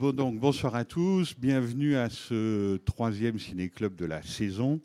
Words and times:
Bon, 0.00 0.12
donc, 0.12 0.40
bonsoir 0.40 0.76
à 0.76 0.86
tous, 0.86 1.34
bienvenue 1.38 1.94
à 1.94 2.08
ce 2.08 2.78
troisième 2.78 3.38
ciné-club 3.38 3.96
de 3.96 4.06
la 4.06 4.22
saison. 4.22 4.80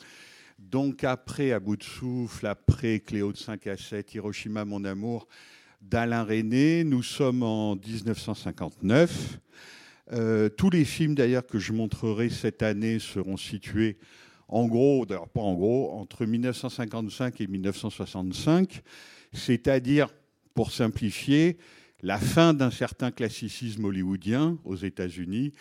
Donc 0.59 1.05
après 1.05 1.53
À 1.53 1.61
bout 1.61 1.77
de 1.77 1.83
souffle, 1.83 2.45
après 2.45 2.99
Cléo 2.99 3.31
de 3.31 3.37
5 3.37 3.65
à 3.67 3.77
7, 3.77 4.13
Hiroshima 4.13 4.65
mon 4.65 4.83
amour 4.83 5.29
d'Alain 5.81 6.25
René, 6.25 6.83
nous 6.83 7.01
sommes 7.01 7.43
en 7.43 7.77
1959. 7.77 9.39
Euh, 10.11 10.49
tous 10.49 10.69
les 10.69 10.83
films 10.83 11.15
d'ailleurs 11.15 11.47
que 11.47 11.59
je 11.59 11.71
montrerai 11.71 12.29
cette 12.29 12.61
année 12.61 12.99
seront 12.99 13.37
situés 13.37 13.97
en 14.49 14.67
gros, 14.67 15.05
d'ailleurs 15.05 15.29
pas 15.29 15.39
en 15.39 15.53
gros, 15.53 15.93
entre 15.93 16.25
1955 16.25 17.39
et 17.39 17.47
1965, 17.47 18.81
c'est-à-dire, 19.31 20.09
pour 20.53 20.73
simplifier, 20.73 21.57
la 22.01 22.17
fin 22.17 22.53
d'un 22.53 22.71
certain 22.71 23.11
classicisme 23.11 23.85
hollywoodien 23.85 24.57
aux 24.63 24.75
États-Unis 24.75 25.53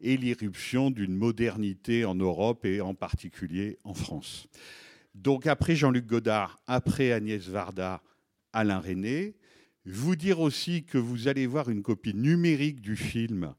et 0.00 0.16
l'irruption 0.16 0.90
d'une 0.90 1.14
modernité 1.14 2.04
en 2.04 2.14
Europe 2.14 2.64
et 2.64 2.80
en 2.80 2.94
particulier 2.94 3.78
en 3.84 3.94
France. 3.94 4.48
Donc 5.14 5.46
après 5.46 5.76
Jean-Luc 5.76 6.06
Godard, 6.06 6.58
après 6.66 7.12
Agnès 7.12 7.46
Varda, 7.48 8.02
Alain 8.52 8.78
René, 8.78 9.34
vous 9.84 10.16
dire 10.16 10.40
aussi 10.40 10.84
que 10.84 10.98
vous 10.98 11.28
allez 11.28 11.46
voir 11.46 11.68
une 11.68 11.82
copie 11.82 12.14
numérique 12.14 12.80
du 12.80 12.96
film 12.96 13.54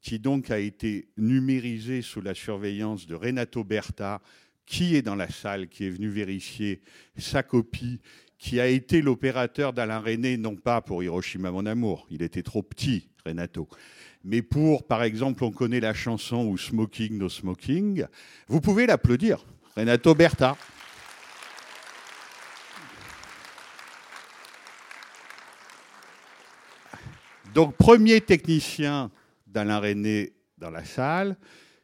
qui 0.00 0.18
donc 0.18 0.50
a 0.50 0.58
été 0.58 1.08
numérisé 1.16 2.02
sous 2.02 2.20
la 2.20 2.34
surveillance 2.34 3.06
de 3.06 3.14
Renato 3.14 3.64
Berta, 3.64 4.20
qui 4.64 4.96
est 4.96 5.02
dans 5.02 5.16
la 5.16 5.28
salle, 5.28 5.68
qui 5.68 5.84
est 5.84 5.90
venu 5.90 6.08
vérifier 6.08 6.80
sa 7.16 7.42
copie, 7.42 8.00
qui 8.38 8.60
a 8.60 8.66
été 8.66 9.02
l'opérateur 9.02 9.72
d'Alain 9.72 10.00
René, 10.00 10.36
non 10.36 10.56
pas 10.56 10.80
pour 10.80 11.02
Hiroshima 11.02 11.50
mon 11.50 11.66
amour, 11.66 12.06
il 12.10 12.22
était 12.22 12.42
trop 12.42 12.62
petit, 12.62 13.08
Renato, 13.24 13.68
mais 14.24 14.42
pour, 14.42 14.86
par 14.86 15.02
exemple, 15.02 15.44
on 15.44 15.50
connaît 15.50 15.80
la 15.80 15.94
chanson 15.94 16.46
ou 16.46 16.58
Smoking 16.58 17.16
No 17.16 17.28
Smoking, 17.28 18.06
vous 18.48 18.60
pouvez 18.60 18.86
l'applaudir, 18.86 19.44
Renato 19.76 20.14
Berta. 20.14 20.56
Donc, 27.54 27.74
premier 27.76 28.20
technicien 28.20 29.10
d'Alain 29.46 29.78
René 29.78 30.34
dans 30.58 30.70
la 30.70 30.84
salle. 30.84 31.36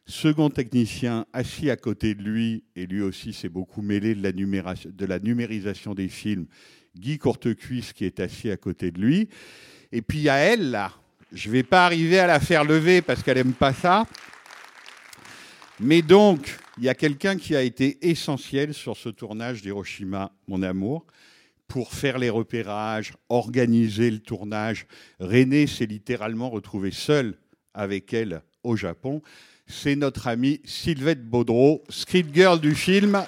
Second 0.05 0.49
technicien 0.49 1.25
assis 1.31 1.69
à 1.69 1.77
côté 1.77 2.13
de 2.13 2.23
lui, 2.23 2.63
et 2.75 2.85
lui 2.85 3.01
aussi 3.01 3.31
s'est 3.31 3.49
beaucoup 3.49 3.81
mêlé 3.81 4.15
de 4.15 5.05
la, 5.05 5.19
numérisation 5.19 5.93
des 5.93 6.09
films, 6.09 6.45
Guy 6.95 7.17
Courtecuisse 7.17 7.93
qui 7.93 8.05
est 8.05 8.19
assis 8.19 8.51
à 8.51 8.57
côté 8.57 8.91
de 8.91 8.99
lui. 8.99 9.29
Et 9.91 10.01
puis 10.01 10.19
il 10.19 10.23
y 10.23 10.29
a 10.29 10.37
elle 10.37 10.71
là, 10.71 10.91
je 11.31 11.47
ne 11.47 11.53
vais 11.53 11.63
pas 11.63 11.85
arriver 11.85 12.19
à 12.19 12.27
la 12.27 12.39
faire 12.39 12.65
lever 12.65 13.01
parce 13.01 13.23
qu'elle 13.23 13.37
n'aime 13.37 13.53
pas 13.53 13.73
ça. 13.73 14.05
Mais 15.79 16.01
donc, 16.01 16.57
il 16.77 16.83
y 16.83 16.89
a 16.89 16.95
quelqu'un 16.95 17.37
qui 17.37 17.55
a 17.55 17.61
été 17.61 18.07
essentiel 18.07 18.73
sur 18.73 18.97
ce 18.97 19.09
tournage 19.09 19.61
d'Hiroshima, 19.61 20.31
mon 20.47 20.61
amour, 20.61 21.05
pour 21.67 21.93
faire 21.93 22.19
les 22.19 22.29
repérages, 22.29 23.13
organiser 23.29 24.11
le 24.11 24.19
tournage. 24.19 24.85
René 25.19 25.65
s'est 25.65 25.85
littéralement 25.85 26.49
retrouvé 26.49 26.91
seul 26.91 27.37
avec 27.73 28.13
elle 28.13 28.43
au 28.63 28.75
Japon. 28.75 29.21
C'est 29.67 29.95
notre 29.95 30.27
amie 30.27 30.61
Sylvette 30.65 31.25
Baudreau, 31.25 31.83
script 31.89 32.33
girl 32.33 32.59
du 32.59 32.75
film. 32.75 33.23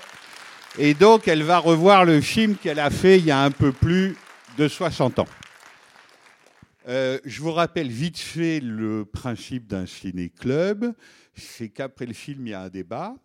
Et 0.78 0.94
donc, 0.94 1.28
elle 1.28 1.44
va 1.44 1.59
revoir 1.59 2.06
le 2.06 2.22
film 2.22 2.56
qu'elle 2.56 2.79
a 2.79 2.90
fait 2.90 3.19
il 3.19 3.25
y 3.25 3.31
a 3.31 3.41
un 3.41 3.51
peu 3.51 3.72
plus 3.72 4.16
de 4.57 4.68
60 4.68 5.19
ans. 5.19 5.28
Euh, 6.88 7.19
je 7.25 7.41
vous 7.41 7.51
rappelle 7.51 7.90
vite 7.90 8.19
fait 8.19 8.59
le 8.59 9.06
principe 9.06 9.68
d'un 9.68 9.85
ciné-club. 9.85 10.94
C'est 11.34 11.69
qu'après 11.69 12.06
le 12.06 12.13
film, 12.13 12.47
il 12.47 12.50
y 12.52 12.53
a 12.53 12.62
un 12.62 12.69
débat. 12.69 13.16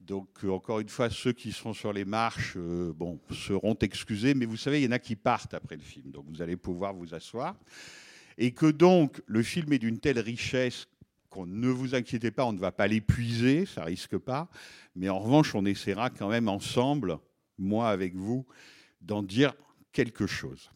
Donc, 0.00 0.28
euh, 0.44 0.50
encore 0.50 0.80
une 0.80 0.88
fois, 0.88 1.10
ceux 1.10 1.32
qui 1.32 1.52
seront 1.52 1.72
sur 1.72 1.92
les 1.92 2.04
marches 2.04 2.54
euh, 2.56 2.92
bon, 2.94 3.18
seront 3.30 3.76
excusés. 3.80 4.34
Mais 4.34 4.46
vous 4.46 4.56
savez, 4.56 4.80
il 4.80 4.84
y 4.84 4.88
en 4.88 4.92
a 4.92 4.98
qui 4.98 5.16
partent 5.16 5.54
après 5.54 5.76
le 5.76 5.82
film. 5.82 6.10
Donc, 6.10 6.26
vous 6.28 6.42
allez 6.42 6.56
pouvoir 6.56 6.94
vous 6.94 7.14
asseoir 7.14 7.56
et 8.40 8.52
que 8.52 8.66
donc 8.66 9.22
le 9.26 9.42
film 9.42 9.72
est 9.72 9.78
d'une 9.78 9.98
telle 9.98 10.18
richesse 10.18 10.88
qu'on 11.30 11.46
ne 11.46 11.68
vous 11.68 11.94
inquiétez 11.94 12.30
pas, 12.30 12.44
on 12.44 12.52
ne 12.52 12.58
va 12.58 12.72
pas 12.72 12.88
l'épuiser, 12.88 13.64
ça 13.64 13.84
risque 13.84 14.18
pas, 14.18 14.50
mais 14.94 15.08
en 15.08 15.20
revanche, 15.20 15.54
on 15.54 15.64
essaiera 15.64 16.10
quand 16.10 16.28
même 16.28 16.48
ensemble, 16.48 17.18
moi 17.56 17.88
avec 17.88 18.14
vous, 18.14 18.46
d'en 19.00 19.22
dire 19.22 19.54
quelque 19.92 20.26
chose. 20.26 20.70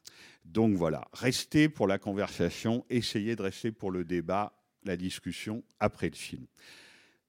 Donc 0.45 0.77
voilà, 0.77 1.09
restez 1.13 1.69
pour 1.69 1.87
la 1.87 1.99
conversation, 1.99 2.85
essayez 2.89 3.35
de 3.37 3.43
rester 3.43 3.73
pour 3.73 3.91
le 3.91 4.05
débat, 4.05 4.53
la 4.85 4.97
discussion 4.97 5.65
après 5.81 6.09
le 6.09 6.17
film. 6.17 6.47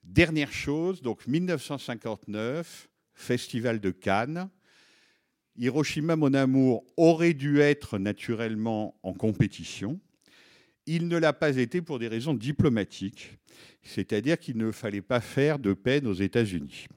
Dernière 0.04 0.52
chose, 0.52 1.02
donc 1.02 1.26
1959, 1.26 2.90
Festival 3.14 3.80
de 3.80 3.92
Cannes. 3.92 4.50
Hiroshima, 5.58 6.16
mon 6.16 6.34
amour, 6.34 6.86
aurait 6.98 7.34
dû 7.34 7.62
être 7.62 7.98
naturellement 7.98 9.00
en 9.04 9.14
compétition. 9.14 10.00
Il 10.88 11.08
ne 11.08 11.18
l'a 11.18 11.34
pas 11.34 11.58
été 11.58 11.82
pour 11.82 12.00
des 12.00 12.08
raisons 12.08 12.34
diplomatiques, 12.34 13.38
c'est-à-dire 13.82 14.38
qu'il 14.38 14.58
ne 14.58 14.72
fallait 14.72 15.02
pas 15.02 15.20
faire 15.20 15.58
de 15.58 15.74
peine 15.74 16.06
aux 16.06 16.14
États-Unis. 16.14 16.88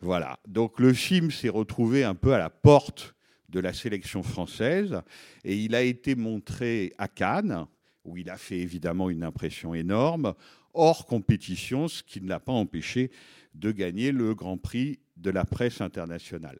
Voilà, 0.00 0.38
donc 0.46 0.78
le 0.78 0.92
film 0.92 1.30
s'est 1.30 1.48
retrouvé 1.48 2.04
un 2.04 2.14
peu 2.14 2.34
à 2.34 2.38
la 2.38 2.50
porte 2.50 3.14
de 3.48 3.60
la 3.60 3.72
sélection 3.72 4.22
française 4.22 5.00
et 5.44 5.56
il 5.56 5.74
a 5.74 5.82
été 5.82 6.14
montré 6.14 6.92
à 6.98 7.08
Cannes, 7.08 7.66
où 8.04 8.16
il 8.16 8.30
a 8.30 8.36
fait 8.36 8.58
évidemment 8.58 9.10
une 9.10 9.24
impression 9.24 9.74
énorme, 9.74 10.34
hors 10.74 11.06
compétition, 11.06 11.88
ce 11.88 12.02
qui 12.02 12.20
ne 12.20 12.28
l'a 12.28 12.40
pas 12.40 12.52
empêché 12.52 13.10
de 13.54 13.72
gagner 13.72 14.12
le 14.12 14.34
Grand 14.34 14.58
Prix 14.58 15.00
de 15.16 15.30
la 15.30 15.44
presse 15.44 15.80
internationale. 15.80 16.58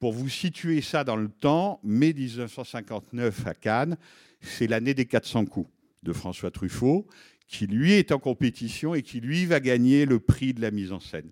Pour 0.00 0.14
vous 0.14 0.30
situer 0.30 0.80
ça 0.80 1.04
dans 1.04 1.16
le 1.16 1.28
temps, 1.28 1.78
mai 1.84 2.14
1959 2.14 3.46
à 3.46 3.52
Cannes, 3.52 3.98
c'est 4.40 4.66
l'année 4.66 4.94
des 4.94 5.04
400 5.04 5.44
coups 5.44 5.70
de 6.02 6.14
François 6.14 6.50
Truffaut, 6.50 7.06
qui 7.46 7.66
lui 7.66 7.92
est 7.92 8.10
en 8.10 8.18
compétition 8.18 8.94
et 8.94 9.02
qui 9.02 9.20
lui 9.20 9.44
va 9.44 9.60
gagner 9.60 10.06
le 10.06 10.18
prix 10.18 10.54
de 10.54 10.62
la 10.62 10.70
mise 10.70 10.90
en 10.90 11.00
scène. 11.00 11.30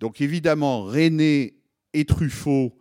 Donc 0.00 0.20
évidemment, 0.20 0.82
René 0.82 1.54
et 1.94 2.04
Truffaut, 2.04 2.78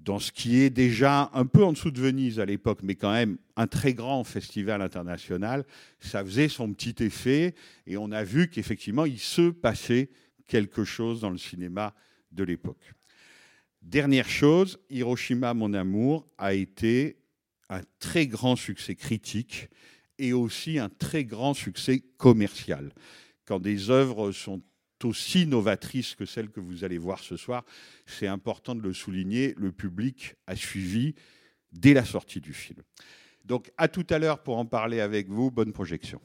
dans 0.00 0.18
ce 0.18 0.32
qui 0.32 0.56
est 0.56 0.70
déjà 0.70 1.30
un 1.32 1.46
peu 1.46 1.62
en 1.62 1.72
dessous 1.72 1.92
de 1.92 2.00
Venise 2.00 2.40
à 2.40 2.44
l'époque, 2.44 2.80
mais 2.82 2.96
quand 2.96 3.12
même 3.12 3.38
un 3.54 3.68
très 3.68 3.94
grand 3.94 4.24
festival 4.24 4.82
international, 4.82 5.64
ça 6.00 6.24
faisait 6.24 6.48
son 6.48 6.72
petit 6.72 7.04
effet 7.04 7.54
et 7.86 7.96
on 7.96 8.10
a 8.10 8.24
vu 8.24 8.48
qu'effectivement, 8.48 9.04
il 9.04 9.20
se 9.20 9.50
passait 9.50 10.10
quelque 10.48 10.82
chose 10.82 11.20
dans 11.20 11.30
le 11.30 11.38
cinéma 11.38 11.94
de 12.32 12.42
l'époque. 12.42 12.94
Dernière 13.84 14.28
chose, 14.30 14.78
Hiroshima, 14.88 15.52
mon 15.52 15.74
amour, 15.74 16.26
a 16.38 16.54
été 16.54 17.18
un 17.68 17.82
très 17.98 18.26
grand 18.26 18.56
succès 18.56 18.94
critique 18.94 19.68
et 20.18 20.32
aussi 20.32 20.78
un 20.78 20.88
très 20.88 21.24
grand 21.24 21.52
succès 21.52 22.02
commercial. 22.16 22.92
Quand 23.44 23.60
des 23.60 23.90
œuvres 23.90 24.32
sont 24.32 24.62
aussi 25.02 25.46
novatrices 25.46 26.14
que 26.14 26.24
celles 26.24 26.48
que 26.48 26.60
vous 26.60 26.82
allez 26.82 26.96
voir 26.96 27.18
ce 27.20 27.36
soir, 27.36 27.62
c'est 28.06 28.26
important 28.26 28.74
de 28.74 28.80
le 28.80 28.94
souligner, 28.94 29.54
le 29.58 29.70
public 29.70 30.34
a 30.46 30.56
suivi 30.56 31.14
dès 31.70 31.92
la 31.92 32.06
sortie 32.06 32.40
du 32.40 32.54
film. 32.54 32.80
Donc 33.44 33.70
à 33.76 33.88
tout 33.88 34.06
à 34.08 34.18
l'heure 34.18 34.42
pour 34.42 34.56
en 34.56 34.64
parler 34.64 35.00
avec 35.00 35.28
vous, 35.28 35.50
bonne 35.50 35.74
projection. 35.74 36.22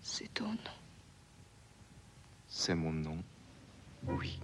C'est 0.00 0.34
ton 0.34 0.48
nom. 0.48 0.56
C'est 2.48 2.74
mon 2.74 2.92
nom. 2.92 3.18
Oui. 4.08 4.40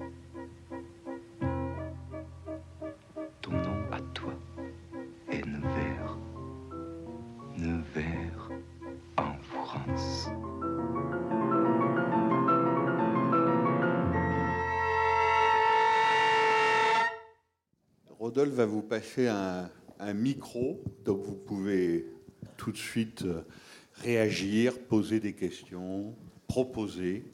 Ton 3.40 3.50
nom 3.50 3.90
à 3.90 4.00
toi. 4.14 4.34
Nevers. 5.28 6.18
Nevers 7.56 8.50
en 9.16 9.34
France. 9.38 10.28
Rodolphe 18.20 18.54
va 18.54 18.66
vous 18.66 18.82
passer 18.82 19.26
un, 19.26 19.68
un 19.98 20.12
micro, 20.14 20.80
donc 21.04 21.22
vous 21.22 21.34
pouvez 21.34 22.06
tout 22.56 22.72
de 22.72 22.76
suite 22.76 23.22
euh, 23.22 23.42
réagir, 23.94 24.78
poser 24.78 25.20
des 25.20 25.32
questions, 25.32 26.14
proposer. 26.46 27.24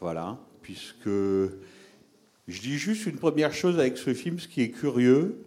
Voilà, 0.00 0.38
puisque 0.62 1.06
je 1.06 2.60
dis 2.60 2.78
juste 2.78 3.06
une 3.06 3.16
première 3.18 3.52
chose 3.52 3.78
avec 3.78 3.96
ce 3.96 4.14
film, 4.14 4.38
ce 4.38 4.48
qui 4.48 4.62
est 4.62 4.70
curieux, 4.70 5.42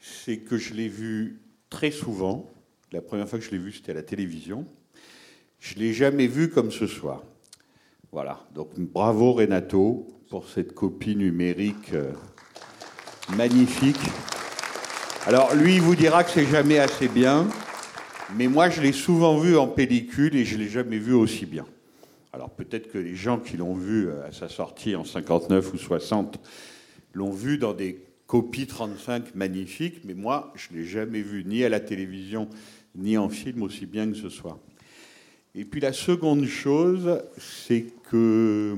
c'est 0.00 0.38
que 0.38 0.58
je 0.58 0.74
l'ai 0.74 0.88
vu 0.88 1.40
très 1.70 1.90
souvent. 1.90 2.50
La 2.92 3.00
première 3.00 3.28
fois 3.28 3.38
que 3.38 3.44
je 3.44 3.50
l'ai 3.50 3.58
vu, 3.58 3.72
c'était 3.72 3.92
à 3.92 3.94
la 3.94 4.02
télévision. 4.02 4.66
Je 5.60 5.76
ne 5.76 5.80
l'ai 5.80 5.92
jamais 5.92 6.26
vu 6.26 6.50
comme 6.50 6.70
ce 6.70 6.86
soir. 6.86 7.22
Voilà, 8.12 8.46
donc 8.54 8.78
bravo 8.78 9.32
Renato 9.32 10.06
pour 10.28 10.48
cette 10.48 10.74
copie 10.74 11.16
numérique 11.16 11.92
euh, 11.94 12.12
magnifique. 13.36 14.00
Alors 15.26 15.54
lui, 15.54 15.76
il 15.76 15.80
vous 15.80 15.96
dira 15.96 16.22
que 16.22 16.30
c'est 16.30 16.46
jamais 16.46 16.78
assez 16.78 17.08
bien, 17.08 17.48
mais 18.36 18.48
moi 18.48 18.68
je 18.68 18.80
l'ai 18.80 18.92
souvent 18.92 19.38
vu 19.38 19.56
en 19.56 19.68
pellicule 19.68 20.34
et 20.36 20.44
je 20.44 20.58
l'ai 20.58 20.68
jamais 20.68 20.98
vu 20.98 21.12
aussi 21.12 21.46
bien. 21.46 21.66
Alors 22.32 22.50
peut-être 22.50 22.90
que 22.90 22.98
les 22.98 23.14
gens 23.14 23.38
qui 23.38 23.56
l'ont 23.56 23.74
vu 23.74 24.08
euh, 24.08 24.26
à 24.26 24.32
sa 24.32 24.48
sortie 24.48 24.96
en 24.96 25.04
59 25.04 25.72
ou 25.72 25.78
60 25.78 26.40
l'ont 27.12 27.30
vu 27.30 27.58
dans 27.58 27.74
des 27.74 28.00
copies 28.26 28.66
35 28.66 29.34
magnifiques, 29.34 30.00
mais 30.04 30.14
moi 30.14 30.52
je 30.56 30.76
l'ai 30.76 30.84
jamais 30.84 31.20
vu 31.20 31.44
ni 31.44 31.62
à 31.62 31.68
la 31.68 31.80
télévision 31.80 32.48
ni 32.96 33.16
en 33.16 33.28
film 33.28 33.62
aussi 33.62 33.86
bien 33.86 34.10
que 34.10 34.16
ce 34.16 34.28
soir. 34.28 34.58
Et 35.54 35.64
puis 35.64 35.80
la 35.80 35.92
seconde 35.92 36.46
chose, 36.46 37.22
c'est 37.38 37.86
que 38.10 38.76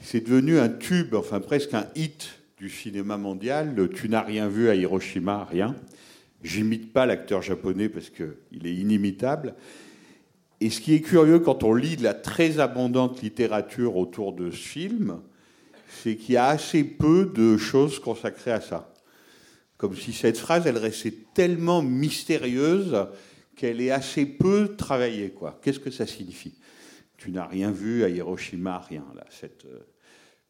c'est 0.00 0.26
devenu 0.26 0.58
un 0.58 0.68
tube, 0.68 1.14
enfin 1.14 1.38
presque 1.38 1.74
un 1.74 1.86
hit 1.94 2.40
du 2.58 2.68
cinéma 2.68 3.16
mondial. 3.16 3.74
Le 3.76 3.88
Tu 3.88 4.08
n'as 4.08 4.22
rien 4.22 4.48
vu 4.48 4.68
à 4.68 4.74
Hiroshima, 4.74 5.44
rien. 5.44 5.76
J'imite 6.42 6.92
pas 6.92 7.06
l'acteur 7.06 7.42
japonais 7.42 7.88
parce 7.88 8.10
qu'il 8.10 8.66
est 8.66 8.74
inimitable. 8.74 9.54
Et 10.60 10.70
ce 10.70 10.80
qui 10.80 10.94
est 10.94 11.00
curieux 11.00 11.40
quand 11.40 11.64
on 11.64 11.74
lit 11.74 11.96
de 11.96 12.02
la 12.02 12.14
très 12.14 12.60
abondante 12.60 13.22
littérature 13.22 13.96
autour 13.96 14.32
de 14.32 14.50
ce 14.50 14.56
film, 14.56 15.20
c'est 15.88 16.16
qu'il 16.16 16.34
y 16.34 16.38
a 16.38 16.46
assez 16.46 16.84
peu 16.84 17.26
de 17.34 17.56
choses 17.56 17.98
consacrées 17.98 18.52
à 18.52 18.60
ça. 18.60 18.92
Comme 19.76 19.96
si 19.96 20.12
cette 20.12 20.38
phrase, 20.38 20.66
elle 20.66 20.78
restait 20.78 21.14
tellement 21.34 21.82
mystérieuse 21.82 23.06
qu'elle 23.56 23.80
est 23.80 23.90
assez 23.90 24.26
peu 24.26 24.76
travaillée. 24.76 25.34
Qu'est-ce 25.60 25.80
que 25.80 25.90
ça 25.90 26.06
signifie? 26.06 26.54
Tu 27.16 27.30
n'as 27.30 27.46
rien 27.46 27.70
vu 27.70 28.04
à 28.04 28.08
Hiroshima, 28.08 28.78
rien. 28.78 29.04
Là, 29.14 29.24
cette 29.30 29.64
euh, 29.66 29.80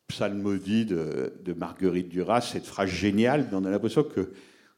psalmodie 0.09 0.87
de, 0.87 1.33
Marguerite 1.57 2.09
Duras, 2.09 2.43
cette 2.43 2.67
phrase 2.67 2.91
géniale, 2.91 3.49
on 3.53 3.65
a 3.65 3.71
l'impression 3.71 4.05
que 4.05 4.33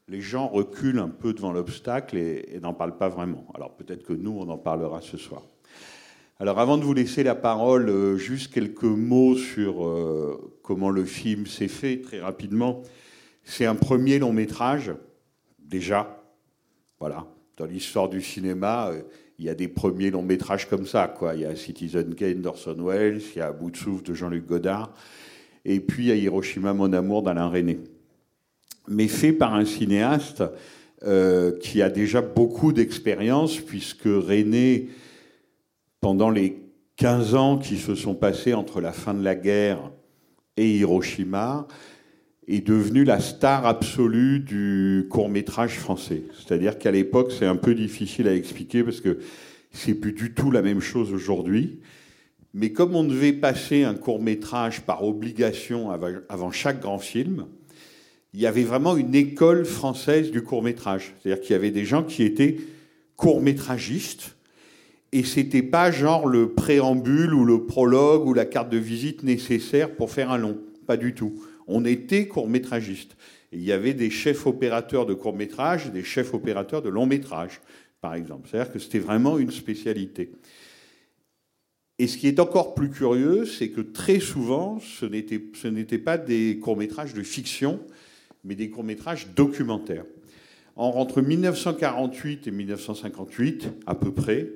les 0.07 0.21
gens 0.21 0.47
reculent 0.47 0.99
un 0.99 1.09
peu 1.09 1.33
devant 1.33 1.51
l'obstacle 1.51 2.17
et, 2.17 2.59
n'en 2.61 2.73
parlent 2.73 2.97
pas 2.97 3.09
vraiment. 3.09 3.47
Alors 3.55 3.75
peut-être 3.75 4.03
que 4.03 4.13
nous, 4.13 4.31
on 4.31 4.49
en 4.49 4.57
parlera 4.57 5.01
ce 5.01 5.17
soir. 5.17 5.43
Alors 6.39 6.59
avant 6.59 6.77
de 6.77 6.83
vous 6.83 6.93
laisser 6.93 7.23
la 7.23 7.35
parole, 7.35 7.89
euh, 7.89 8.17
juste 8.17 8.53
quelques 8.53 8.83
mots 8.83 9.35
sur 9.35 9.85
euh, 9.85 10.59
comment 10.63 10.89
le 10.89 11.05
film 11.05 11.47
s'est 11.47 11.69
fait 11.69 12.01
très 12.01 12.19
rapidement. 12.19 12.83
C'est 13.43 13.65
un 13.65 13.75
premier 13.75 14.19
long 14.19 14.33
métrage, 14.33 14.93
déjà. 15.59 16.21
Voilà. 16.99 17.25
Dans 17.57 17.65
l'histoire 17.65 18.09
du 18.09 18.21
cinéma, 18.21 18.89
euh, 18.89 19.01
il 19.39 19.45
y 19.45 19.49
a 19.49 19.55
des 19.55 19.69
premiers 19.69 20.11
longs 20.11 20.23
métrages 20.23 20.67
comme 20.67 20.85
ça. 20.85 21.07
Quoi. 21.07 21.35
Il 21.35 21.41
y 21.41 21.45
a 21.45 21.55
Citizen 21.55 22.15
Kane 22.15 22.41
d'Orson 22.41 22.75
Welles, 22.79 23.21
il 23.33 23.39
y 23.39 23.41
a 23.41 23.51
de 23.53 24.01
de 24.01 24.13
Jean-Luc 24.13 24.45
Godard, 24.45 24.93
et 25.63 25.79
puis 25.79 26.05
il 26.05 26.07
y 26.09 26.11
a 26.11 26.15
Hiroshima, 26.15 26.73
mon 26.73 26.91
amour 26.91 27.23
d'Alain 27.23 27.47
René. 27.47 27.79
Mais 28.87 29.07
fait 29.07 29.33
par 29.33 29.53
un 29.53 29.65
cinéaste 29.65 30.43
euh, 31.03 31.57
qui 31.59 31.81
a 31.81 31.89
déjà 31.89 32.21
beaucoup 32.21 32.73
d'expérience, 32.73 33.57
puisque 33.57 34.05
René, 34.05 34.89
pendant 36.01 36.29
les 36.29 36.63
15 36.97 37.35
ans 37.35 37.57
qui 37.57 37.77
se 37.77 37.95
sont 37.95 38.15
passés 38.15 38.53
entre 38.53 38.81
la 38.81 38.91
fin 38.91 39.13
de 39.13 39.23
la 39.23 39.35
guerre 39.35 39.91
et 40.57 40.77
Hiroshima, 40.77 41.67
est 42.47 42.65
devenu 42.65 43.03
la 43.03 43.19
star 43.19 43.65
absolue 43.65 44.39
du 44.39 45.07
court 45.09 45.29
métrage 45.29 45.77
français. 45.77 46.23
C'est-à-dire 46.33 46.77
qu'à 46.77 46.91
l'époque, 46.91 47.31
c'est 47.31 47.45
un 47.45 47.55
peu 47.55 47.73
difficile 47.75 48.27
à 48.27 48.35
expliquer 48.35 48.83
parce 48.83 49.01
que 49.01 49.19
c'est 49.71 49.95
plus 49.95 50.13
du 50.13 50.33
tout 50.33 50.51
la 50.51 50.61
même 50.61 50.79
chose 50.79 51.11
aujourd'hui. 51.11 51.81
Mais 52.53 52.71
comme 52.71 52.95
on 52.95 53.03
devait 53.03 53.33
passer 53.33 53.83
un 53.83 53.95
court 53.95 54.21
métrage 54.21 54.81
par 54.81 55.03
obligation 55.03 55.91
avant 56.29 56.51
chaque 56.51 56.81
grand 56.81 56.99
film, 56.99 57.45
il 58.35 58.41
y 58.41 58.45
avait 58.45 58.63
vraiment 58.63 58.95
une 58.95 59.15
école 59.15 59.65
française 59.65 60.29
du 60.29 60.43
court 60.43 60.61
métrage. 60.61 61.15
C'est-à-dire 61.23 61.41
qu'il 61.41 61.53
y 61.53 61.55
avait 61.55 61.71
des 61.71 61.85
gens 61.85 62.03
qui 62.03 62.21
étaient 62.21 62.57
court 63.15 63.41
métragistes 63.41 64.35
et 65.11 65.23
c'était 65.23 65.63
pas 65.63 65.89
genre 65.89 66.27
le 66.27 66.49
préambule 66.49 67.33
ou 67.33 67.45
le 67.45 67.65
prologue 67.65 68.27
ou 68.27 68.33
la 68.33 68.45
carte 68.45 68.69
de 68.69 68.77
visite 68.77 69.23
nécessaire 69.23 69.95
pour 69.95 70.11
faire 70.11 70.31
un 70.31 70.37
long. 70.37 70.59
Pas 70.85 70.97
du 70.97 71.15
tout 71.15 71.41
on 71.67 71.85
était 71.85 72.27
court-métragiste. 72.27 73.15
Il 73.51 73.63
y 73.63 73.71
avait 73.71 73.93
des 73.93 74.09
chefs 74.09 74.45
opérateurs 74.45 75.05
de 75.05 75.13
court-métrage 75.13 75.87
et 75.87 75.89
des 75.89 76.03
chefs 76.03 76.33
opérateurs 76.33 76.81
de 76.81 76.89
long-métrage, 76.89 77.61
par 78.01 78.13
exemple. 78.13 78.49
C'est-à-dire 78.49 78.71
que 78.71 78.79
c'était 78.79 78.99
vraiment 78.99 79.37
une 79.37 79.51
spécialité. 79.51 80.31
Et 81.97 82.07
ce 82.07 82.17
qui 82.17 82.27
est 82.27 82.39
encore 82.39 82.73
plus 82.73 82.89
curieux, 82.89 83.45
c'est 83.45 83.69
que 83.69 83.81
très 83.81 84.19
souvent, 84.19 84.79
ce 84.79 85.05
n'était 85.05 85.97
pas 85.97 86.17
des 86.17 86.59
courts-métrages 86.59 87.13
de 87.13 87.23
fiction, 87.23 87.79
mais 88.45 88.55
des 88.55 88.69
courts-métrages 88.69 89.27
documentaires. 89.35 90.05
Entre 90.77 91.21
1948 91.21 92.47
et 92.47 92.51
1958, 92.51 93.69
à 93.85 93.95
peu 93.95 94.11
près, 94.13 94.49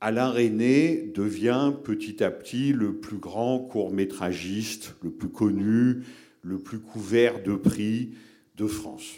Alain 0.00 0.30
René 0.30 1.10
devient 1.14 1.72
petit 1.82 2.22
à 2.22 2.30
petit 2.30 2.72
le 2.72 2.96
plus 2.96 3.16
grand 3.16 3.60
court-métragiste, 3.60 4.94
le 5.02 5.10
plus 5.10 5.28
connu, 5.28 6.02
le 6.42 6.58
plus 6.58 6.78
couvert 6.78 7.42
de 7.42 7.54
prix 7.54 8.10
de 8.56 8.66
France. 8.66 9.14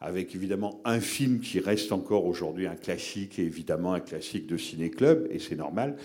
Avec 0.00 0.34
évidemment 0.34 0.80
un 0.84 1.00
film 1.00 1.40
qui 1.40 1.58
reste 1.58 1.90
encore 1.92 2.26
aujourd'hui 2.26 2.66
un 2.66 2.76
classique, 2.76 3.38
et 3.38 3.42
évidemment 3.42 3.94
un 3.94 4.00
classique 4.00 4.46
de 4.46 4.56
ciné-club, 4.56 5.28
et 5.30 5.38
c'est 5.38 5.56
normal, 5.56 5.96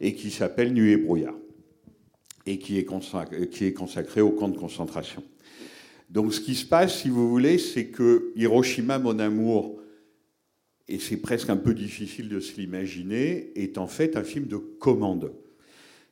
et 0.00 0.14
qui 0.14 0.30
s'appelle 0.30 0.72
Nuit 0.72 0.92
et 0.92 0.96
brouillard, 0.96 1.36
et 2.46 2.58
qui 2.58 2.78
est, 2.78 2.84
consacré, 2.84 3.48
qui 3.48 3.66
est 3.66 3.72
consacré 3.72 4.20
au 4.20 4.30
camp 4.30 4.48
de 4.48 4.56
concentration. 4.56 5.22
Donc 6.10 6.34
ce 6.34 6.40
qui 6.40 6.56
se 6.56 6.66
passe, 6.66 7.02
si 7.02 7.08
vous 7.08 7.28
voulez, 7.30 7.56
c'est 7.58 7.86
que 7.86 8.32
Hiroshima, 8.34 8.98
mon 8.98 9.18
amour, 9.20 9.80
et 10.88 10.98
c'est 10.98 11.18
presque 11.18 11.50
un 11.50 11.56
peu 11.56 11.72
difficile 11.72 12.28
de 12.28 12.40
se 12.40 12.60
l'imaginer, 12.60 13.52
est 13.54 13.78
en 13.78 13.86
fait 13.86 14.16
un 14.16 14.24
film 14.24 14.46
de 14.46 14.56
commande. 14.56 15.32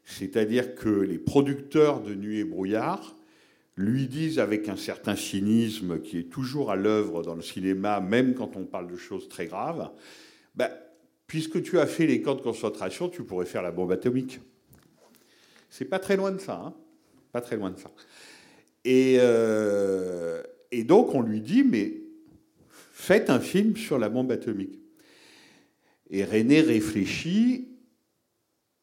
C'est-à-dire 0.05 0.77
que 0.77 0.89
les 0.89 1.19
producteurs 1.19 2.01
de 2.01 2.15
Nuit 2.15 2.39
et 2.39 2.45
brouillard 2.45 3.17
lui 3.77 4.07
disent 4.07 4.39
avec 4.39 4.69
un 4.69 4.77
certain 4.77 5.17
cynisme 5.17 6.01
qui 6.01 6.19
est 6.19 6.31
toujours 6.31 6.71
à 6.71 6.77
l'œuvre 6.77 7.23
dans 7.23 7.35
le 7.35 7.43
cinéma, 7.43 8.01
même 8.01 8.35
quand 8.35 8.57
on 8.57 8.65
parle 8.65 8.91
de 8.91 8.97
choses 8.97 9.29
très 9.29 9.47
graves, 9.47 9.91
ben, 10.55 10.71
puisque 11.27 11.63
tu 11.63 11.79
as 11.79 11.87
fait 11.87 12.07
les 12.07 12.23
camps 12.23 12.35
de 12.37 12.41
concentration, 12.41 13.09
tu 13.09 13.25
pourrais 13.25 13.47
faire 13.47 13.63
la 13.63 13.73
bombe 13.73 13.93
atomique. 13.93 14.41
C'est 15.71 15.85
pas 15.85 15.99
très 15.99 16.17
loin 16.17 16.31
de 16.31 16.39
ça, 16.39 16.55
hein 16.55 16.75
pas 17.33 17.41
très 17.41 17.57
loin 17.57 17.71
de 17.71 17.79
ça. 17.79 17.91
Et, 18.91 19.19
euh, 19.21 20.43
et 20.73 20.83
donc 20.83 21.15
on 21.15 21.21
lui 21.21 21.43
dit, 21.43 21.63
mais 21.63 21.93
faites 22.71 23.29
un 23.29 23.39
film 23.39 23.77
sur 23.77 23.99
la 23.99 24.09
bombe 24.09 24.33
atomique. 24.33 24.81
Et 26.09 26.25
René 26.25 26.63
réfléchit 26.63 27.69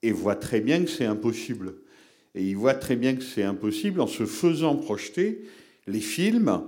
et 0.03 0.12
voit 0.12 0.35
très 0.35 0.62
bien 0.62 0.83
que 0.83 0.91
c'est 0.91 1.05
impossible. 1.05 1.77
Et 2.35 2.43
il 2.43 2.55
voit 2.55 2.75
très 2.75 2.95
bien 2.95 3.15
que 3.15 3.24
c'est 3.24 3.41
impossible 3.41 4.00
en 4.00 4.05
se 4.05 4.27
faisant 4.27 4.75
projeter 4.75 5.41
les 5.88 6.01
films 6.01 6.62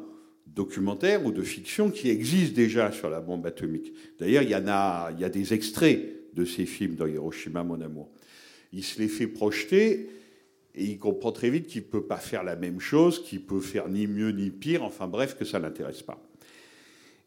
documentaires 0.47 1.23
ou 1.23 1.31
de 1.31 1.43
fiction 1.43 1.91
qui 1.91 2.09
existent 2.09 2.55
déjà 2.55 2.91
sur 2.91 3.07
la 3.07 3.21
bombe 3.21 3.45
atomique. 3.45 3.93
D'ailleurs, 4.17 4.41
il 4.41 4.49
y 4.49 4.55
en 4.55 4.67
a, 4.67 5.11
il 5.13 5.19
y 5.19 5.23
a 5.23 5.29
des 5.29 5.53
extraits 5.53 6.33
de 6.33 6.43
ces 6.43 6.65
films 6.65 6.95
dans 6.95 7.05
Hiroshima, 7.05 7.63
mon 7.63 7.81
amour. 7.81 8.09
Il 8.73 8.83
se 8.83 8.97
les 8.97 9.07
fait 9.07 9.27
projeter 9.27 10.09
et 10.77 10.83
il 10.83 10.99
comprend 10.99 11.31
très 11.31 11.49
vite 11.49 11.65
qu'il 11.65 11.81
ne 11.81 11.87
peut 11.87 12.05
pas 12.05 12.17
faire 12.17 12.43
la 12.43 12.55
même 12.55 12.79
chose, 12.79 13.23
qu'il 13.23 13.41
peut 13.41 13.59
faire 13.59 13.89
ni 13.89 14.05
mieux 14.05 14.29
ni 14.29 14.51
pire, 14.51 14.83
enfin 14.83 15.07
bref, 15.07 15.35
que 15.35 15.43
ça 15.43 15.57
ne 15.57 15.63
l'intéresse 15.63 16.03
pas. 16.03 16.23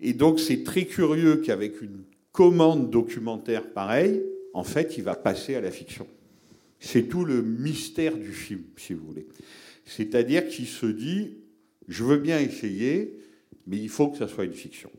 Et 0.00 0.12
donc 0.12 0.38
c'est 0.38 0.62
très 0.62 0.84
curieux 0.84 1.36
qu'avec 1.36 1.82
une 1.82 2.04
commande 2.30 2.90
documentaire 2.90 3.72
pareille, 3.72 4.22
en 4.54 4.62
fait, 4.62 4.96
il 4.98 5.04
va 5.04 5.16
passer 5.16 5.56
à 5.56 5.60
la 5.60 5.72
fiction. 5.72 6.06
C'est 6.78 7.08
tout 7.08 7.24
le 7.24 7.42
mystère 7.42 8.16
du 8.16 8.32
film, 8.32 8.62
si 8.76 8.94
vous 8.94 9.04
voulez. 9.04 9.26
C'est-à-dire 9.84 10.48
qu'il 10.48 10.66
se 10.66 10.86
dit, 10.86 11.38
je 11.88 12.04
veux 12.04 12.18
bien 12.18 12.38
essayer, 12.38 13.18
mais 13.66 13.78
il 13.78 13.88
faut 13.88 14.08
que 14.08 14.18
ça 14.18 14.28
soit 14.28 14.44
une 14.44 14.54
fiction. 14.54 14.90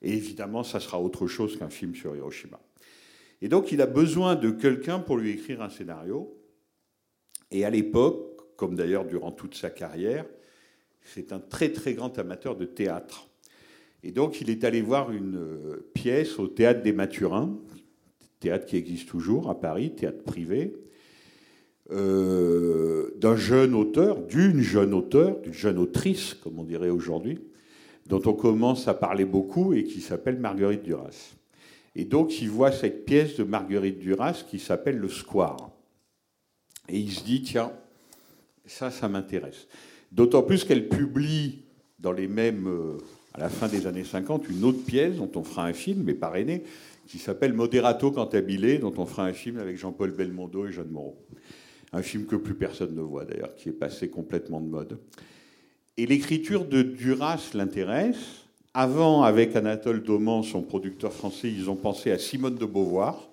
Et 0.00 0.14
évidemment, 0.14 0.64
ça 0.64 0.80
sera 0.80 1.00
autre 1.00 1.26
chose 1.26 1.58
qu'un 1.58 1.70
film 1.70 1.94
sur 1.94 2.16
Hiroshima. 2.16 2.60
Et 3.42 3.48
donc, 3.48 3.72
il 3.72 3.82
a 3.82 3.86
besoin 3.86 4.36
de 4.36 4.50
quelqu'un 4.50 4.98
pour 4.98 5.18
lui 5.18 5.30
écrire 5.30 5.60
un 5.62 5.68
scénario. 5.68 6.34
Et 7.50 7.64
à 7.64 7.70
l'époque, 7.70 8.56
comme 8.56 8.74
d'ailleurs 8.74 9.04
durant 9.04 9.32
toute 9.32 9.54
sa 9.54 9.70
carrière, 9.70 10.24
c'est 11.02 11.32
un 11.32 11.38
très 11.38 11.70
très 11.70 11.94
grand 11.94 12.18
amateur 12.18 12.56
de 12.56 12.64
théâtre. 12.64 13.28
Et 14.02 14.12
donc, 14.12 14.40
il 14.40 14.50
est 14.50 14.64
allé 14.64 14.82
voir 14.82 15.10
une 15.10 15.36
euh, 15.36 15.90
pièce 15.94 16.38
au 16.38 16.46
théâtre 16.46 16.82
des 16.82 16.92
Mathurins, 16.92 17.56
théâtre 18.40 18.66
qui 18.66 18.76
existe 18.76 19.08
toujours 19.08 19.48
à 19.48 19.58
Paris, 19.58 19.92
théâtre 19.94 20.22
privé, 20.24 20.74
euh, 21.90 23.10
d'un 23.16 23.36
jeune 23.36 23.74
auteur, 23.74 24.20
d'une 24.20 24.60
jeune 24.60 24.94
auteure, 24.94 25.40
d'une 25.40 25.54
jeune 25.54 25.78
autrice, 25.78 26.34
comme 26.34 26.58
on 26.58 26.64
dirait 26.64 26.90
aujourd'hui, 26.90 27.40
dont 28.06 28.22
on 28.26 28.34
commence 28.34 28.88
à 28.88 28.94
parler 28.94 29.24
beaucoup 29.24 29.72
et 29.72 29.84
qui 29.84 30.00
s'appelle 30.00 30.38
Marguerite 30.38 30.82
Duras. 30.82 31.34
Et 31.96 32.04
donc, 32.04 32.42
il 32.42 32.50
voit 32.50 32.72
cette 32.72 33.04
pièce 33.04 33.36
de 33.36 33.44
Marguerite 33.44 33.98
Duras 33.98 34.44
qui 34.48 34.58
s'appelle 34.58 34.98
Le 34.98 35.08
Square. 35.08 35.70
Et 36.88 36.98
il 36.98 37.12
se 37.12 37.24
dit, 37.24 37.42
tiens, 37.42 37.72
ça, 38.66 38.90
ça 38.90 39.08
m'intéresse. 39.08 39.66
D'autant 40.12 40.42
plus 40.42 40.64
qu'elle 40.64 40.88
publie 40.88 41.62
dans 41.98 42.12
les 42.12 42.28
mêmes, 42.28 42.68
euh, 42.68 42.98
à 43.32 43.40
la 43.40 43.48
fin 43.48 43.68
des 43.68 43.86
années 43.86 44.04
50, 44.04 44.48
une 44.48 44.64
autre 44.64 44.84
pièce 44.84 45.16
dont 45.16 45.30
on 45.34 45.42
fera 45.42 45.66
un 45.66 45.72
film, 45.72 46.02
mais 46.04 46.14
parrainé, 46.14 46.62
qui 47.06 47.18
s'appelle 47.18 47.52
Moderato 47.52 48.10
Cantabile, 48.10 48.80
dont 48.80 48.94
on 48.96 49.06
fera 49.06 49.24
un 49.24 49.32
film 49.32 49.58
avec 49.58 49.76
Jean-Paul 49.76 50.10
Belmondo 50.10 50.66
et 50.66 50.72
Jeanne 50.72 50.90
Moreau. 50.90 51.16
Un 51.92 52.02
film 52.02 52.26
que 52.26 52.36
plus 52.36 52.54
personne 52.54 52.94
ne 52.94 53.00
voit 53.00 53.24
d'ailleurs, 53.24 53.54
qui 53.56 53.68
est 53.68 53.72
passé 53.72 54.08
complètement 54.08 54.60
de 54.60 54.66
mode. 54.66 54.98
Et 55.96 56.06
l'écriture 56.06 56.64
de 56.64 56.82
Duras 56.82 57.50
l'intéresse. 57.54 58.42
Avant, 58.76 59.22
avec 59.22 59.54
Anatole 59.54 60.02
Dauman, 60.02 60.42
son 60.42 60.62
producteur 60.62 61.12
français, 61.12 61.48
ils 61.48 61.70
ont 61.70 61.76
pensé 61.76 62.10
à 62.10 62.18
Simone 62.18 62.56
de 62.56 62.66
Beauvoir. 62.66 63.28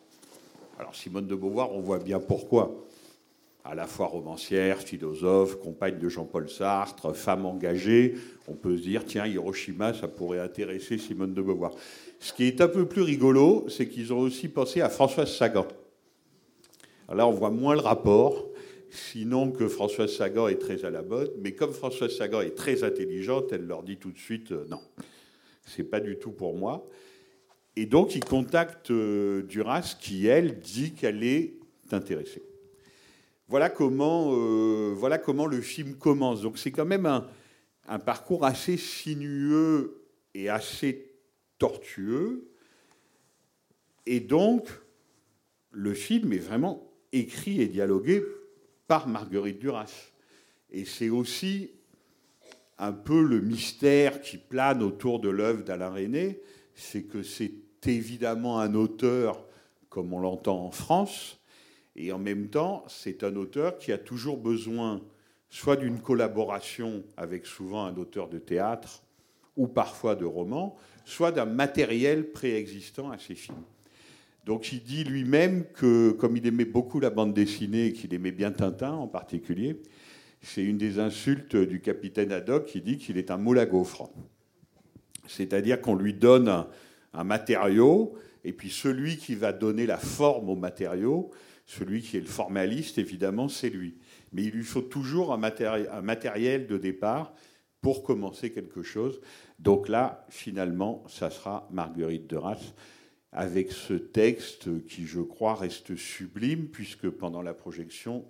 Alors 0.77 0.95
Simone 0.95 1.25
de 1.25 1.33
Beauvoir, 1.33 1.73
on 1.73 1.79
voit 1.79 1.97
bien 1.97 2.19
pourquoi. 2.19 2.85
À 3.63 3.75
la 3.75 3.85
fois 3.85 4.07
romancière, 4.07 4.79
philosophe, 4.79 5.59
compagne 5.59 5.99
de 5.99 6.09
Jean-Paul 6.09 6.49
Sartre, 6.49 7.15
femme 7.15 7.45
engagée, 7.45 8.15
on 8.47 8.55
peut 8.55 8.75
se 8.75 8.81
dire, 8.81 9.05
tiens, 9.05 9.27
Hiroshima, 9.27 9.93
ça 9.93 10.07
pourrait 10.07 10.39
intéresser 10.39 10.97
Simone 10.97 11.35
de 11.35 11.41
Beauvoir. 11.43 11.71
Ce 12.19 12.33
qui 12.33 12.45
est 12.45 12.59
un 12.59 12.67
peu 12.67 12.87
plus 12.87 13.03
rigolo, 13.03 13.65
c'est 13.69 13.87
qu'ils 13.87 14.13
ont 14.13 14.19
aussi 14.19 14.47
pensé 14.47 14.81
à 14.81 14.89
Françoise 14.89 15.31
Sagan. 15.31 15.67
Alors 17.07 17.17
là, 17.17 17.27
on 17.27 17.31
voit 17.37 17.51
moins 17.51 17.75
le 17.75 17.81
rapport, 17.81 18.49
sinon 18.89 19.51
que 19.51 19.67
Françoise 19.67 20.15
Sagan 20.15 20.47
est 20.47 20.59
très 20.59 20.83
à 20.83 20.89
la 20.89 21.01
mode, 21.01 21.33
mais 21.39 21.53
comme 21.53 21.71
Françoise 21.71 22.15
Sagan 22.15 22.41
est 22.41 22.55
très 22.55 22.83
intelligente, 22.83 23.51
elle 23.51 23.67
leur 23.67 23.83
dit 23.83 23.97
tout 23.97 24.11
de 24.11 24.17
suite 24.17 24.51
euh, 24.51 24.65
non, 24.69 24.81
c'est 25.65 25.83
pas 25.83 25.99
du 25.99 26.17
tout 26.17 26.31
pour 26.31 26.55
moi. 26.55 26.87
Et 27.75 27.85
donc 27.85 28.15
ils 28.15 28.23
contactent 28.23 28.91
euh, 28.91 29.43
Duras 29.43 29.95
qui, 29.99 30.27
elle, 30.27 30.59
dit 30.59 30.93
qu'elle 30.93 31.23
est 31.23 31.53
intéressée. 31.91 32.43
Voilà 33.51 33.69
comment, 33.69 34.31
euh, 34.31 34.93
voilà 34.95 35.17
comment 35.17 35.45
le 35.45 35.59
film 35.59 35.95
commence. 35.95 36.41
Donc 36.41 36.57
c'est 36.57 36.71
quand 36.71 36.85
même 36.85 37.05
un, 37.05 37.27
un 37.89 37.99
parcours 37.99 38.45
assez 38.45 38.77
sinueux 38.77 40.05
et 40.33 40.47
assez 40.47 41.11
tortueux. 41.57 42.49
Et 44.05 44.21
donc, 44.21 44.69
le 45.69 45.93
film 45.93 46.31
est 46.31 46.37
vraiment 46.37 46.93
écrit 47.11 47.61
et 47.61 47.67
dialogué 47.67 48.23
par 48.87 49.09
Marguerite 49.09 49.59
Duras. 49.59 50.13
Et 50.69 50.85
c'est 50.85 51.09
aussi 51.09 51.71
un 52.77 52.93
peu 52.93 53.21
le 53.21 53.41
mystère 53.41 54.21
qui 54.21 54.37
plane 54.37 54.81
autour 54.81 55.19
de 55.19 55.27
l'œuvre 55.27 55.65
d'Alain 55.65 55.89
René, 55.89 56.39
c'est 56.73 57.03
que 57.03 57.21
c'est 57.21 57.51
évidemment 57.85 58.61
un 58.61 58.75
auteur 58.75 59.45
comme 59.89 60.13
on 60.13 60.21
l'entend 60.21 60.65
en 60.65 60.71
France, 60.71 61.40
et 61.95 62.11
en 62.11 62.19
même 62.19 62.47
temps, 62.47 62.83
c'est 62.87 63.23
un 63.23 63.35
auteur 63.35 63.77
qui 63.77 63.91
a 63.91 63.97
toujours 63.97 64.37
besoin 64.37 65.01
soit 65.49 65.75
d'une 65.75 65.99
collaboration 65.99 67.03
avec 67.17 67.45
souvent 67.45 67.85
un 67.85 67.95
auteur 67.97 68.29
de 68.29 68.39
théâtre 68.39 69.03
ou 69.57 69.67
parfois 69.67 70.15
de 70.15 70.23
roman, 70.23 70.77
soit 71.03 71.31
d'un 71.31 71.45
matériel 71.45 72.31
préexistant 72.31 73.11
à 73.11 73.17
ses 73.17 73.35
films. 73.35 73.63
Donc 74.45 74.71
il 74.71 74.81
dit 74.81 75.03
lui-même 75.03 75.65
que, 75.73 76.11
comme 76.11 76.37
il 76.37 76.47
aimait 76.47 76.65
beaucoup 76.65 76.99
la 76.99 77.09
bande 77.09 77.33
dessinée 77.33 77.87
et 77.87 77.93
qu'il 77.93 78.13
aimait 78.13 78.31
bien 78.31 78.51
Tintin 78.51 78.93
en 78.93 79.07
particulier, 79.07 79.81
c'est 80.41 80.63
une 80.63 80.77
des 80.77 80.99
insultes 80.99 81.55
du 81.55 81.81
capitaine 81.81 82.31
Haddock 82.31 82.65
qui 82.65 82.81
dit 82.81 82.97
qu'il 82.97 83.17
est 83.17 83.29
un 83.29 83.37
moule 83.37 83.59
à 83.59 83.65
gaufre. 83.65 84.09
C'est-à-dire 85.27 85.81
qu'on 85.81 85.95
lui 85.95 86.13
donne 86.13 86.47
un, 86.47 86.67
un, 87.13 87.23
matériau, 87.23 88.15
et 88.43 88.53
puis 88.53 88.71
celui 88.71 89.17
qui 89.17 89.35
va 89.35 89.53
donner 89.53 89.85
la 89.85 89.97
forme 89.97 90.49
au 90.49 90.55
matériau, 90.55 91.29
celui 91.71 92.01
qui 92.01 92.17
est 92.17 92.21
le 92.21 92.25
formaliste, 92.25 92.97
évidemment, 92.97 93.47
c'est 93.47 93.69
lui. 93.69 93.95
Mais 94.33 94.43
il 94.43 94.51
lui 94.51 94.63
faut 94.63 94.81
toujours 94.81 95.31
un, 95.31 95.37
matéri 95.37 95.85
un 95.89 96.01
matériel 96.01 96.67
de 96.67 96.77
départ 96.77 97.33
pour 97.79 98.03
commencer 98.03 98.51
quelque 98.51 98.83
chose. 98.83 99.21
Donc 99.57 99.87
là, 99.87 100.25
finalement, 100.29 101.01
ça 101.07 101.29
sera 101.29 101.69
Marguerite 101.71 102.27
de 102.27 102.35
Rasse 102.35 102.73
avec 103.31 103.71
ce 103.71 103.93
texte 103.93 104.85
qui, 104.85 105.05
je 105.05 105.21
crois, 105.21 105.55
reste 105.55 105.95
sublime, 105.95 106.67
puisque 106.67 107.09
pendant 107.09 107.41
la 107.41 107.53
projection, 107.53 108.25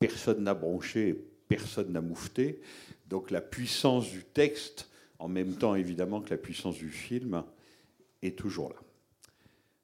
personne 0.00 0.42
n'a 0.42 0.54
bronché, 0.54 1.24
personne 1.46 1.92
n'a 1.92 2.00
moufté. 2.00 2.60
Donc 3.06 3.30
la 3.30 3.40
puissance 3.40 4.10
du 4.10 4.24
texte, 4.24 4.90
en 5.20 5.28
même 5.28 5.54
temps 5.54 5.76
évidemment 5.76 6.20
que 6.20 6.30
la 6.30 6.38
puissance 6.38 6.74
du 6.74 6.90
film, 6.90 7.44
est 8.20 8.36
toujours 8.36 8.70
là. 8.70 8.80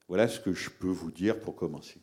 Voilà 0.09 0.27
ce 0.27 0.41
que 0.41 0.53
je 0.53 0.71
peux 0.71 0.89
vous 0.89 1.13
dire 1.13 1.39
pour 1.39 1.55
commencer. 1.55 2.01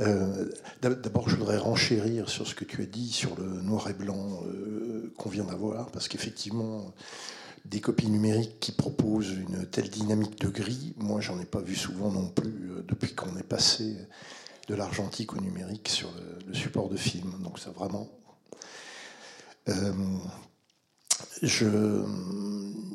Euh, 0.00 0.50
D'abord, 0.82 1.28
je 1.28 1.36
voudrais 1.36 1.58
renchérir 1.58 2.28
sur 2.28 2.46
ce 2.46 2.54
que 2.54 2.64
tu 2.64 2.82
as 2.82 2.86
dit 2.86 3.12
sur 3.12 3.36
le 3.36 3.62
noir 3.62 3.88
et 3.88 3.94
blanc 3.94 4.42
euh, 4.46 5.12
qu'on 5.16 5.28
vient 5.28 5.44
d'avoir, 5.44 5.90
parce 5.90 6.08
qu'effectivement, 6.08 6.92
des 7.64 7.80
copies 7.80 8.08
numériques 8.08 8.58
qui 8.60 8.72
proposent 8.72 9.30
une 9.30 9.66
telle 9.66 9.88
dynamique 9.88 10.40
de 10.40 10.48
gris, 10.48 10.94
moi 10.98 11.20
j'en 11.20 11.40
ai 11.40 11.44
pas 11.44 11.60
vu 11.60 11.76
souvent 11.76 12.10
non 12.10 12.28
plus 12.28 12.70
euh, 12.70 12.84
depuis 12.86 13.14
qu'on 13.14 13.36
est 13.38 13.44
passé 13.44 13.96
de 14.68 14.74
l'argentique 14.74 15.32
au 15.34 15.40
numérique 15.40 15.88
sur 15.88 16.10
le, 16.46 16.54
support 16.54 16.88
de 16.88 16.96
film. 16.96 17.32
Donc 17.42 17.58
ça 17.58 17.70
vraiment. 17.70 18.08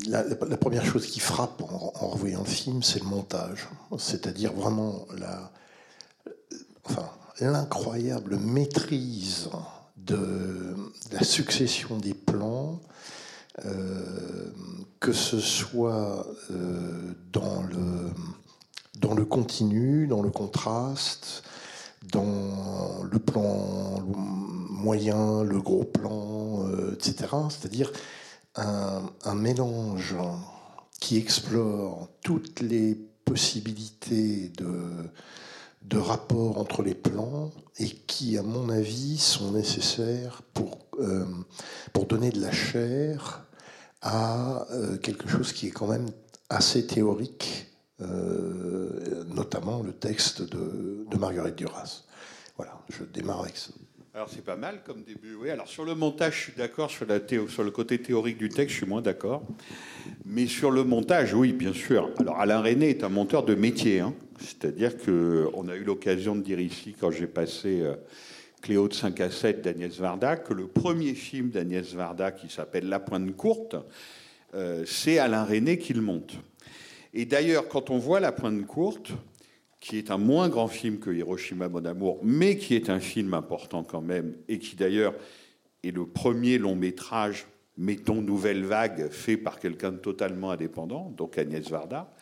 La, 0.08 0.58
première 0.58 0.86
chose 0.86 1.08
qui 1.08 1.20
frappe 1.20 1.62
en, 1.62 1.92
en 1.96 2.08
revoyant 2.08 2.42
le 2.42 2.50
film, 2.50 2.84
c'est 2.84 3.00
le 3.00 3.06
montage, 3.06 3.68
c'est-à-dire 3.98 4.54
vraiment 4.54 5.08
la, 5.18 5.52
l'incroyable 7.42 8.38
maîtrise 8.38 9.50
de 9.98 10.76
la 11.12 11.24
succession 11.24 11.98
des 11.98 12.14
plans, 12.14 12.80
euh, 13.66 14.52
que 15.00 15.14
ce 15.14 15.40
soit 15.40 16.26
euh, 16.52 17.14
dans, 17.32 17.64
le, 19.16 19.26
continu, 19.26 20.08
dans 20.08 20.22
le 20.22 20.30
contraste, 20.30 21.44
dans 22.12 23.04
le 23.04 23.20
plan 23.20 24.00
moyen, 24.70 25.44
le 25.44 25.62
gros 25.62 25.84
plan, 25.84 26.68
euh, 26.68 26.94
etc. 26.94 27.28
C'est-à-dire 27.50 27.92
un, 28.56 29.36
mélange 29.36 30.16
qui 31.00 31.18
explore 31.18 32.10
toutes 32.24 32.60
les 32.62 32.96
possibilités 33.24 34.50
de, 34.58 35.10
de 35.82 35.98
rapport 35.98 36.58
entre 36.58 36.84
les 36.84 36.94
plans 36.94 37.52
et 37.78 37.88
qui, 37.88 38.38
à 38.38 38.44
mon 38.44 38.70
avis, 38.70 39.18
sont 39.18 39.52
nécessaires 39.52 40.42
pour, 40.54 40.78
euh, 41.00 41.26
pour 41.94 42.06
donner 42.06 42.30
de 42.30 42.42
la 42.42 42.52
chair 42.52 43.46
à 44.02 44.68
euh, 44.72 44.98
quelque 44.98 45.28
chose 45.28 45.54
qui 45.54 45.68
est 45.68 45.72
quand 45.72 45.88
même 45.88 46.08
assez 46.50 46.86
théorique, 46.86 47.68
euh, 48.02 49.24
notamment 49.28 49.82
le 49.82 49.94
texte 49.94 50.42
de, 50.42 51.06
de, 51.10 51.18
Marguerite 51.18 51.56
Duras. 51.56 52.04
Voilà, 52.58 52.80
je 52.90 53.04
démarre 53.04 53.42
avec 53.42 53.58
ça. 53.58 53.72
Alors 54.20 54.30
c'est 54.30 54.44
pas 54.44 54.58
mal 54.58 54.82
comme 54.86 55.04
début, 55.04 55.36
oui. 55.36 55.50
Alors 55.50 55.70
sur 55.70 55.86
le 55.86 55.96
montage, 55.96 56.36
je 56.36 56.42
suis 56.42 56.52
d'accord, 56.52 56.92
sur, 56.92 57.08
sur 57.50 57.64
le 57.64 57.72
côté 57.72 58.02
théorique 58.02 58.38
du 58.38 58.50
texte, 58.50 58.72
je 58.72 58.80
suis 58.80 58.86
moins 58.86 59.02
d'accord. 59.02 59.44
Mais 60.26 60.46
sur 60.46 60.72
le 60.72 60.84
montage, 60.84 61.34
oui, 61.34 61.54
bien 61.54 61.72
sûr. 61.72 62.12
Alors 62.20 62.38
Alain 62.38 62.62
René 62.62 62.90
est 62.90 63.06
un 63.06 63.08
monteur 63.08 63.44
de 63.46 63.56
métier, 63.56 64.02
hein. 64.02 64.14
c'est-à-dire 64.38 64.98
qu'on 64.98 65.70
a 65.70 65.76
eu 65.78 65.86
l'occasion 65.86 66.36
de 66.36 66.42
dire 66.42 66.60
ici, 66.60 66.98
quand 67.00 67.12
j'ai 67.12 67.28
passé 67.28 67.80
euh, 67.80 67.96
Cléo 68.62 68.90
de 68.90 68.94
5 68.94 69.22
à 69.22 69.32
7 69.32 69.62
d'Agnès 69.62 69.98
Varda, 69.98 70.36
que 70.36 70.54
le 70.54 70.68
premier 70.68 71.14
film 71.14 71.50
d'Agnès 71.50 71.94
Varda, 71.94 72.32
qui 72.32 72.50
s'appelle 72.50 72.90
La 72.90 73.00
Pointe 73.00 73.34
Courte, 73.38 73.78
euh, 74.54 74.84
c'est 74.86 75.18
Alain 75.18 75.46
René 75.46 75.78
qui 75.78 75.94
le 75.94 76.02
monte. 76.02 76.34
Et 77.14 77.24
d'ailleurs, 77.24 77.70
quand 77.70 77.90
on 77.90 77.98
voit 77.98 78.20
La 78.20 78.34
Pointe 78.34 78.68
Courte, 78.68 79.14
qui 79.80 79.98
est 79.98 80.12
un 80.12 80.18
moins 80.18 80.50
grand 80.50 80.68
film 80.68 81.00
que 81.00 81.10
Hiroshima 81.10 81.70
Mon 81.70 81.86
Amour, 81.86 82.20
mais 82.24 82.58
qui 82.58 82.76
est 82.76 82.90
un 82.90 83.00
film 83.00 83.34
important 83.34 83.84
quand 83.84 84.02
même, 84.02 84.36
et 84.48 84.60
qui 84.60 84.76
d'ailleurs 84.76 85.14
est 85.84 85.92
le 85.92 86.06
premier 86.06 86.58
long 86.58 86.76
métrage, 86.76 87.48
mettons 87.78 88.22
Nouvelle 88.22 88.66
Vague, 88.66 89.10
fait 89.10 89.38
par 89.38 89.60
quelqu'un 89.60 89.92
de 89.92 89.98
totalement 89.98 90.52
indépendant, 90.52 91.14
donc 91.16 91.38
Agnès 91.38 91.70
Varda. 91.70 92.14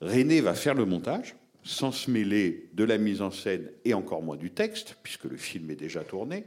René 0.00 0.40
va 0.40 0.54
faire 0.54 0.74
le 0.74 0.86
montage, 0.86 1.34
sans 1.62 1.92
se 1.92 2.10
mêler 2.10 2.70
de 2.72 2.84
la 2.84 2.96
mise 2.96 3.20
en 3.20 3.30
scène 3.30 3.70
et 3.84 3.92
encore 3.92 4.22
moins 4.22 4.36
du 4.36 4.50
texte, 4.50 4.96
puisque 5.02 5.24
le 5.24 5.36
film 5.36 5.70
est 5.70 5.76
déjà 5.76 6.02
tourné. 6.04 6.44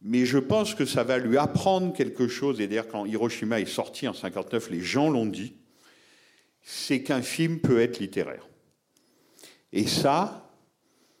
Mais 0.00 0.24
je 0.24 0.38
pense 0.38 0.74
que 0.74 0.86
ça 0.86 1.04
va 1.04 1.18
lui 1.18 1.36
apprendre 1.36 1.92
quelque 1.92 2.26
chose, 2.26 2.58
et 2.62 2.68
d'ailleurs 2.68 2.88
quand 2.88 3.04
Hiroshima 3.04 3.60
est 3.60 3.66
sorti 3.66 4.08
en 4.08 4.14
59, 4.14 4.70
les 4.70 4.80
gens 4.80 5.10
l'ont 5.10 5.26
dit, 5.26 5.56
c'est 6.72 7.02
qu'un 7.02 7.22
film 7.22 7.58
peut 7.58 7.80
être 7.80 7.98
littéraire. 7.98 8.48
Et 9.72 9.88
ça, 9.88 10.52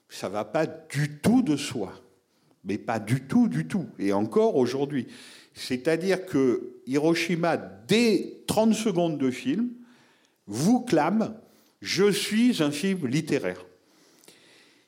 ça 0.08 0.28
va 0.28 0.44
pas 0.44 0.66
du 0.66 1.18
tout 1.20 1.42
de 1.42 1.56
soi. 1.56 1.92
Mais 2.62 2.78
pas 2.78 3.00
du 3.00 3.22
tout, 3.22 3.48
du 3.48 3.66
tout. 3.66 3.86
Et 3.98 4.12
encore 4.12 4.56
aujourd'hui. 4.56 5.08
C'est-à-dire 5.52 6.24
que 6.24 6.76
Hiroshima, 6.86 7.56
dès 7.56 8.42
30 8.46 8.74
secondes 8.74 9.18
de 9.18 9.30
film, 9.30 9.70
vous 10.46 10.80
clame 10.80 11.36
Je 11.80 12.12
suis 12.12 12.62
un 12.62 12.70
film 12.70 13.08
littéraire. 13.08 13.64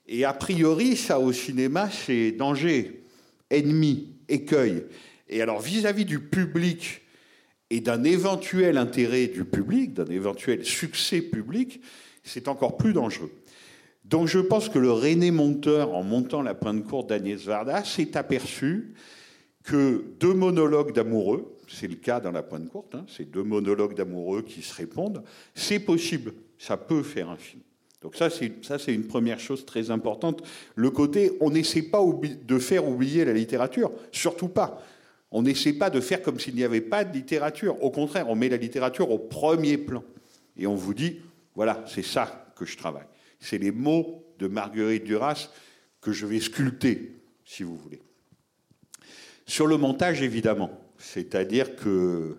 Et 0.07 0.25
a 0.25 0.33
priori, 0.33 0.97
ça 0.97 1.19
au 1.19 1.33
cinéma, 1.33 1.90
c'est 1.90 2.33
danger, 2.33 3.02
ennemi, 3.50 4.14
écueil. 4.28 4.85
Et 5.28 5.42
alors, 5.42 5.61
vis-à-vis 5.61 6.04
du 6.04 6.21
public 6.21 7.01
et 7.73 7.81
d'un 7.81 8.05
éventuel 8.05 8.76
intérêt 8.76 9.29
du 9.29 9.47
public, 9.47 9.95
d'un 9.95 10.05
éventuel 10.05 10.62
succès 10.62 11.23
public, 11.23 11.81
c'est 12.23 12.47
encore 12.47 12.76
plus 12.76 12.93
dangereux. 12.93 13.31
Donc 14.05 14.29
je 14.29 14.41
pense 14.41 14.69
que 14.69 14.79
le 14.79 14.93
René 14.93 15.31
Monteur, 15.31 15.95
en 15.95 16.02
montant 16.02 16.43
la 16.43 16.52
pointe 16.52 16.85
courte 16.85 17.09
d'Agnès 17.09 17.43
Varda, 17.43 17.83
s'est 17.83 18.14
aperçu 18.19 18.93
que 19.64 20.05
deux 20.21 20.35
monologues 20.35 20.93
d'amoureux, 20.93 21.57
c'est 21.67 21.88
le 21.88 21.95
cas 21.95 22.21
dans 22.21 22.33
la 22.33 22.43
pointe 22.43 22.69
courte, 22.69 22.95
hein, 22.95 23.07
c'est 23.09 23.31
deux 23.31 23.43
monologues 23.43 23.95
d'amoureux 23.95 24.43
qui 24.43 24.61
se 24.61 24.75
répondent, 24.75 25.23
c'est 25.55 25.81
possible, 25.81 26.35
ça 26.59 26.76
peut 26.76 27.02
faire 27.02 27.31
un 27.31 27.37
film. 27.37 27.62
Donc 28.02 28.17
ça, 28.17 28.29
c'est, 28.29 28.52
ça, 28.62 28.79
c'est 28.79 28.93
une 28.93 29.07
première 29.07 29.41
chose 29.41 29.64
très 29.64 29.91
importante. 29.91 30.43
Le 30.75 30.91
côté, 30.91 31.33
on 31.41 31.49
n'essaie 31.49 31.83
pas 31.83 32.05
de 32.45 32.59
faire 32.59 32.87
oublier 32.87 33.25
la 33.25 33.33
littérature, 33.33 33.93
surtout 34.11 34.49
pas. 34.49 34.83
On 35.33 35.43
n'essaie 35.43 35.73
pas 35.73 35.89
de 35.89 36.01
faire 36.01 36.23
comme 36.23 36.39
s'il 36.39 36.55
n'y 36.55 36.62
avait 36.62 36.83
pas 36.83 37.05
de 37.05 37.12
littérature. 37.12 37.83
Au 37.83 37.91
contraire, 37.91 38.29
on 38.29 38.37
met 38.37 38.51
la 38.51 38.59
littérature 38.59 39.11
au 39.11 39.19
premier 39.19 39.79
plan. 39.79 40.05
Et 40.59 40.67
on 40.67 40.75
vous 40.75 40.93
dit, 40.93 41.21
voilà, 41.55 41.83
c'est 41.89 42.05
ça 42.05 42.53
que 42.55 42.67
je 42.67 42.77
travaille. 42.77 43.07
C'est 43.41 43.57
les 43.57 43.73
mots 43.73 44.23
de 44.39 44.47
Marguerite 44.47 45.05
Duras 45.05 45.49
que 46.03 46.12
je 46.12 46.27
vais 46.27 46.39
sculpter, 46.39 47.17
si 47.47 47.62
vous 47.62 47.77
voulez. 47.77 48.03
Sur 49.47 49.67
le 49.67 49.79
montage, 49.79 50.21
évidemment. 50.21 50.71
C'est-à-dire 50.99 51.77
que 51.77 52.37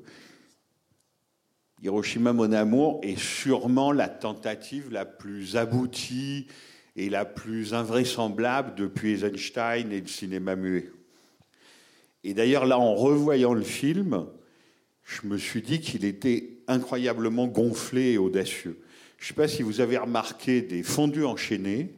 Hiroshima, 1.82 2.32
mon 2.32 2.52
amour, 2.52 3.02
est 3.04 3.20
sûrement 3.20 3.92
la 3.92 4.08
tentative 4.08 4.92
la 4.92 5.06
plus 5.06 5.58
aboutie 5.58 6.48
et 6.96 7.10
la 7.10 7.26
plus 7.26 7.74
invraisemblable 7.74 8.76
depuis 8.76 9.14
Eisenstein 9.14 9.92
et 9.92 10.00
le 10.00 10.08
cinéma 10.08 10.56
muet. 10.56 10.92
Et 12.24 12.34
d'ailleurs, 12.34 12.66
là, 12.66 12.80
en 12.80 12.96
revoyant 12.96 13.54
le 13.54 13.64
film, 13.64 14.26
je 15.04 15.28
me 15.28 15.38
suis 15.38 15.62
dit 15.62 15.82
qu'il 15.82 16.06
était 16.06 16.58
incroyablement 16.68 17.48
gonflé 17.48 18.14
et 18.14 18.18
audacieux. 18.18 18.80
Je 19.18 19.26
ne 19.26 19.28
sais 19.28 19.34
pas 19.34 19.48
si 19.48 19.64
vous 19.64 19.82
avez 19.82 19.98
remarqué 19.98 20.62
des 20.62 20.84
fondus 20.84 21.26
enchaînés 21.26 21.94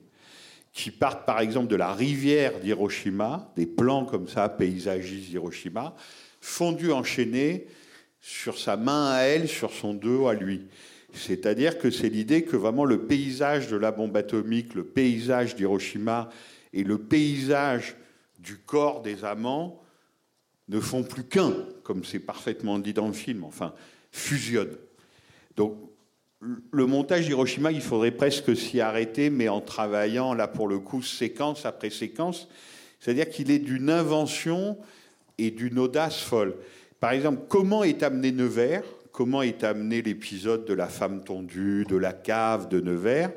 qui 0.73 0.91
partent 0.91 1.26
par 1.26 1.39
exemple 1.39 1.67
de 1.67 1.76
la 1.76 1.93
rivière 1.93 2.60
d'Hiroshima, 2.60 3.52
des 3.56 3.65
plans 3.65 4.06
comme 4.06 4.28
ça, 4.28 4.50
paysagistes 4.50 5.30
d'Hiroshima, 5.30 5.95
fondus 6.41 6.91
enchaînés 6.91 7.67
sur 8.19 8.58
sa 8.58 8.76
main 8.76 9.12
à 9.12 9.21
elle, 9.21 9.47
sur 9.47 9.71
son 9.71 9.93
dos 9.93 10.28
à 10.28 10.34
lui. 10.34 10.67
C'est-à-dire 11.13 11.80
que 11.80 11.89
c'est 11.89 12.10
l'idée 12.10 12.43
que 12.43 12.58
vraiment 12.58 12.84
le 12.84 13.06
paysage 13.06 13.69
de 13.69 13.78
la 13.78 13.91
bombe 13.91 14.17
atomique, 14.17 14.73
le 14.73 14.84
paysage 14.84 15.56
d'Hiroshima 15.56 16.30
et 16.73 16.84
le 16.84 16.97
paysage 16.97 17.95
du 18.39 18.58
corps 18.58 19.02
des 19.02 19.23
amants 19.23 19.82
ne 20.67 20.80
font 20.80 21.04
plus 21.04 21.23
qu'un, 21.23 21.54
comme 21.84 22.04
c'est 22.04 22.19
parfaitement 22.19 22.80
dit 22.80 22.93
dans 22.93 23.08
le 23.08 23.13
film, 23.13 23.43
enfin, 23.43 23.73
fusionnent. 24.12 24.78
Donc, 25.56 25.78
le 26.71 26.86
montage 26.86 27.25
d'Hiroshima, 27.25 27.71
il 27.71 27.82
faudrait 27.82 28.12
presque 28.12 28.56
s'y 28.56 28.80
arrêter, 28.82 29.30
mais 29.30 29.49
en 29.49 29.62
travaillant, 29.62 30.34
là, 30.34 30.47
pour 30.47 30.67
le 30.67 30.80
coup, 30.80 31.01
séquence 31.01 31.65
après 31.65 31.89
séquence. 31.89 32.47
C'est-à-dire 32.99 33.30
qu'il 33.30 33.51
est 33.51 33.60
d'une 33.60 33.89
invention 33.89 34.78
et 35.38 35.51
d'une 35.51 35.80
audace 35.80 36.19
folle. 36.19 36.56
Par 36.99 37.12
exemple, 37.12 37.43
comment 37.47 37.84
est 37.84 38.04
amené 38.04 38.32
Nevers 38.32 38.84
Comment 39.12 39.43
est 39.43 39.63
amené 39.63 40.01
l'épisode 40.01 40.65
de 40.65 40.73
la 40.73 40.88
femme 40.88 41.23
tondue, 41.23 41.86
de 41.88 41.95
la 41.95 42.12
cave 42.12 42.67
de 42.67 42.82
Nevers? 42.82 43.32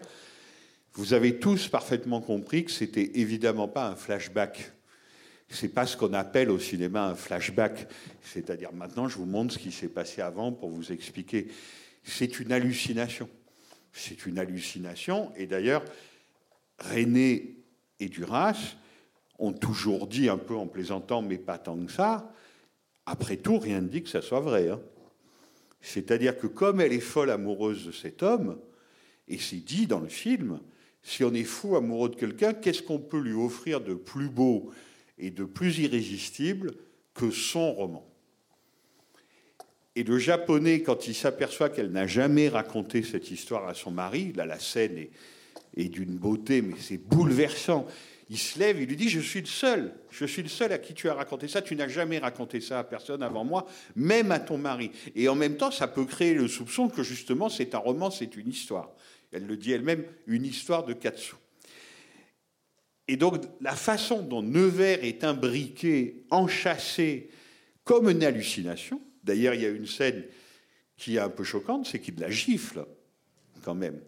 Vous 0.95 1.13
avez 1.15 1.39
tous 1.39 1.69
parfaitement 1.69 2.21
compris 2.21 2.65
que 2.65 2.73
c'était 2.73 3.13
évidemment 3.15 3.69
pas 3.69 3.87
un 3.87 3.95
flashback 3.95 4.73
c'est 5.49 5.69
pas 5.69 5.87
ce 5.87 5.97
qu'on 5.97 6.13
appelle 6.13 6.51
au 6.51 6.59
cinéma 6.59 7.07
un 7.07 7.15
flashback. 7.15 7.89
C'est-à-dire 8.23 8.73
maintenant, 8.73 9.09
je 9.09 9.17
vous 9.17 9.27
montre 9.27 9.55
ce 9.55 9.59
qui 9.59 9.73
s'est 9.73 9.89
passé 9.89 10.21
avant 10.21 10.53
pour 10.53 10.71
vous 10.71 10.93
expliquer. 10.93 11.49
C'est 12.03 12.41
une 12.41 12.53
hallucination. 12.53 13.29
C'est 13.93 14.27
une 14.27 14.39
hallucination. 14.39 15.33
Et 15.37 15.47
d'ailleurs, 15.47 15.85
René 16.79 17.57
et 17.99 18.09
Duras 18.09 18.77
ont 19.39 19.53
toujours 19.53 20.07
dit, 20.07 20.29
un 20.29 20.39
peu 20.39 20.55
en 20.55 20.67
plaisantant, 20.67 21.23
mais 21.23 21.39
pas 21.39 21.59
tant 21.59 21.77
que 21.77 21.93
ça, 21.93 22.33
après 23.07 23.37
tout, 23.37 23.59
rien 23.59 23.81
ne 23.81 23.89
dit 23.89 24.03
que 24.03 24.09
ça 24.09 24.21
soit 24.21 24.41
vrai. 24.41 24.69
Hein. 24.69 24.81
C'est-à-dire 25.81 26.37
que 26.37 26.47
comme 26.47 26.81
elle 26.81 26.93
est 26.93 27.01
folle 27.01 27.31
amoureuse 27.31 27.87
de 27.87 27.93
cet 27.93 28.23
homme, 28.23 28.59
et 29.29 29.39
c'est 29.39 29.57
dit 29.57 29.87
dans 29.87 30.01
le 30.01 30.09
film, 30.09 30.61
si 31.03 31.25
on 31.25 31.33
est 31.33 31.45
fou 31.45 31.77
amoureux 31.77 32.11
de 32.11 32.17
quelqu'un, 32.17 32.53
qu'est-ce 32.53 32.83
qu'on 32.83 32.99
peut 32.99 33.21
lui 33.21 33.33
offrir 33.33 33.81
de 33.81 33.95
plus 33.95 34.29
beau 34.29 34.71
et 35.19 35.31
de 35.31 35.45
plus 35.45 35.79
irrésistible 35.79 36.73
que 37.15 37.31
son 37.31 37.73
roman. 37.73 38.09
Et 39.97 40.05
le 40.05 40.19
japonais, 40.19 40.83
quand 40.83 41.09
il 41.09 41.15
s'aperçoit 41.15 41.71
qu'elle 41.71 41.91
n'a 41.91 42.07
jamais 42.07 42.49
raconté 42.49 43.03
cette 43.03 43.33
histoire 43.33 43.67
à 43.67 43.75
son 43.75 43.91
mari, 43.91 44.33
là 44.33 44.47
la 44.47 44.61
scène 44.61 44.97
est, 45.77 45.89
d'une 45.89 46.17
beauté, 46.17 46.63
mais 46.63 46.77
c'est 46.79 46.99
bouleversant. 46.99 47.85
Il 48.31 48.39
se 48.39 48.59
lève, 48.61 48.81
il 48.81 48.89
lui 48.89 48.97
dit, 48.97 49.09
je 49.09 49.19
suis 49.19 49.41
le 49.41 49.47
seul, 49.47 49.93
je 50.11 50.25
suis 50.25 50.43
le 50.43 50.49
seul 50.49 50.71
à 50.71 50.79
qui 50.79 50.95
tu 50.95 51.09
as 51.09 51.15
raconté 51.15 51.49
ça, 51.49 51.63
tu 51.63 51.75
n'as 51.75 51.89
jamais 51.89 52.19
raconté 52.19 52.61
ça 52.61 52.79
à 52.79 52.85
personne 52.85 53.25
avant 53.25 53.45
moi, 53.45 53.67
même 53.97 54.31
à 54.31 54.39
ton 54.39 54.57
mari. 54.57 54.93
Et 55.17 55.29
en 55.29 55.35
même 55.35 55.57
temps, 55.57 55.73
ça 55.73 55.89
peut 55.89 56.05
créer 56.05 56.35
le 56.35 56.47
soupçon 56.47 56.89
que 56.89 57.03
justement 57.03 57.49
c'est 57.49 57.75
un 57.75 57.79
roman, 57.79 58.13
c'est 58.13 58.37
une 58.37 58.51
histoire. 58.51 58.91
Elle 59.33 59.47
le 59.47 59.57
dit 59.57 59.73
elle-même, 59.73 60.05
une 60.29 60.45
histoire 60.45 60.85
de 60.85 60.93
Katsu. 60.93 61.35
Et 63.09 63.17
donc, 63.17 63.43
la 63.61 63.75
façon 63.75 64.21
dont 64.21 64.43
Nevers 64.43 65.03
est 65.03 65.25
imbriqué, 65.25 66.27
enchâssé, 66.31 67.31
comme 67.85 68.11
une 68.11 68.23
hallucination, 68.23 69.01
d'ailleurs, 69.25 69.55
il 69.55 69.63
y 69.63 69.67
a 69.67 69.71
une 69.71 69.87
scène 69.87 70.25
qui 70.97 71.17
est 71.17 71.21
un 71.21 71.31
peu 71.31 71.43
choquante, 71.43 71.87
c'est 71.87 72.01
qu'il 72.01 72.21
la 72.21 72.31
gifle, 72.31 72.87
quand 73.63 73.75
même. 73.75 73.99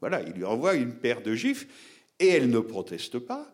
Voilà, 0.00 0.22
il 0.22 0.32
lui 0.32 0.44
envoie 0.44 0.74
une 0.74 0.94
paire 0.94 1.20
de 1.20 1.34
gifles, 1.34 1.66
et 2.18 2.28
elle 2.28 2.48
ne 2.48 2.60
proteste 2.60 3.18
pas, 3.18 3.52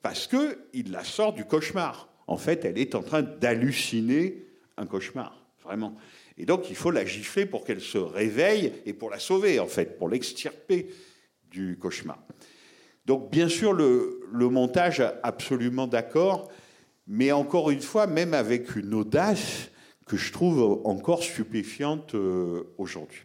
parce 0.00 0.26
qu'il 0.26 0.90
la 0.90 1.04
sort 1.04 1.34
du 1.34 1.44
cauchemar. 1.44 2.08
En 2.26 2.38
fait, 2.38 2.64
elle 2.64 2.78
est 2.78 2.94
en 2.94 3.02
train 3.02 3.22
d'halluciner 3.22 4.46
un 4.78 4.86
cauchemar, 4.86 5.46
vraiment. 5.62 5.94
Et 6.38 6.46
donc, 6.46 6.70
il 6.70 6.76
faut 6.76 6.90
la 6.90 7.04
gifler 7.04 7.44
pour 7.44 7.64
qu'elle 7.64 7.80
se 7.80 7.98
réveille 7.98 8.72
et 8.86 8.94
pour 8.94 9.10
la 9.10 9.18
sauver, 9.18 9.58
en 9.58 9.66
fait, 9.66 9.98
pour 9.98 10.08
l'extirper 10.08 10.88
du 11.50 11.76
cauchemar. 11.76 12.22
Donc 13.08 13.30
bien 13.30 13.48
sûr, 13.48 13.72
le, 13.72 14.20
montage, 14.50 15.02
absolument 15.22 15.86
d'accord, 15.86 16.52
mais 17.06 17.32
encore 17.32 17.70
une 17.70 17.80
fois, 17.80 18.06
même 18.06 18.34
avec 18.34 18.76
une 18.76 18.92
audace 18.92 19.70
que 20.06 20.18
je 20.18 20.30
trouve 20.30 20.82
encore 20.84 21.22
stupéfiante 21.22 22.14
euh, 22.14 22.64
aujourd'hui. 22.76 23.22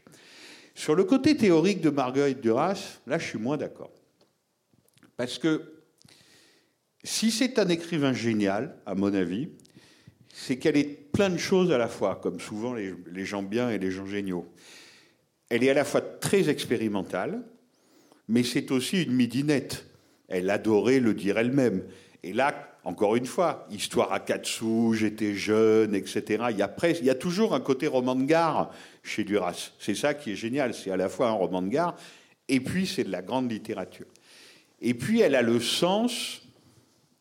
Sur 0.73 0.95
le 0.95 1.03
côté 1.03 1.35
théorique 1.35 1.81
de 1.81 1.89
Marguerite 1.89 2.39
Duras, 2.39 3.01
là, 3.07 3.17
je 3.17 3.27
suis 3.27 3.37
moins 3.37 3.57
d'accord. 3.57 3.91
Parce 5.17 5.37
que 5.37 5.83
si 7.03 7.29
c'est 7.29 7.59
un 7.59 7.67
écrivain 7.67 8.13
génial, 8.13 8.77
à 8.85 8.95
mon 8.95 9.13
avis, 9.13 9.49
c'est 10.33 10.57
qu'elle 10.57 10.77
est 10.77 11.11
plein 11.11 11.29
de 11.29 11.37
choses 11.37 11.73
à 11.73 11.77
la 11.77 11.89
fois, 11.89 12.21
comme 12.23 12.39
souvent 12.39 12.73
les, 12.73 12.95
les 13.11 13.25
gens 13.25 13.43
bien 13.43 13.69
et 13.69 13.79
les 13.79 13.91
gens 13.91 14.05
géniaux. 14.05 14.49
Elle 15.49 15.61
est 15.61 15.69
à 15.69 15.73
la 15.73 15.83
fois 15.83 15.99
très 15.99 16.47
expérimentale, 16.47 17.43
mais 18.27 18.43
c'est 18.43 18.71
aussi 18.71 19.03
une 19.03 19.13
midinette. 19.13 19.85
Elle 20.27 20.49
adorait 20.49 20.99
le 20.99 21.13
dire 21.13 21.37
elle-même. 21.37 21.83
Et 22.23 22.33
là, 22.33 22.73
encore 22.85 23.15
une 23.15 23.25
fois, 23.25 23.65
histoire 23.71 24.11
à 24.11 24.19
Katsu, 24.19 24.93
j'étais 24.93 25.33
jeune, 25.33 25.95
etc. 25.95 26.45
Il 26.51 26.57
y, 26.57 26.61
a 26.61 26.75
il 26.99 27.05
y 27.05 27.09
a 27.09 27.15
toujours 27.15 27.53
un 27.53 27.61
côté 27.61 27.87
roman 27.87 28.15
de 28.15 28.25
gare 28.25 28.71
chez 29.03 29.23
Duras. 29.23 29.71
C'est 29.79 29.95
ça 29.95 30.13
qui 30.13 30.31
est 30.31 30.35
génial. 30.35 30.73
C'est 30.73 30.91
à 30.91 30.97
la 30.97 31.09
fois 31.09 31.29
un 31.29 31.33
roman 31.33 31.61
de 31.61 31.69
gare 31.69 31.95
Et 32.49 32.59
puis, 32.59 32.87
c'est 32.87 33.03
de 33.03 33.11
la 33.11 33.21
grande 33.21 33.51
littérature. 33.51 34.07
Et 34.81 34.93
puis, 34.93 35.21
elle 35.21 35.35
a 35.35 35.41
le 35.41 35.59
sens 35.59 36.41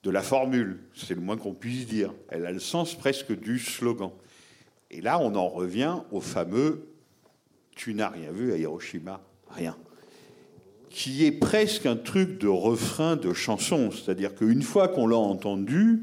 de 0.02 0.10
la 0.10 0.22
formule, 0.22 0.80
c'est 0.94 1.14
le 1.14 1.20
moins 1.20 1.36
qu'on 1.36 1.54
puisse 1.54 1.86
dire. 1.86 2.12
Elle 2.28 2.44
a 2.44 2.50
le 2.50 2.58
sens 2.58 2.96
presque 2.96 3.38
du 3.38 3.58
slogan. 3.58 4.10
Et 4.90 5.00
là, 5.00 5.20
on 5.20 5.34
en 5.36 5.48
revient 5.48 5.98
au 6.10 6.20
fameux 6.20 6.88
Tu 7.76 7.94
n'as 7.94 8.08
rien 8.08 8.32
vu 8.32 8.52
à 8.52 8.56
Hiroshima 8.56 9.22
Rien. 9.48 9.76
Qui 10.92 11.24
est 11.24 11.32
presque 11.32 11.86
un 11.86 11.96
truc 11.96 12.38
de 12.38 12.48
refrain 12.48 13.16
de 13.16 13.32
chanson. 13.32 13.90
C'est-à-dire 13.90 14.34
qu'une 14.34 14.62
fois 14.62 14.88
qu'on 14.88 15.06
l'a 15.06 15.16
entendu, 15.16 16.02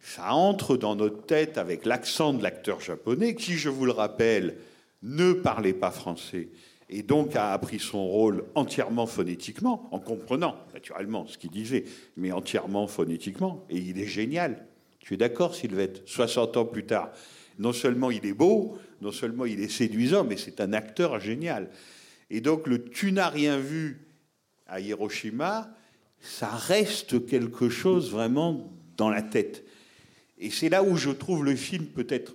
ça 0.00 0.34
entre 0.34 0.76
dans 0.76 0.94
notre 0.94 1.26
tête 1.26 1.58
avec 1.58 1.84
l'accent 1.84 2.32
de 2.32 2.42
l'acteur 2.42 2.80
japonais, 2.80 3.34
qui, 3.34 3.54
je 3.54 3.68
vous 3.68 3.86
le 3.86 3.92
rappelle, 3.92 4.56
ne 5.02 5.32
parlait 5.32 5.72
pas 5.72 5.90
français 5.90 6.48
et 6.90 7.02
donc 7.02 7.34
a 7.34 7.52
appris 7.52 7.78
son 7.78 8.06
rôle 8.06 8.44
entièrement 8.54 9.06
phonétiquement, 9.06 9.88
en 9.90 9.98
comprenant 9.98 10.56
naturellement 10.72 11.26
ce 11.26 11.38
qu'il 11.38 11.50
disait, 11.50 11.84
mais 12.16 12.32
entièrement 12.32 12.86
phonétiquement. 12.86 13.64
Et 13.70 13.78
il 13.78 13.98
est 13.98 14.06
génial. 14.06 14.66
Tu 15.00 15.14
es 15.14 15.16
d'accord, 15.16 15.54
Sylvette? 15.54 16.02
60 16.06 16.56
ans 16.56 16.64
plus 16.64 16.84
tard, 16.84 17.10
non 17.58 17.72
seulement 17.72 18.10
il 18.10 18.24
est 18.26 18.34
beau, 18.34 18.78
non 19.00 19.12
seulement 19.12 19.44
il 19.44 19.60
est 19.60 19.68
séduisant, 19.68 20.24
mais 20.24 20.36
c'est 20.36 20.60
un 20.60 20.72
acteur 20.72 21.20
génial. 21.20 21.70
Et 22.30 22.40
donc 22.40 22.66
le 22.66 22.84
Tu 22.84 23.12
n'as 23.12 23.28
rien 23.28 23.58
vu 23.58 24.03
à 24.66 24.80
Hiroshima, 24.80 25.70
ça 26.20 26.48
reste 26.48 27.26
quelque 27.26 27.68
chose 27.68 28.10
vraiment 28.10 28.72
dans 28.96 29.10
la 29.10 29.22
tête. 29.22 29.64
Et 30.38 30.50
c'est 30.50 30.68
là 30.68 30.82
où 30.82 30.96
je 30.96 31.10
trouve 31.10 31.44
le 31.44 31.54
film 31.54 31.86
peut-être 31.86 32.34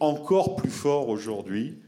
encore 0.00 0.56
plus 0.56 0.70
fort 0.70 1.08
aujourd'hui, 1.08 1.78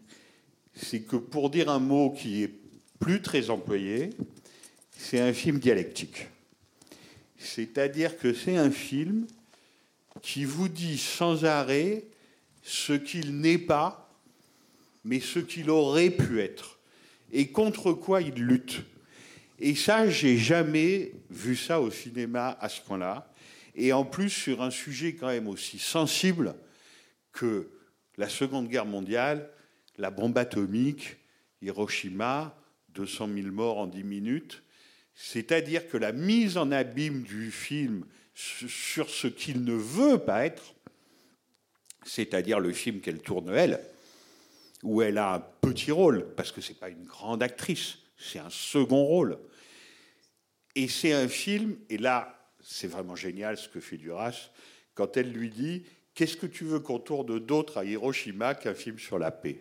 c'est 0.74 1.00
que 1.00 1.16
pour 1.16 1.50
dire 1.50 1.70
un 1.70 1.78
mot 1.78 2.10
qui 2.10 2.42
est 2.42 2.52
plus 2.98 3.22
très 3.22 3.50
employé, 3.50 4.10
c'est 4.96 5.20
un 5.20 5.32
film 5.32 5.58
dialectique. 5.58 6.28
C'est-à-dire 7.38 8.18
que 8.18 8.32
c'est 8.32 8.56
un 8.56 8.70
film 8.70 9.26
qui 10.22 10.44
vous 10.44 10.68
dit 10.68 10.98
sans 10.98 11.44
arrêt 11.44 12.04
ce 12.62 12.92
qu'il 12.92 13.38
n'est 13.40 13.58
pas, 13.58 14.10
mais 15.04 15.20
ce 15.20 15.38
qu'il 15.38 15.70
aurait 15.70 16.10
pu 16.10 16.40
être, 16.40 16.75
et 17.32 17.48
contre 17.48 17.92
quoi 17.92 18.22
il 18.22 18.34
lutte. 18.34 18.82
Et 19.58 19.74
ça, 19.74 20.08
j'ai 20.08 20.36
jamais 20.36 21.12
vu 21.30 21.56
ça 21.56 21.80
au 21.80 21.90
cinéma 21.90 22.56
à 22.60 22.68
ce 22.68 22.80
point-là, 22.82 23.32
et 23.74 23.92
en 23.92 24.04
plus 24.04 24.30
sur 24.30 24.62
un 24.62 24.70
sujet 24.70 25.14
quand 25.14 25.28
même 25.28 25.48
aussi 25.48 25.78
sensible 25.78 26.54
que 27.32 27.70
la 28.16 28.28
Seconde 28.28 28.68
Guerre 28.68 28.86
mondiale, 28.86 29.50
la 29.98 30.10
bombe 30.10 30.36
atomique, 30.38 31.16
Hiroshima, 31.62 32.56
200 32.90 33.28
000 33.34 33.48
morts 33.48 33.78
en 33.78 33.86
10 33.86 34.04
minutes. 34.04 34.62
C'est-à-dire 35.14 35.88
que 35.88 35.96
la 35.96 36.12
mise 36.12 36.56
en 36.56 36.70
abîme 36.70 37.22
du 37.22 37.50
film 37.50 38.04
sur 38.34 39.08
ce 39.08 39.26
qu'il 39.26 39.64
ne 39.64 39.72
veut 39.72 40.18
pas 40.18 40.44
être, 40.44 40.74
c'est-à-dire 42.04 42.60
le 42.60 42.72
film 42.72 43.00
qu'elle 43.00 43.20
tourne 43.20 43.50
elle, 43.50 43.80
où 44.82 45.02
elle 45.02 45.18
a 45.18 45.34
un 45.34 45.40
petit 45.40 45.90
rôle, 45.90 46.26
parce 46.36 46.52
que 46.52 46.60
ce 46.60 46.70
n'est 46.72 46.78
pas 46.78 46.88
une 46.88 47.04
grande 47.04 47.42
actrice, 47.42 47.98
c'est 48.18 48.38
un 48.38 48.50
second 48.50 49.04
rôle. 49.04 49.38
Et 50.74 50.88
c'est 50.88 51.12
un 51.12 51.28
film, 51.28 51.76
et 51.88 51.98
là, 51.98 52.50
c'est 52.60 52.86
vraiment 52.86 53.16
génial 53.16 53.56
ce 53.56 53.68
que 53.68 53.80
fait 53.80 53.96
Duras, 53.96 54.50
quand 54.94 55.16
elle 55.16 55.32
lui 55.32 55.50
dit 55.50 55.84
Qu'est-ce 56.16 56.38
que 56.38 56.46
tu 56.46 56.64
veux 56.64 56.80
qu'on 56.80 56.98
tourne 56.98 57.38
d'autre 57.38 57.76
à 57.76 57.84
Hiroshima 57.84 58.54
qu'un 58.54 58.72
film 58.72 58.98
sur 58.98 59.18
la 59.18 59.30
paix? 59.30 59.60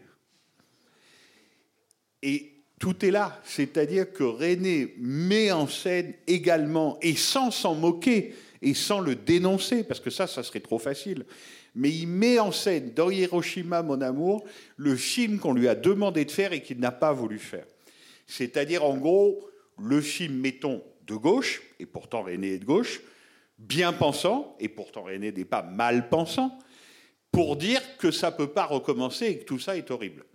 Et 2.21 2.53
tout 2.79 3.05
est 3.05 3.11
là. 3.11 3.41
C'est-à-dire 3.43 4.13
que 4.13 4.23
René 4.23 4.95
met 4.97 5.51
en 5.51 5.67
scène 5.67 6.13
également, 6.27 6.97
et 7.01 7.15
sans 7.15 7.51
s'en 7.51 7.75
moquer, 7.75 8.33
et 8.65 8.73
sans 8.73 8.99
le 8.99 9.15
dénoncer, 9.15 9.83
parce 9.83 9.99
que 9.99 10.09
ça, 10.09 10.25
ça 10.25 10.41
serait 10.41 10.59
trop 10.59 10.79
facile, 10.79 11.23
mais 11.75 11.91
il 11.91 12.07
met 12.07 12.39
en 12.39 12.51
scène 12.51 12.93
dans 12.93 13.11
Hiroshima, 13.11 13.83
mon 13.83 14.01
amour, 14.01 14.43
le 14.75 14.95
film 14.95 15.37
qu'on 15.39 15.53
lui 15.53 15.67
a 15.67 15.75
demandé 15.75 16.25
de 16.25 16.31
faire 16.31 16.51
et 16.51 16.63
qu'il 16.63 16.79
n'a 16.79 16.91
pas 16.91 17.13
voulu 17.13 17.37
faire. 17.37 17.67
C'est-à-dire, 18.25 18.83
en 18.83 18.97
gros, 18.97 19.47
le 19.79 20.01
film, 20.01 20.39
mettons, 20.39 20.83
de 21.05 21.13
gauche, 21.13 21.61
et 21.79 21.85
pourtant 21.85 22.23
René 22.23 22.53
est 22.53 22.57
de 22.57 22.65
gauche, 22.65 23.01
bien 23.59 23.93
pensant, 23.93 24.57
et 24.59 24.67
pourtant 24.67 25.03
René 25.03 25.31
n'est 25.31 25.45
pas 25.45 25.61
mal 25.61 26.09
pensant, 26.09 26.57
pour 27.31 27.57
dire 27.57 27.81
que 27.97 28.09
ça 28.09 28.31
ne 28.31 28.35
peut 28.35 28.49
pas 28.49 28.65
recommencer 28.65 29.27
et 29.27 29.37
que 29.37 29.45
tout 29.45 29.59
ça 29.59 29.77
est 29.77 29.91
horrible. 29.91 30.25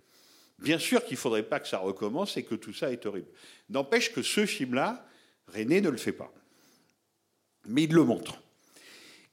Bien 0.57 0.79
sûr 0.79 1.03
qu'il 1.03 1.15
ne 1.15 1.19
faudrait 1.19 1.43
pas 1.43 1.59
que 1.59 1.67
ça 1.67 1.79
recommence 1.79 2.37
et 2.37 2.43
que 2.43 2.55
tout 2.55 2.71
ça 2.71 2.91
est 2.93 3.05
horrible. 3.05 3.27
N'empêche 3.69 4.13
que 4.13 4.21
ce 4.21 4.45
film-là, 4.45 5.05
René 5.47 5.81
ne 5.81 5.89
le 5.89 5.97
fait 5.97 6.13
pas. 6.13 6.31
Mais 7.67 7.83
il 7.83 7.93
le 7.93 8.03
montre. 8.03 8.41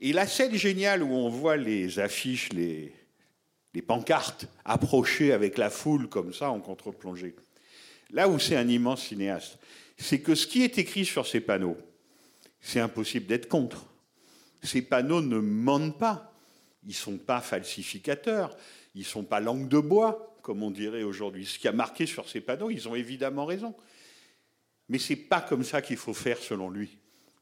Et 0.00 0.12
la 0.12 0.26
scène 0.26 0.54
géniale 0.54 1.02
où 1.02 1.12
on 1.12 1.28
voit 1.28 1.56
les 1.56 1.98
affiches, 1.98 2.52
les, 2.52 2.92
pancartes 3.86 4.46
approcher 4.64 5.32
avec 5.32 5.56
la 5.56 5.70
foule 5.70 6.08
comme 6.08 6.34
ça 6.34 6.50
en 6.50 6.58
contre-plongée, 6.58 7.36
là 8.10 8.28
où 8.28 8.38
c'est 8.40 8.56
un 8.56 8.66
immense 8.66 9.04
cinéaste, 9.04 9.58
c'est 9.96 10.20
que 10.20 10.34
ce 10.34 10.48
qui 10.48 10.62
est 10.64 10.78
écrit 10.78 11.04
sur 11.04 11.26
ces 11.26 11.40
panneaux, 11.40 11.76
c'est 12.60 12.80
impossible 12.80 13.26
d'être 13.26 13.48
contre. 13.48 13.86
Ces 14.62 14.82
panneaux 14.82 15.20
ne 15.20 15.38
mentent 15.38 15.98
pas. 15.98 16.32
Ils 16.82 16.90
ne 16.90 16.94
sont 16.94 17.18
pas 17.18 17.40
falsificateurs. 17.40 18.56
Ils 18.94 19.02
ne 19.02 19.06
sont 19.06 19.24
pas 19.24 19.38
langue 19.38 19.68
de 19.68 19.78
bois 19.78 20.28
comme 20.42 20.62
on 20.62 20.70
dirait 20.70 21.02
aujourd'hui. 21.02 21.44
Ce 21.44 21.58
qui 21.58 21.68
a 21.68 21.72
marqué 21.72 22.06
sur 22.06 22.28
ces 22.28 22.40
panneaux, 22.40 22.70
ils 22.70 22.88
ont 22.88 22.94
évidemment 22.94 23.44
raison. 23.44 23.74
Mais 24.88 24.98
ce 24.98 25.12
n'est 25.12 25.18
pas 25.18 25.42
comme 25.42 25.62
ça 25.62 25.82
qu'il 25.82 25.98
faut 25.98 26.14
faire 26.14 26.38
selon 26.38 26.70
lui. 26.70 26.97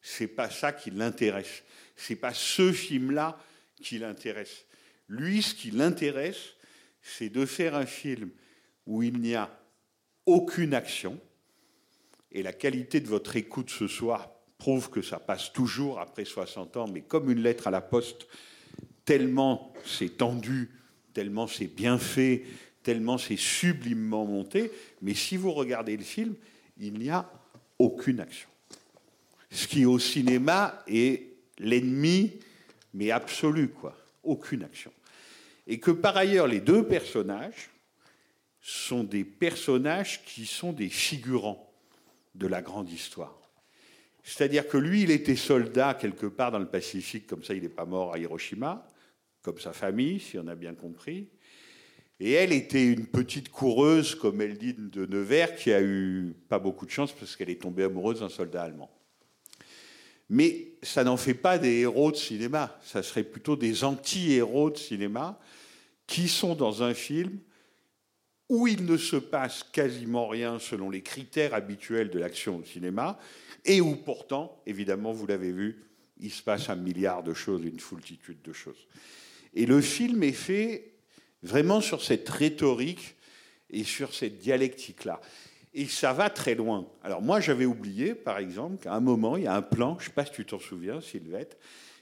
Ce 0.07 0.23
n'est 0.23 0.29
pas 0.29 0.51
ça 0.51 0.73
qui 0.73 0.93
l'intéresse. 0.93 1.65
Ce 1.97 2.13
n'est 2.13 2.19
pas 2.19 2.33
ce 2.33 2.71
film-là 2.71 3.37
qui 3.83 3.99
l'intéresse. 3.99 4.65
Lui, 5.09 5.43
ce 5.43 5.53
qui 5.53 5.73
l'intéresse, 5.73 6.55
c'est 7.03 7.29
de 7.29 7.45
faire 7.45 7.75
un 7.75 7.87
film 7.87 8.31
où 8.87 9.03
il 9.03 9.19
n'y 9.19 9.35
a 9.35 9.51
aucune 10.25 10.75
action. 10.75 11.19
Et 12.31 12.45
la 12.45 12.53
qualité 12.53 13.01
de 13.01 13.09
votre 13.09 13.35
écoute 13.35 13.69
ce 13.71 13.89
soir 13.89 14.31
prouve 14.59 14.91
que 14.91 15.03
ça 15.03 15.19
passe 15.19 15.53
toujours 15.53 15.99
après 15.99 16.25
60 16.25 16.77
ans, 16.77 16.87
mais 16.87 17.01
comme 17.03 17.29
une 17.29 17.43
lettre 17.43 17.67
à 17.67 17.73
la 17.73 17.81
poste, 17.81 18.29
tellement 19.05 19.73
c'est 19.85 20.19
tendu, 20.19 20.71
tellement 21.15 21.49
c'est 21.49 21.67
bien 21.67 21.99
fait, 21.99 22.45
tellement 22.85 23.19
c'est 23.19 23.37
sublimement 23.37 24.25
monté, 24.25 24.71
mais 25.03 25.15
si 25.15 25.37
vous 25.37 25.53
regardez 25.53 25.97
le 25.97 26.05
film, 26.05 26.37
il 26.79 26.95
n'y 26.95 27.11
a 27.11 27.29
aucune 27.81 28.21
action. 28.21 28.49
Ce 29.51 29.67
qui 29.67 29.85
au 29.85 29.99
cinéma 29.99 30.83
est 30.87 31.23
l'ennemi, 31.59 32.33
mais 32.95 33.11
absolu, 33.11 33.69
quoi. 33.69 33.97
Aucune 34.23 34.65
action. 34.65 34.93
Et 35.67 35.79
que 35.79 35.91
par 35.91 36.17
ailleurs, 36.17 36.47
les 36.47 36.61
deux 36.61 36.87
personnages 36.87 37.71
sont 38.61 39.05
des 39.05 39.25
personnages 39.25 40.25
qui 40.25 40.47
sont 40.47 40.73
des 40.73 40.89
figurants 40.89 41.73
de 42.35 42.47
la 42.47 42.63
grande 42.63 42.91
histoire. 42.91 43.39
C'est-à-dire 44.23 44.67
que 44.67 44.77
lui, 44.77 45.03
il 45.03 45.11
était 45.13 45.37
soldat 45.37 45.95
quelque 45.95 46.27
part 46.27 46.51
dans 46.51 46.59
le 46.59 46.67
Pacifique, 46.67 47.29
comme 47.29 47.45
ça 47.45 47.55
il 47.55 47.63
n'est 47.63 47.69
pas 47.69 47.85
mort 47.85 48.13
à 48.13 48.19
Hiroshima, 48.19 48.87
comme 49.43 49.61
sa 49.61 49.73
famille, 49.73 50.19
si 50.19 50.37
on 50.37 50.49
a 50.49 50.57
bien 50.57 50.75
compris. 50.75 51.29
Et 52.19 52.33
elle 52.33 52.53
était 52.53 52.87
une 52.93 53.07
petite 53.07 53.51
coureuse, 53.51 54.17
comme 54.17 54.41
elle 54.41 54.59
dit, 54.59 54.75
de 54.75 55.07
Nevers, 55.07 55.55
qui 55.55 55.73
a 55.73 55.81
eu 55.81 56.35
pas 56.49 56.59
beaucoup 56.59 56.87
de 56.87 56.91
chance 56.91 57.13
parce 57.13 57.37
qu'elle 57.37 57.51
est 57.51 57.63
tombée 57.63 57.85
amoureuse 57.85 58.21
d'un 58.21 58.29
soldat 58.29 58.63
allemand. 58.63 58.91
Mais 60.29 60.73
ça 60.83 61.05
n'en 61.05 61.17
fait 61.17 61.35
pas 61.35 61.59
des 61.59 61.81
héros 61.81 62.11
de 62.11 62.17
cinéma, 62.17 62.79
ça 62.85 63.03
serait 63.03 63.23
plutôt 63.23 63.57
des 63.57 63.85
anti-héros 63.85 64.71
de 64.71 64.77
cinéma 64.77 65.39
qui 66.07 66.29
sont 66.29 66.55
dans 66.55 66.83
un 66.83 66.95
film 66.95 67.39
où 68.49 68.67
il 68.67 68.85
ne 68.85 68.97
se 68.97 69.17
passe 69.17 69.65
quasiment 69.73 70.29
rien 70.29 70.59
selon 70.59 70.91
les 70.91 71.03
critères 71.03 71.55
habituels 71.55 72.11
de 72.11 72.19
l'action 72.19 72.59
au 72.59 72.65
cinéma, 72.65 73.19
et 73.65 73.81
où 73.81 73.97
pourtant, 73.97 74.63
évidemment, 74.67 75.13
vous 75.13 75.27
l'avez 75.27 75.51
vu, 75.51 75.85
il 76.19 76.31
se 76.31 76.43
passe 76.43 76.71
un 76.71 76.77
milliard 76.77 77.23
de 77.23 77.35
choses, 77.35 77.65
une 77.65 77.81
foultitude 77.81 78.41
de 78.43 78.53
choses. 78.53 78.87
Et 79.55 79.67
le 79.67 79.81
film 79.81 80.23
est 80.23 80.33
fait 80.33 80.93
vraiment 81.43 81.81
sur 81.81 82.03
cette 82.03 82.29
rhétorique 82.29 83.17
et 83.71 83.85
sur 83.85 84.15
cette 84.15 84.39
dialectique-là. 84.39 85.21
Et 85.79 85.85
ça 85.85 86.15
va 86.15 86.31
très 86.31 86.55
loin. 86.55 86.87
Alors 87.03 87.21
moi, 87.21 87.39
j'avais 87.39 87.67
oublié, 87.67 88.15
par 88.15 88.39
exemple, 88.39 88.83
qu'à 88.83 88.95
un 88.95 89.01
moment, 89.01 89.37
il 89.37 89.43
y 89.43 89.47
a 89.47 89.55
un 89.55 89.61
plan, 89.61 89.97
je 89.99 90.05
ne 90.05 90.09
sais 90.09 90.15
pas 90.15 90.25
si 90.25 90.33
tu 90.33 90.47
t'en 90.47 90.59
souviens, 90.59 91.03
Sylvette, 91.03 91.59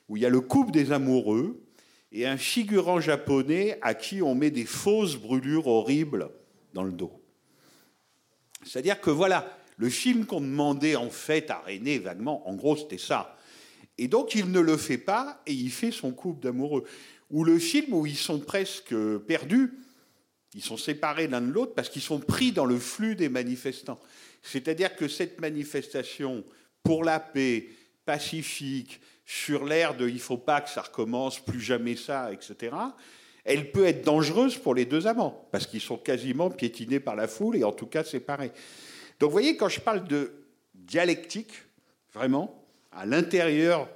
où 0.09 0.17
il 0.17 0.23
y 0.23 0.27
a 0.27 0.29
le 0.29 0.41
couple 0.41 0.71
des 0.71 0.93
amoureux 0.93 1.61
et 2.13 2.25
un 2.25 2.37
figurant 2.37 3.01
japonais 3.01 3.81
à 3.83 3.95
qui 3.95 4.23
on 4.23 4.37
met 4.37 4.53
des 4.53 4.65
fausses 4.65 5.17
brûlures 5.17 5.67
horribles 5.67 6.31
dans 6.73 6.85
le 6.85 6.93
dos. 6.93 7.21
C'est-à-dire 8.63 9.01
que 9.01 9.11
voilà, 9.11 9.45
le 9.77 9.89
film 9.89 10.25
qu'on 10.25 10.41
demandait 10.41 10.95
en 10.95 11.11
fait 11.11 11.51
à 11.51 11.59
René 11.59 11.99
vaguement, 11.99 12.49
en 12.49 12.55
gros, 12.55 12.77
c'était 12.77 12.97
ça. 12.97 13.37
Et 13.99 14.07
donc 14.07 14.37
il 14.37 14.53
ne 14.53 14.61
le 14.61 14.77
fait 14.77 14.99
pas 14.99 15.43
et 15.49 15.53
il 15.53 15.71
fait 15.71 15.91
son 15.91 16.13
couple 16.13 16.45
d'amoureux 16.45 16.85
ou 17.29 17.43
le 17.43 17.59
film 17.59 17.93
où 17.93 18.07
ils 18.07 18.17
sont 18.17 18.39
presque 18.39 18.95
perdus 19.27 19.73
Ils 20.55 20.63
sont 20.63 20.77
séparés 20.77 21.27
l'un 21.27 21.41
de 21.41 21.51
l'autre 21.51 21.75
parce 21.75 21.89
qu'ils 21.89 22.03
sont 22.03 22.21
pris 22.21 22.53
dans 22.53 22.65
le 22.65 22.79
flux 22.79 23.17
des 23.17 23.29
manifestants. 23.29 24.01
C'est-à-dire 24.43 24.95
que 24.95 25.09
cette 25.09 25.41
manifestation 25.41 26.45
pour 26.83 27.03
la 27.05 27.19
paix, 27.19 27.69
pacifique, 28.05 29.01
sur 29.27 29.65
l'air 29.65 29.97
de 29.97 30.09
il 30.09 30.21
faut 30.21 30.37
pas 30.37 30.61
que 30.61 30.69
ça 30.69 30.83
recommence, 30.83 31.41
plus 31.41 31.61
jamais 31.61 31.97
ça, 31.97 32.33
etc., 32.33 32.77
elle 33.45 33.73
peut 33.73 33.85
être 33.85 34.05
dangereuse 34.05 34.57
pour 34.57 34.75
les 34.75 34.87
deux 34.87 35.07
amants, 35.07 35.49
parce 35.53 35.67
qu'ils 35.67 35.81
sont 35.81 35.99
quasiment 35.99 36.51
piétinés 36.51 37.01
par 37.01 37.15
la 37.15 37.29
foule 37.29 37.57
et 37.57 37.65
en 37.65 37.73
tout 37.73 37.87
cas 37.87 38.03
séparés. 38.03 38.53
Donc 39.21 39.31
vous 39.31 39.35
voyez, 39.35 39.57
quand 39.57 39.69
je 39.69 39.81
parle 39.81 40.07
de 40.09 40.33
dialectique, 40.75 41.53
vraiment, 42.15 42.65
à 42.91 43.05
l'intérieur 43.05 43.89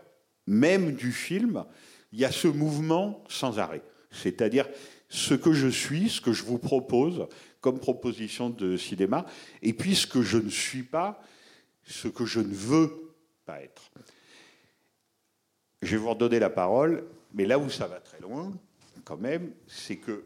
même 0.46 0.92
du 0.92 1.12
film, 1.12 1.64
il 2.12 2.20
y 2.20 2.24
a 2.24 2.32
ce 2.32 2.48
mouvement 2.48 3.22
sans 3.28 3.58
arrêt. 3.58 3.82
C'est-à-dire 4.10 4.68
ce 5.08 5.34
que 5.34 5.52
je 5.52 5.68
suis, 5.68 6.10
ce 6.10 6.20
que 6.20 6.32
je 6.32 6.44
vous 6.44 6.58
propose 6.58 7.26
comme 7.60 7.80
proposition 7.80 8.50
de 8.50 8.76
cinéma, 8.76 9.26
et 9.62 9.72
puis 9.72 9.94
ce 9.94 10.06
que 10.06 10.22
je 10.22 10.38
ne 10.38 10.50
suis 10.50 10.82
pas, 10.82 11.20
ce 11.84 12.08
que 12.08 12.24
je 12.24 12.40
ne 12.40 12.54
veux 12.54 13.14
pas 13.44 13.60
être. 13.60 13.90
Je 15.82 15.92
vais 15.92 15.96
vous 15.96 16.10
redonner 16.10 16.38
la 16.38 16.50
parole, 16.50 17.04
mais 17.32 17.46
là 17.46 17.58
où 17.58 17.70
ça 17.70 17.86
va 17.86 18.00
très 18.00 18.20
loin, 18.20 18.52
quand 19.04 19.16
même, 19.16 19.52
c'est 19.66 19.96
que 19.96 20.24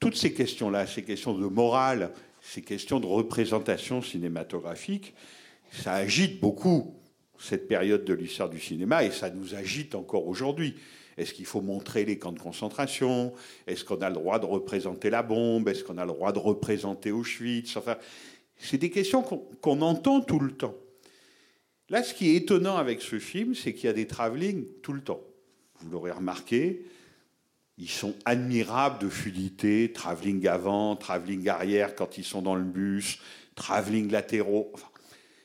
toutes 0.00 0.16
ces 0.16 0.32
questions-là, 0.32 0.86
ces 0.86 1.02
questions 1.02 1.34
de 1.34 1.46
morale, 1.46 2.12
ces 2.40 2.62
questions 2.62 3.00
de 3.00 3.06
représentation 3.06 4.00
cinématographique, 4.00 5.14
ça 5.72 5.94
agite 5.94 6.40
beaucoup 6.40 6.94
cette 7.38 7.68
période 7.68 8.04
de 8.04 8.14
l'histoire 8.14 8.48
du 8.48 8.60
cinéma 8.60 9.04
et 9.04 9.10
ça 9.10 9.30
nous 9.30 9.54
agite 9.54 9.94
encore 9.94 10.26
aujourd'hui. 10.26 10.76
Est-ce 11.18 11.34
qu'il 11.34 11.46
faut 11.46 11.60
montrer 11.60 12.04
les 12.04 12.18
camps 12.18 12.32
de 12.32 12.38
concentration? 12.38 13.32
Est-ce 13.66 13.84
qu'on 13.84 14.00
a 14.00 14.08
le 14.08 14.14
droit 14.14 14.38
de 14.38 14.46
représenter 14.46 15.10
la 15.10 15.22
bombe? 15.22 15.68
Est-ce 15.68 15.84
qu'on 15.84 15.98
a 15.98 16.06
le 16.06 16.12
droit 16.12 16.32
de 16.32 16.38
représenter 16.38 17.10
Auschwitz? 17.10 17.76
Enfin, 17.76 17.96
c'est 18.56 18.78
des 18.78 18.90
questions 18.90 19.22
qu'on 19.22 19.82
entend 19.82 20.20
tout 20.20 20.40
le 20.40 20.52
temps. 20.52 20.74
Là, 21.90 22.02
ce 22.02 22.14
qui 22.14 22.30
est 22.30 22.34
étonnant 22.36 22.76
avec 22.76 23.00
ce 23.00 23.18
film, 23.18 23.54
c'est 23.54 23.72
qu'il 23.72 23.86
y 23.86 23.88
a 23.88 23.94
des 23.94 24.06
travelling 24.06 24.66
tout 24.82 24.92
le 24.92 25.00
temps. 25.00 25.20
Vous 25.80 25.90
l'aurez 25.90 26.10
remarqué, 26.10 26.84
ils 27.78 27.88
sont 27.88 28.14
admirables 28.24 28.98
de 28.98 29.08
fluidité, 29.08 29.92
travelling 29.92 30.46
avant, 30.48 30.96
travelling 30.96 31.48
arrière 31.48 31.94
quand 31.94 32.18
ils 32.18 32.24
sont 32.24 32.42
dans 32.42 32.56
le 32.56 32.64
bus, 32.64 33.18
travelling 33.54 34.10
latéraux. 34.10 34.72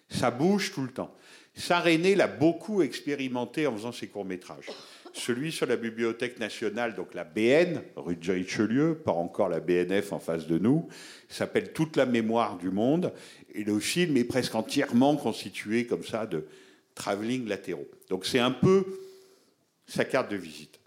Ça 0.10 0.32
bouge 0.32 0.72
tout 0.74 0.82
le 0.82 0.90
temps. 0.90 1.16
René 1.70 2.16
l'a 2.16 2.28
beaucoup 2.28 2.82
expérimenté 2.82 3.68
en 3.68 3.76
faisant 3.76 3.92
ses 3.92 4.08
courts-métrages. 4.08 4.70
Celui 5.14 5.52
sur 5.52 5.68
la 5.68 5.76
Bibliothèque 5.76 6.40
nationale, 6.40 6.96
donc 6.96 7.14
la 7.14 7.24
BN, 7.24 7.84
rue 7.96 8.16
de 8.16 8.32
Richelieu, 8.32 8.96
pas 8.96 9.12
encore 9.12 9.48
la 9.48 9.60
BNF 9.60 10.12
en 10.12 10.20
face 10.20 10.48
de 10.48 10.58
nous, 10.58 10.88
s'appelle 11.30 11.72
Toute 11.72 11.98
la 11.98 12.08
mémoire 12.08 12.58
du 12.58 12.72
monde. 12.72 13.14
Et 13.54 13.64
le 13.64 13.80
film 13.80 14.18
est 14.18 14.24
presque 14.24 14.56
entièrement 14.56 15.16
constitué 15.16 15.86
comme 15.86 16.04
ça 16.04 16.26
de 16.26 16.48
travelling 16.96 17.48
latéraux. 17.48 17.88
Donc 18.10 18.26
c'est 18.26 18.40
un 18.40 18.52
peu 18.52 18.86
sa 19.86 20.04
carte 20.04 20.32
de 20.32 20.36
visite. 20.36 20.80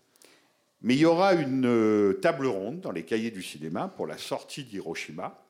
Mais 0.82 0.94
il 0.94 1.00
y 1.00 1.06
aura 1.06 1.34
une 1.34 1.66
euh, 1.66 2.14
table 2.14 2.46
ronde 2.46 2.80
dans 2.80 2.92
les 2.92 3.04
cahiers 3.04 3.30
du 3.30 3.42
cinéma 3.44 3.92
pour 3.96 4.08
la 4.08 4.18
sortie 4.18 4.64
d'Hiroshima, 4.64 5.40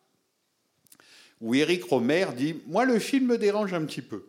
où 1.40 1.54
Eric 1.54 1.84
Romer 1.84 2.26
dit 2.36 2.60
Moi, 2.66 2.84
le 2.84 2.98
film 2.98 3.26
me 3.26 3.38
dérange 3.38 3.72
un 3.72 3.84
petit 3.86 4.02
peu. 4.02 4.26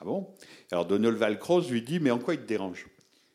Ah 0.00 0.04
bon? 0.04 0.28
Alors 0.70 0.86
Donald 0.86 1.16
Valcroze 1.16 1.70
lui 1.70 1.82
dit 1.82 1.98
Mais 1.98 2.12
en 2.12 2.18
quoi 2.20 2.34
il 2.34 2.40
te 2.40 2.46
dérange? 2.46 2.86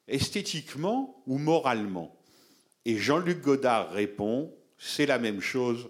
Esthétiquement 0.09 1.21
ou 1.27 1.37
moralement 1.37 2.17
Et 2.85 2.97
Jean-Luc 2.97 3.41
Godard 3.41 3.91
répond 3.91 4.51
C'est 4.77 5.05
la 5.05 5.19
même 5.19 5.39
chose, 5.39 5.89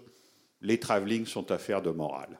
les 0.60 0.78
travelling 0.78 1.26
sont 1.26 1.50
affaires 1.50 1.82
de 1.82 1.90
morale. 1.90 2.38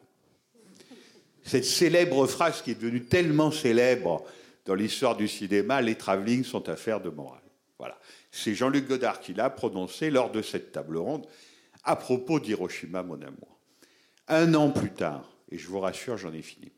Cette 1.43 1.65
célèbre 1.65 2.27
phrase 2.27 2.61
qui 2.61 2.73
est 2.73 2.75
devenue 2.81 3.05
tellement 3.05 3.51
célèbre 3.51 4.25
dans 4.67 4.75
l'histoire 4.75 5.17
du 5.17 5.27
cinéma, 5.27 5.81
les 5.81 5.95
travelling 5.95 6.45
sont 6.45 6.69
affaires 6.69 7.01
de 7.01 7.09
morale. 7.09 7.41
Voilà. 7.79 7.99
C'est 8.31 8.55
Jean-Luc 8.55 8.87
Godard 8.87 9.21
qui 9.21 9.33
l'a 9.33 9.49
prononcé 9.49 10.11
lors 10.11 10.31
de 10.31 10.43
cette 10.43 10.73
table 10.73 10.99
ronde 10.99 11.27
à 11.83 11.97
propos 11.97 12.41
d'Hiroshima, 12.41 13.03
mon 13.03 13.21
amour. 13.23 13.59
Un 14.29 14.53
an 14.53 14.71
plus 14.71 14.93
tard, 14.93 15.33
et 15.51 15.57
je 15.57 15.67
vous 15.67 15.81
rassure, 15.81 16.19
j'en 16.19 16.33
ai 16.35 16.43
fini, 16.43 16.71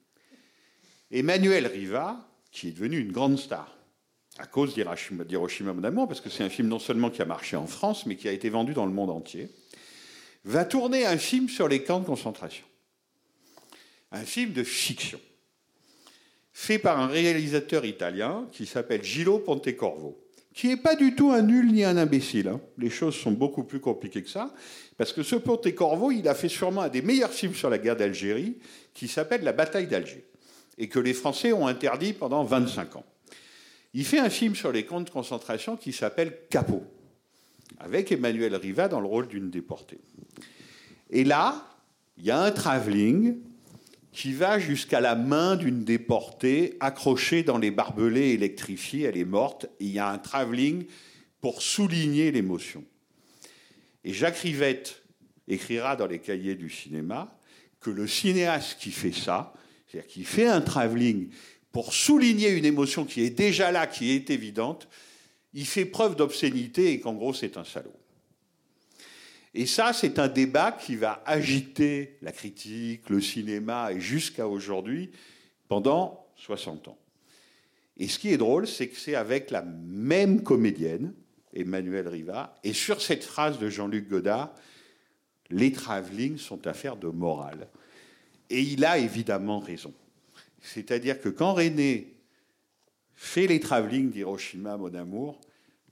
Emmanuel 1.11 1.67
Riva, 1.67 2.29
qui 2.53 2.69
est 2.69 2.73
devenu 2.73 2.99
une 2.99 3.13
grande 3.13 3.39
star 3.39 3.77
à 4.43 4.47
cause 4.47 4.75
d'Hiroshima, 4.75 5.73
mon 5.73 6.07
parce 6.09 6.21
que 6.21 6.29
c'est 6.29 6.43
un 6.43 6.49
film 6.49 6.67
non 6.67 6.81
seulement 6.81 7.11
qui 7.11 7.23
a 7.23 7.25
marché 7.25 7.57
en 7.57 7.69
France, 7.69 8.07
mais 8.07 8.17
qui 8.17 8.29
a 8.29 8.33
été 8.33 8.51
vendu 8.51 8.75
dans 8.75 8.87
le 8.87 8.93
monde 8.93 9.11
entier, 9.11 9.49
va 10.45 10.65
tourner 10.65 11.07
un 11.07 11.17
film 11.17 11.49
sur 11.49 11.69
les 11.69 11.85
camps 11.85 12.01
de 12.01 12.07
concentration. 12.07 12.65
Un 14.11 14.25
film 14.25 14.53
de 14.53 14.65
fiction, 14.65 15.21
fait 16.53 16.81
par 16.81 16.99
un 16.99 17.07
réalisateur 17.07 17.85
italien 17.85 18.49
qui 18.51 18.67
s'appelle 18.67 19.05
Gillo 19.05 19.39
Pontecorvo 19.39 20.19
qui 20.55 20.69
n'est 20.69 20.77
pas 20.77 20.97
du 20.97 21.15
tout 21.15 21.31
un 21.31 21.41
nul 21.41 21.73
ni 21.73 21.83
un 21.83 21.97
imbécile. 21.97 22.49
Hein. 22.49 22.61
Les 22.77 22.91
choses 22.91 23.15
sont 23.15 23.33
beaucoup 23.33 23.65
plus 23.65 23.81
compliquées 23.81 24.23
que 24.23 24.29
ça, 24.29 24.53
parce 24.99 25.15
que 25.15 25.23
ce 25.23 25.35
Pontecorvo, 25.37 26.11
il 26.11 26.29
a 26.29 26.35
fait 26.35 26.51
sûrement 26.51 26.83
un 26.83 26.89
des 26.91 27.01
meilleurs 27.01 27.33
films 27.33 27.55
sur 27.55 27.71
la 27.71 27.79
guerre 27.79 27.97
d'Algérie, 27.97 28.59
qui 28.93 29.09
s'appelle 29.09 29.45
La 29.45 29.55
bataille 29.55 29.87
d'Alger, 29.87 30.27
et 30.77 30.89
que 30.91 30.99
les 30.99 31.15
Français 31.15 31.55
ont 31.55 31.67
interdit 31.67 32.13
pendant 32.13 32.45
25 32.45 32.97
ans. 32.97 33.05
Il 33.95 34.05
fait 34.05 34.19
un 34.19 34.31
film 34.31 34.55
sur 34.55 34.73
les 34.73 34.85
camps 34.85 35.01
de 35.01 35.11
concentration 35.11 35.77
qui 35.77 35.93
s'appelle 35.93 36.39
Capot, 36.49 36.85
avec 37.79 38.11
Emmanuel 38.11 38.55
Riva 38.57 38.89
dans 38.89 39.01
le 39.01 39.07
rôle 39.07 39.29
d'une 39.29 39.51
déportée. 39.51 40.01
Et 41.11 41.25
là, 41.25 41.67
il 42.17 42.25
y 42.25 42.31
a 42.31 42.41
un 42.41 42.51
travelling 42.53 43.37
qui 44.13 44.33
va 44.33 44.59
jusqu'à 44.59 45.01
la 45.01 45.15
main 45.15 45.57
d'une 45.57 45.85
déportée 45.85 46.77
accrochée 46.81 47.43
dans 47.43 47.59
les 47.59 47.71
barbelés 47.71 48.31
électrifiés. 48.31 49.03
Elle 49.05 49.19
est 49.19 49.25
morte. 49.25 49.67
il 49.81 49.89
y 49.89 49.99
a 49.99 50.09
un 50.09 50.19
travelling 50.19 50.87
pour 51.41 51.63
souligner 51.63 52.31
l'émotion. 52.31 52.85
Et 54.05 54.13
Jacques 54.13 54.39
Rivette 54.39 55.03
écrira 55.49 55.97
dans 55.97 56.07
les 56.07 56.19
cahiers 56.19 56.55
du 56.55 56.71
cinéma 56.71 57.37
que 57.81 57.91
le 57.91 58.07
cinéaste 58.07 58.79
qui 58.79 58.91
fait 58.91 59.13
ça, 59.13 59.53
c'est-à-dire 59.87 60.09
qui 60.11 60.25
fait 60.25 60.47
un 60.47 60.61
travelling 60.61 61.29
pour 61.73 61.95
souligner 61.95 62.51
une 62.51 62.67
émotion 62.67 63.05
qui 63.05 63.23
est 63.23 63.31
déjà 63.31 63.73
là, 63.73 63.87
qui 63.87 64.13
est 64.13 64.31
évidente, 64.31 64.89
il 65.55 65.67
fait 65.67 65.87
preuve 65.87 66.17
d'obscénité 66.17 66.93
et 66.93 67.01
qu'en 67.01 67.15
gros 67.15 67.35
c'est 67.35 67.57
un 67.57 67.65
salaud. 67.65 67.93
Et 69.55 69.67
ça, 69.67 69.93
c'est 69.93 70.19
un 70.19 70.29
débat 70.29 70.73
qui 70.73 70.97
va 70.97 71.23
agiter 71.27 72.17
la 72.23 72.33
critique, 72.33 73.11
le 73.11 73.21
cinéma 73.21 73.93
et 73.93 74.01
jusqu'à 74.01 74.49
aujourd'hui 74.49 75.11
pendant 75.69 76.27
60 76.37 76.89
ans. 76.89 76.99
Et 77.99 78.09
ce 78.09 78.19
qui 78.19 78.31
est 78.31 78.39
drôle, 78.39 78.67
c'est 78.67 78.89
que 78.89 78.97
c'est 78.97 79.15
avec 79.15 79.51
la 79.51 79.63
même 79.63 80.43
comédienne, 80.43 81.13
Emmanuelle 81.55 82.09
Riva, 82.09 82.59
et 82.65 82.73
sur 82.73 83.03
cette 83.03 83.25
phrase 83.25 83.59
de 83.59 83.69
Jean-Luc 83.69 84.09
Godard, 84.09 84.55
les 85.51 85.71
travelling 85.71 86.39
sont 86.39 86.67
affaires 86.67 86.97
de 86.97 87.09
morale. 87.09 87.69
Et 88.49 88.63
il 88.63 88.87
a 88.87 88.97
évidemment 88.97 89.61
raison. 89.61 89.93
C'est-à-dire 90.63 91.21
que 91.21 91.29
quand 91.29 91.55
René 91.55 92.15
fait 93.15 93.47
les 93.47 93.61
travelling 93.61 94.11
d'Hiroshima, 94.11 94.77
mon 94.77 94.95
amour, 94.95 95.41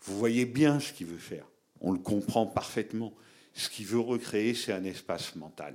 vous 0.03 0.19
voyez 0.19 0.47
bien 0.47 0.81
ce 0.81 0.93
qu'il 0.93 1.09
veut 1.09 1.19
faire. 1.19 1.45
On 1.81 1.93
le 1.93 1.99
comprend 1.99 2.47
parfaitement 2.47 3.13
ce 3.53 3.69
qu'il 3.69 3.87
veut 3.87 4.01
recréer, 4.01 4.55
c'est 4.55 4.73
un 4.73 4.85
espace 4.85 5.35
mental. 5.37 5.75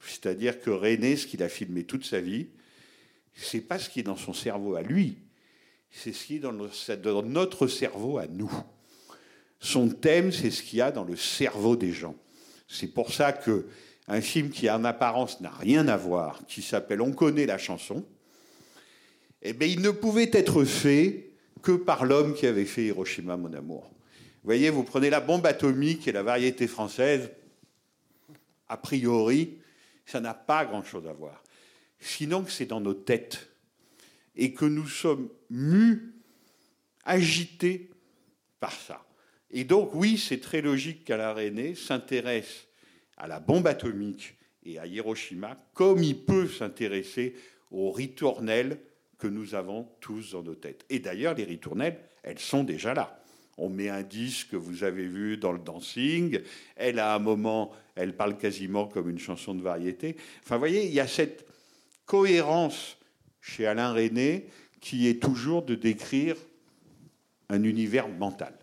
C'est-à-dire 0.00 0.60
que 0.60 0.70
René, 0.70 1.16
ce 1.16 1.26
qu'il 1.26 1.42
a 1.42 1.48
filmé 1.48 1.84
toute 1.84 2.04
sa 2.04 2.20
vie, 2.20 2.46
c'est 3.34 3.60
pas 3.60 3.78
ce 3.78 3.90
qui 3.90 4.00
est 4.00 4.04
dans 4.04 4.16
son 4.16 4.32
cerveau 4.32 4.76
à 4.76 4.82
lui, 4.82 5.16
c'est 5.90 6.12
ce 6.12 6.24
qui 6.24 6.36
est 6.36 6.40
dans 6.40 6.52
notre 6.52 7.66
cerveau 7.66 8.18
à 8.18 8.26
nous. 8.26 8.52
Son 9.60 9.88
thème, 9.88 10.30
c'est 10.30 10.50
ce 10.50 10.62
qu'il 10.62 10.78
y 10.78 10.82
a 10.82 10.92
dans 10.92 11.04
le 11.04 11.16
cerveau 11.16 11.76
des 11.76 11.92
gens. 11.92 12.14
C'est 12.68 12.88
pour 12.88 13.12
ça 13.12 13.32
que 13.32 13.66
un 14.08 14.20
film 14.20 14.50
qui 14.50 14.68
en 14.70 14.84
apparence 14.84 15.40
n'a 15.40 15.50
rien 15.50 15.88
à 15.88 15.96
voir, 15.96 16.40
qui 16.46 16.62
s'appelle 16.62 17.00
On 17.00 17.12
connaît 17.12 17.46
la 17.46 17.58
chanson, 17.58 18.04
eh 19.42 19.52
bien, 19.52 19.68
il 19.68 19.80
ne 19.80 19.90
pouvait 19.90 20.30
être 20.32 20.64
fait 20.64 21.30
que 21.62 21.72
par 21.72 22.04
l'homme 22.04 22.34
qui 22.34 22.46
avait 22.46 22.64
fait 22.64 22.84
Hiroshima, 22.84 23.36
mon 23.36 23.52
amour. 23.52 23.84
Vous 23.84 24.48
voyez, 24.48 24.70
vous 24.70 24.84
prenez 24.84 25.10
la 25.10 25.20
bombe 25.20 25.46
atomique 25.46 26.06
et 26.06 26.12
la 26.12 26.22
variété 26.22 26.66
française, 26.66 27.30
a 28.68 28.76
priori, 28.76 29.58
ça 30.06 30.20
n'a 30.20 30.34
pas 30.34 30.64
grand-chose 30.64 31.06
à 31.06 31.12
voir. 31.12 31.42
Sinon 31.98 32.42
que 32.42 32.50
c'est 32.50 32.66
dans 32.66 32.80
nos 32.80 32.94
têtes 32.94 33.48
et 34.36 34.52
que 34.52 34.64
nous 34.64 34.86
sommes 34.86 35.28
mus, 35.48 36.14
agités 37.04 37.90
par 38.60 38.72
ça. 38.72 39.04
Et 39.50 39.64
donc, 39.64 39.94
oui, 39.94 40.18
c'est 40.18 40.40
très 40.40 40.60
logique 40.60 41.04
qu'Alain 41.04 41.32
René 41.32 41.74
s'intéresse 41.74 42.66
à 43.16 43.26
la 43.26 43.40
bombe 43.40 43.66
atomique 43.66 44.36
et 44.64 44.78
à 44.78 44.86
Hiroshima 44.86 45.56
comme 45.74 46.02
il 46.02 46.24
peut 46.24 46.48
s'intéresser 46.48 47.34
aux 47.70 47.90
ritournelles 47.90 48.78
que 49.18 49.26
nous 49.26 49.54
avons 49.54 49.88
tous 50.00 50.32
dans 50.32 50.42
nos 50.42 50.54
têtes. 50.54 50.84
Et 50.90 50.98
d'ailleurs, 50.98 51.34
les 51.34 51.44
ritournelles, 51.44 51.98
elles 52.22 52.38
sont 52.38 52.64
déjà 52.64 52.94
là. 52.94 53.20
On 53.56 53.68
met 53.68 53.88
un 53.88 54.02
disque 54.02 54.50
que 54.50 54.56
vous 54.56 54.82
avez 54.82 55.06
vu 55.06 55.36
dans 55.36 55.52
le 55.52 55.60
dancing. 55.60 56.40
Elle, 56.76 56.98
à 56.98 57.14
un 57.14 57.18
moment, 57.20 57.72
elle 57.94 58.16
parle 58.16 58.36
quasiment 58.36 58.86
comme 58.86 59.08
une 59.08 59.18
chanson 59.18 59.54
de 59.54 59.62
variété. 59.62 60.16
Enfin, 60.42 60.56
vous 60.56 60.60
voyez, 60.60 60.86
il 60.86 60.92
y 60.92 61.00
a 61.00 61.06
cette 61.06 61.46
cohérence 62.04 62.98
chez 63.40 63.66
Alain 63.66 63.92
René 63.92 64.46
qui 64.80 65.08
est 65.08 65.22
toujours 65.22 65.62
de 65.62 65.74
décrire 65.74 66.36
un 67.48 67.62
univers 67.62 68.08
mental. 68.08 68.54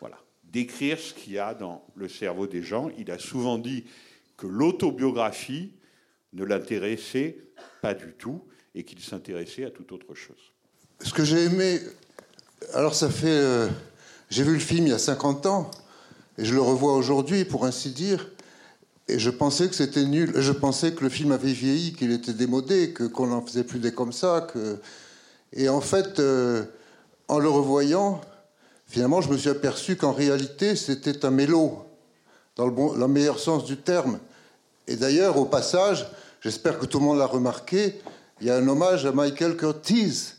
Voilà. 0.00 0.18
Décrire 0.54 0.98
ce 1.00 1.12
qu'il 1.12 1.32
y 1.32 1.38
a 1.38 1.52
dans 1.52 1.84
le 1.96 2.08
cerveau 2.08 2.46
des 2.46 2.62
gens. 2.62 2.88
Il 2.96 3.10
a 3.10 3.18
souvent 3.18 3.58
dit 3.58 3.84
que 4.36 4.46
l'autobiographie 4.46 5.72
ne 6.32 6.44
l'intéressait 6.44 7.38
pas 7.82 7.92
du 7.92 8.12
tout 8.12 8.40
et 8.74 8.84
qu'il 8.84 9.00
s'intéressait 9.00 9.64
à 9.64 9.70
toute 9.70 9.90
autre 9.90 10.14
chose. 10.14 10.52
Ce 11.00 11.12
que 11.12 11.24
j'ai 11.24 11.42
aimé, 11.44 11.80
alors 12.72 12.94
ça 12.94 13.10
fait. 13.10 13.26
euh, 13.26 13.68
j'ai 14.30 14.44
vu 14.44 14.52
le 14.54 14.60
film 14.60 14.86
il 14.86 14.90
y 14.90 14.94
a 14.94 14.98
50 14.98 15.46
ans, 15.46 15.70
et 16.38 16.44
je 16.44 16.54
le 16.54 16.60
revois 16.60 16.94
aujourd'hui, 16.94 17.44
pour 17.44 17.64
ainsi 17.66 17.90
dire, 17.90 18.30
et 19.08 19.18
je 19.18 19.30
pensais 19.30 19.68
que 19.68 19.74
c'était 19.74 20.04
nul. 20.04 20.32
Je 20.36 20.52
pensais 20.52 20.92
que 20.92 21.02
le 21.02 21.10
film 21.10 21.32
avait 21.32 21.52
vieilli, 21.52 21.92
qu'il 21.92 22.12
était 22.12 22.32
démodé, 22.32 22.92
que, 22.92 23.04
qu'on 23.04 23.26
n'en 23.26 23.44
faisait 23.44 23.64
plus 23.64 23.80
des 23.80 23.92
comme 23.92 24.12
ça. 24.12 24.46
Et 25.52 25.68
en 25.68 25.80
fait, 25.80 26.20
euh, 26.20 26.64
en 27.28 27.38
le 27.38 27.48
revoyant, 27.48 28.20
finalement, 28.94 29.20
je 29.20 29.28
me 29.28 29.36
suis 29.36 29.50
aperçu 29.50 29.96
qu'en 29.96 30.12
réalité, 30.12 30.76
c'était 30.76 31.24
un 31.26 31.30
mélo, 31.32 31.84
dans 32.54 32.64
le, 32.64 32.70
bon, 32.70 32.92
le 32.92 33.08
meilleur 33.08 33.40
sens 33.40 33.64
du 33.64 33.76
terme. 33.76 34.20
Et 34.86 34.94
d'ailleurs, 34.94 35.36
au 35.36 35.46
passage, 35.46 36.06
j'espère 36.40 36.78
que 36.78 36.86
tout 36.86 37.00
le 37.00 37.04
monde 37.04 37.18
l'a 37.18 37.26
remarqué, 37.26 38.00
il 38.40 38.46
y 38.46 38.50
a 38.50 38.56
un 38.56 38.68
hommage 38.68 39.04
à 39.04 39.10
Michael 39.10 39.56
Curtiz. 39.56 40.36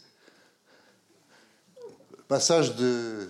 Passage 2.29 2.77
de. 2.77 3.27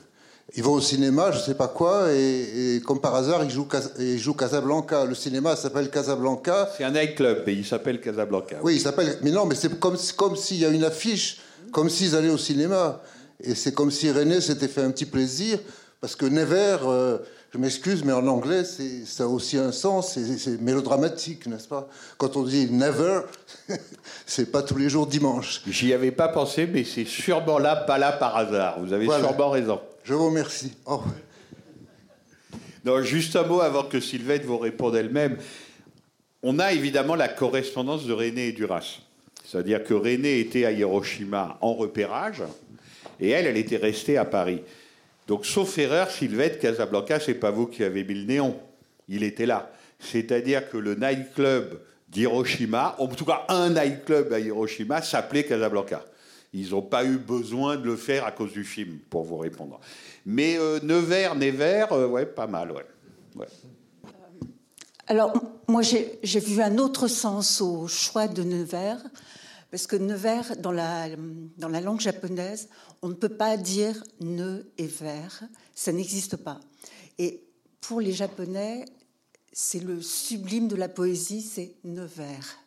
Il 0.55 0.61
va 0.61 0.69
au 0.69 0.79
cinéma, 0.79 1.31
je 1.31 1.39
sais 1.39 1.55
pas 1.55 1.67
quoi, 1.67 2.13
et, 2.13 2.75
et 2.75 2.81
comme 2.81 3.01
par 3.01 3.15
hasard, 3.15 3.43
il 3.43 3.49
joue, 3.49 3.65
Cas- 3.65 3.91
il 3.97 4.19
joue 4.19 4.35
Casablanca. 4.35 5.05
Le 5.05 5.15
cinéma 5.15 5.55
s'appelle 5.55 5.89
Casablanca. 5.89 6.69
C'est 6.77 6.83
un 6.83 6.91
nightclub 6.91 7.49
et 7.49 7.53
il 7.53 7.65
s'appelle 7.65 7.99
Casablanca. 7.99 8.57
Oui, 8.61 8.75
il 8.75 8.79
s'appelle. 8.79 9.17
Mais 9.23 9.31
non, 9.31 9.47
mais 9.47 9.55
c'est 9.55 9.79
comme, 9.79 9.97
comme 10.15 10.35
s'il 10.35 10.57
y 10.57 10.65
a 10.65 10.69
une 10.69 10.83
affiche, 10.83 11.41
comme 11.71 11.89
s'ils 11.89 12.15
allaient 12.15 12.29
au 12.29 12.37
cinéma. 12.37 13.01
Et 13.41 13.55
c'est 13.55 13.73
comme 13.73 13.91
si 13.91 14.09
René 14.11 14.41
s'était 14.41 14.67
fait 14.67 14.81
un 14.81 14.91
petit 14.91 15.05
plaisir, 15.05 15.59
parce 16.01 16.15
que 16.15 16.25
Never, 16.25 16.77
euh, 16.83 17.17
je 17.53 17.57
m'excuse, 17.57 18.03
mais 18.03 18.13
en 18.13 18.27
anglais, 18.27 18.63
ça 18.63 19.23
a 19.23 19.27
aussi 19.27 19.57
un 19.57 19.71
sens, 19.71 20.13
c'est, 20.13 20.37
c'est 20.37 20.61
mélodramatique, 20.61 21.47
n'est-ce 21.47 21.67
pas? 21.67 21.87
Quand 22.17 22.37
on 22.37 22.43
dit 22.43 22.69
Never, 22.71 23.21
c'est 24.25 24.51
pas 24.51 24.61
tous 24.61 24.77
les 24.77 24.89
jours 24.89 25.07
dimanche. 25.07 25.61
J'y 25.67 25.93
avais 25.93 26.11
pas 26.11 26.27
pensé, 26.27 26.67
mais 26.67 26.83
c'est 26.83 27.05
sûrement 27.05 27.59
là, 27.59 27.75
pas 27.75 27.97
là 27.97 28.11
par 28.11 28.35
hasard. 28.37 28.79
Vous 28.81 28.93
avez 28.93 29.05
Voilà. 29.05 29.27
sûrement 29.27 29.49
raison. 29.49 29.79
Je 30.03 30.13
vous 30.13 30.27
remercie. 30.27 30.73
Oh. 30.85 31.01
Non, 32.83 33.01
juste 33.01 33.35
un 33.35 33.43
mot 33.43 33.61
avant 33.61 33.83
que 33.83 33.99
Sylvette 33.99 34.45
vous 34.45 34.57
réponde 34.59 34.95
elle-même. 34.95 35.37
On 36.43 36.59
a 36.59 36.71
évidemment 36.73 37.15
la 37.15 37.27
correspondance 37.27 38.05
de 38.05 38.13
René 38.13 38.49
et 38.49 38.51
Duras. 38.51 38.99
C'est-à-dire 39.43 39.83
que 39.83 39.93
René 39.95 40.39
était 40.39 40.65
à 40.65 40.71
Hiroshima 40.71 41.57
en 41.61 41.73
repérage 41.73 42.43
et 43.19 43.29
elle, 43.29 43.47
elle 43.47 43.57
était 43.57 43.77
restée 43.77 44.17
à 44.17 44.25
Paris. 44.25 44.61
Donc, 45.27 45.45
sauf 45.45 45.77
erreur, 45.77 46.11
Sylvette, 46.11 46.59
Casablanca, 46.59 47.19
c'est 47.19 47.33
pas 47.35 47.51
vous 47.51 47.67
qui 47.67 47.83
avez 47.83 48.03
mis 48.03 48.13
le 48.13 48.25
néon. 48.25 48.59
Il 49.07 49.23
était 49.23 49.45
là. 49.45 49.71
C'est-à-dire 49.99 50.69
que 50.69 50.77
le 50.77 50.95
nightclub 50.95 51.79
d'Hiroshima, 52.09 52.95
en 52.99 53.07
tout 53.07 53.25
cas 53.25 53.45
un 53.49 53.69
nightclub 53.71 54.31
à 54.31 54.39
Hiroshima, 54.39 55.01
s'appelait 55.01 55.43
Casablanca. 55.43 56.03
Ils 56.53 56.71
n'ont 56.71 56.81
pas 56.81 57.03
eu 57.03 57.17
besoin 57.17 57.75
de 57.75 57.85
le 57.85 57.95
faire 57.95 58.25
à 58.25 58.31
cause 58.31 58.53
du 58.53 58.63
film, 58.63 58.99
pour 59.09 59.23
vous 59.23 59.37
répondre. 59.37 59.79
Mais 60.25 60.57
euh, 60.57 60.79
Nevers, 60.81 61.35
Nevers, 61.35 61.91
euh, 61.91 62.07
ouais, 62.07 62.25
pas 62.25 62.47
mal, 62.47 62.71
ouais. 62.71 62.85
ouais. 63.35 63.47
Alors, 65.07 65.33
moi, 65.67 65.81
j'ai 65.81 66.39
vu 66.39 66.61
un 66.61 66.77
autre 66.77 67.07
sens 67.07 67.61
au 67.61 67.87
choix 67.87 68.27
de 68.27 68.43
Nevers, 68.43 69.03
parce 69.75 69.87
que 69.87 69.97
Nevers, 69.97 70.55
dans 70.55 70.71
la, 70.71 71.09
dans 71.57 71.67
la 71.67 71.81
langue 71.81 71.99
japonaise, 71.99 72.69
on 73.01 73.09
ne 73.09 73.13
peut 73.13 73.27
pas 73.27 73.57
dire 73.57 74.01
ne 74.21 74.63
et 74.77 74.87
vers, 74.87 75.43
ça 75.73 75.91
n'existe 75.91 76.37
pas. 76.37 76.61
Et 77.17 77.43
pour 77.81 77.99
les 77.99 78.13
Japonais, 78.13 78.85
c'est 79.51 79.81
le 79.81 80.01
sublime 80.01 80.69
de 80.69 80.77
la 80.77 80.87
poésie, 80.87 81.41
c'est 81.41 81.75
Nevers. 81.83 82.57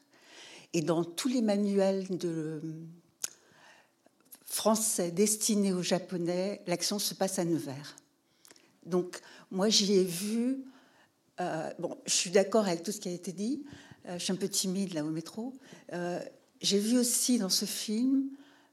Et 0.74 0.82
dans 0.82 1.02
tous 1.02 1.28
les 1.28 1.40
manuels 1.40 2.06
de 2.14 2.60
français 4.44 5.10
destinés 5.10 5.72
aux 5.72 5.82
Japonais, 5.82 6.60
l'action 6.66 6.98
se 6.98 7.14
passe 7.14 7.38
à 7.38 7.46
Nevers. 7.46 7.96
Donc, 8.84 9.18
moi, 9.50 9.70
j'y 9.70 9.94
ai 9.94 10.04
vu 10.04 10.62
euh, 11.40 11.70
bon, 11.78 11.96
je 12.04 12.12
suis 12.12 12.30
d'accord 12.30 12.66
avec 12.66 12.82
tout 12.82 12.92
ce 12.92 13.00
qui 13.00 13.08
a 13.08 13.12
été 13.12 13.32
dit. 13.32 13.64
Euh, 14.06 14.18
je 14.18 14.24
suis 14.24 14.32
un 14.34 14.36
peu 14.36 14.48
timide 14.48 14.92
là 14.92 15.04
au 15.04 15.10
métro. 15.10 15.54
Euh, 15.94 16.20
J'ai 16.60 16.78
vu 16.78 16.98
aussi 16.98 17.38
dans 17.38 17.48
ce 17.48 17.64
film 17.64 18.28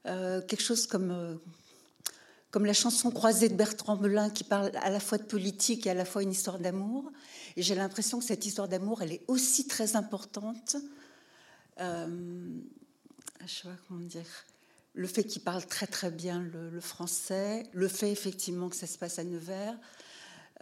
euh, 0.06 0.40
quelque 0.42 0.62
chose 0.62 0.86
comme, 0.86 1.10
euh, 1.10 1.34
comme 2.50 2.66
la 2.66 2.72
chanson 2.72 3.10
croisée 3.10 3.48
de 3.48 3.54
Bertrand 3.54 3.96
Belin 3.96 4.30
qui 4.30 4.44
parle 4.44 4.70
à 4.76 4.90
la 4.90 5.00
fois 5.00 5.18
de 5.18 5.24
politique 5.24 5.86
et 5.86 5.90
à 5.90 5.94
la 5.94 6.04
fois 6.04 6.22
une 6.22 6.32
histoire 6.32 6.58
d'amour. 6.58 7.10
Et 7.56 7.62
j'ai 7.62 7.74
l'impression 7.74 8.18
que 8.18 8.24
cette 8.24 8.44
histoire 8.46 8.68
d'amour, 8.68 9.02
elle 9.02 9.12
est 9.12 9.22
aussi 9.28 9.66
très 9.66 9.96
importante. 9.96 10.76
Euh, 11.80 12.48
je 13.44 13.52
sais 13.52 13.68
pas 13.68 13.76
comment 13.88 14.00
dire. 14.00 14.26
Le 14.94 15.06
fait 15.06 15.24
qu'il 15.24 15.42
parle 15.42 15.66
très 15.66 15.86
très 15.86 16.10
bien 16.10 16.40
le, 16.40 16.70
le 16.70 16.80
français, 16.80 17.64
le 17.72 17.88
fait 17.88 18.10
effectivement 18.10 18.68
que 18.68 18.76
ça 18.76 18.86
se 18.86 18.96
passe 18.96 19.18
à 19.18 19.24
Nevers. 19.24 19.76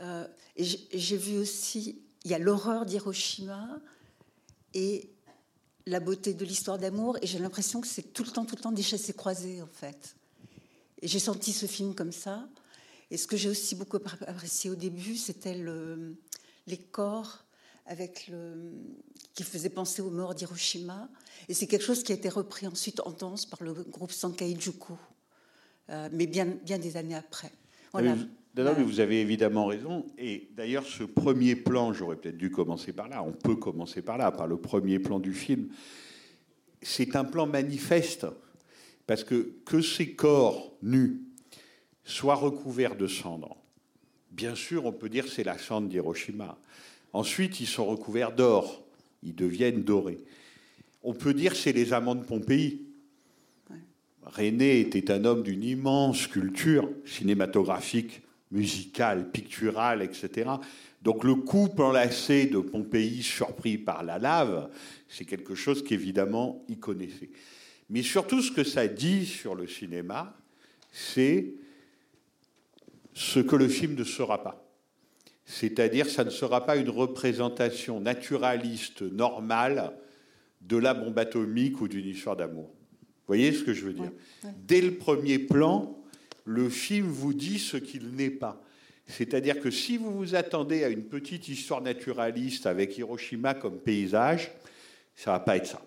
Euh, 0.00 0.26
et 0.56 0.64
j'ai 0.64 0.88
et 0.90 0.98
j'ai 0.98 1.16
vu 1.16 1.38
aussi, 1.38 2.02
il 2.24 2.30
y 2.30 2.34
a 2.34 2.38
l'horreur 2.38 2.84
d'Hiroshima 2.84 3.68
et 4.72 5.13
la 5.86 6.00
beauté 6.00 6.34
de 6.34 6.44
l'histoire 6.44 6.78
d'amour. 6.78 7.18
Et 7.22 7.26
j'ai 7.26 7.38
l'impression 7.38 7.80
que 7.80 7.86
c'est 7.86 8.12
tout 8.12 8.24
le 8.24 8.30
temps, 8.30 8.44
tout 8.44 8.56
le 8.56 8.62
temps 8.62 8.72
des 8.72 8.82
chassés 8.82 9.12
croisés, 9.12 9.60
en 9.62 9.66
fait. 9.66 10.16
Et 11.02 11.08
j'ai 11.08 11.18
senti 11.18 11.52
ce 11.52 11.66
film 11.66 11.94
comme 11.94 12.12
ça. 12.12 12.48
Et 13.10 13.16
ce 13.16 13.26
que 13.26 13.36
j'ai 13.36 13.48
aussi 13.50 13.74
beaucoup 13.74 13.96
apprécié 14.26 14.70
au 14.70 14.74
début, 14.74 15.16
c'était 15.16 15.54
le, 15.54 16.16
les 16.66 16.78
corps 16.78 17.44
avec 17.86 18.28
le, 18.28 18.72
qui 19.34 19.42
faisaient 19.42 19.68
penser 19.68 20.00
aux 20.00 20.10
morts 20.10 20.34
d'Hiroshima. 20.34 21.08
Et 21.48 21.54
c'est 21.54 21.66
quelque 21.66 21.84
chose 21.84 22.02
qui 22.02 22.12
a 22.12 22.14
été 22.14 22.30
repris 22.30 22.66
ensuite 22.66 23.00
en 23.00 23.10
danse 23.12 23.44
par 23.44 23.62
le 23.62 23.74
groupe 23.74 24.10
Sankai 24.12 24.58
Juku, 24.58 24.94
euh, 25.90 26.08
mais 26.12 26.26
bien, 26.26 26.46
bien 26.46 26.78
des 26.78 26.96
années 26.96 27.14
après. 27.14 27.52
Voilà. 27.92 28.14
Mais 28.14 28.22
vous- 28.22 28.28
non, 28.56 28.64
non, 28.64 28.74
mais 28.76 28.84
vous 28.84 29.00
avez 29.00 29.20
évidemment 29.20 29.66
raison. 29.66 30.06
Et 30.16 30.48
d'ailleurs, 30.56 30.86
ce 30.86 31.02
premier 31.02 31.56
plan, 31.56 31.92
j'aurais 31.92 32.16
peut-être 32.16 32.36
dû 32.36 32.50
commencer 32.50 32.92
par 32.92 33.08
là. 33.08 33.22
On 33.22 33.32
peut 33.32 33.56
commencer 33.56 34.00
par 34.00 34.16
là, 34.16 34.30
par 34.30 34.46
le 34.46 34.56
premier 34.56 35.00
plan 35.00 35.18
du 35.18 35.32
film. 35.32 35.68
C'est 36.80 37.16
un 37.16 37.24
plan 37.24 37.46
manifeste. 37.46 38.26
Parce 39.06 39.24
que 39.24 39.52
que 39.64 39.82
ces 39.82 40.14
corps 40.14 40.72
nus 40.82 41.20
soient 42.04 42.36
recouverts 42.36 42.96
de 42.96 43.06
cendres, 43.06 43.56
bien 44.30 44.54
sûr, 44.54 44.86
on 44.86 44.92
peut 44.92 45.08
dire 45.08 45.24
que 45.24 45.30
c'est 45.30 45.44
la 45.44 45.58
cendre 45.58 45.88
d'Hiroshima. 45.88 46.56
Ensuite, 47.12 47.60
ils 47.60 47.66
sont 47.66 47.84
recouverts 47.84 48.32
d'or. 48.32 48.84
Ils 49.22 49.34
deviennent 49.34 49.82
dorés. 49.82 50.18
On 51.02 51.12
peut 51.12 51.34
dire 51.34 51.52
que 51.52 51.58
c'est 51.58 51.72
les 51.72 51.92
amants 51.92 52.14
de 52.14 52.24
Pompéi. 52.24 52.82
René 54.22 54.80
était 54.80 55.10
un 55.10 55.24
homme 55.24 55.42
d'une 55.42 55.62
immense 55.62 56.26
culture 56.26 56.90
cinématographique, 57.04 58.22
musicale, 58.50 59.30
picturale, 59.30 60.02
etc. 60.02 60.50
Donc 61.02 61.24
le 61.24 61.34
couple 61.34 61.82
enlacé 61.82 62.46
de 62.46 62.58
Pompéi 62.58 63.22
surpris 63.22 63.78
par 63.78 64.02
la 64.02 64.18
lave, 64.18 64.70
c'est 65.08 65.24
quelque 65.24 65.54
chose 65.54 65.82
qu'évidemment 65.82 66.64
il 66.68 66.78
connaissait. 66.78 67.30
Mais 67.90 68.02
surtout 68.02 68.40
ce 68.40 68.50
que 68.50 68.64
ça 68.64 68.86
dit 68.86 69.26
sur 69.26 69.54
le 69.54 69.66
cinéma, 69.66 70.34
c'est 70.90 71.52
ce 73.12 73.40
que 73.40 73.56
le 73.56 73.68
film 73.68 73.94
ne 73.94 74.04
sera 74.04 74.42
pas. 74.42 74.64
C'est-à-dire 75.44 76.08
ça 76.08 76.24
ne 76.24 76.30
sera 76.30 76.64
pas 76.64 76.76
une 76.76 76.88
représentation 76.88 78.00
naturaliste, 78.00 79.02
normale 79.02 79.92
de 80.62 80.76
la 80.76 80.94
bombe 80.94 81.18
atomique 81.18 81.80
ou 81.80 81.88
d'une 81.88 82.06
histoire 82.06 82.36
d'amour. 82.36 82.70
Vous 82.70 83.28
voyez 83.28 83.52
ce 83.52 83.62
que 83.62 83.74
je 83.74 83.84
veux 83.84 83.92
dire? 83.92 84.12
Dès 84.66 84.80
le 84.80 84.94
premier 84.94 85.38
plan, 85.38 86.02
le 86.44 86.68
film 86.68 87.06
vous 87.06 87.34
dit 87.34 87.58
ce 87.58 87.76
qu'il 87.76 88.10
n'est 88.10 88.30
pas. 88.30 88.62
C'est-à-dire 89.06 89.60
que 89.60 89.70
si 89.70 89.96
vous 89.96 90.12
vous 90.12 90.34
attendez 90.34 90.84
à 90.84 90.88
une 90.88 91.04
petite 91.04 91.48
histoire 91.48 91.82
naturaliste 91.82 92.66
avec 92.66 92.96
Hiroshima 92.96 93.54
comme 93.54 93.78
paysage, 93.78 94.50
ça 95.14 95.32
va 95.32 95.40
pas 95.40 95.56
être 95.56 95.66
ça. 95.66 95.82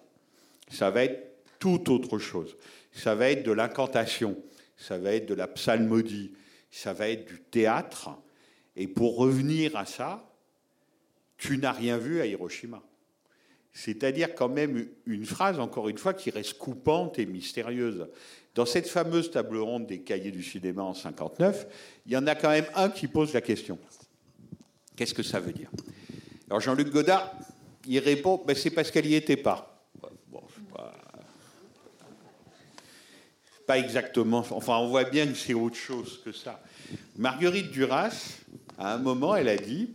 Ça 0.69 0.91
va 0.91 1.03
être 1.03 1.27
tout 1.59 1.91
autre 1.91 2.19
chose. 2.19 2.55
Ça 2.91 3.15
va 3.15 3.29
être 3.29 3.43
de 3.43 3.51
l'incantation, 3.51 4.37
ça 4.75 4.97
va 4.97 5.13
être 5.13 5.27
de 5.27 5.33
la 5.33 5.47
psalmodie, 5.47 6.31
ça 6.71 6.93
va 6.93 7.09
être 7.09 7.27
du 7.27 7.39
théâtre. 7.39 8.09
Et 8.75 8.87
pour 8.87 9.17
revenir 9.17 9.75
à 9.75 9.85
ça, 9.85 10.27
tu 11.37 11.57
n'as 11.57 11.71
rien 11.71 11.97
vu 11.97 12.21
à 12.21 12.25
Hiroshima. 12.25 12.81
C'est-à-dire 13.77 14.33
quand 14.33 14.49
même 14.49 14.87
une 15.05 15.25
phrase, 15.27 15.59
encore 15.59 15.87
une 15.87 15.99
fois, 15.99 16.15
qui 16.15 16.31
reste 16.31 16.57
coupante 16.57 17.19
et 17.19 17.27
mystérieuse. 17.27 18.07
Dans 18.55 18.65
cette 18.65 18.87
fameuse 18.87 19.29
table 19.29 19.57
ronde 19.57 19.85
des 19.85 19.99
cahiers 19.99 20.31
du 20.31 20.41
cinéma 20.41 20.81
en 20.81 20.95
59, 20.95 21.67
il 22.07 22.13
y 22.13 22.17
en 22.17 22.25
a 22.25 22.33
quand 22.33 22.49
même 22.49 22.65
un 22.73 22.89
qui 22.89 23.07
pose 23.07 23.33
la 23.33 23.41
question. 23.41 23.77
Qu'est-ce 24.95 25.13
que 25.13 25.21
ça 25.21 25.39
veut 25.39 25.53
dire? 25.53 25.69
Alors 26.49 26.59
Jean-Luc 26.59 26.89
Godard, 26.89 27.31
il 27.85 27.99
répond, 27.99 28.41
ben, 28.47 28.55
c'est 28.55 28.71
parce 28.71 28.89
qu'elle 28.89 29.05
n'y 29.05 29.13
était 29.13 29.37
pas. 29.37 29.85
Bon, 30.31 30.41
pas... 30.73 30.95
pas 33.67 33.77
exactement. 33.77 34.43
Enfin, 34.49 34.77
on 34.77 34.87
voit 34.87 35.03
bien 35.03 35.27
que 35.27 35.35
c'est 35.35 35.53
autre 35.53 35.75
chose 35.75 36.19
que 36.25 36.31
ça. 36.31 36.63
Marguerite 37.15 37.69
Duras, 37.69 38.39
à 38.79 38.95
un 38.95 38.97
moment, 38.97 39.35
elle 39.35 39.49
a 39.49 39.57
dit, 39.57 39.91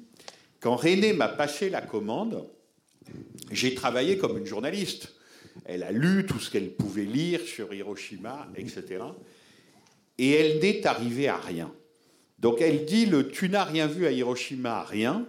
quand 0.61 0.77
René 0.77 1.13
m'a 1.13 1.29
passé 1.29 1.69
la 1.69 1.81
commande, 1.81 2.47
j'ai 3.51 3.75
travaillé 3.75 4.19
comme 4.19 4.39
une 4.39 4.47
journaliste. 4.47 5.15
Elle 5.65 5.83
a 5.83 5.93
lu 5.93 6.27
tout 6.27 6.39
ce 6.39 6.51
qu'elle 6.51 6.71
pouvait 6.71 7.05
lire 7.05 7.41
sur 7.41 7.73
Hiroshima, 7.73 8.49
etc. 8.57 9.05
Et 10.19 10.31
elle 10.31 10.61
n'est 10.61 10.87
arrivée 10.87 11.29
à 11.29 11.37
rien. 11.37 11.73
Donc 12.39 12.61
elle 12.61 12.85
dit 12.85 13.09
tu 13.33 13.49
n'as 13.49 13.65
rien 13.65 13.87
vu 13.87 14.07
à 14.07 14.11
Hiroshima, 14.11 14.83
rien. 14.83 15.27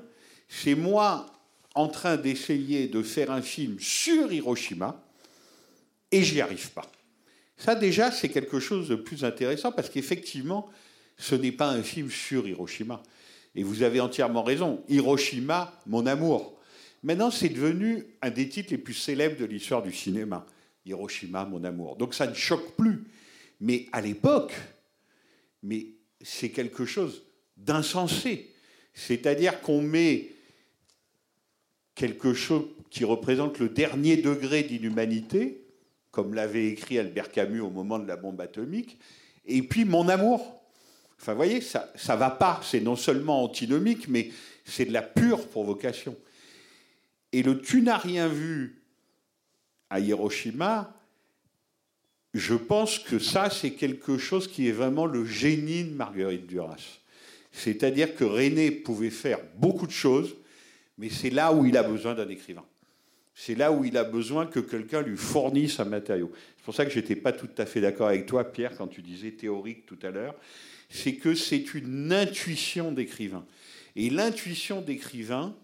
C'est 0.47 0.75
moi 0.75 1.27
en 1.75 1.87
train 1.87 2.17
d'essayer 2.17 2.87
de 2.87 3.01
faire 3.03 3.31
un 3.31 3.41
film 3.41 3.79
sur 3.79 4.31
Hiroshima 4.31 5.03
et 6.11 6.23
j'y 6.23 6.41
arrive 6.41 6.71
pas. 6.71 6.91
Ça 7.57 7.75
déjà 7.75 8.11
c'est 8.11 8.29
quelque 8.29 8.59
chose 8.59 8.89
de 8.89 8.95
plus 8.95 9.23
intéressant 9.23 9.71
parce 9.71 9.89
qu'effectivement 9.89 10.69
ce 11.17 11.35
n'est 11.35 11.51
pas 11.51 11.69
un 11.69 11.83
film 11.83 12.09
sur 12.09 12.47
Hiroshima. 12.47 13.01
Et 13.55 13.63
vous 13.63 13.83
avez 13.83 13.99
entièrement 13.99 14.43
raison. 14.43 14.83
Hiroshima, 14.89 15.79
mon 15.85 16.07
amour. 16.07 16.59
Maintenant, 17.03 17.31
c'est 17.31 17.49
devenu 17.49 18.05
un 18.21 18.29
des 18.29 18.47
titres 18.47 18.71
les 18.71 18.77
plus 18.77 18.93
célèbres 18.93 19.37
de 19.37 19.45
l'histoire 19.45 19.83
du 19.83 19.91
cinéma. 19.91 20.45
Hiroshima, 20.85 21.45
mon 21.45 21.63
amour. 21.63 21.97
Donc 21.97 22.13
ça 22.13 22.27
ne 22.27 22.33
choque 22.33 22.75
plus. 22.75 23.03
Mais 23.59 23.87
à 23.91 24.01
l'époque, 24.01 24.53
mais 25.61 25.87
c'est 26.21 26.49
quelque 26.49 26.85
chose 26.85 27.23
d'insensé. 27.57 28.51
C'est-à-dire 28.93 29.61
qu'on 29.61 29.81
met 29.81 30.29
quelque 31.95 32.33
chose 32.33 32.65
qui 32.89 33.05
représente 33.05 33.59
le 33.59 33.69
dernier 33.69 34.17
degré 34.17 34.63
d'inhumanité, 34.63 35.65
comme 36.11 36.33
l'avait 36.33 36.67
écrit 36.67 36.99
Albert 36.99 37.31
Camus 37.31 37.61
au 37.61 37.69
moment 37.69 37.99
de 37.99 38.07
la 38.07 38.15
bombe 38.15 38.39
atomique, 38.39 38.97
et 39.45 39.61
puis 39.61 39.83
mon 39.85 40.07
amour. 40.09 40.61
Enfin, 41.19 41.33
vous 41.33 41.37
voyez, 41.37 41.61
ça 41.61 41.91
ne 41.95 42.15
va 42.15 42.29
pas. 42.29 42.61
C'est 42.63 42.81
non 42.81 42.95
seulement 42.95 43.43
antinomique, 43.43 44.07
mais 44.07 44.29
c'est 44.65 44.85
de 44.85 44.93
la 44.93 45.01
pure 45.01 45.47
provocation. 45.47 46.15
Et 47.33 47.43
le 47.43 47.59
tu 47.59 47.81
n'as 47.81 47.97
rien 47.97 48.27
vu 48.27 48.81
à 49.89 49.99
Hiroshima, 49.99 50.95
je 52.33 52.55
pense 52.55 52.99
que 52.99 53.19
ça, 53.19 53.49
c'est 53.49 53.71
quelque 53.71 54.17
chose 54.17 54.47
qui 54.47 54.67
est 54.67 54.71
vraiment 54.71 55.05
le 55.05 55.25
génie 55.25 55.83
de 55.83 55.93
Marguerite 55.93 56.47
Duras. 56.47 56.99
C'est-à-dire 57.51 58.15
que 58.15 58.23
René 58.23 58.71
pouvait 58.71 59.11
faire 59.11 59.39
beaucoup 59.57 59.85
de 59.85 59.91
choses, 59.91 60.35
mais 60.97 61.09
c'est 61.09 61.29
là 61.29 61.53
où 61.53 61.65
il 61.65 61.77
a 61.77 61.83
besoin 61.83 62.15
d'un 62.15 62.29
écrivain. 62.29 62.65
C'est 63.35 63.55
là 63.55 63.71
où 63.71 63.83
il 63.83 63.97
a 63.97 64.03
besoin 64.03 64.45
que 64.45 64.59
quelqu'un 64.59 65.01
lui 65.01 65.17
fournisse 65.17 65.79
un 65.79 65.85
matériau. 65.85 66.31
C'est 66.57 66.63
pour 66.65 66.75
ça 66.75 66.85
que 66.85 66.91
je 66.91 66.99
n'étais 66.99 67.15
pas 67.15 67.33
tout 67.33 67.49
à 67.57 67.65
fait 67.65 67.81
d'accord 67.81 68.07
avec 68.07 68.25
toi, 68.27 68.51
Pierre, 68.51 68.75
quand 68.77 68.87
tu 68.87 69.01
disais 69.01 69.31
théorique 69.31 69.85
tout 69.85 69.97
à 70.03 70.11
l'heure. 70.11 70.35
C'est 70.89 71.15
que 71.15 71.33
c'est 71.33 71.73
une 71.73 72.11
intuition 72.13 72.91
d'écrivain. 72.91 73.45
Et 73.95 74.09
l'intuition 74.09 74.81
d'écrivain, 74.81 75.55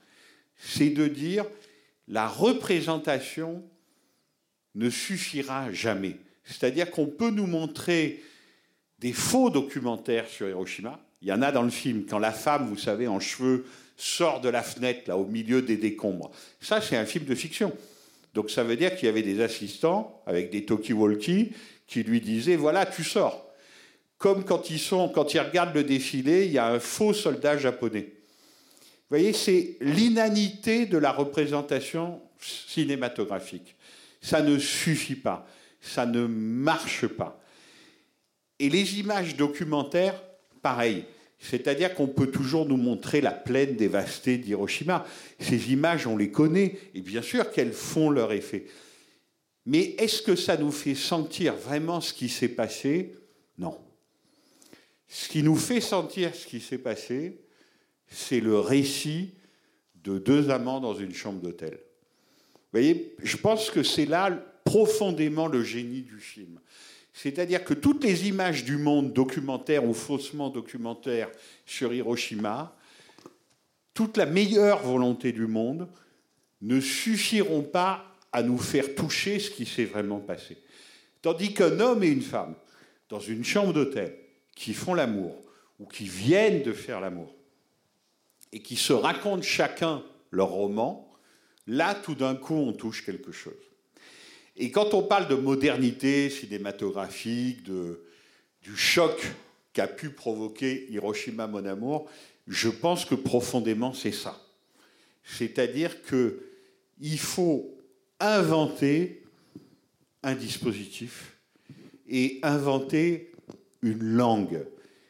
c'est 0.59 0.89
de 0.89 1.07
dire 1.07 1.45
la 2.07 2.27
représentation 2.27 3.63
ne 4.75 4.89
suffira 4.89 5.71
jamais. 5.71 6.17
C'est-à-dire 6.43 6.91
qu'on 6.91 7.07
peut 7.07 7.31
nous 7.31 7.47
montrer 7.47 8.21
des 8.99 9.13
faux 9.13 9.49
documentaires 9.49 10.27
sur 10.27 10.47
Hiroshima. 10.47 10.99
Il 11.21 11.27
y 11.27 11.33
en 11.33 11.41
a 11.41 11.51
dans 11.51 11.63
le 11.63 11.69
film, 11.69 12.05
quand 12.05 12.19
la 12.19 12.31
femme, 12.31 12.67
vous 12.67 12.77
savez, 12.77 13.07
en 13.07 13.19
cheveux, 13.19 13.65
sort 13.97 14.41
de 14.41 14.49
la 14.49 14.63
fenêtre, 14.63 15.01
là, 15.07 15.17
au 15.17 15.25
milieu 15.25 15.61
des 15.61 15.77
décombres. 15.77 16.31
Ça, 16.61 16.81
c'est 16.81 16.95
un 16.95 17.05
film 17.05 17.25
de 17.25 17.35
fiction. 17.35 17.73
Donc 18.33 18.51
ça 18.51 18.63
veut 18.63 18.77
dire 18.77 18.95
qu'il 18.95 19.07
y 19.07 19.09
avait 19.09 19.23
des 19.23 19.41
assistants 19.41 20.21
avec 20.25 20.51
des 20.51 20.65
talkie-walkie 20.65 21.51
qui 21.87 22.03
lui 22.03 22.21
disaient, 22.21 22.55
voilà, 22.55 22.85
tu 22.85 23.03
sors. 23.03 23.45
Comme 24.17 24.43
quand 24.43 24.69
ils, 24.69 24.79
sont, 24.79 25.09
quand 25.09 25.33
ils 25.33 25.39
regardent 25.39 25.73
le 25.73 25.83
défilé, 25.83 26.45
il 26.45 26.51
y 26.51 26.57
a 26.57 26.67
un 26.67 26.79
faux 26.79 27.13
soldat 27.13 27.57
japonais. 27.57 28.13
Vous 29.09 29.17
voyez, 29.17 29.33
c'est 29.33 29.77
l'inanité 29.81 30.85
de 30.85 30.99
la 30.99 31.11
représentation 31.11 32.21
cinématographique. 32.39 33.75
Ça 34.21 34.43
ne 34.43 34.59
suffit 34.59 35.15
pas, 35.15 35.47
ça 35.81 36.05
ne 36.05 36.27
marche 36.27 37.07
pas. 37.07 37.41
Et 38.59 38.69
les 38.69 38.99
images 38.99 39.35
documentaires, 39.35 40.21
pareil. 40.61 41.05
C'est-à-dire 41.39 41.95
qu'on 41.95 42.07
peut 42.07 42.29
toujours 42.29 42.67
nous 42.67 42.77
montrer 42.77 43.21
la 43.21 43.31
plaine 43.31 43.75
dévastée 43.75 44.37
d'Hiroshima. 44.37 45.07
Ces 45.39 45.71
images, 45.71 46.05
on 46.05 46.17
les 46.17 46.29
connaît, 46.29 46.77
et 46.93 47.01
bien 47.01 47.23
sûr 47.23 47.49
qu'elles 47.49 47.73
font 47.73 48.11
leur 48.11 48.31
effet. 48.31 48.65
Mais 49.65 49.95
est-ce 49.97 50.21
que 50.21 50.35
ça 50.35 50.55
nous 50.57 50.71
fait 50.71 50.95
sentir 50.95 51.55
vraiment 51.55 51.99
ce 52.01 52.13
qui 52.13 52.29
s'est 52.29 52.49
passé? 52.49 53.15
Non. 53.57 53.79
Ce 55.07 55.29
qui 55.29 55.41
nous 55.41 55.55
fait 55.55 55.81
sentir 55.81 56.35
ce 56.35 56.45
qui 56.45 56.59
s'est 56.59 56.77
passé, 56.77 57.39
c'est 58.09 58.39
le 58.39 58.59
récit 58.59 59.33
de 60.03 60.17
deux 60.17 60.49
amants 60.49 60.79
dans 60.79 60.93
une 60.93 61.13
chambre 61.13 61.41
d'hôtel. 61.41 61.79
Vous 62.53 62.79
voyez, 62.79 63.15
je 63.23 63.37
pense 63.37 63.69
que 63.71 63.83
c'est 63.83 64.05
là 64.05 64.31
profondément 64.63 65.47
le 65.47 65.63
génie 65.63 66.01
du 66.01 66.19
film. 66.19 66.59
C'est-à-dire 67.13 67.63
que 67.63 67.73
toutes 67.73 68.03
les 68.03 68.27
images 68.27 68.63
du 68.63 68.77
monde 68.77 69.13
documentaire 69.13 69.85
ou 69.85 69.93
faussement 69.93 70.49
documentaire 70.49 71.29
sur 71.65 71.93
Hiroshima, 71.93 72.75
toute 73.93 74.15
la 74.17 74.25
meilleure 74.25 74.83
volonté 74.83 75.31
du 75.31 75.47
monde, 75.47 75.89
ne 76.61 76.79
suffiront 76.79 77.63
pas 77.63 78.05
à 78.31 78.43
nous 78.43 78.57
faire 78.57 78.95
toucher 78.95 79.39
ce 79.39 79.49
qui 79.49 79.65
s'est 79.65 79.85
vraiment 79.85 80.19
passé. 80.19 80.57
Tandis 81.21 81.53
qu'un 81.53 81.79
homme 81.79 82.03
et 82.03 82.07
une 82.07 82.21
femme, 82.21 82.55
dans 83.09 83.19
une 83.19 83.43
chambre 83.43 83.73
d'hôtel, 83.73 84.15
qui 84.55 84.73
font 84.73 84.93
l'amour, 84.93 85.35
ou 85.79 85.85
qui 85.85 86.05
viennent 86.05 86.63
de 86.63 86.73
faire 86.73 87.01
l'amour, 87.01 87.33
et 88.51 88.61
qui 88.61 88.75
se 88.75 88.93
racontent 88.93 89.41
chacun 89.41 90.03
leur 90.31 90.49
roman, 90.49 91.11
là, 91.67 91.95
tout 91.95 92.15
d'un 92.15 92.35
coup, 92.35 92.55
on 92.55 92.73
touche 92.73 93.05
quelque 93.05 93.31
chose. 93.31 93.53
Et 94.55 94.71
quand 94.71 94.93
on 94.93 95.03
parle 95.03 95.27
de 95.27 95.35
modernité 95.35 96.29
cinématographique, 96.29 97.63
de, 97.63 98.03
du 98.61 98.75
choc 98.75 99.25
qu'a 99.73 99.87
pu 99.87 100.09
provoquer 100.09 100.87
Hiroshima, 100.89 101.47
mon 101.47 101.65
amour, 101.65 102.09
je 102.47 102.69
pense 102.69 103.05
que 103.05 103.15
profondément, 103.15 103.93
c'est 103.93 104.11
ça. 104.11 104.41
C'est-à-dire 105.23 106.01
qu'il 106.01 107.19
faut 107.19 107.77
inventer 108.19 109.23
un 110.23 110.35
dispositif 110.35 111.37
et 112.07 112.39
inventer 112.41 113.31
une 113.81 114.03
langue. 114.03 114.65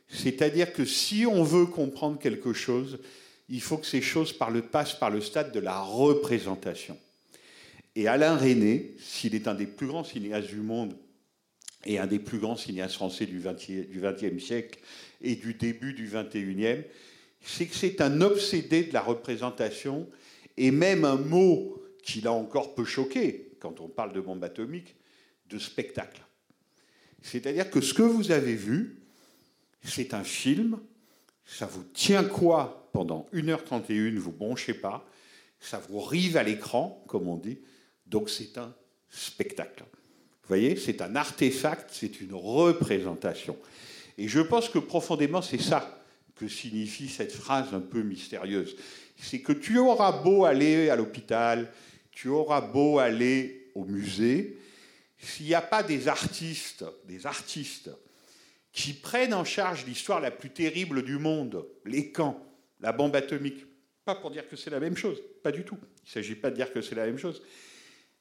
C'est-à-dire 0.07 0.73
que 0.73 0.85
si 0.85 1.25
on 1.25 1.43
veut 1.43 1.65
comprendre 1.65 2.19
quelque 2.19 2.53
chose, 2.53 2.99
il 3.49 3.61
faut 3.61 3.77
que 3.77 3.87
ces 3.87 4.01
choses 4.01 4.33
passent 4.71 4.93
par 4.93 5.09
le 5.09 5.21
stade 5.21 5.51
de 5.51 5.59
la 5.59 5.81
représentation. 5.81 6.97
Et 7.95 8.07
Alain 8.07 8.37
René, 8.37 8.95
s'il 8.99 9.33
est 9.35 9.47
un 9.47 9.55
des 9.55 9.65
plus 9.65 9.87
grands 9.87 10.03
cinéastes 10.03 10.49
du 10.49 10.61
monde 10.61 10.95
et 11.85 11.97
un 11.97 12.07
des 12.07 12.19
plus 12.19 12.37
grands 12.37 12.55
cinéastes 12.55 12.95
français 12.95 13.25
du 13.25 13.41
XXe 13.41 14.43
siècle 14.43 14.79
et 15.21 15.35
du 15.35 15.55
début 15.55 15.93
du 15.93 16.09
XXIe, 16.13 16.83
c'est 17.41 17.65
que 17.65 17.75
c'est 17.75 18.01
un 18.01 18.21
obsédé 18.21 18.83
de 18.83 18.93
la 18.93 19.01
représentation 19.01 20.07
et 20.57 20.71
même 20.71 21.03
un 21.03 21.15
mot 21.15 21.81
qui 22.03 22.21
l'a 22.21 22.33
encore 22.33 22.75
peu 22.75 22.85
choqué 22.85 23.51
quand 23.59 23.81
on 23.81 23.87
parle 23.87 24.13
de 24.13 24.21
bombe 24.21 24.43
atomique, 24.43 24.95
de 25.49 25.57
spectacle. 25.57 26.21
C'est-à-dire 27.21 27.69
que 27.69 27.81
ce 27.81 27.93
que 27.93 28.03
vous 28.03 28.31
avez 28.31 28.55
vu, 28.55 29.01
c'est 29.83 30.13
un 30.13 30.23
film, 30.23 30.79
ça 31.45 31.65
vous 31.65 31.83
tient 31.83 32.23
quoi 32.23 32.78
pendant 32.91 33.27
1h31, 33.33 34.17
vous 34.17 34.31
bronchez 34.31 34.73
pas, 34.73 35.05
ça 35.59 35.81
vous 35.89 35.99
rive 35.99 36.37
à 36.37 36.43
l'écran, 36.43 37.03
comme 37.07 37.27
on 37.27 37.37
dit, 37.37 37.59
donc 38.07 38.29
c'est 38.29 38.57
un 38.57 38.73
spectacle. 39.09 39.83
Vous 39.83 40.47
voyez, 40.47 40.75
c'est 40.75 41.01
un 41.01 41.15
artefact, 41.15 41.89
c'est 41.91 42.21
une 42.21 42.33
représentation. 42.33 43.57
Et 44.17 44.27
je 44.27 44.39
pense 44.39 44.69
que 44.69 44.79
profondément, 44.79 45.41
c'est 45.41 45.61
ça 45.61 46.03
que 46.35 46.47
signifie 46.47 47.09
cette 47.09 47.31
phrase 47.31 47.73
un 47.73 47.81
peu 47.81 48.01
mystérieuse. 48.01 48.75
C'est 49.17 49.41
que 49.41 49.53
tu 49.53 49.77
auras 49.77 50.23
beau 50.23 50.45
aller 50.45 50.89
à 50.89 50.95
l'hôpital, 50.95 51.71
tu 52.11 52.29
auras 52.29 52.61
beau 52.61 52.99
aller 52.99 53.69
au 53.75 53.83
musée, 53.85 54.57
s'il 55.19 55.47
n'y 55.47 55.53
a 55.53 55.61
pas 55.61 55.83
des 55.83 56.07
artistes, 56.07 56.85
des 57.05 57.25
artistes 57.25 57.91
qui 58.71 58.93
prennent 58.93 59.33
en 59.33 59.43
charge 59.43 59.85
l'histoire 59.85 60.21
la 60.21 60.31
plus 60.31 60.49
terrible 60.49 61.03
du 61.03 61.17
monde, 61.17 61.65
les 61.85 62.11
camps, 62.11 62.41
la 62.79 62.91
bombe 62.91 63.15
atomique, 63.15 63.65
Pas 64.05 64.15
pour 64.15 64.31
dire 64.31 64.47
que 64.47 64.55
c'est 64.55 64.69
la 64.69 64.79
même 64.79 64.97
chose, 64.97 65.21
pas 65.43 65.51
du 65.51 65.63
tout. 65.63 65.77
Il 66.03 66.07
ne 66.07 66.11
s'agit 66.11 66.35
pas 66.35 66.49
de 66.49 66.55
dire 66.55 66.71
que 66.73 66.81
c'est 66.81 66.95
la 66.95 67.05
même 67.05 67.17
chose. 67.17 67.41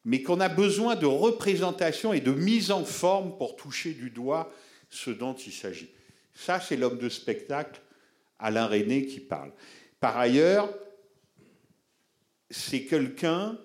Mais 0.05 0.23
qu'on 0.23 0.41
a 0.41 0.49
besoin 0.49 0.97
de 0.97 1.07
représentation 1.07 2.13
et 2.13 2.21
de 2.21 2.33
mise 2.33 2.71
en 2.71 2.85
forme 2.85 3.37
pour 3.39 3.57
toucher 3.57 3.93
du 3.93 4.11
doigt 4.11 4.53
ce 4.91 5.11
dont 5.11 5.35
il 5.35 5.53
s'agit. 5.53 5.91
Ça, 6.35 6.61
c'est 6.61 6.77
l'homme 6.77 6.99
de 6.99 7.09
spectacle, 7.09 7.81
Alain 8.39 8.67
René, 8.67 9.07
qui 9.07 9.21
parle. 9.21 9.53
Par 10.01 10.17
ailleurs, 10.17 10.73
c'est 12.51 12.83
quelqu'un, 12.85 13.59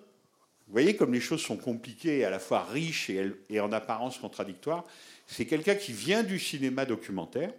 vous 0.68 0.74
voyez 0.74 0.96
comme 0.96 1.14
les 1.14 1.22
choses 1.22 1.42
sont 1.42 1.58
compliquées 1.58 2.26
à 2.26 2.30
la 2.30 2.40
fois 2.40 2.64
riches 2.64 3.10
et 3.10 3.60
en 3.60 3.72
apparence 3.72 4.18
contradictoires, 4.18 4.86
c'est 5.28 5.46
quelqu'un 5.46 5.76
qui 5.76 5.94
vient 5.94 6.24
du 6.24 6.40
cinéma 6.40 6.86
documentaire 6.86 7.54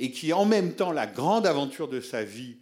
et 0.00 0.10
qui 0.10 0.32
en 0.32 0.46
même 0.46 0.72
temps, 0.72 0.92
la 0.92 1.06
grande 1.06 1.46
aventure 1.46 1.86
de 1.86 2.00
sa 2.00 2.24
vie, 2.24 2.56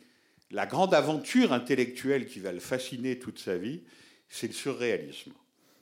la 0.51 0.67
grande 0.67 0.93
aventure 0.93 1.53
intellectuelle 1.53 2.27
qui 2.27 2.41
va 2.41 2.51
le 2.51 2.59
fasciner 2.59 3.21
toute 3.21 3.39
sa 3.39 3.57
vie, 3.57 3.83
c'est 4.29 4.49
le 4.49 4.53
surréalisme. 4.53 5.33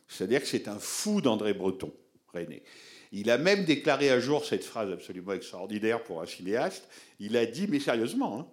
C'est-à-dire 0.06 0.42
que 0.42 0.46
c'est 0.46 0.68
un 0.68 0.78
fou 0.78 1.22
d'André 1.22 1.54
Breton, 1.54 1.94
René. 2.32 2.62
Il 3.10 3.30
a 3.30 3.38
même 3.38 3.64
déclaré 3.64 4.10
un 4.10 4.20
jour 4.20 4.44
cette 4.44 4.64
phrase 4.64 4.92
absolument 4.92 5.32
extraordinaire 5.32 6.04
pour 6.04 6.20
un 6.20 6.26
cinéaste. 6.26 6.86
Il 7.20 7.38
a 7.38 7.46
dit, 7.46 7.66
mais 7.68 7.80
sérieusement, 7.80 8.40
hein, 8.40 8.46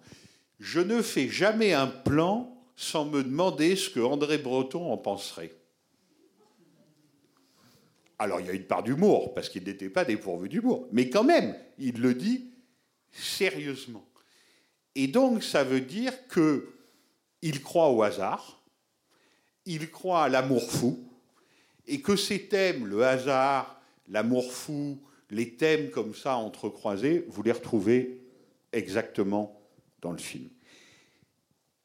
je 0.58 0.80
ne 0.80 1.02
fais 1.02 1.28
jamais 1.28 1.74
un 1.74 1.88
plan 1.88 2.56
sans 2.74 3.04
me 3.04 3.22
demander 3.22 3.76
ce 3.76 3.90
que 3.90 4.00
André 4.00 4.38
Breton 4.38 4.90
en 4.90 4.96
penserait. 4.96 5.52
Alors 8.18 8.40
il 8.40 8.46
y 8.46 8.50
a 8.50 8.54
une 8.54 8.64
part 8.64 8.82
d'humour, 8.82 9.34
parce 9.34 9.50
qu'il 9.50 9.64
n'était 9.64 9.90
pas 9.90 10.06
dépourvu 10.06 10.48
d'humour, 10.48 10.88
mais 10.90 11.10
quand 11.10 11.24
même, 11.24 11.54
il 11.78 12.00
le 12.00 12.14
dit 12.14 12.53
sérieusement. 13.14 14.06
Et 14.94 15.06
donc 15.06 15.42
ça 15.42 15.64
veut 15.64 15.80
dire 15.80 16.12
que 16.28 16.68
il 17.42 17.62
croit 17.62 17.90
au 17.90 18.02
hasard, 18.02 18.62
il 19.66 19.90
croit 19.90 20.24
à 20.24 20.28
l'amour 20.28 20.70
fou, 20.70 20.98
et 21.86 22.00
que 22.00 22.16
ces 22.16 22.48
thèmes, 22.48 22.86
le 22.86 23.04
hasard, 23.04 23.80
l'amour 24.08 24.52
fou, 24.52 24.98
les 25.30 25.54
thèmes 25.54 25.90
comme 25.90 26.14
ça 26.14 26.36
entrecroisés, 26.36 27.26
vous 27.28 27.42
les 27.42 27.52
retrouvez 27.52 28.20
exactement 28.72 29.60
dans 30.00 30.12
le 30.12 30.18
film. 30.18 30.48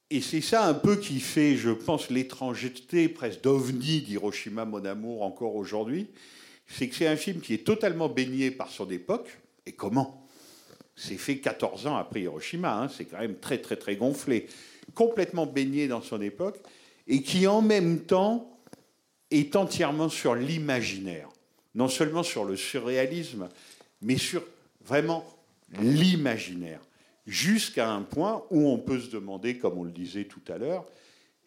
Et 0.09 0.21
c'est 0.21 0.41
ça 0.41 0.65
un 0.65 0.73
peu 0.73 0.95
qui 0.95 1.19
fait, 1.19 1.55
je 1.55 1.69
pense, 1.69 2.09
l'étrangeté 2.09 3.09
presque 3.09 3.41
d'ovni 3.41 4.01
d'Hiroshima, 4.01 4.65
mon 4.65 4.83
amour, 4.85 5.21
encore 5.21 5.55
aujourd'hui. 5.55 6.07
C'est 6.67 6.87
que 6.87 6.95
c'est 6.95 7.07
un 7.07 7.15
film 7.15 7.41
qui 7.41 7.53
est 7.53 7.65
totalement 7.65 8.09
baigné 8.09 8.49
par 8.49 8.69
son 8.69 8.89
époque. 8.89 9.37
Et 9.65 9.73
comment? 9.73 10.18
C'est 11.01 11.17
fait 11.17 11.37
14 11.37 11.87
ans 11.87 11.95
après 11.95 12.23
Hiroshima, 12.23 12.77
hein, 12.77 12.89
c'est 12.89 13.05
quand 13.05 13.19
même 13.19 13.37
très, 13.37 13.59
très, 13.59 13.77
très 13.77 13.95
gonflé. 13.95 14.47
Complètement 14.93 15.45
baigné 15.45 15.87
dans 15.87 16.01
son 16.01 16.21
époque. 16.21 16.59
Et 17.07 17.21
qui, 17.21 17.47
en 17.47 17.61
même 17.61 18.01
temps, 18.01 18.59
est 19.31 19.55
entièrement 19.55 20.09
sur 20.09 20.35
l'imaginaire. 20.35 21.29
Non 21.73 21.87
seulement 21.87 22.21
sur 22.21 22.43
le 22.43 22.57
surréalisme, 22.57 23.47
mais 24.01 24.17
sur 24.17 24.43
vraiment 24.83 25.25
l'imaginaire 25.79 26.81
jusqu'à 27.25 27.89
un 27.89 28.01
point 28.01 28.43
où 28.49 28.67
on 28.67 28.79
peut 28.79 28.99
se 28.99 29.09
demander, 29.09 29.57
comme 29.57 29.77
on 29.77 29.83
le 29.83 29.91
disait 29.91 30.25
tout 30.25 30.41
à 30.49 30.57
l'heure, 30.57 30.85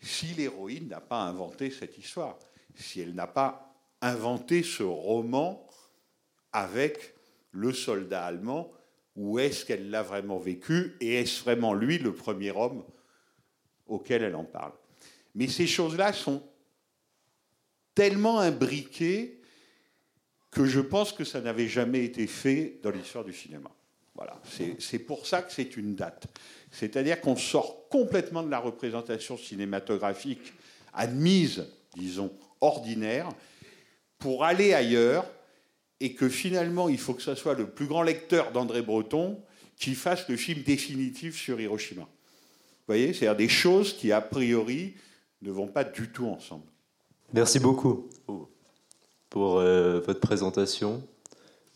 si 0.01 0.29
l'héroïne 0.29 0.89
n'a 0.89 1.01
pas 1.01 1.23
inventé 1.25 1.71
cette 1.71 1.99
histoire, 1.99 2.39
si 2.75 3.01
elle 3.01 3.15
n'a 3.15 3.27
pas 3.27 3.75
inventé 4.01 4.63
ce 4.63 4.83
roman 4.83 5.67
avec 6.53 7.15
le 7.51 7.73
soldat 7.73 8.25
allemand, 8.25 8.73
ou 9.17 9.39
est-ce 9.39 9.65
qu'elle 9.65 9.91
l'a 9.91 10.03
vraiment 10.03 10.39
vécu, 10.39 10.97
et 11.01 11.21
est-ce 11.21 11.43
vraiment 11.43 11.75
lui 11.75 11.99
le 11.99 12.15
premier 12.15 12.51
homme 12.51 12.83
auquel 13.87 14.23
elle 14.23 14.35
en 14.35 14.45
parle? 14.45 14.73
Mais 15.35 15.49
ces 15.49 15.67
choses-là 15.67 16.13
sont 16.13 16.43
tellement 17.95 18.41
imbriquées 18.41 19.41
que 20.51 20.65
je 20.67 20.81
pense 20.81 21.13
que 21.13 21.25
ça 21.25 21.41
n'avait 21.41 21.69
jamais 21.69 22.05
été 22.05 22.27
fait 22.27 22.79
dans 22.83 22.91
l'histoire 22.91 23.25
du 23.25 23.33
cinéma. 23.33 23.71
Voilà, 24.15 24.41
c'est 24.79 24.99
pour 24.99 25.27
ça 25.27 25.41
que 25.41 25.51
c'est 25.53 25.77
une 25.79 25.95
date. 25.95 26.27
C'est-à-dire 26.71 27.21
qu'on 27.21 27.37
sort 27.37 27.89
complètement 27.89 28.43
de 28.43 28.51
la 28.51 28.59
représentation 28.59 29.39
cinématographique 29.39 30.53
admise, 30.93 31.67
disons, 31.97 32.31
ordinaire, 32.61 33.31
pour 34.19 34.45
aller 34.45 34.75
ailleurs, 34.75 35.27
et 36.03 36.15
que 36.15 36.29
finalement, 36.29 36.89
il 36.89 36.99
faut 36.99 37.15
que 37.15 37.23
ce 37.23 37.35
soit 37.35 37.55
le 37.55 37.67
plus 37.67 37.87
grand 37.87 38.03
lecteur 38.03 38.51
d'André 38.51 38.83
Breton 38.83 39.41
qui 39.77 39.95
fasse 39.95 40.29
le 40.29 40.37
film 40.37 40.63
définitif 40.63 41.41
sur 41.41 41.61
Hiroshima. 41.61 42.03
Vous 42.03 42.09
voyez, 42.89 43.13
c'est-à-dire 43.13 43.37
des 43.37 43.49
choses 43.49 43.93
qui, 43.93 44.11
a 44.11 44.21
priori, 44.21 44.95
ne 45.43 45.53
vont 45.53 45.69
pas 45.69 45.85
du 45.85 46.11
tout 46.11 46.27
ensemble. 46.27 46.65
Merci 47.33 47.61
beaucoup 47.61 48.11
pour 49.31 49.59
euh, 49.59 50.01
votre 50.01 50.21
présentation. 50.21 51.03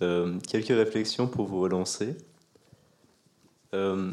Euh, 0.03 0.39
quelques 0.49 0.69
réflexions 0.69 1.29
pour 1.29 1.47
vous 1.47 1.61
relancer. 1.61 2.17
Euh, 3.75 4.13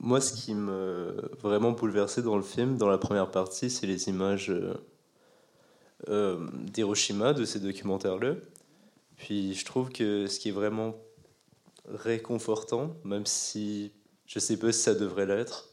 moi, 0.00 0.20
ce 0.20 0.32
qui 0.32 0.54
me 0.54 1.30
vraiment 1.40 1.70
bouleversé 1.70 2.20
dans 2.20 2.36
le 2.36 2.42
film, 2.42 2.76
dans 2.76 2.88
la 2.88 2.98
première 2.98 3.30
partie, 3.30 3.70
c'est 3.70 3.86
les 3.86 4.08
images 4.08 4.52
euh, 6.08 6.48
d'Hiroshima, 6.64 7.32
de 7.32 7.44
ces 7.44 7.60
documentaires-là. 7.60 8.34
Puis 9.22 9.54
je 9.54 9.64
trouve 9.64 9.90
que 9.90 10.26
ce 10.26 10.38
qui 10.38 10.50
est 10.50 10.52
vraiment 10.52 10.94
réconfortant, 11.88 12.94
même 13.04 13.26
si 13.26 13.92
je 14.26 14.38
sais 14.38 14.58
pas 14.58 14.72
si 14.72 14.80
ça 14.80 14.94
devrait 14.94 15.26
l'être, 15.26 15.70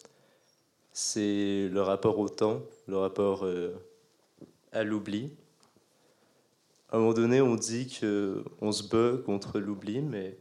c'est 0.93 1.70
le 1.70 1.82
rapport 1.82 2.20
au 2.20 2.30
temps, 2.30 2.62
le 2.88 2.97
rapport 2.97 3.47
à 4.72 4.84
l'oubli 4.84 5.32
à 6.91 6.95
un 6.95 7.00
moment 7.00 7.14
donné, 7.14 7.39
on 7.39 7.56
dit 7.56 7.86
qu'on 7.86 8.72
se 8.72 8.84
bat 8.84 9.22
contre 9.24 9.60
l'oubli, 9.60 10.02
mais 10.02 10.38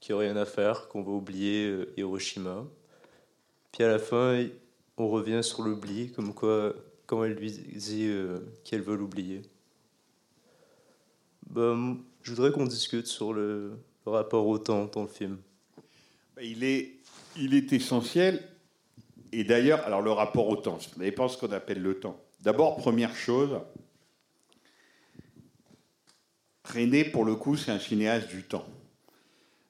qu'il 0.00 0.16
n'y 0.16 0.20
a 0.20 0.24
rien 0.24 0.36
à 0.36 0.44
faire, 0.44 0.88
qu'on 0.88 1.02
va 1.02 1.12
oublier 1.12 1.68
euh, 1.68 1.92
Hiroshima. 1.96 2.64
Puis 3.70 3.84
à 3.84 3.88
la 3.88 4.00
fin, 4.00 4.44
on 4.96 5.08
revient 5.08 5.40
sur 5.42 5.62
l'oubli, 5.62 6.10
comme 6.10 6.34
quoi, 6.34 6.74
quand 7.06 7.22
elle 7.22 7.34
lui 7.34 7.52
dit 7.52 8.08
euh, 8.08 8.40
qu'elle 8.64 8.82
veut 8.82 8.96
l'oublier. 8.96 9.42
Ben, 11.48 11.98
je 12.22 12.30
voudrais 12.30 12.52
qu'on 12.52 12.66
discute 12.66 13.06
sur 13.06 13.32
le, 13.32 13.78
rapport 14.06 14.46
au 14.46 14.58
temps 14.58 14.86
dans 14.86 15.02
le 15.02 15.08
film. 15.08 15.38
Ben, 16.36 16.44
il 16.44 16.64
est, 16.64 16.96
il 17.36 17.54
est 17.54 17.72
essentiel. 17.72 18.42
Et 19.32 19.44
d'ailleurs, 19.44 19.84
alors 19.86 20.02
le 20.02 20.12
rapport 20.12 20.48
au 20.48 20.56
temps, 20.56 20.78
ça 20.78 20.90
dépend 20.98 21.28
ce 21.28 21.38
qu'on 21.38 21.52
appelle 21.52 21.80
le 21.80 21.98
temps. 21.98 22.20
D'abord, 22.40 22.76
première 22.76 23.14
chose, 23.14 23.60
René, 26.64 27.04
pour 27.04 27.24
le 27.24 27.34
coup, 27.34 27.56
c'est 27.56 27.70
un 27.70 27.78
cinéaste 27.78 28.28
du 28.28 28.42
temps. 28.44 28.66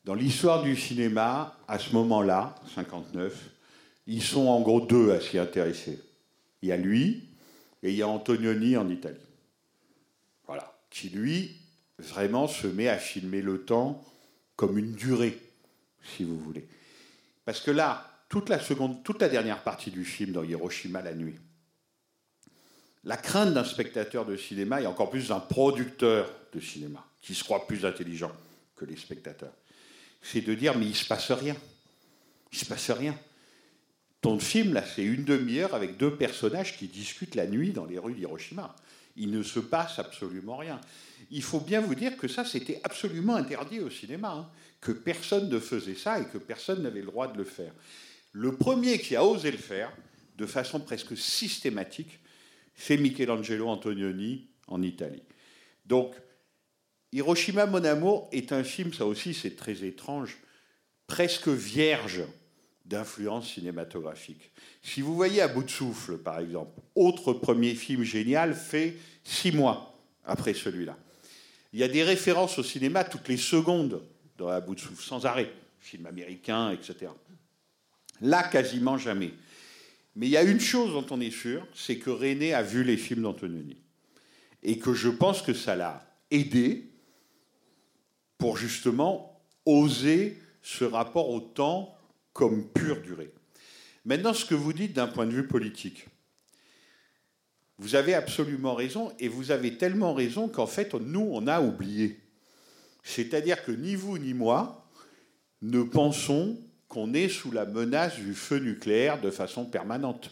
Dans 0.05 0.15
l'histoire 0.15 0.63
du 0.63 0.77
cinéma, 0.77 1.57
à 1.69 1.79
ce 1.79 1.93
moment-là, 1.95 2.57
59, 2.75 3.51
ils 4.07 4.23
sont 4.23 4.49
en 4.49 4.61
gros 4.61 4.81
deux 4.81 5.13
à 5.13 5.21
s'y 5.21 5.39
intéresser. 5.39 6.01
Il 6.61 6.69
y 6.69 6.73
a 6.73 6.77
lui 6.77 7.29
et 7.83 7.91
il 7.91 7.97
y 7.97 8.03
a 8.03 8.09
Antonioni 8.09 8.77
en 8.77 8.89
Italie. 8.89 9.17
Voilà. 10.47 10.77
Qui, 10.91 11.09
lui, 11.09 11.62
vraiment 11.99 12.49
se 12.49 12.67
met 12.67 12.89
à 12.89 12.99
filmer 12.99 13.43
le 13.43 13.65
temps 13.65 14.05
comme 14.57 14.79
une 14.79 14.93
durée, 14.93 15.39
si 16.17 16.25
vous 16.25 16.39
voulez. 16.39 16.67
Parce 17.45 17.61
que 17.61 17.71
là, 17.71 18.13
toute 18.29 18.49
la, 18.49 19.29
dernière 19.29 19.63
partie 19.63 19.91
du 19.91 20.05
film 20.05 20.33
dans 20.33 20.43
Hiroshima 20.43 21.03
la 21.03 21.15
nuit, 21.15 21.39
la 23.05 23.17
crainte 23.17 23.53
d'un 23.53 23.65
spectateur 23.65 24.25
de 24.25 24.37
cinéma 24.37 24.81
et 24.81 24.87
encore 24.87 25.11
plus 25.11 25.29
d'un 25.29 25.41
producteur 25.41 26.33
de 26.53 26.61
cinéma, 26.61 27.05
qui 27.21 27.35
se 27.35 27.45
croit 27.45 27.67
plus 27.67 27.85
intelligent 27.85 28.33
que 28.77 28.85
les 28.85 28.97
spectateurs, 28.97 29.53
c'est 30.23 30.41
de 30.41 30.55
dire 30.55 30.79
mais 30.79 30.87
il 30.87 30.95
se 30.95 31.07
passe 31.07 31.31
rien. 31.31 31.57
Il 32.53 32.59
se 32.59 32.65
passe 32.65 32.91
rien. 32.91 33.19
Ton 34.21 34.39
film, 34.39 34.73
là, 34.73 34.85
c'est 34.87 35.03
une 35.03 35.25
demi-heure 35.25 35.75
avec 35.75 35.97
deux 35.97 36.15
personnages 36.17 36.77
qui 36.77 36.87
discutent 36.87 37.35
la 37.35 37.47
nuit 37.47 37.73
dans 37.73 37.87
les 37.87 37.99
rues 37.99 38.15
d'Hiroshima. 38.15 38.75
Il 39.17 39.31
ne 39.31 39.43
se 39.43 39.61
passe 39.61 39.99
absolument 39.99 40.57
rien. 40.57 40.81
Il 41.31 41.43
faut 41.43 41.61
bien 41.61 41.81
vous 41.81 41.95
dire 41.95 42.17
que 42.17 42.29
ça, 42.29 42.45
c'était 42.45 42.81
absolument 42.85 43.37
interdit 43.37 43.81
au 43.81 43.91
cinéma, 43.91 44.33
hein, 44.33 44.51
que 44.81 44.93
personne 44.93 45.49
ne 45.49 45.59
faisait 45.59 45.95
ça 45.95 46.21
et 46.21 46.27
que 46.27 46.39
personne 46.39 46.83
n'avait 46.83 47.01
le 47.01 47.07
droit 47.07 47.29
de 47.29 47.39
le 47.39 47.45
faire. 47.45 47.73
Le 48.33 48.57
premier 48.57 48.99
qui 48.99 49.17
a 49.17 49.25
osé 49.25 49.51
le 49.51 49.59
faire, 49.59 49.93
de 50.37 50.47
façon 50.47 50.81
presque 50.81 51.17
systématique, 51.17 52.19
c'est 52.75 52.97
Michelangelo 52.97 53.69
Antonioni 53.69 54.49
en 54.67 54.83
Italie. 54.83 55.23
Donc, 55.85 56.15
Hiroshima, 57.13 57.67
mon 57.67 57.85
amour, 57.85 58.29
est 58.33 58.53
un 58.53 58.65
film, 58.65 58.93
ça 58.93 59.05
aussi 59.05 59.35
c'est 59.35 59.57
très 59.57 59.85
étrange, 59.85 60.39
presque 61.07 61.49
vierge 61.49 62.23
d'influence 62.85 63.55
cinématographique. 63.55 64.51
Si 64.83 65.01
vous 65.01 65.15
voyez 65.15 65.41
À 65.41 65.49
bout 65.49 65.63
de 65.63 65.71
souffle, 65.71 66.19
par 66.19 66.39
exemple, 66.39 66.73
autre 66.95 67.33
premier 67.33 67.75
film 67.75 68.03
génial 68.03 68.55
fait 68.55 68.97
six 69.25 69.53
mois 69.53 69.97
après 70.25 70.55
celui-là. 70.55 70.97
Il 71.73 71.81
y 71.81 71.85
a 71.85 71.89
des 71.89 72.03
références 72.03 72.59
au 72.59 72.63
cinéma 72.63 73.05
toutes 73.05 73.29
les 73.29 73.37
secondes 73.37 74.03
dans 74.37 74.49
À 74.49 74.61
bout 74.61 74.75
de 74.75 74.81
souffle, 74.81 75.03
sans 75.03 75.25
arrêt, 75.27 75.51
film 75.81 76.07
américain, 76.07 76.71
etc. 76.71 77.13
Là, 78.21 78.43
quasiment 78.43 78.99
jamais. 78.99 79.33
Mais 80.15 80.27
il 80.27 80.31
y 80.31 80.37
a 80.37 80.43
une 80.43 80.61
chose 80.61 80.93
dont 80.93 81.07
on 81.11 81.21
est 81.21 81.31
sûr, 81.31 81.67
c'est 81.75 81.97
que 81.97 82.11
René 82.11 82.55
a 82.55 82.63
vu 82.63 82.85
les 82.85 82.97
films 82.97 83.23
d'Antonioni. 83.23 83.77
Et 84.63 84.79
que 84.79 84.95
je 84.95 85.09
pense 85.09 85.43
que 85.43 85.55
ça 85.55 85.75
l'a 85.75 86.07
aidé 86.31 86.91
pour 88.39 88.57
justement 88.57 89.41
oser 89.65 90.39
ce 90.63 90.85
rapport 90.85 91.31
au 91.31 91.41
temps 91.41 91.95
comme 92.33 92.69
pure 92.69 93.01
durée. 93.03 93.33
Maintenant, 94.05 94.35
ce 94.35 94.45
que 94.45 94.55
vous 94.55 94.73
dites 94.73 94.95
d'un 94.95 95.07
point 95.07 95.27
de 95.27 95.33
vue 95.33 95.47
politique, 95.47 96.07
vous 97.79 97.95
avez 97.95 98.15
absolument 98.15 98.75
raison, 98.75 99.13
et 99.19 99.29
vous 99.29 99.51
avez 99.51 99.77
tellement 99.77 100.15
raison 100.15 100.49
qu'en 100.49 100.67
fait, 100.67 100.95
nous, 100.95 101.29
on 101.33 101.47
a 101.47 101.61
oublié. 101.61 102.21
C'est-à-dire 103.03 103.65
que 103.65 103.73
ni 103.73 103.97
vous 103.97 104.19
ni 104.19 104.35
moi 104.35 104.89
ne 105.63 105.83
pensons 105.83 106.59
qu'on 106.89 107.15
est 107.15 107.29
sous 107.29 107.51
la 107.51 107.65
menace 107.65 108.17
du 108.17 108.35
feu 108.35 108.59
nucléaire 108.59 109.21
de 109.21 109.31
façon 109.31 109.65
permanente. 109.65 110.31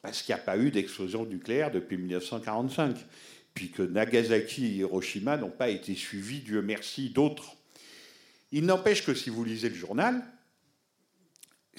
Parce 0.00 0.22
qu'il 0.22 0.34
n'y 0.34 0.40
a 0.40 0.44
pas 0.44 0.56
eu 0.56 0.70
d'explosion 0.70 1.26
nucléaire 1.26 1.70
depuis 1.70 1.98
1945, 1.98 2.96
puis 3.52 3.70
que 3.70 3.82
Nagasaki 3.82 4.64
et 4.64 4.76
Hiroshima 4.76 5.36
n'ont 5.36 5.50
pas 5.50 5.68
été 5.68 5.94
suivis, 5.94 6.40
Dieu 6.40 6.62
merci, 6.62 7.10
d'autres. 7.10 7.56
Il 8.52 8.64
n'empêche 8.64 9.04
que 9.04 9.14
si 9.14 9.28
vous 9.28 9.44
lisez 9.44 9.68
le 9.68 9.74
journal, 9.74 10.22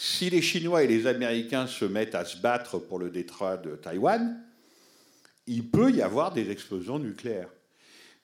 si 0.04 0.32
les 0.32 0.42
Chinois 0.42 0.84
et 0.84 0.88
les 0.88 1.06
Américains 1.06 1.68
se 1.68 1.86
mettent 1.86 2.16
à 2.16 2.26
se 2.26 2.38
battre 2.38 2.80
pour 2.80 2.98
le 2.98 3.12
détroit 3.12 3.58
de 3.58 3.76
Taïwan, 3.76 4.36
il 5.46 5.70
peut 5.70 5.92
y 5.92 6.02
avoir 6.02 6.34
des 6.34 6.50
explosions 6.50 6.98
nucléaires. 6.98 7.52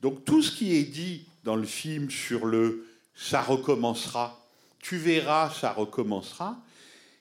Donc 0.02 0.26
tout 0.26 0.42
ce 0.42 0.52
qui 0.52 0.76
est 0.76 0.86
dit 0.86 1.28
dans 1.44 1.56
le 1.56 1.68
film 1.68 2.10
sur 2.10 2.48
le 2.48 2.88
ça 3.14 3.44
recommencera, 3.44 4.44
tu 4.80 4.98
verras, 4.98 5.52
ça 5.52 5.72
recommencera, 5.72 6.60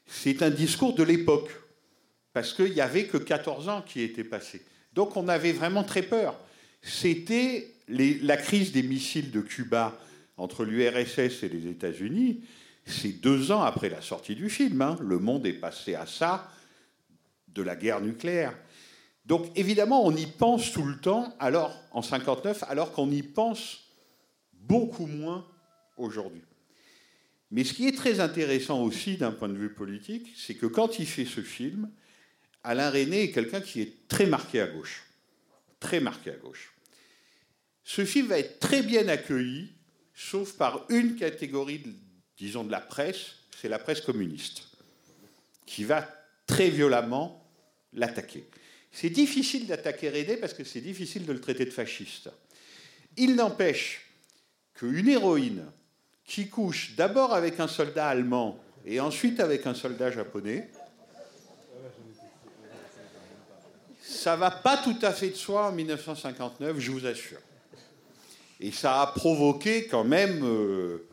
c'est 0.06 0.42
un 0.42 0.48
discours 0.48 0.94
de 0.94 1.02
l'époque. 1.02 1.50
Parce 2.32 2.54
qu'il 2.54 2.72
n'y 2.72 2.80
avait 2.80 3.04
que 3.04 3.18
14 3.18 3.68
ans 3.68 3.82
qui 3.82 4.00
étaient 4.00 4.24
passés. 4.24 4.62
Donc 4.94 5.18
on 5.18 5.28
avait 5.28 5.52
vraiment 5.52 5.84
très 5.84 6.02
peur. 6.02 6.34
C'était 6.80 7.74
la 7.88 8.38
crise 8.38 8.72
des 8.72 8.82
missiles 8.82 9.30
de 9.30 9.42
Cuba 9.42 10.00
entre 10.38 10.64
l'URSS 10.64 11.42
et 11.42 11.50
les 11.50 11.66
États-Unis. 11.66 12.40
C'est 12.86 13.20
deux 13.20 13.50
ans 13.50 13.62
après 13.62 13.88
la 13.88 14.00
sortie 14.00 14.36
du 14.36 14.48
film. 14.48 14.80
Hein. 14.80 14.96
Le 15.00 15.18
monde 15.18 15.44
est 15.46 15.52
passé 15.52 15.94
à 15.94 16.06
ça 16.06 16.50
de 17.48 17.62
la 17.62 17.74
guerre 17.74 18.00
nucléaire. 18.00 18.56
Donc 19.24 19.50
évidemment, 19.56 20.06
on 20.06 20.14
y 20.14 20.26
pense 20.26 20.72
tout 20.72 20.84
le 20.84 20.96
temps, 20.98 21.34
alors 21.40 21.76
en 21.90 22.00
59, 22.00 22.62
alors 22.68 22.92
qu'on 22.92 23.10
y 23.10 23.22
pense 23.22 23.88
beaucoup 24.52 25.06
moins 25.06 25.44
aujourd'hui. 25.96 26.42
Mais 27.50 27.64
ce 27.64 27.74
qui 27.74 27.88
est 27.88 27.96
très 27.96 28.20
intéressant 28.20 28.82
aussi 28.82 29.16
d'un 29.16 29.32
point 29.32 29.48
de 29.48 29.56
vue 29.56 29.72
politique, 29.72 30.32
c'est 30.36 30.54
que 30.54 30.66
quand 30.66 30.98
il 30.98 31.06
fait 31.06 31.24
ce 31.24 31.40
film, 31.40 31.90
Alain 32.62 32.90
René 32.90 33.24
est 33.24 33.30
quelqu'un 33.30 33.60
qui 33.60 33.80
est 33.80 34.08
très 34.08 34.26
marqué 34.26 34.60
à 34.60 34.66
gauche. 34.66 35.04
Très 35.80 36.00
marqué 36.00 36.30
à 36.30 36.36
gauche. 36.36 36.72
Ce 37.84 38.04
film 38.04 38.26
va 38.28 38.38
être 38.38 38.58
très 38.58 38.82
bien 38.82 39.06
accueilli, 39.08 39.72
sauf 40.14 40.54
par 40.54 40.86
une 40.88 41.14
catégorie, 41.14 41.82
disons, 42.38 42.64
de 42.64 42.70
la 42.70 42.80
presse, 42.80 43.36
c'est 43.60 43.68
la 43.68 43.78
presse 43.78 44.00
communiste, 44.00 44.68
qui 45.64 45.84
va 45.84 46.08
très 46.46 46.70
violemment 46.70 47.44
l'attaquer. 47.92 48.46
C'est 48.92 49.10
difficile 49.10 49.66
d'attaquer 49.66 50.08
René 50.10 50.36
parce 50.36 50.54
que 50.54 50.64
c'est 50.64 50.80
difficile 50.80 51.26
de 51.26 51.32
le 51.32 51.40
traiter 51.40 51.64
de 51.64 51.70
fasciste. 51.70 52.30
Il 53.16 53.34
n'empêche 53.34 54.06
qu'une 54.74 55.08
héroïne 55.08 55.64
qui 56.24 56.48
couche 56.48 56.94
d'abord 56.96 57.34
avec 57.34 57.60
un 57.60 57.68
soldat 57.68 58.08
allemand 58.08 58.58
et 58.84 59.00
ensuite 59.00 59.40
avec 59.40 59.66
un 59.66 59.74
soldat 59.74 60.10
japonais, 60.10 60.70
ça 64.00 64.36
va 64.36 64.50
pas 64.50 64.76
tout 64.78 64.96
à 65.02 65.12
fait 65.12 65.30
de 65.30 65.34
soi 65.34 65.68
en 65.68 65.72
1959, 65.72 66.78
je 66.78 66.90
vous 66.90 67.06
assure. 67.06 67.40
Et 68.60 68.72
ça 68.72 69.02
a 69.02 69.06
provoqué 69.08 69.86
quand 69.86 70.04
même 70.04 70.44
euh, 70.44 71.06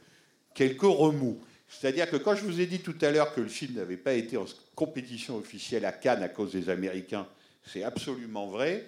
quelques 0.54 0.82
remous. 0.82 1.40
C'est-à-dire 1.68 2.10
que 2.10 2.18
quand 2.18 2.36
je 2.36 2.44
vous 2.44 2.62
ai 2.62 2.66
dit 2.66 2.80
tout 2.80 2.96
à 3.02 3.12
l'heure 3.12 3.34
que 3.34 3.42
le 3.42 3.48
film 3.48 3.76
n'avait 3.76 3.98
pas 3.98 4.14
été 4.14 4.38
en 4.38 4.46
compétition 4.76 5.38
officielle 5.38 5.86
à 5.86 5.92
Cannes 5.92 6.24
à 6.24 6.30
cause 6.30 6.52
des 6.52 6.70
Américains, 6.70 7.28
c'est 7.66 7.84
absolument 7.84 8.48
vrai. 8.48 8.86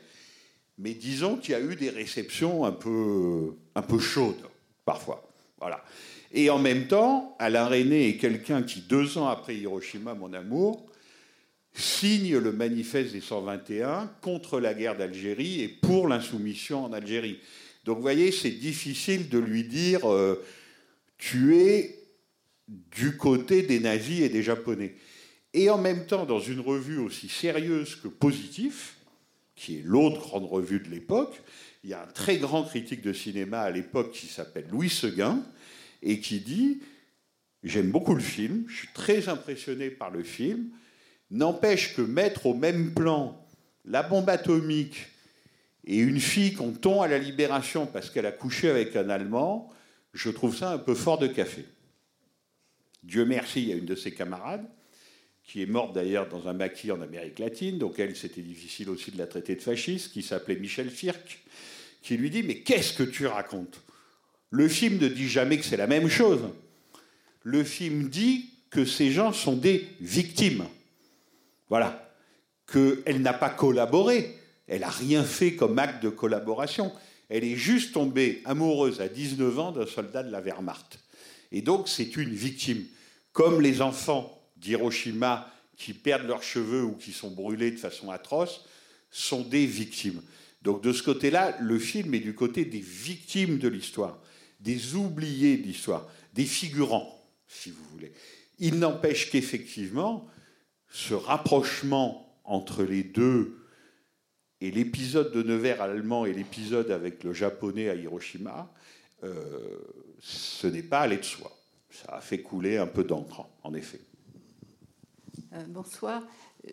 Mais 0.77 0.93
disons 0.93 1.37
qu'il 1.37 1.51
y 1.51 1.55
a 1.55 1.61
eu 1.61 1.75
des 1.75 1.89
réceptions 1.89 2.65
un 2.65 2.71
peu, 2.71 3.55
un 3.75 3.81
peu 3.81 3.99
chaudes, 3.99 4.43
parfois. 4.83 5.27
Voilà. 5.59 5.83
Et 6.31 6.49
en 6.49 6.59
même 6.59 6.87
temps, 6.87 7.35
Alain 7.39 7.67
René 7.67 8.09
est 8.09 8.17
quelqu'un 8.17 8.61
qui, 8.61 8.81
deux 8.81 9.17
ans 9.17 9.27
après 9.27 9.55
Hiroshima, 9.55 10.13
mon 10.13 10.33
amour, 10.33 10.85
signe 11.73 12.37
le 12.37 12.51
manifeste 12.51 13.13
des 13.13 13.21
121 13.21 14.11
contre 14.21 14.59
la 14.59 14.73
guerre 14.73 14.97
d'Algérie 14.97 15.61
et 15.61 15.67
pour 15.67 16.07
l'insoumission 16.07 16.85
en 16.85 16.93
Algérie. 16.93 17.39
Donc 17.85 17.97
vous 17.97 18.01
voyez, 18.01 18.31
c'est 18.31 18.51
difficile 18.51 19.29
de 19.29 19.37
lui 19.37 19.63
dire 19.63 20.09
euh, 20.11 20.43
tu 21.25 21.57
es 21.57 21.97
du 22.67 23.17
côté 23.17 23.63
des 23.63 23.79
nazis 23.79 24.21
et 24.21 24.29
des 24.29 24.43
japonais. 24.43 24.93
Et 25.55 25.71
en 25.71 25.79
même 25.79 26.05
temps, 26.05 26.27
dans 26.27 26.39
une 26.39 26.59
revue 26.59 26.99
aussi 26.99 27.29
sérieuse 27.29 27.95
que 27.95 28.07
positive, 28.07 28.91
qui 29.55 29.77
est 29.77 29.81
l'autre 29.83 30.19
grande 30.19 30.45
revue 30.45 30.79
de 30.79 30.89
l'époque, 30.89 31.41
il 31.83 31.89
y 31.89 31.93
a 31.95 32.03
un 32.03 32.11
très 32.11 32.37
grand 32.37 32.63
critique 32.63 33.01
de 33.01 33.11
cinéma 33.11 33.61
à 33.61 33.71
l'époque 33.71 34.11
qui 34.11 34.27
s'appelle 34.27 34.67
Louis 34.69 34.89
Seguin, 34.89 35.43
et 36.03 36.19
qui 36.19 36.41
dit 36.41 36.81
J'aime 37.63 37.89
beaucoup 37.89 38.13
le 38.13 38.21
film, 38.21 38.65
je 38.67 38.75
suis 38.75 38.93
très 38.93 39.27
impressionné 39.27 39.89
par 39.89 40.11
le 40.11 40.21
film, 40.21 40.69
n'empêche 41.31 41.95
que 41.95 42.03
mettre 42.03 42.45
au 42.45 42.53
même 42.53 42.93
plan 42.93 43.43
la 43.83 44.03
bombe 44.03 44.29
atomique 44.29 45.07
et 45.85 45.97
une 45.97 46.19
fille 46.19 46.53
qu'on 46.53 46.71
tond 46.71 47.01
à 47.01 47.07
la 47.07 47.17
libération 47.17 47.87
parce 47.87 48.11
qu'elle 48.11 48.27
a 48.27 48.31
couché 48.31 48.69
avec 48.69 48.95
un 48.95 49.09
Allemand, 49.09 49.71
je 50.15 50.29
trouve 50.29 50.55
ça 50.55 50.71
un 50.71 50.77
peu 50.77 50.95
fort 50.95 51.19
de 51.19 51.27
café. 51.27 51.65
Dieu 53.03 53.25
merci, 53.25 53.61
il 53.61 53.67
y 53.67 53.73
a 53.73 53.75
une 53.75 53.85
de 53.85 53.95
ses 53.95 54.11
camarades, 54.11 54.65
qui 55.43 55.61
est 55.61 55.67
morte 55.67 55.93
d'ailleurs 55.93 56.27
dans 56.27 56.47
un 56.47 56.53
maquis 56.53 56.91
en 56.91 57.01
Amérique 57.01 57.37
latine, 57.37 57.77
donc 57.77 57.99
elle, 57.99 58.15
c'était 58.15 58.41
difficile 58.41 58.89
aussi 58.89 59.11
de 59.11 59.17
la 59.17 59.27
traiter 59.27 59.55
de 59.55 59.61
fasciste, 59.61 60.13
qui 60.13 60.23
s'appelait 60.23 60.55
Michel 60.55 60.89
Firk, 60.89 61.43
qui 62.01 62.17
lui 62.17 62.29
dit 62.29 62.43
Mais 62.43 62.59
qu'est-ce 62.59 62.93
que 62.93 63.03
tu 63.03 63.27
racontes? 63.27 63.81
Le 64.49 64.67
film 64.67 64.97
ne 64.99 65.07
dit 65.07 65.27
jamais 65.27 65.57
que 65.57 65.65
c'est 65.65 65.77
la 65.77 65.85
même 65.85 66.07
chose. 66.07 66.41
Le 67.43 67.63
film 67.63 68.07
dit 68.09 68.49
que 68.69 68.85
ces 68.85 69.11
gens 69.11 69.33
sont 69.33 69.55
des 69.55 69.87
victimes. 69.99 70.65
Voilà. 71.69 72.15
Qu'elle 72.71 73.21
n'a 73.21 73.33
pas 73.33 73.49
collaboré. 73.49 74.37
Elle 74.67 74.81
n'a 74.81 74.89
rien 74.89 75.23
fait 75.23 75.55
comme 75.55 75.77
acte 75.77 76.01
de 76.01 76.09
collaboration. 76.09 76.91
Elle 77.29 77.43
est 77.43 77.55
juste 77.55 77.93
tombée 77.93 78.41
amoureuse 78.45 79.01
à 79.01 79.07
19 79.07 79.59
ans 79.59 79.71
d'un 79.71 79.87
soldat 79.87 80.23
de 80.23 80.31
la 80.31 80.41
Wehrmacht. 80.41 80.99
Et 81.51 81.61
donc, 81.61 81.87
c'est 81.87 82.15
une 82.17 82.33
victime. 82.33 82.83
Comme 83.31 83.61
les 83.61 83.81
enfants 83.81 84.41
d'Hiroshima 84.57 85.51
qui 85.77 85.93
perdent 85.93 86.27
leurs 86.27 86.43
cheveux 86.43 86.83
ou 86.83 86.93
qui 86.93 87.11
sont 87.11 87.31
brûlés 87.31 87.71
de 87.71 87.77
façon 87.77 88.11
atroce, 88.11 88.65
sont 89.11 89.41
des 89.41 89.65
victimes. 89.65 90.21
Donc, 90.61 90.81
de 90.81 90.93
ce 90.93 91.03
côté-là, 91.03 91.57
le 91.59 91.77
film 91.79 92.13
est 92.13 92.19
du 92.19 92.33
côté 92.33 92.65
des 92.65 92.79
victimes 92.79 93.57
de 93.57 93.67
l'histoire 93.67 94.19
des 94.65 94.95
oubliés 94.95 95.57
de 95.57 95.63
l'histoire, 95.63 96.07
des 96.33 96.45
figurants, 96.45 97.23
si 97.47 97.69
vous 97.69 97.83
voulez. 97.91 98.11
Il 98.59 98.79
n'empêche 98.79 99.29
qu'effectivement, 99.29 100.27
ce 100.89 101.13
rapprochement 101.13 102.39
entre 102.43 102.83
les 102.83 103.03
deux 103.03 103.64
et 104.61 104.71
l'épisode 104.71 105.31
de 105.31 105.43
Nevers 105.43 105.81
allemand 105.81 106.25
et 106.25 106.33
l'épisode 106.33 106.91
avec 106.91 107.23
le 107.23 107.33
japonais 107.33 107.89
à 107.89 107.95
Hiroshima, 107.95 108.71
euh, 109.23 109.35
ce 110.21 110.67
n'est 110.67 110.83
pas 110.83 110.99
allé 110.99 111.17
de 111.17 111.23
soi. 111.23 111.51
Ça 111.89 112.15
a 112.15 112.21
fait 112.21 112.41
couler 112.41 112.77
un 112.77 112.87
peu 112.87 113.03
d'encre, 113.03 113.47
en 113.63 113.73
effet. 113.73 114.01
Euh, 115.53 115.63
bonsoir. 115.67 116.23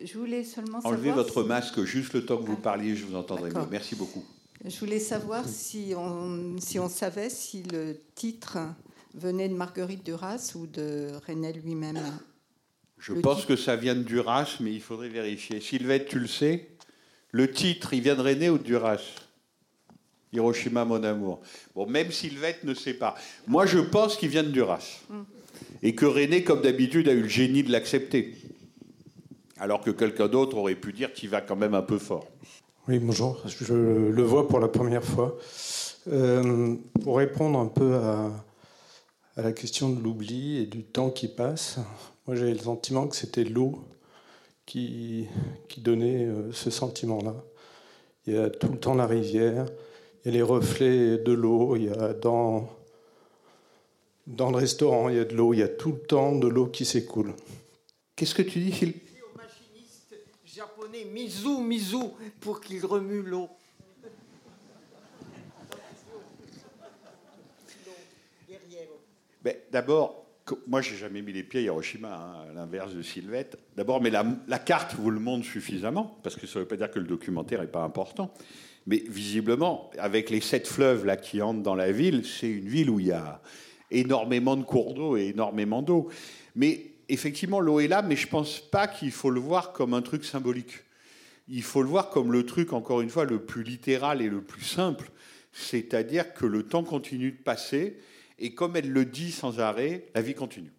Je 0.01 0.17
voulais 0.17 0.43
seulement 0.43 0.79
Enlevez 0.83 1.11
votre 1.11 1.43
masque 1.43 1.83
juste 1.83 2.13
le 2.13 2.25
temps 2.25 2.37
que 2.37 2.47
vous 2.47 2.57
parliez, 2.57 2.95
je 2.95 3.05
vous 3.05 3.15
entendrai 3.15 3.51
mieux. 3.51 3.67
Merci 3.69 3.95
beaucoup. 3.95 4.25
Je 4.65 4.79
voulais 4.79 4.99
savoir 4.99 5.47
si 5.47 5.93
on, 5.95 6.55
si 6.59 6.79
on 6.79 6.89
savait 6.89 7.29
si 7.29 7.63
le 7.63 7.97
titre 8.15 8.57
venait 9.13 9.49
de 9.49 9.53
Marguerite 9.53 10.05
Duras 10.05 10.53
ou 10.55 10.65
de 10.67 11.11
René 11.27 11.53
lui-même. 11.53 11.99
Je 12.97 13.13
pense 13.13 13.45
que 13.45 13.57
ça 13.57 13.75
vient 13.75 13.95
de 13.95 14.03
Duras, 14.03 14.57
mais 14.61 14.73
il 14.73 14.81
faudrait 14.81 15.09
vérifier. 15.09 15.59
Sylvette, 15.59 16.07
tu 16.07 16.19
le 16.19 16.27
sais? 16.27 16.69
Le 17.33 17.51
titre, 17.51 17.93
il 17.93 18.01
vient 18.01 18.15
de 18.15 18.21
René 18.21 18.49
ou 18.51 18.59
de 18.59 18.63
Duras 18.63 19.01
Hiroshima, 20.31 20.85
mon 20.85 21.03
amour. 21.03 21.41
Bon, 21.75 21.87
même 21.87 22.11
Sylvette 22.11 22.63
ne 22.63 22.75
sait 22.75 22.93
pas. 22.93 23.15
Moi, 23.47 23.65
je 23.65 23.79
pense 23.79 24.17
qu'il 24.17 24.29
vient 24.29 24.43
de 24.43 24.49
Duras. 24.49 25.01
Mm. 25.09 25.21
Et 25.81 25.95
que 25.95 26.05
René, 26.05 26.43
comme 26.43 26.61
d'habitude, 26.61 27.09
a 27.09 27.11
eu 27.11 27.23
le 27.23 27.27
génie 27.27 27.63
de 27.63 27.71
l'accepter. 27.71 28.35
Alors 29.57 29.81
que 29.81 29.89
quelqu'un 29.89 30.27
d'autre 30.27 30.57
aurait 30.57 30.75
pu 30.75 30.93
dire 30.93 31.11
qu'il 31.11 31.29
va 31.29 31.41
quand 31.41 31.55
même 31.55 31.73
un 31.73 31.81
peu 31.81 31.97
fort. 31.97 32.27
Oui, 32.87 32.99
bonjour. 32.99 33.41
Je 33.47 33.73
le 33.73 34.23
vois 34.23 34.47
pour 34.47 34.59
la 34.59 34.67
première 34.67 35.03
fois. 35.03 35.35
Euh, 36.11 36.75
pour 37.01 37.17
répondre 37.17 37.57
un 37.57 37.67
peu 37.67 37.95
à, 37.95 38.31
la 39.37 39.53
question 39.53 39.89
de 39.89 40.01
l'oubli 40.03 40.57
et 40.57 40.65
du 40.67 40.83
temps 40.83 41.09
qui 41.09 41.27
passe, 41.27 41.79
Moi, 42.27 42.35
j'avais 42.35 42.53
le 42.53 42.59
sentiment 42.59 43.07
que 43.07 43.15
c'était 43.15 43.43
l'eau 43.43 43.83
qui, 44.65 45.27
qui 45.67 45.81
donnait 45.81 46.25
euh, 46.25 46.51
ce 46.51 46.69
sentiment-là. 46.69 47.35
Il 48.25 48.33
y 48.33 48.37
a 48.37 48.49
tout 48.49 48.69
le 48.69 48.79
temps 48.79 48.95
la 48.95 49.07
rivière, 49.07 49.65
il 50.23 50.27
y 50.27 50.29
a 50.29 50.33
les 50.37 50.41
reflets 50.41 51.17
de 51.17 51.31
l'eau, 51.33 51.75
il 51.75 51.85
y 51.85 51.89
a 51.89 52.13
dans, 52.13 52.69
dans 54.27 54.49
le 54.49 54.57
restaurant, 54.57 55.09
il 55.09 55.17
y 55.17 55.19
a 55.19 55.25
de 55.25 55.35
l'eau, 55.35 55.53
il 55.53 55.59
y 55.59 55.63
a 55.63 55.67
tout 55.67 55.91
le 55.91 55.99
temps 55.99 56.33
de 56.35 56.47
l'eau 56.47 56.67
qui 56.67 56.85
s'écoule. 56.85 57.33
Qu'est-ce 58.15 58.35
que 58.35 58.41
tu 58.41 58.59
dis, 58.59 58.71
Phil? 58.71 58.93
Au 59.21 59.37
machiniste 59.37 60.15
japonais 60.45 61.05
Mizu 61.05 61.59
Mizu 61.61 61.97
pour 62.39 62.61
qu'il 62.61 62.85
remue 62.85 63.21
l'eau. 63.21 63.49
Ben, 69.43 69.57
D'abord, 69.71 70.22
moi, 70.67 70.81
j'ai 70.81 70.95
jamais 70.95 71.21
mis 71.21 71.31
les 71.31 71.43
pieds 71.43 71.61
à 71.61 71.63
Hiroshima, 71.63 72.09
hein, 72.09 72.49
à 72.49 72.53
l'inverse 72.53 72.93
de 72.93 73.01
Sylvette. 73.01 73.57
D'abord, 73.77 74.01
mais 74.01 74.09
la, 74.09 74.59
carte 74.59 74.95
vous 74.95 75.09
le 75.09 75.19
montre 75.19 75.45
suffisamment, 75.45 76.19
parce 76.21 76.35
que 76.35 76.47
ça 76.47 76.59
ne 76.59 76.63
veut 76.63 76.67
pas 76.67 76.75
dire 76.75 76.91
que 76.91 76.99
le 76.99 77.07
documentaire 77.07 77.61
n'est 77.61 77.67
pas 77.67 77.83
important. 77.83 78.33
Mais 78.85 79.03
visiblement, 79.07 79.89
avec 79.97 80.29
les 80.29 80.41
sept 80.41 80.67
fleuves 80.67 81.05
là 81.05 81.15
qui 81.15 81.41
entrent 81.41 81.61
dans 81.61 81.75
la 81.75 81.91
ville, 81.91 82.25
c'est 82.25 82.49
une 82.49 82.67
ville 82.67 82.89
où 82.89 82.99
il 82.99 83.07
y 83.07 83.11
a 83.13 83.41
énormément 83.91 84.57
de 84.57 84.63
cours 84.63 84.93
d'eau 84.93 85.15
et 85.15 85.27
énormément 85.27 85.81
d'eau. 85.81 86.09
Mais 86.55 86.87
effectivement, 87.07 87.61
l'eau 87.61 87.79
est 87.79 87.87
là, 87.87 88.01
mais 88.01 88.17
je 88.17 88.27
pense 88.27 88.59
pas 88.59 88.87
qu'il 88.87 89.11
faut 89.11 89.29
le 89.29 89.39
voir 89.39 89.71
comme 89.71 89.93
un 89.93 90.01
truc 90.01 90.25
symbolique. 90.25 90.83
Il 91.47 91.63
faut 91.63 91.81
le 91.81 91.87
voir 91.87 92.09
comme 92.09 92.33
le 92.33 92.45
truc, 92.45 92.73
encore 92.73 92.99
une 92.99 93.09
fois, 93.09 93.23
le 93.23 93.39
plus 93.39 93.63
littéral 93.63 94.21
et 94.21 94.29
le 94.29 94.41
plus 94.41 94.63
simple. 94.63 95.09
C'est-à-dire 95.53 96.33
que 96.33 96.45
le 96.45 96.63
temps 96.63 96.83
continue 96.83 97.31
de 97.31 97.37
passer, 97.37 97.97
et 98.39 98.53
comme 98.53 98.75
elle 98.75 98.89
le 98.89 99.05
dit 99.05 99.31
sans 99.31 99.59
arrêt, 99.59 100.05
la 100.15 100.21
vie 100.21 100.33
continue. 100.33 100.71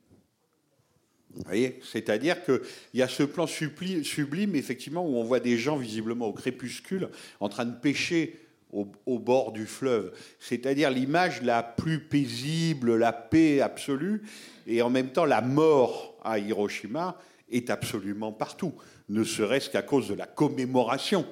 C'est-à-dire 1.82 2.44
qu'il 2.44 2.60
y 2.94 3.02
a 3.02 3.08
ce 3.08 3.24
plan 3.24 3.46
sublime, 3.46 4.54
effectivement, 4.54 5.04
où 5.04 5.16
on 5.16 5.24
voit 5.24 5.40
des 5.40 5.58
gens 5.58 5.76
visiblement 5.76 6.28
au 6.28 6.32
crépuscule 6.32 7.08
en 7.40 7.48
train 7.48 7.64
de 7.64 7.74
pêcher 7.74 8.38
au 8.70 9.18
bord 9.18 9.52
du 9.52 9.66
fleuve. 9.66 10.12
C'est-à-dire 10.40 10.90
l'image 10.90 11.42
la 11.42 11.62
plus 11.62 12.00
paisible, 12.00 12.96
la 12.96 13.12
paix 13.12 13.60
absolue, 13.60 14.22
et 14.66 14.82
en 14.82 14.90
même 14.90 15.10
temps 15.10 15.24
la 15.24 15.40
mort 15.40 16.16
à 16.24 16.38
Hiroshima 16.38 17.16
est 17.50 17.70
absolument 17.70 18.32
partout, 18.32 18.74
ne 19.08 19.22
serait-ce 19.22 19.70
qu'à 19.70 19.82
cause 19.82 20.08
de 20.08 20.14
la 20.14 20.26
commémoration, 20.26 21.24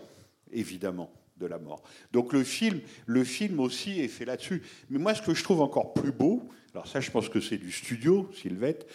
évidemment, 0.52 1.12
la 1.46 1.58
mort. 1.58 1.82
Donc 2.12 2.32
le 2.32 2.44
film, 2.44 2.80
le 3.06 3.24
film 3.24 3.60
aussi 3.60 4.00
est 4.00 4.08
fait 4.08 4.24
là-dessus. 4.24 4.62
Mais 4.90 4.98
moi, 4.98 5.14
ce 5.14 5.22
que 5.22 5.34
je 5.34 5.42
trouve 5.42 5.60
encore 5.60 5.94
plus 5.94 6.12
beau, 6.12 6.48
alors 6.74 6.86
ça, 6.86 7.00
je 7.00 7.10
pense 7.10 7.28
que 7.28 7.40
c'est 7.40 7.58
du 7.58 7.70
studio, 7.70 8.30
Sylvette, 8.34 8.86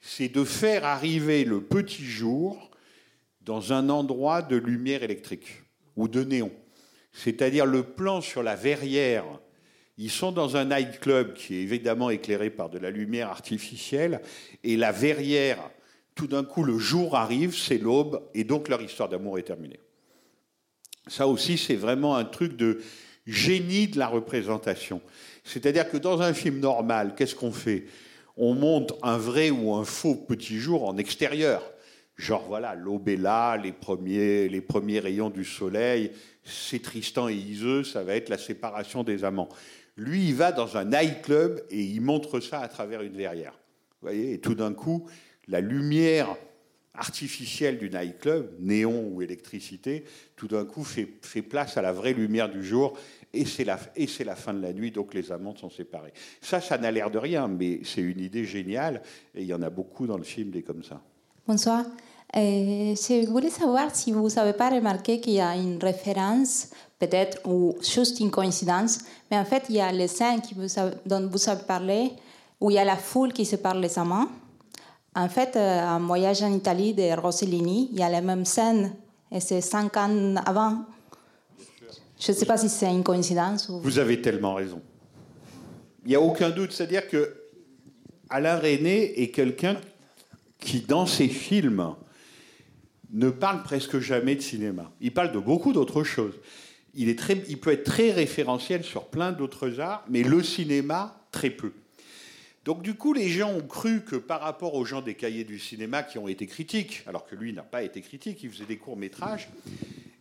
c'est 0.00 0.28
de 0.28 0.44
faire 0.44 0.84
arriver 0.84 1.44
le 1.44 1.60
petit 1.60 2.04
jour 2.04 2.70
dans 3.40 3.72
un 3.72 3.88
endroit 3.88 4.42
de 4.42 4.56
lumière 4.56 5.02
électrique 5.02 5.62
ou 5.94 6.08
de 6.08 6.24
néon. 6.24 6.52
C'est-à-dire 7.12 7.64
le 7.64 7.82
plan 7.82 8.20
sur 8.20 8.42
la 8.42 8.56
verrière. 8.56 9.24
Ils 9.98 10.10
sont 10.10 10.32
dans 10.32 10.56
un 10.56 10.66
nightclub 10.66 11.32
qui 11.32 11.54
est 11.54 11.62
évidemment 11.62 12.10
éclairé 12.10 12.50
par 12.50 12.68
de 12.68 12.78
la 12.78 12.90
lumière 12.90 13.30
artificielle 13.30 14.20
et 14.62 14.76
la 14.76 14.92
verrière, 14.92 15.70
tout 16.14 16.26
d'un 16.26 16.44
coup, 16.44 16.64
le 16.64 16.76
jour 16.78 17.16
arrive, 17.16 17.56
c'est 17.56 17.78
l'aube 17.78 18.22
et 18.34 18.44
donc 18.44 18.68
leur 18.68 18.82
histoire 18.82 19.08
d'amour 19.08 19.38
est 19.38 19.44
terminée. 19.44 19.80
Ça 21.06 21.28
aussi, 21.28 21.56
c'est 21.56 21.76
vraiment 21.76 22.16
un 22.16 22.24
truc 22.24 22.56
de 22.56 22.80
génie 23.26 23.88
de 23.88 23.98
la 23.98 24.08
représentation. 24.08 25.00
C'est-à-dire 25.44 25.88
que 25.88 25.96
dans 25.96 26.22
un 26.22 26.32
film 26.32 26.60
normal, 26.60 27.14
qu'est-ce 27.16 27.34
qu'on 27.34 27.52
fait? 27.52 27.84
On 28.36 28.54
monte 28.54 28.92
un 29.02 29.16
vrai 29.16 29.50
ou 29.50 29.74
un 29.74 29.84
faux 29.84 30.14
petit 30.14 30.58
jour 30.58 30.88
en 30.88 30.96
extérieur. 30.96 31.62
Genre, 32.16 32.44
voilà, 32.48 32.74
l'aube 32.74 33.08
est 33.08 33.16
là, 33.16 33.56
les 33.56 33.72
premiers, 33.72 34.48
les 34.48 34.60
premiers 34.60 35.00
rayons 35.00 35.30
du 35.30 35.44
soleil, 35.44 36.12
c'est 36.44 36.80
Tristan 36.80 37.28
et 37.28 37.34
Iseux, 37.34 37.84
ça 37.84 38.02
va 38.02 38.14
être 38.14 38.28
la 38.28 38.38
séparation 38.38 39.04
des 39.04 39.22
amants. 39.22 39.50
Lui, 39.96 40.28
il 40.28 40.34
va 40.34 40.52
dans 40.52 40.76
un 40.76 40.86
nightclub 40.86 41.60
et 41.70 41.82
il 41.82 42.00
montre 42.00 42.40
ça 42.40 42.60
à 42.60 42.68
travers 42.68 43.02
une 43.02 43.16
verrière. 43.16 43.58
Vous 44.00 44.08
voyez? 44.08 44.34
Et 44.34 44.40
tout 44.40 44.54
d'un 44.54 44.72
coup, 44.72 45.08
la 45.48 45.60
lumière 45.60 46.36
artificielle 46.98 47.78
du 47.78 47.90
nightclub, 47.90 48.50
néon 48.60 49.10
ou 49.12 49.22
électricité, 49.22 50.04
tout 50.36 50.48
d'un 50.48 50.64
coup 50.64 50.84
fait, 50.84 51.06
place 51.42 51.76
à 51.76 51.82
la 51.82 51.92
vraie 51.92 52.12
lumière 52.12 52.48
du 52.48 52.64
jour 52.64 52.96
et 53.32 53.44
c'est 53.44 53.64
la, 53.64 53.78
et 53.94 54.06
c'est 54.06 54.24
la 54.24 54.36
fin 54.36 54.54
de 54.54 54.62
la 54.62 54.72
nuit, 54.72 54.90
donc 54.90 55.14
les 55.14 55.30
amants 55.30 55.54
sont 55.56 55.70
séparés. 55.70 56.12
Ça, 56.40 56.60
ça 56.60 56.78
n'a 56.78 56.90
l'air 56.90 57.10
de 57.10 57.18
rien, 57.18 57.48
mais 57.48 57.80
c'est 57.84 58.00
une 58.00 58.20
idée 58.20 58.44
géniale 58.44 59.02
et 59.34 59.42
il 59.42 59.46
y 59.46 59.54
en 59.54 59.62
a 59.62 59.70
beaucoup 59.70 60.06
dans 60.06 60.16
le 60.16 60.24
film 60.24 60.50
des 60.50 60.62
comme 60.62 60.82
ça. 60.82 61.00
Bonsoir. 61.46 61.84
Euh, 62.34 62.94
je 62.94 63.26
voulais 63.28 63.50
savoir 63.50 63.94
si 63.94 64.12
vous 64.12 64.28
n'avez 64.30 64.52
pas 64.52 64.68
remarqué 64.70 65.20
qu'il 65.20 65.34
y 65.34 65.40
a 65.40 65.54
une 65.54 65.78
référence, 65.78 66.70
peut-être, 66.98 67.38
ou 67.46 67.74
juste 67.80 68.20
une 68.20 68.30
coïncidence, 68.30 68.98
mais 69.30 69.38
en 69.38 69.44
fait, 69.44 69.64
il 69.68 69.76
y 69.76 69.80
a 69.80 69.92
les 69.92 70.08
scènes 70.08 70.40
dont 71.06 71.28
vous 71.30 71.48
avez 71.48 71.62
parlé, 71.62 72.10
où 72.60 72.70
il 72.70 72.74
y 72.74 72.78
a 72.78 72.84
la 72.84 72.96
foule 72.96 73.32
qui 73.32 73.44
se 73.44 73.56
parle 73.56 73.80
les 73.80 73.98
amants. 73.98 74.28
En 75.16 75.30
fait, 75.30 75.56
euh, 75.56 75.80
un 75.80 76.00
voyage 76.00 76.42
en 76.42 76.52
Italie 76.52 76.92
de 76.92 77.18
Rossellini, 77.18 77.88
il 77.90 77.98
y 77.98 78.02
a 78.02 78.10
la 78.10 78.20
même 78.20 78.44
scène, 78.44 78.94
et 79.32 79.40
c'est 79.40 79.62
cinq 79.62 79.96
ans 79.96 80.34
avant. 80.44 80.84
Je 82.20 82.32
ne 82.32 82.36
sais 82.36 82.44
pas 82.44 82.58
si 82.58 82.68
c'est 82.68 82.90
une 82.90 83.02
coïncidence 83.02 83.70
ou... 83.70 83.80
Vous 83.80 83.98
avez 83.98 84.20
tellement 84.20 84.54
raison. 84.54 84.82
Il 86.04 86.10
n'y 86.10 86.16
a 86.16 86.20
aucun 86.20 86.50
doute. 86.50 86.72
C'est-à-dire 86.72 87.08
que 87.08 87.34
Alain 88.28 88.58
René 88.58 89.22
est 89.22 89.30
quelqu'un 89.30 89.78
qui, 90.58 90.80
dans 90.80 91.06
ses 91.06 91.28
films, 91.28 91.94
ne 93.10 93.30
parle 93.30 93.62
presque 93.62 93.98
jamais 93.98 94.34
de 94.34 94.42
cinéma. 94.42 94.90
Il 95.00 95.14
parle 95.14 95.32
de 95.32 95.38
beaucoup 95.38 95.72
d'autres 95.72 96.04
choses. 96.04 96.34
Il 96.94 97.16
peut 97.16 97.72
être 97.72 97.84
très 97.84 98.12
référentiel 98.12 98.84
sur 98.84 99.06
plein 99.06 99.32
d'autres 99.32 99.80
arts, 99.80 100.04
mais 100.10 100.22
le 100.22 100.42
cinéma, 100.42 101.20
très 101.32 101.50
peu. 101.50 101.72
Donc 102.66 102.82
du 102.82 102.94
coup, 102.94 103.12
les 103.12 103.28
gens 103.28 103.54
ont 103.54 103.66
cru 103.66 104.02
que 104.02 104.16
par 104.16 104.40
rapport 104.40 104.74
aux 104.74 104.84
gens 104.84 105.00
des 105.00 105.14
cahiers 105.14 105.44
du 105.44 105.60
cinéma 105.60 106.02
qui 106.02 106.18
ont 106.18 106.26
été 106.26 106.48
critiques, 106.48 107.04
alors 107.06 107.24
que 107.24 107.36
lui 107.36 107.52
n'a 107.52 107.62
pas 107.62 107.84
été 107.84 108.00
critique, 108.00 108.42
il 108.42 108.50
faisait 108.50 108.66
des 108.66 108.76
courts-métrages, 108.76 109.48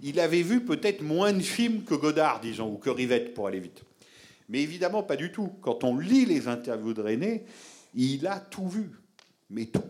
il 0.03 0.19
avait 0.19 0.43
vu 0.43 0.63
peut-être 0.63 1.01
moins 1.01 1.33
de 1.33 1.41
films 1.41 1.83
que 1.83 1.95
Godard, 1.95 2.39
disons, 2.41 2.71
ou 2.71 2.77
que 2.77 2.91
Rivette, 2.91 3.33
pour 3.33 3.47
aller 3.47 3.59
vite. 3.59 3.81
Mais 4.47 4.61
évidemment, 4.61 5.01
pas 5.01 5.15
du 5.15 5.31
tout. 5.31 5.53
Quand 5.61 5.83
on 5.83 5.97
lit 5.97 6.25
les 6.25 6.47
interviews 6.47 6.93
de 6.93 7.01
René, 7.01 7.45
il 7.95 8.27
a 8.27 8.39
tout 8.39 8.69
vu, 8.69 8.91
mais 9.49 9.65
tout. 9.65 9.81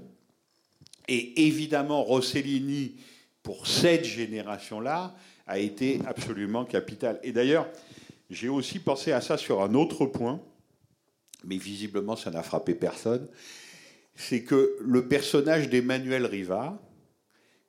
Et 1.10 1.48
évidemment, 1.48 2.04
Rossellini, 2.04 2.94
pour 3.44 3.68
cette 3.68 4.06
génération-là, 4.06 5.14
a 5.46 5.60
été 5.60 6.00
absolument 6.08 6.64
capital. 6.64 7.20
Et 7.22 7.34
d'ailleurs, 7.34 7.68
j'ai 8.30 8.48
aussi 8.48 8.80
pensé 8.80 9.12
à 9.12 9.20
ça 9.20 9.38
sur 9.38 9.62
un 9.62 9.74
autre 9.74 10.06
point, 10.06 10.40
mais 11.46 11.58
visiblement 11.58 12.16
ça 12.16 12.32
n'a 12.32 12.44
frappé 12.44 12.76
personne, 12.76 13.28
c'est 14.16 14.44
que 14.44 14.78
le 14.82 15.08
personnage 15.08 15.70
d'Emmanuel 15.70 16.26
Riva, 16.26 16.82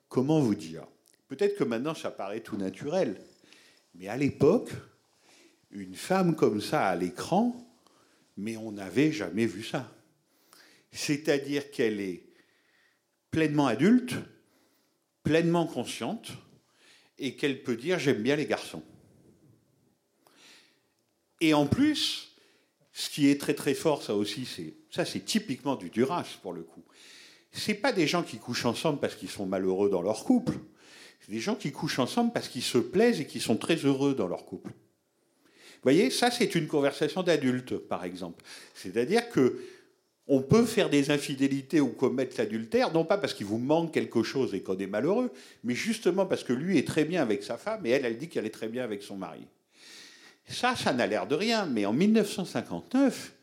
comment 0.08 0.40
vous 0.40 0.54
dire? 0.54 0.86
Peut-être 1.28 1.56
que 1.56 1.64
maintenant 1.64 1.94
ça 1.94 2.10
paraît 2.10 2.40
tout 2.40 2.56
naturel, 2.56 3.20
mais 3.94 4.08
à 4.08 4.16
l'époque, 4.16 4.70
une 5.70 5.94
femme 5.94 6.36
comme 6.36 6.60
ça 6.60 6.86
à 6.86 6.96
l'écran, 6.96 7.54
mais 8.36 8.56
on 8.56 8.72
n'avait 8.72 9.12
jamais 9.12 9.46
vu 9.46 9.62
ça. 9.62 9.92
C'est-à-dire 10.92 11.70
qu'elle 11.70 12.00
est 12.00 12.24
pleinement 13.30 13.66
adulte, 13.66 14.14
pleinement 15.22 15.66
consciente, 15.66 16.32
et 17.18 17.34
qu'elle 17.34 17.62
peut 17.62 17.76
dire 17.76 17.98
j'aime 17.98 18.22
bien 18.22 18.36
les 18.36 18.46
garçons. 18.46 18.82
Et 21.40 21.52
en 21.54 21.66
plus, 21.66 22.25
ce 22.98 23.10
qui 23.10 23.28
est 23.28 23.38
très 23.38 23.52
très 23.52 23.74
fort, 23.74 24.02
ça 24.02 24.14
aussi, 24.14 24.46
c'est 24.46 24.72
ça, 24.90 25.04
c'est 25.04 25.20
typiquement 25.20 25.76
du 25.76 25.90
Duras 25.90 26.38
pour 26.40 26.54
le 26.54 26.62
coup. 26.62 26.82
C'est 27.52 27.74
pas 27.74 27.92
des 27.92 28.06
gens 28.06 28.22
qui 28.22 28.38
couchent 28.38 28.64
ensemble 28.64 29.00
parce 29.00 29.14
qu'ils 29.14 29.28
sont 29.28 29.44
malheureux 29.44 29.90
dans 29.90 30.00
leur 30.00 30.24
couple. 30.24 30.54
C'est 31.20 31.30
des 31.30 31.40
gens 31.40 31.56
qui 31.56 31.72
couchent 31.72 31.98
ensemble 31.98 32.32
parce 32.32 32.48
qu'ils 32.48 32.62
se 32.62 32.78
plaisent 32.78 33.20
et 33.20 33.26
qui 33.26 33.38
sont 33.38 33.58
très 33.58 33.76
heureux 33.76 34.14
dans 34.14 34.28
leur 34.28 34.46
couple. 34.46 34.70
Vous 34.70 35.82
voyez, 35.82 36.08
ça 36.08 36.30
c'est 36.30 36.54
une 36.54 36.68
conversation 36.68 37.22
d'adulte, 37.22 37.76
par 37.76 38.02
exemple. 38.02 38.42
C'est-à-dire 38.72 39.28
que 39.28 39.60
on 40.26 40.40
peut 40.40 40.64
faire 40.64 40.88
des 40.88 41.10
infidélités 41.10 41.82
ou 41.82 41.88
commettre 41.88 42.36
l'adultère, 42.38 42.94
non 42.94 43.04
pas 43.04 43.18
parce 43.18 43.34
qu'il 43.34 43.46
vous 43.46 43.58
manque 43.58 43.92
quelque 43.92 44.22
chose 44.22 44.54
et 44.54 44.62
qu'on 44.62 44.78
est 44.78 44.86
malheureux, 44.86 45.30
mais 45.64 45.74
justement 45.74 46.24
parce 46.24 46.44
que 46.44 46.54
lui 46.54 46.78
est 46.78 46.88
très 46.88 47.04
bien 47.04 47.20
avec 47.20 47.42
sa 47.42 47.58
femme 47.58 47.84
et 47.84 47.90
elle, 47.90 48.06
elle 48.06 48.16
dit 48.16 48.30
qu'elle 48.30 48.46
est 48.46 48.50
très 48.50 48.68
bien 48.68 48.84
avec 48.84 49.02
son 49.02 49.16
mari. 49.16 49.46
Ça, 50.48 50.76
ça 50.76 50.92
n'a 50.92 51.06
l'air 51.06 51.26
de 51.26 51.34
rien, 51.34 51.66
mais 51.66 51.86
en 51.86 51.92
1959, 51.92 53.34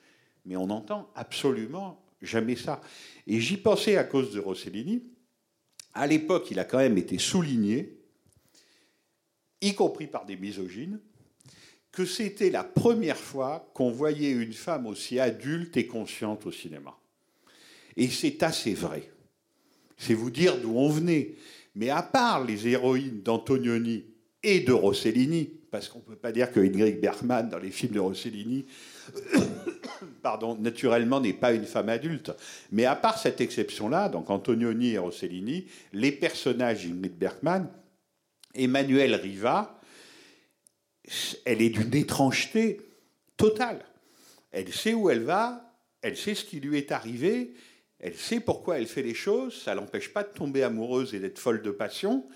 mais 0.46 0.56
on 0.56 0.68
n'entend 0.68 1.10
absolument 1.16 2.02
jamais 2.22 2.56
ça. 2.56 2.82
Et 3.28 3.40
j'y 3.40 3.58
pensais 3.58 3.98
à 3.98 4.04
cause 4.04 4.32
de 4.32 4.40
Rossellini. 4.40 5.04
À 5.94 6.08
l'époque, 6.08 6.48
il 6.50 6.60
a 6.60 6.66
quand 6.66 6.80
même 6.80 6.98
été 6.98 7.18
souligné, 7.20 8.00
y 9.62 9.76
compris 9.76 10.08
par 10.08 10.26
des 10.26 10.38
misogynes, 10.38 11.00
que 11.92 12.06
c'était 12.06 12.50
la 12.50 12.64
première 12.64 13.18
fois 13.18 13.70
qu'on 13.74 13.92
voyait 13.92 14.32
une 14.32 14.54
femme 14.54 14.88
aussi 14.88 15.20
adulte 15.20 15.78
et 15.78 15.86
consciente 15.86 16.46
au 16.46 16.52
cinéma. 16.52 16.98
Et 17.96 18.10
c'est 18.10 18.42
assez 18.42 18.74
vrai. 18.74 19.12
C'est 19.98 20.16
vous 20.16 20.32
dire 20.32 20.60
d'où 20.60 20.76
on 20.76 20.90
venait. 20.90 21.36
Mais 21.76 21.90
à 21.90 22.02
part 22.02 22.44
les 22.44 22.68
héroïnes 22.68 23.22
d'Antonioni 23.22 24.06
et 24.42 24.62
de 24.62 24.74
Rossellini, 24.74 25.52
parce 25.74 25.90
qu'on 25.90 25.98
ne 25.98 26.04
peut 26.04 26.16
pas 26.16 26.32
dire 26.32 26.52
que 26.52 26.60
Ingrid 26.60 27.02
Bergman, 27.02 27.50
dans 27.50 27.58
les 27.58 27.72
films 27.72 27.94
de 27.94 28.00
Rossellini, 28.00 28.68
pardon, 30.22 30.56
naturellement 30.56 31.20
n'est 31.20 31.34
pas 31.34 31.52
une 31.52 31.66
femme 31.66 31.90
adulte. 31.90 32.32
Mais 32.72 32.86
à 32.86 32.96
part 32.96 33.18
cette 33.18 33.42
exception-là, 33.42 34.08
donc 34.08 34.30
Antonioni 34.30 34.92
et 34.92 35.00
Rossellini, 35.00 35.66
les 35.92 36.12
personnages 36.12 36.86
d'Ingrid 36.86 37.18
Bergman, 37.18 37.72
Emmanuelle 38.54 39.16
Riva, 39.16 39.82
elle 41.44 41.64
est 41.64 41.72
d'une 41.72 41.96
étrangeté 41.96 42.80
totale. 43.36 43.84
Elle 44.52 44.72
sait 44.72 44.94
où 44.94 45.10
elle 45.10 45.24
va, 45.24 45.76
elle 46.04 46.16
sait 46.16 46.36
ce 46.36 46.46
qui 46.46 46.60
lui 46.60 46.78
est 46.78 46.92
arrivé, 46.92 47.56
elle 47.98 48.14
sait 48.16 48.42
pourquoi 48.42 48.78
elle 48.78 48.86
fait 48.86 49.02
les 49.02 49.16
choses, 49.16 49.60
ça 49.64 49.74
l'empêche 49.74 50.14
pas 50.14 50.22
de 50.22 50.34
tomber 50.34 50.62
amoureuse 50.62 51.16
et 51.16 51.20
d'être 51.20 51.40
folle 51.40 51.64
de 51.64 51.72
passion, 51.72 52.28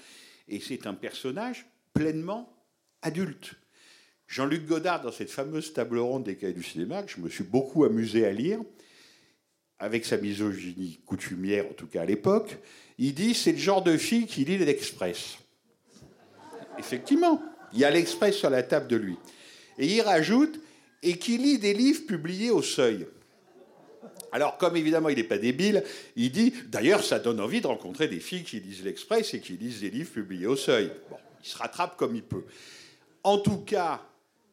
et 0.47 0.59
c'est 0.59 0.87
un 0.87 0.95
personnage 0.95 1.67
pleinement 1.93 2.56
adulte. 3.01 3.55
Jean-Luc 4.27 4.65
Godard, 4.65 5.01
dans 5.01 5.11
cette 5.11 5.31
fameuse 5.31 5.73
table 5.73 5.99
ronde 5.99 6.25
des 6.25 6.35
cahiers 6.35 6.53
du 6.53 6.63
cinéma, 6.63 7.03
que 7.03 7.11
je 7.11 7.19
me 7.21 7.29
suis 7.29 7.43
beaucoup 7.43 7.85
amusé 7.85 8.25
à 8.25 8.31
lire, 8.31 8.59
avec 9.79 10.05
sa 10.05 10.17
misogynie 10.17 10.99
coutumière, 11.05 11.65
en 11.67 11.73
tout 11.73 11.87
cas 11.87 12.01
à 12.01 12.05
l'époque, 12.05 12.57
il 12.97 13.13
dit 13.13 13.33
c'est 13.33 13.51
le 13.51 13.57
genre 13.57 13.83
de 13.83 13.95
fille 13.95 14.25
qui 14.25 14.43
lit 14.43 14.57
l'Express. 14.57 15.37
Effectivement, 16.79 17.41
il 17.73 17.79
y 17.79 17.85
a 17.85 17.91
l'Express 17.91 18.35
sur 18.35 18.49
la 18.49 18.63
table 18.63 18.87
de 18.87 18.95
lui. 18.95 19.17
Et 19.77 19.87
il 19.87 20.01
rajoute 20.01 20.59
et 21.03 21.17
qui 21.17 21.37
lit 21.37 21.59
des 21.59 21.73
livres 21.73 22.05
publiés 22.07 22.51
au 22.51 22.61
seuil. 22.61 23.07
Alors, 24.31 24.57
comme 24.57 24.75
évidemment 24.75 25.09
il 25.09 25.17
n'est 25.17 25.23
pas 25.23 25.37
débile, 25.37 25.83
il 26.15 26.31
dit 26.31 26.53
d'ailleurs, 26.67 27.03
ça 27.03 27.19
donne 27.19 27.39
envie 27.39 27.61
de 27.61 27.67
rencontrer 27.67 28.07
des 28.07 28.19
filles 28.19 28.43
qui 28.43 28.59
lisent 28.59 28.83
l'Express 28.83 29.33
et 29.33 29.39
qui 29.39 29.53
lisent 29.53 29.81
des 29.81 29.89
livres 29.89 30.11
publiés 30.11 30.47
au 30.47 30.55
seuil. 30.55 30.91
Bon, 31.09 31.17
il 31.43 31.47
se 31.47 31.57
rattrape 31.57 31.97
comme 31.97 32.15
il 32.15 32.23
peut. 32.23 32.43
En 33.23 33.37
tout 33.39 33.59
cas, 33.59 34.01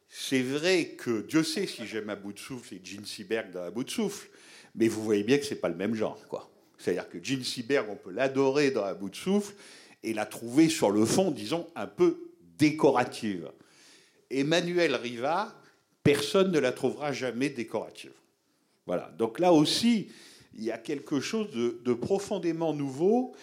c'est 0.08 0.42
vrai 0.42 0.94
que 0.96 1.22
Dieu 1.22 1.42
sait 1.42 1.66
si 1.66 1.86
j'aime 1.86 2.10
à 2.10 2.16
bout 2.16 2.32
de 2.32 2.38
souffle 2.38 2.74
et 2.74 2.80
Gene 2.82 3.04
Seberg 3.04 3.50
dans 3.50 3.64
à 3.64 3.70
bout 3.70 3.84
de 3.84 3.90
souffle, 3.90 4.28
mais 4.74 4.88
vous 4.88 5.02
voyez 5.02 5.24
bien 5.24 5.38
que 5.38 5.44
c'est 5.44 5.60
pas 5.60 5.68
le 5.68 5.74
même 5.74 5.94
genre, 5.94 6.24
quoi. 6.28 6.50
C'est-à-dire 6.78 7.08
que 7.08 7.22
Gene 7.22 7.42
Seberg, 7.42 7.88
on 7.90 7.96
peut 7.96 8.10
l'adorer 8.10 8.70
dans 8.70 8.84
à 8.84 8.94
bout 8.94 9.10
de 9.10 9.16
souffle 9.16 9.54
et 10.02 10.12
la 10.12 10.26
trouver 10.26 10.68
sur 10.68 10.90
le 10.90 11.04
fond, 11.04 11.30
disons, 11.30 11.66
un 11.74 11.86
peu 11.86 12.30
décorative. 12.58 13.50
Emmanuel 14.30 14.94
Riva, 14.94 15.54
personne 16.02 16.52
ne 16.52 16.58
la 16.58 16.72
trouvera 16.72 17.12
jamais 17.12 17.48
décorative. 17.48 18.12
Voilà. 18.86 19.10
Donc 19.18 19.38
là 19.38 19.52
aussi, 19.52 20.08
il 20.56 20.64
y 20.64 20.70
a 20.70 20.78
quelque 20.78 21.20
chose 21.20 21.50
de, 21.50 21.80
de 21.84 21.94
profondément 21.94 22.74
nouveau 22.74 23.34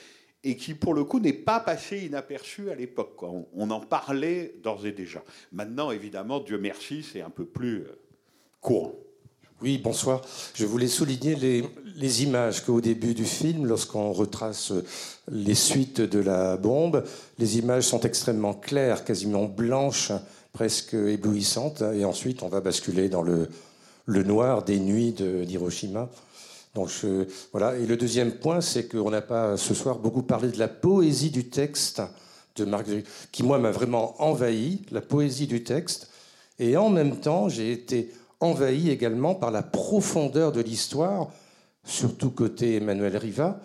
et 0.43 0.55
qui, 0.57 0.73
pour 0.73 0.93
le 0.93 1.03
coup, 1.03 1.19
n'est 1.19 1.33
pas 1.33 1.59
passé 1.59 2.05
inaperçu 2.05 2.71
à 2.71 2.75
l'époque. 2.75 3.21
On, 3.23 3.69
en 3.69 3.79
parlait 3.79 4.55
d'ores 4.63 4.85
et 4.85 4.91
déjà. 4.91 5.23
Maintenant, 5.51 5.91
évidemment, 5.91 6.39
Dieu 6.39 6.57
merci, 6.57 7.03
c'est 7.03 7.21
un 7.21 7.29
peu 7.29 7.45
plus 7.45 7.81
euh, 7.81 7.99
courant. 8.59 8.95
Oui, 9.61 9.77
bonsoir. 9.77 10.21
Je 10.55 10.65
voulais 10.65 10.87
souligner 10.87 11.35
les, 11.35 11.63
les 11.95 12.23
images 12.23 12.65
qu'au 12.65 12.81
début 12.81 13.13
du 13.13 13.25
film, 13.25 13.67
lorsqu'on 13.67 14.11
retrace 14.11 14.73
les 15.29 15.53
suites 15.53 16.01
de 16.01 16.17
la 16.17 16.57
bombe, 16.57 17.03
les 17.37 17.59
images 17.59 17.83
sont 17.83 18.01
extrêmement 18.01 18.55
claires, 18.55 19.05
quasiment 19.05 19.45
blanches, 19.45 20.11
presque 20.53 20.93
éblouissantes, 20.93 21.81
et 21.81 22.05
ensuite 22.05 22.43
on 22.43 22.49
va 22.49 22.61
basculer 22.61 23.09
dans 23.09 23.21
le, 23.21 23.47
noir 24.07 24.63
des 24.63 24.79
nuits 24.79 25.13
d'Hiroshima. 25.13 26.09
Donc 26.73 26.89
voilà. 27.51 27.77
Et 27.77 27.85
le 27.85 27.97
deuxième 27.97 28.33
point, 28.33 28.61
c'est 28.61 28.87
qu'on 28.87 29.09
n'a 29.09 29.21
pas 29.21 29.57
ce 29.57 29.73
soir 29.73 29.99
beaucoup 29.99 30.23
parlé 30.23 30.49
de 30.49 30.59
la 30.59 30.67
poésie 30.67 31.31
du 31.31 31.49
texte 31.49 32.01
de 32.55 32.65
Marguerite, 32.65 33.07
qui 33.31 33.43
moi 33.43 33.59
m'a 33.59 33.71
vraiment 33.71 34.21
envahi, 34.21 34.81
la 34.91 35.01
poésie 35.01 35.47
du 35.47 35.63
texte. 35.63 36.09
Et 36.59 36.77
en 36.77 36.89
même 36.89 37.17
temps, 37.19 37.49
j'ai 37.49 37.71
été 37.71 38.11
envahi 38.39 38.89
également 38.89 39.35
par 39.35 39.51
la 39.51 39.63
profondeur 39.63 40.51
de 40.51 40.61
l'histoire, 40.61 41.29
surtout 41.83 42.29
côté 42.29 42.75
Emmanuel 42.75 43.17
Riva, 43.17 43.61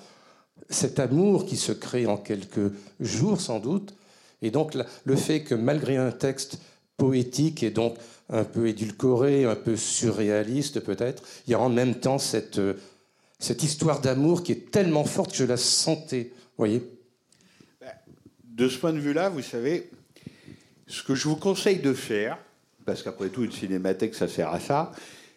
cet 0.70 0.98
amour 0.98 1.46
qui 1.46 1.56
se 1.56 1.72
crée 1.72 2.06
en 2.06 2.16
quelques 2.16 2.72
jours 3.00 3.40
sans 3.40 3.58
doute, 3.58 3.94
et 4.42 4.50
donc 4.50 4.76
le 5.04 5.16
fait 5.16 5.42
que 5.42 5.54
malgré 5.54 5.96
un 5.96 6.10
texte 6.10 6.58
poétique 6.96 7.62
et 7.62 7.70
donc 7.70 7.96
un 8.28 8.44
peu 8.44 8.68
édulcoré, 8.68 9.44
un 9.44 9.54
peu 9.54 9.76
surréaliste 9.76 10.80
peut-être, 10.80 11.22
il 11.46 11.52
y 11.52 11.54
a 11.54 11.60
en 11.60 11.68
même 11.68 11.94
temps 11.94 12.18
cette, 12.18 12.58
euh, 12.58 12.74
cette 13.38 13.62
histoire 13.62 14.00
d'amour 14.00 14.42
qui 14.42 14.52
est 14.52 14.70
tellement 14.70 15.04
forte 15.04 15.32
que 15.32 15.36
je 15.36 15.44
la 15.44 15.56
sentais. 15.56 16.30
Vous 16.32 16.58
voyez 16.58 16.82
De 18.44 18.68
ce 18.68 18.78
point 18.78 18.92
de 18.92 18.98
vue-là, 18.98 19.28
vous 19.28 19.42
savez, 19.42 19.90
ce 20.86 21.02
que 21.02 21.14
je 21.14 21.28
vous 21.28 21.36
conseille 21.36 21.78
de 21.78 21.92
faire, 21.92 22.38
parce 22.84 23.02
qu'après 23.02 23.28
tout, 23.28 23.44
une 23.44 23.52
cinémathèque, 23.52 24.14
ça 24.14 24.28
sert 24.28 24.50
à 24.50 24.60
ça, 24.60 24.92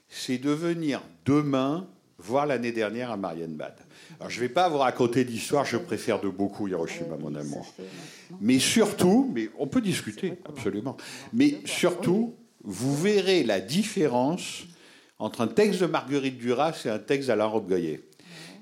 c'est 0.08 0.38
de 0.38 0.52
venir 0.52 1.02
demain 1.26 1.88
voir 2.18 2.46
l'année 2.46 2.72
dernière 2.72 3.12
à 3.12 3.18
Marienbad. 3.18 3.76
Alors, 4.20 4.30
je 4.30 4.38
ne 4.38 4.42
vais 4.42 4.54
pas 4.54 4.68
vous 4.70 4.78
raconter 4.78 5.24
l'histoire, 5.24 5.66
je 5.66 5.78
préfère 5.78 6.20
de 6.20 6.30
beaucoup 6.30 6.68
Hiroshima, 6.68 7.16
mon 7.18 7.34
amour. 7.36 7.74
Mais 8.42 8.60
surtout, 8.60 9.32
mais 9.34 9.50
on 9.58 9.68
peut 9.68 9.82
discuter, 9.82 10.34
absolument. 10.46 10.98
Mais 11.32 11.60
surtout, 11.66 12.36
vous 12.64 12.96
verrez 12.96 13.44
la 13.44 13.62
différence 13.62 14.64
entre 15.20 15.42
un 15.42 15.48
texte 15.48 15.82
de 15.82 15.86
Marguerite 15.86 16.38
Duras 16.38 16.82
et 16.86 16.90
un 16.90 17.00
texte 17.00 17.28
d'Alain 17.28 17.46
Robbe-Goyer. 17.46 18.04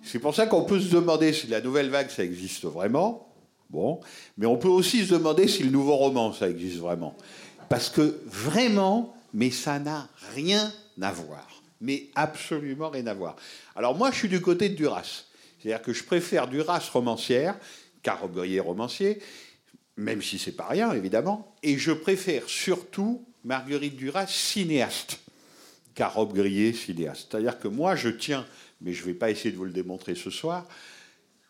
C'est 0.03 0.19
pour 0.19 0.35
ça 0.35 0.47
qu'on 0.47 0.63
peut 0.63 0.79
se 0.79 0.91
demander 0.91 1.33
si 1.33 1.47
la 1.47 1.61
nouvelle 1.61 1.89
vague, 1.89 2.09
ça 2.09 2.23
existe 2.23 2.65
vraiment. 2.65 3.23
Bon, 3.69 3.99
mais 4.37 4.45
on 4.45 4.57
peut 4.57 4.69
aussi 4.69 5.05
se 5.05 5.13
demander 5.13 5.47
si 5.47 5.63
le 5.63 5.69
nouveau 5.69 5.97
roman, 5.97 6.31
ça 6.31 6.49
existe 6.49 6.77
vraiment. 6.77 7.15
Parce 7.69 7.89
que 7.89 8.21
vraiment, 8.25 9.15
mais 9.33 9.51
ça 9.51 9.77
n'a 9.77 10.07
rien 10.33 10.71
à 11.01 11.11
voir. 11.11 11.45
Mais 11.81 12.07
absolument 12.15 12.89
rien 12.89 13.05
à 13.07 13.13
voir. 13.13 13.35
Alors 13.75 13.95
moi, 13.95 14.09
je 14.11 14.17
suis 14.17 14.29
du 14.29 14.41
côté 14.41 14.69
de 14.69 14.75
Duras. 14.75 15.25
C'est-à-dire 15.59 15.81
que 15.81 15.91
je 15.91 16.03
préfère 16.03 16.47
Duras 16.47 16.89
romancière, 16.93 17.57
car 18.01 18.21
Robbe-Goyer 18.21 18.61
romancier, 18.61 19.21
même 19.97 20.21
si 20.21 20.39
c'est 20.39 20.53
pas 20.53 20.67
rien, 20.67 20.93
évidemment. 20.93 21.55
Et 21.61 21.77
je 21.77 21.91
préfère 21.91 22.47
surtout 22.47 23.25
Marguerite 23.43 23.97
Duras 23.97 24.27
cinéaste, 24.27 25.19
car 25.97 26.13
Robbe-Grillet 26.13 26.73
cinéaste. 26.73 27.27
C'est-à-dire 27.29 27.57
que 27.59 27.67
moi, 27.67 27.95
je 27.95 28.09
tiens, 28.09 28.45
mais 28.81 28.93
je 28.93 29.01
ne 29.01 29.07
vais 29.07 29.13
pas 29.15 29.31
essayer 29.31 29.51
de 29.51 29.57
vous 29.57 29.65
le 29.65 29.71
démontrer 29.71 30.13
ce 30.13 30.29
soir, 30.29 30.67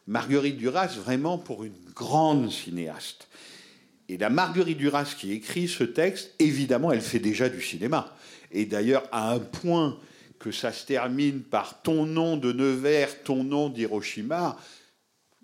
Marguerite 0.08 0.56
Duras 0.56 0.96
vraiment 1.04 1.38
pour 1.38 1.66
une 1.66 1.76
grande 1.94 2.50
cinéaste. 2.50 3.28
Et 4.08 4.18
la 4.18 4.30
Marguerite 4.30 4.78
Duras 4.78 5.14
qui 5.20 5.34
écrit 5.34 5.68
ce 5.68 5.84
texte, 5.84 6.34
évidemment, 6.40 6.94
elle 6.94 7.02
fait 7.02 7.20
déjà 7.20 7.50
du 7.50 7.62
cinéma. 7.62 8.16
Et 8.54 8.66
d'ailleurs, 8.66 9.04
à 9.12 9.34
un 9.34 9.40
point 9.40 9.98
que 10.40 10.54
ça 10.54 10.72
se 10.72 10.86
termine 10.86 11.42
par 11.42 11.82
ton 11.82 12.06
nom 12.06 12.38
de 12.38 12.54
Nevers, 12.54 13.24
ton 13.24 13.44
nom 13.44 13.68
d'Hiroshima, 13.68 14.58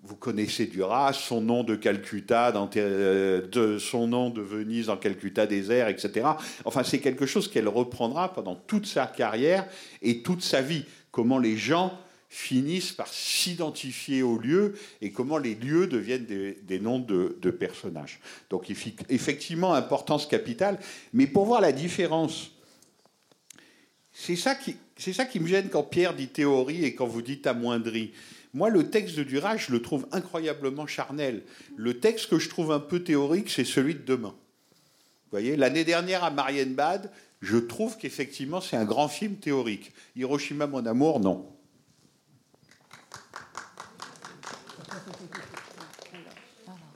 vous 0.05 0.17
connaissez 0.17 0.65
Duras, 0.65 1.13
son 1.13 1.39
nom 1.39 1.63
de 1.63 1.75
Calcutta, 1.75 2.53
euh, 2.75 3.79
son 3.79 4.07
nom 4.07 4.29
de 4.29 4.41
Venise 4.41 4.87
dans 4.87 4.97
Calcutta 4.97 5.47
désert, 5.47 5.87
etc. 5.87 6.27
Enfin, 6.65 6.83
c'est 6.83 6.99
quelque 6.99 7.25
chose 7.25 7.49
qu'elle 7.49 7.69
reprendra 7.69 8.33
pendant 8.33 8.55
toute 8.55 8.85
sa 8.85 9.07
carrière 9.07 9.65
et 10.01 10.21
toute 10.21 10.41
sa 10.41 10.61
vie. 10.61 10.83
Comment 11.11 11.39
les 11.39 11.55
gens 11.55 11.97
finissent 12.27 12.91
par 12.91 13.07
s'identifier 13.07 14.23
aux 14.23 14.39
lieux 14.39 14.73
et 15.01 15.11
comment 15.11 15.37
les 15.37 15.53
lieux 15.55 15.87
deviennent 15.87 16.25
des, 16.25 16.79
noms 16.79 16.99
de, 16.99 17.51
personnages. 17.51 18.19
Donc, 18.49 18.71
effectivement, 19.09 19.75
importance 19.75 20.25
capitale. 20.25 20.79
Mais 21.13 21.27
pour 21.27 21.45
voir 21.45 21.61
la 21.61 21.71
différence, 21.71 22.51
c'est 24.11 24.35
ça 24.35 24.55
qui, 24.55 24.75
c'est 24.97 25.13
ça 25.13 25.25
qui 25.25 25.39
me 25.39 25.47
gêne 25.47 25.69
quand 25.69 25.83
Pierre 25.83 26.15
dit 26.15 26.27
théorie 26.27 26.83
et 26.83 26.95
quand 26.95 27.05
vous 27.05 27.21
dites 27.21 27.45
amoindri. 27.45 28.11
Moi, 28.53 28.69
le 28.69 28.89
texte 28.89 29.15
de 29.15 29.23
Duras, 29.23 29.57
je 29.57 29.71
le 29.71 29.81
trouve 29.81 30.07
incroyablement 30.11 30.85
charnel. 30.85 31.43
Le 31.75 31.99
texte 31.99 32.29
que 32.29 32.37
je 32.37 32.49
trouve 32.49 32.71
un 32.71 32.79
peu 32.79 33.03
théorique, 33.03 33.49
c'est 33.49 33.65
celui 33.65 33.95
de 33.95 34.03
demain. 34.03 34.29
Vous 34.29 35.31
voyez, 35.31 35.55
l'année 35.55 35.83
dernière 35.83 36.23
à 36.23 36.29
Marienbad, 36.29 37.11
je 37.41 37.57
trouve 37.57 37.97
qu'effectivement, 37.97 38.61
c'est 38.61 38.77
un 38.77 38.85
grand 38.85 39.07
film 39.07 39.37
théorique. 39.37 39.91
Hiroshima, 40.15 40.67
mon 40.67 40.85
amour, 40.85 41.19
non. 41.19 41.49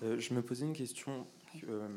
Euh, 0.04 0.20
je 0.20 0.34
me 0.36 0.44
posais 0.44 0.66
une 0.66 0.74
question. 0.74 1.26
euh, 1.68 1.88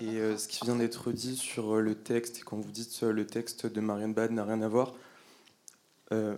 et 0.00 0.16
euh, 0.16 0.36
ce 0.36 0.48
qui 0.48 0.64
vient 0.64 0.76
d'être 0.76 1.12
dit 1.12 1.36
sur 1.36 1.76
le 1.76 1.94
texte, 1.94 2.38
et 2.38 2.42
quand 2.42 2.58
vous 2.58 2.72
dites 2.72 3.02
euh, 3.04 3.12
le 3.12 3.26
texte 3.26 3.66
de 3.66 3.80
Marianne 3.80 4.12
Bad 4.12 4.32
n'a 4.32 4.44
rien 4.44 4.60
à 4.60 4.68
voir, 4.68 4.94
euh, 6.12 6.36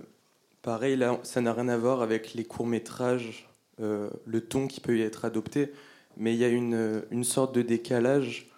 pareil, 0.67 0.97
là, 0.97 1.21
ça 1.23 1.41
n'a 1.41 1.53
rien 1.53 1.69
à 1.69 1.77
voir 1.77 2.03
avec 2.03 2.35
les 2.35 2.45
courts-métrages, 2.45 3.49
euh, 3.81 4.11
le 4.25 4.41
ton 4.41 4.67
qui 4.67 4.81
peut 4.81 4.99
y 4.99 5.03
être 5.03 5.25
adopté, 5.25 5.71
mais 6.17 6.35
il 6.35 6.41
y 6.41 6.45
a 6.45 6.49
une, 6.49 6.75
euh, 6.75 7.03
une 7.13 7.23
sorte 7.23 7.55
de 7.55 7.63
décalage, 7.63 8.51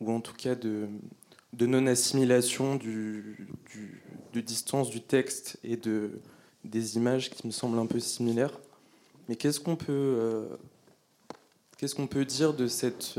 ou 0.00 0.12
en 0.12 0.20
tout 0.20 0.34
cas 0.34 0.54
de, 0.54 0.86
de 1.54 1.66
non-assimilation 1.66 2.76
du, 2.76 3.48
du- 3.72 4.00
de 4.32 4.40
distance 4.40 4.90
du 4.90 5.00
texte 5.00 5.58
et 5.64 5.76
de, 5.76 6.20
des 6.62 6.96
images 6.96 7.30
qui 7.30 7.48
me 7.48 7.52
semblent 7.52 7.80
un 7.80 7.86
peu 7.86 7.98
similaires. 7.98 8.56
Mais 9.28 9.34
qu'est-ce 9.34 9.58
qu'on 9.58 9.74
peut, 9.74 9.86
euh, 9.88 10.46
qu'est-ce 11.78 11.96
qu'on 11.96 12.06
peut 12.06 12.24
dire 12.24 12.54
de 12.54 12.68
cette 12.68 13.18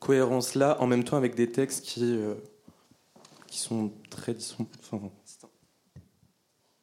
cohérence-là, 0.00 0.76
en 0.80 0.88
même 0.88 1.04
temps 1.04 1.16
avec 1.16 1.36
des 1.36 1.52
textes 1.52 1.84
qui, 1.84 2.18
qui 3.46 3.58
sont 3.58 3.92
très 4.08 4.34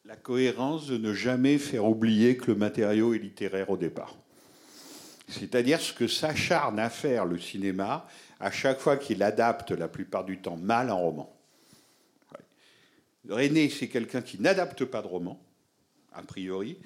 La 0.07 0.15
cohérence 0.15 0.87
de 0.87 0.97
ne 0.97 1.11
jamais 1.11 1.57
faire 1.57 1.83
oublier 1.83 2.37
que 2.37 2.51
le 2.51 2.55
matériau 2.55 3.13
est 3.13 3.19
littéraire 3.19 3.69
au 3.69 3.75
départ. 3.75 4.15
C'est-à-dire 5.27 5.81
ce 5.81 5.91
que 5.91 6.07
s'acharne 6.07 6.79
à 6.79 6.89
faire 6.89 7.25
le 7.25 7.37
cinéma 7.37 8.07
à 8.39 8.49
chaque 8.49 8.79
fois 8.79 8.95
qu'il 8.95 9.21
adapte 9.21 9.71
la 9.71 9.89
plupart 9.89 10.23
du 10.23 10.37
temps 10.37 10.55
mal 10.55 10.89
un 10.89 10.93
roman. 10.93 11.35
René, 13.27 13.69
c'est 13.69 13.89
quelqu'un 13.89 14.21
qui 14.21 14.39
n'adapte 14.39 14.85
pas 14.85 15.01
de 15.01 15.07
roman, 15.07 15.43
a 16.13 16.21
priori, 16.21 16.77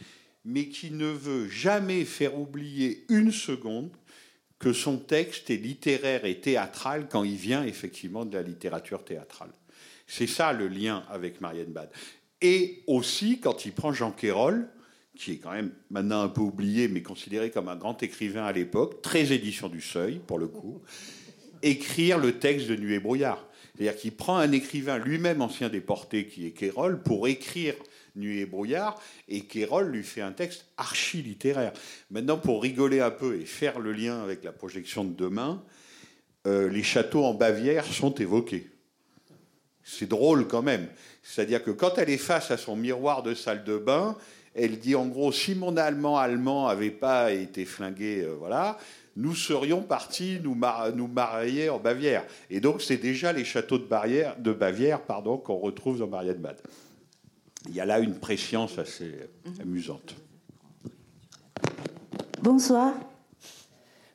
mais 0.43 0.69
qui 0.69 0.89
ne 0.89 1.05
veut 1.05 1.47
jamais 1.47 2.05
faire 2.05 2.39
oublier 2.39 3.05
une 3.09 3.31
seconde 3.31 3.91
que 4.57 4.73
son 4.73 4.97
texte 4.97 5.51
est 5.51 5.57
littéraire 5.57 6.25
et 6.25 6.39
théâtral 6.39 7.07
quand 7.07 7.23
il 7.23 7.35
vient 7.35 7.63
effectivement 7.63 8.25
de 8.25 8.35
la 8.35 8.41
littérature 8.41 9.05
théâtrale. 9.05 9.51
C'est 10.07 10.25
ça 10.25 10.53
le 10.53 10.67
lien 10.67 11.03
avec 11.07 11.39
Marianne 11.39 11.71
Bad. 11.71 11.91
Et 12.41 12.83
aussi 12.87 13.39
quand 13.39 13.65
il 13.65 13.71
prend 13.71 13.93
Jean 13.93 14.11
Quérol, 14.11 14.67
qui 15.15 15.33
est 15.33 15.37
quand 15.37 15.51
même 15.51 15.71
maintenant 15.89 16.21
un 16.21 16.29
peu 16.29 16.41
oublié, 16.41 16.87
mais 16.87 17.01
considéré 17.01 17.51
comme 17.51 17.67
un 17.67 17.75
grand 17.75 18.01
écrivain 18.01 18.45
à 18.45 18.51
l'époque, 18.51 19.01
très 19.01 19.31
édition 19.33 19.69
du 19.69 19.81
Seuil 19.81 20.19
pour 20.25 20.39
le 20.39 20.47
coup, 20.47 20.81
écrire 21.61 22.17
le 22.17 22.39
texte 22.39 22.67
de 22.67 22.75
Nuit 22.75 22.95
et 22.95 22.99
brouillard. 22.99 23.45
C'est-à-dire 23.75 23.95
qu'il 23.95 24.13
prend 24.13 24.37
un 24.37 24.51
écrivain 24.51 24.97
lui-même 24.97 25.41
ancien 25.41 25.69
déporté 25.69 26.27
qui 26.27 26.45
est 26.47 26.51
Quérol 26.51 27.01
pour 27.03 27.27
écrire 27.27 27.75
Nuit 28.15 28.39
et 28.39 28.45
brouillard, 28.45 29.01
et 29.29 29.41
Quérol 29.41 29.89
lui 29.89 30.03
fait 30.03 30.21
un 30.21 30.33
texte 30.33 30.65
archi-littéraire. 30.77 31.71
Maintenant, 32.09 32.37
pour 32.37 32.61
rigoler 32.61 32.99
un 32.99 33.11
peu 33.11 33.39
et 33.39 33.45
faire 33.45 33.79
le 33.79 33.93
lien 33.93 34.21
avec 34.21 34.43
la 34.43 34.51
projection 34.51 35.05
de 35.05 35.13
demain, 35.13 35.63
euh, 36.45 36.67
les 36.67 36.83
châteaux 36.83 37.23
en 37.23 37.33
Bavière 37.33 37.85
sont 37.85 38.13
évoqués. 38.15 38.67
C'est 39.83 40.09
drôle 40.09 40.47
quand 40.47 40.61
même. 40.61 40.87
C'est-à-dire 41.23 41.63
que 41.63 41.71
quand 41.71 41.97
elle 41.97 42.09
est 42.09 42.17
face 42.17 42.51
à 42.51 42.57
son 42.57 42.75
miroir 42.75 43.23
de 43.23 43.33
salle 43.33 43.63
de 43.63 43.77
bain, 43.77 44.15
elle 44.55 44.79
dit 44.79 44.95
en 44.95 45.07
gros, 45.07 45.31
si 45.31 45.55
mon 45.55 45.77
allemand 45.77 46.17
allemand 46.17 46.67
n'avait 46.67 46.91
pas 46.91 47.31
été 47.31 47.65
flingué, 47.65 48.23
euh, 48.23 48.35
voilà, 48.37 48.77
nous 49.15 49.35
serions 49.35 49.81
partis 49.81 50.39
nous, 50.43 50.57
nous 50.95 51.07
marier 51.07 51.69
en 51.69 51.79
Bavière. 51.79 52.25
Et 52.49 52.59
donc 52.59 52.81
c'est 52.81 52.97
déjà 52.97 53.33
les 53.33 53.45
châteaux 53.45 53.77
de, 53.77 53.85
barrière, 53.85 54.35
de 54.39 54.51
Bavière 54.51 55.01
pardon, 55.01 55.37
qu'on 55.37 55.57
retrouve 55.57 55.99
dans 55.99 56.07
Marianne 56.07 56.37
Bad. 56.37 56.57
Il 57.67 57.75
y 57.75 57.79
a 57.79 57.85
là 57.85 57.99
une 57.99 58.19
préscience 58.19 58.79
assez 58.79 59.13
amusante. 59.61 60.15
Bonsoir. 62.41 62.93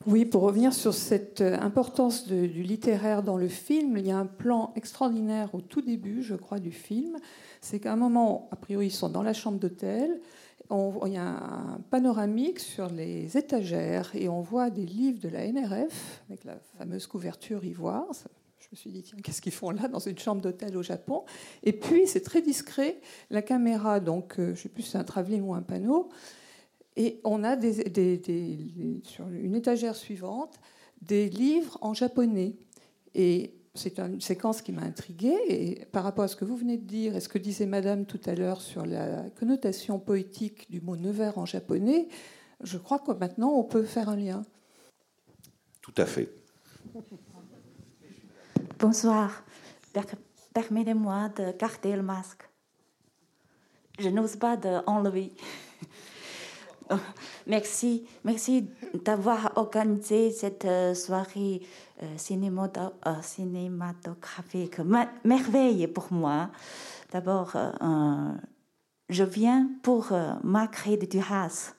Oui, 0.06 0.24
pour 0.24 0.42
revenir 0.42 0.72
sur 0.72 0.94
cette 0.94 1.40
euh, 1.40 1.58
importance 1.58 2.28
du 2.28 2.62
littéraire 2.62 3.24
dans 3.24 3.36
le 3.36 3.48
film, 3.48 3.96
il 3.96 4.06
y 4.06 4.12
a 4.12 4.16
un 4.16 4.26
plan 4.26 4.72
extraordinaire 4.76 5.52
au 5.52 5.60
tout 5.60 5.82
début, 5.82 6.22
je 6.22 6.36
crois, 6.36 6.60
du 6.60 6.70
film. 6.70 7.16
C'est 7.60 7.80
qu'à 7.80 7.92
un 7.92 7.96
moment, 7.96 8.48
a 8.52 8.56
priori, 8.56 8.86
ils 8.86 8.92
sont 8.92 9.08
dans 9.08 9.24
la 9.24 9.32
chambre 9.32 9.58
d'hôtel. 9.58 10.20
il 10.70 11.12
y 11.12 11.16
a 11.16 11.26
un 11.26 11.80
panoramique 11.90 12.60
sur 12.60 12.88
les 12.88 13.36
étagères 13.36 14.12
et 14.14 14.28
on 14.28 14.42
voit 14.42 14.70
des 14.70 14.86
livres 14.86 15.18
de 15.18 15.28
la 15.28 15.44
NRF 15.50 16.22
avec 16.28 16.44
la 16.44 16.56
fameuse 16.78 17.08
couverture 17.08 17.64
ivoire. 17.64 18.06
Je 18.60 18.68
me 18.70 18.76
suis 18.76 18.90
dit, 18.90 19.02
tiens, 19.02 19.18
qu'est-ce 19.24 19.42
qu'ils 19.42 19.50
font 19.50 19.70
là 19.70 19.88
dans 19.88 19.98
une 19.98 20.18
chambre 20.18 20.40
d'hôtel 20.40 20.76
au 20.76 20.84
Japon? 20.84 21.24
Et 21.64 21.72
puis, 21.72 22.06
c'est 22.06 22.22
très 22.22 22.42
discret. 22.42 23.00
La 23.30 23.42
caméra, 23.42 23.98
donc, 23.98 24.38
euh, 24.38 24.46
je 24.46 24.50
ne 24.50 24.54
sais 24.54 24.68
plus 24.68 24.84
si 24.84 24.90
c'est 24.90 24.98
un 24.98 25.04
travelling 25.04 25.42
ou 25.42 25.54
un 25.54 25.62
panneau. 25.62 26.10
Et 26.96 27.20
on 27.24 27.44
a 27.44 27.56
sur 27.60 29.28
une 29.28 29.54
étagère 29.54 29.94
suivante 29.94 30.58
des 31.02 31.28
livres 31.28 31.78
en 31.82 31.92
japonais. 31.92 32.56
Et 33.14 33.54
c'est 33.74 33.98
une 33.98 34.20
séquence 34.20 34.62
qui 34.62 34.72
m'a 34.72 34.82
intriguée. 34.82 35.36
Et 35.48 35.84
par 35.86 36.04
rapport 36.04 36.24
à 36.24 36.28
ce 36.28 36.36
que 36.36 36.44
vous 36.44 36.56
venez 36.56 36.78
de 36.78 36.86
dire, 36.86 37.14
et 37.14 37.20
ce 37.20 37.28
que 37.28 37.38
disait 37.38 37.66
Madame 37.66 38.06
tout 38.06 38.20
à 38.24 38.34
l'heure 38.34 38.60
sur 38.60 38.86
la 38.86 39.28
connotation 39.38 39.98
poétique 39.98 40.70
du 40.70 40.80
mot 40.80 40.96
Nevers 40.96 41.36
en 41.38 41.44
japonais, 41.44 42.08
je 42.62 42.78
crois 42.78 42.98
que 42.98 43.12
maintenant 43.12 43.52
on 43.52 43.64
peut 43.64 43.84
faire 43.84 44.08
un 44.08 44.16
lien. 44.16 44.42
Tout 45.82 45.94
à 45.98 46.06
fait. 46.06 46.30
Bonsoir. 48.78 49.44
Permettez-moi 50.54 51.28
de 51.36 51.52
garder 51.58 51.94
le 51.94 52.02
masque. 52.02 52.48
Je 53.98 54.08
n'ose 54.08 54.36
pas 54.36 54.56
d'enlever. 54.56 55.32
merci, 57.46 58.06
merci 58.24 58.68
d'avoir 59.04 59.52
organisé 59.56 60.30
cette 60.30 60.64
euh, 60.64 60.94
soirée 60.94 61.62
euh, 62.02 62.06
euh, 62.06 63.22
cinématographique. 63.22 64.80
Merveille 65.24 65.86
pour 65.88 66.12
moi. 66.12 66.50
D'abord, 67.12 67.56
je 69.08 69.24
viens 69.24 69.70
pour 69.82 70.12
Marguerite 70.42 71.00
de 71.02 71.06
Duras. 71.06 71.74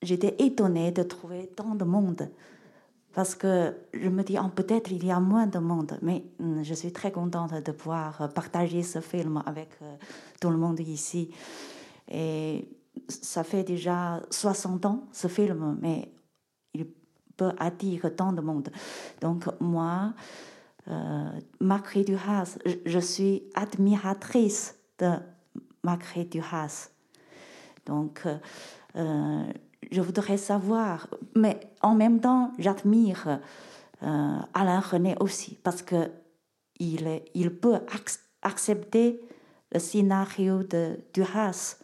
J'étais 0.00 0.36
étonnée 0.38 0.92
de 0.92 1.02
trouver 1.02 1.48
tant 1.48 1.74
de 1.74 1.84
monde 1.84 2.30
parce 3.18 3.34
que 3.34 3.74
je 3.92 4.08
me 4.08 4.22
dis, 4.22 4.36
oh, 4.38 4.48
peut-être 4.48 4.92
il 4.92 5.04
y 5.04 5.10
a 5.10 5.18
moins 5.18 5.48
de 5.48 5.58
monde, 5.58 5.98
mais 6.02 6.22
mm, 6.38 6.62
je 6.62 6.72
suis 6.72 6.92
très 6.92 7.10
contente 7.10 7.52
de 7.52 7.72
pouvoir 7.72 8.28
partager 8.32 8.84
ce 8.84 9.00
film 9.00 9.42
avec 9.44 9.70
euh, 9.82 9.96
tout 10.40 10.50
le 10.50 10.56
monde 10.56 10.78
ici. 10.78 11.28
Et 12.10 12.68
ça 13.08 13.44
fait 13.44 13.64
déjà 13.64 14.22
60 14.30 14.86
ans, 14.86 15.08
ce 15.12 15.28
film, 15.28 15.78
mais 15.80 16.12
il 16.74 16.86
peut 17.36 17.52
attirer 17.58 18.14
tant 18.14 18.32
de 18.32 18.40
monde. 18.40 18.70
Donc 19.20 19.46
moi, 19.60 20.14
euh, 20.90 21.30
Marguerite 21.60 22.06
Duras, 22.06 22.58
je, 22.86 22.98
suis 22.98 23.42
admiratrice 23.54 24.76
de 24.98 25.12
Marguerite 25.82 26.32
Duras. 26.32 26.90
Donc, 27.84 28.22
euh, 28.96 29.44
je 29.90 30.00
voudrais 30.00 30.38
savoir, 30.38 31.08
mais 31.36 31.60
en 31.82 31.94
même 31.94 32.20
temps, 32.20 32.52
j'admire 32.58 33.40
euh, 34.02 34.38
Alain 34.54 34.80
René 34.80 35.14
aussi, 35.20 35.58
parce 35.62 35.82
que 35.82 36.10
il, 36.80 37.22
il 37.34 37.54
peut 37.54 37.80
accepter 38.42 39.20
le 39.72 39.80
scénario 39.80 40.62
de 40.62 41.00
Duras. 41.12 41.78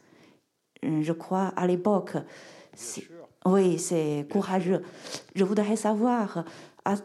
Je 1.03 1.13
crois 1.13 1.53
à 1.57 1.67
l'époque. 1.67 2.13
Oui, 3.47 3.79
c'est 3.79 4.27
courageux. 4.31 4.83
Je 5.35 5.45
voudrais 5.45 5.77
savoir, 5.77 6.45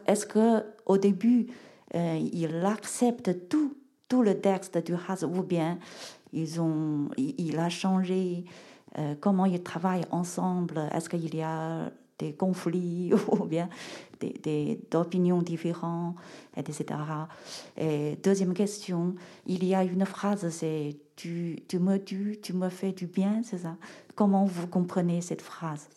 est-ce 0.08 0.26
que 0.26 0.64
au 0.86 0.98
début, 0.98 1.48
euh, 1.96 2.20
il 2.34 2.56
accepte 2.66 3.50
tout, 3.50 3.76
tout 4.08 4.22
le 4.22 4.40
texte 4.40 4.76
de 4.76 4.82
Duras, 4.82 5.24
ou 5.24 5.44
bien 5.44 5.80
ils 6.32 6.62
ont, 6.62 7.10
il 7.18 7.58
a 7.60 7.70
changé 7.70 8.46
euh, 8.98 9.16
comment 9.20 9.46
ils 9.46 9.62
travaillent 9.62 10.06
ensemble, 10.12 10.82
est-ce 10.94 11.10
qu'il 11.10 11.36
y 11.36 11.42
a 11.42 11.92
des 12.18 12.34
conflits 12.34 13.12
ou 13.28 13.46
bien 13.46 13.70
des, 14.20 14.34
des 14.44 14.80
opinions 14.94 15.42
différentes, 15.42 16.16
etc. 16.58 16.86
Et 17.78 18.18
deuxième 18.24 18.54
question, 18.54 19.16
il 19.46 19.64
y 19.64 19.76
a 19.76 19.84
une 19.84 20.06
phrase, 20.06 20.50
c'est 20.50 20.98
tu, 21.20 21.80
me 21.80 21.98
tues, 21.98 22.40
tu 22.42 22.54
me 22.54 22.70
fais 22.70 22.92
du 22.92 23.08
bien, 23.08 23.42
c'est 23.44 23.60
ça? 23.60 23.76
Comment 24.16 24.46
vous 24.46 24.68
comprenez 24.68 25.22
cette 25.22 25.42
phrase? 25.42 25.88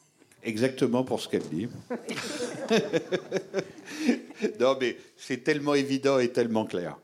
Exactement 0.42 1.04
pour 1.04 1.20
ce 1.20 1.28
qu'elle 1.28 1.48
dit. 1.48 1.68
non, 4.60 4.76
mais 4.80 4.96
c'est 5.16 5.44
tellement 5.44 5.74
évident 5.74 6.18
et 6.18 6.30
tellement 6.30 6.64
clair 6.64 6.96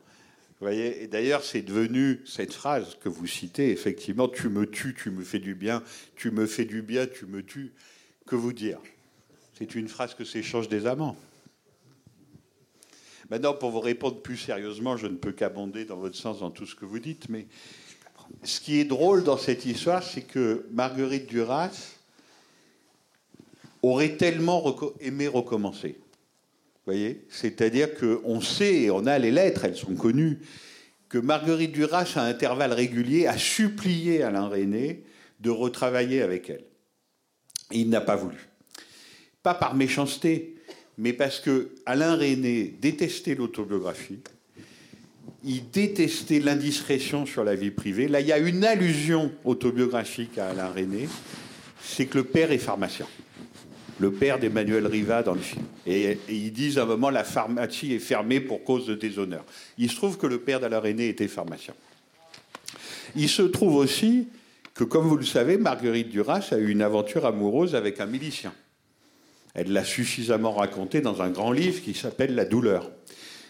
voyez, 0.61 1.03
et 1.03 1.07
d'ailleurs, 1.07 1.43
c'est 1.43 1.61
devenu 1.61 2.21
cette 2.25 2.53
phrase 2.53 2.97
que 3.01 3.09
vous 3.09 3.27
citez, 3.27 3.71
effectivement, 3.71 4.27
tu 4.27 4.49
me 4.49 4.69
tues, 4.69 4.93
tu 4.93 5.11
me 5.11 5.23
fais 5.23 5.39
du 5.39 5.55
bien, 5.55 5.83
tu 6.15 6.31
me 6.31 6.45
fais 6.45 6.65
du 6.65 6.81
bien, 6.81 7.07
tu 7.07 7.25
me 7.25 7.43
tues. 7.43 7.71
Que 8.25 8.35
vous 8.35 8.53
dire? 8.53 8.79
C'est 9.57 9.75
une 9.75 9.87
phrase 9.87 10.13
que 10.13 10.23
s'échangent 10.23 10.69
des 10.69 10.85
amants. 10.85 11.17
Maintenant, 13.29 13.53
pour 13.53 13.71
vous 13.71 13.79
répondre 13.79 14.21
plus 14.21 14.37
sérieusement, 14.37 14.97
je 14.97 15.07
ne 15.07 15.15
peux 15.15 15.31
qu'abonder 15.31 15.85
dans 15.85 15.97
votre 15.97 16.15
sens 16.15 16.39
dans 16.39 16.51
tout 16.51 16.65
ce 16.65 16.75
que 16.75 16.85
vous 16.85 16.99
dites, 16.99 17.29
mais 17.29 17.47
ce 18.43 18.59
qui 18.59 18.79
est 18.79 18.85
drôle 18.85 19.23
dans 19.23 19.37
cette 19.37 19.65
histoire, 19.65 20.03
c'est 20.03 20.21
que 20.21 20.65
Marguerite 20.71 21.27
Duras 21.27 21.95
aurait 23.81 24.17
tellement 24.17 24.75
aimé 24.99 25.27
recommencer 25.27 25.97
voyez? 26.89 27.21
C'est-à-dire 27.29 27.89
qu'on 27.95 28.41
sait, 28.41 28.89
on 28.89 29.05
a 29.05 29.17
les 29.19 29.31
lettres, 29.31 29.65
elles 29.65 29.75
sont 29.75 29.95
connues, 29.95 30.39
que 31.07 31.17
Marguerite 31.17 31.71
Duras, 31.71 32.11
à 32.15 32.21
intervalles 32.21 32.73
réguliers, 32.73 33.27
a 33.27 33.37
supplié 33.37 34.23
Alain 34.23 34.47
René 34.47 35.03
de 35.39 35.49
retravailler 35.49 36.21
avec 36.21 36.49
elle. 36.49 36.65
Il 37.71 37.89
n'a 37.89 38.01
pas 38.01 38.15
voulu. 38.15 38.37
Pas 39.43 39.53
par 39.53 39.75
méchanceté, 39.75 40.55
mais 40.97 41.13
parce 41.13 41.39
que 41.39 41.75
Alain 41.85 42.15
René 42.15 42.75
détestait 42.81 43.35
l'autobiographie 43.35 44.19
il 45.43 45.69
détestait 45.69 46.39
l'indiscrétion 46.39 47.25
sur 47.25 47.43
la 47.43 47.55
vie 47.55 47.71
privée. 47.71 48.07
Là, 48.07 48.19
il 48.19 48.27
y 48.27 48.33
a 48.33 48.37
une 48.37 48.63
allusion 48.65 49.31
autobiographique 49.45 50.37
à 50.37 50.49
Alain 50.49 50.69
René, 50.69 51.07
c'est 51.81 52.05
que 52.05 52.17
le 52.17 52.23
père 52.23 52.51
est 52.51 52.57
pharmacien. 52.57 53.07
Le 53.99 54.11
père 54.11 54.39
d'Emmanuel 54.39 54.87
Riva 54.87 55.23
dans 55.23 55.33
le 55.33 55.41
film. 55.41 55.65
Et, 55.85 56.03
et, 56.03 56.19
ils 56.29 56.53
disent 56.53 56.77
un 56.77 56.85
moment 56.85 57.09
la 57.09 57.25
pharmacie 57.25 57.93
est 57.93 57.99
fermée 57.99 58.39
pour 58.39 58.63
cause 58.63 58.85
de 58.85 58.95
déshonneur. 58.95 59.43
Il 59.77 59.89
se 59.89 59.95
trouve 59.95 60.17
que 60.17 60.27
le 60.27 60.39
père 60.39 60.59
d'Alain 60.59 60.79
René 60.79 61.09
était 61.09 61.27
pharmacien. 61.27 61.73
Il 63.15 63.27
se 63.27 63.41
trouve 63.41 63.75
aussi 63.75 64.27
que, 64.73 64.83
comme 64.83 65.05
vous 65.05 65.17
le 65.17 65.25
savez, 65.25 65.57
Marguerite 65.57 66.09
Duras 66.09 66.47
a 66.51 66.57
eu 66.57 66.69
une 66.69 66.81
aventure 66.81 67.25
amoureuse 67.25 67.75
avec 67.75 67.99
un 67.99 68.05
milicien. 68.05 68.53
Elle 69.53 69.73
l'a 69.73 69.83
suffisamment 69.83 70.53
raconté 70.53 71.01
dans 71.01 71.21
un 71.21 71.29
grand 71.29 71.51
livre 71.51 71.81
qui 71.81 71.93
s'appelle 71.93 72.35
La 72.35 72.45
douleur. 72.45 72.89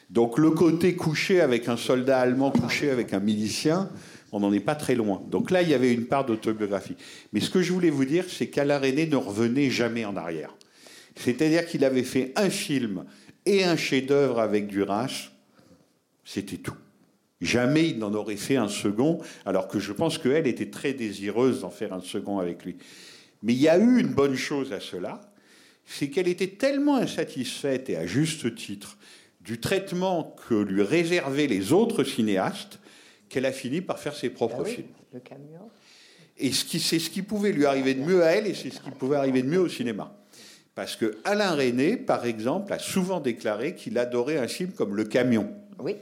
Donc 0.10 0.38
le 0.38 0.52
côté 0.52 0.96
couché 0.96 1.40
avec 1.40 1.68
un 1.68 1.78
soldat 1.78 2.20
allemand, 2.20 2.52
couché 2.52 2.90
avec 2.90 3.14
un 3.14 3.20
milicien, 3.20 3.90
on 4.32 4.40
n'en 4.40 4.52
est 4.54 4.60
pas 4.60 4.76
très 4.76 4.96
loin. 4.96 5.22
Donc 5.30 5.52
là, 5.52 5.62
il 5.62 5.70
y 5.70 5.74
avait 5.74 5.94
une 5.94 6.06
part 6.06 6.26
d'autobiographie. 6.26 6.96
Mais 7.34 7.40
ce 7.40 7.50
que 7.50 7.62
je 7.62 7.72
voulais 7.72 7.90
vous 7.90 8.06
dire, 8.06 8.26
c'est 8.28 8.48
qu'Alain 8.48 8.80
René 8.80 9.08
ne 9.08 9.16
revenait 9.16 9.70
jamais 9.70 10.06
en 10.06 10.16
arrière. 10.16 10.56
C'est-à-dire 11.16 11.66
qu'il 11.66 11.84
avait 11.84 12.04
fait 12.04 12.32
un 12.36 12.50
film 12.50 13.06
et 13.46 13.64
un 13.64 13.76
chef-d'œuvre 13.76 14.40
avec 14.40 14.68
Duras, 14.68 15.30
c'était 16.24 16.58
tout. 16.58 16.76
Jamais 17.42 17.90
il 17.90 18.00
n'en 18.00 18.14
aurait 18.14 18.36
fait 18.36 18.58
un 18.58 18.68
second, 18.68 19.20
alors 19.46 19.68
que 19.68 19.80
je 19.80 19.94
pense 19.94 20.18
qu'elle 20.18 20.48
était 20.48 20.70
très 20.70 20.94
désireuse 20.94 21.62
d'en 21.62 21.70
faire 21.70 21.94
un 21.94 22.02
second 22.02 22.40
avec 22.40 22.66
lui. 22.66 22.78
Mais 23.44 23.54
il 23.54 23.60
y 23.60 23.70
a 23.70 23.78
eu 23.78 24.00
une 24.00 24.14
bonne 24.14 24.36
chose 24.36 24.74
à 24.74 24.80
cela, 24.80 25.22
c'est 25.86 26.10
qu'elle 26.10 26.28
était 26.28 26.48
tellement 26.48 26.98
insatisfaite, 26.98 27.90
et 27.90 27.96
à 27.96 28.06
juste 28.06 28.54
titre, 28.56 28.98
du 29.50 29.60
traitement 29.60 30.36
que 30.48 30.54
lui 30.54 30.84
réservaient 30.84 31.48
les 31.48 31.74
autres 31.74 32.04
cinéastes, 32.04 32.78
qu'elle 33.30 33.48
a 33.48 33.52
fini 33.52 33.82
par 33.82 33.98
faire 33.98 34.16
ses 34.16 34.30
propres 34.30 34.58
Ah 34.60 34.64
oui, 34.64 34.72
films. 34.76 34.88
Le 35.12 35.20
camion. 35.22 35.72
Et 36.38 36.52
ce 36.52 36.64
qui- 36.64 36.80
c'est 36.80 37.00
ce 37.00 37.10
qui 37.10 37.24
pouvait 37.24 37.52
lui 37.52 37.66
arriver 37.66 37.96
de 37.96 38.02
mieux 38.02 38.24
à 38.24 38.28
elle 38.28 38.46
et 38.46 38.54
c'est 38.54 38.70
ce 38.70 38.80
qui 38.80 38.92
pouvait 38.92 39.16
arriver 39.18 39.42
de 39.42 39.48
mieux 39.48 39.60
au 39.60 39.68
cinéma. 39.68 40.16
Parce 40.76 40.96
que 40.96 41.18
Alain 41.24 41.56
René, 41.56 41.98
par 41.98 42.28
exemple, 42.28 42.72
a 42.74 42.78
souvent 42.78 43.20
déclaré 43.20 43.74
qu'il 43.74 43.98
adorait 43.98 44.38
un 44.38 44.48
film 44.48 44.70
comme 44.72 44.96
Le 44.96 45.04
Camion. 45.06 45.52
Oui. 45.80 45.96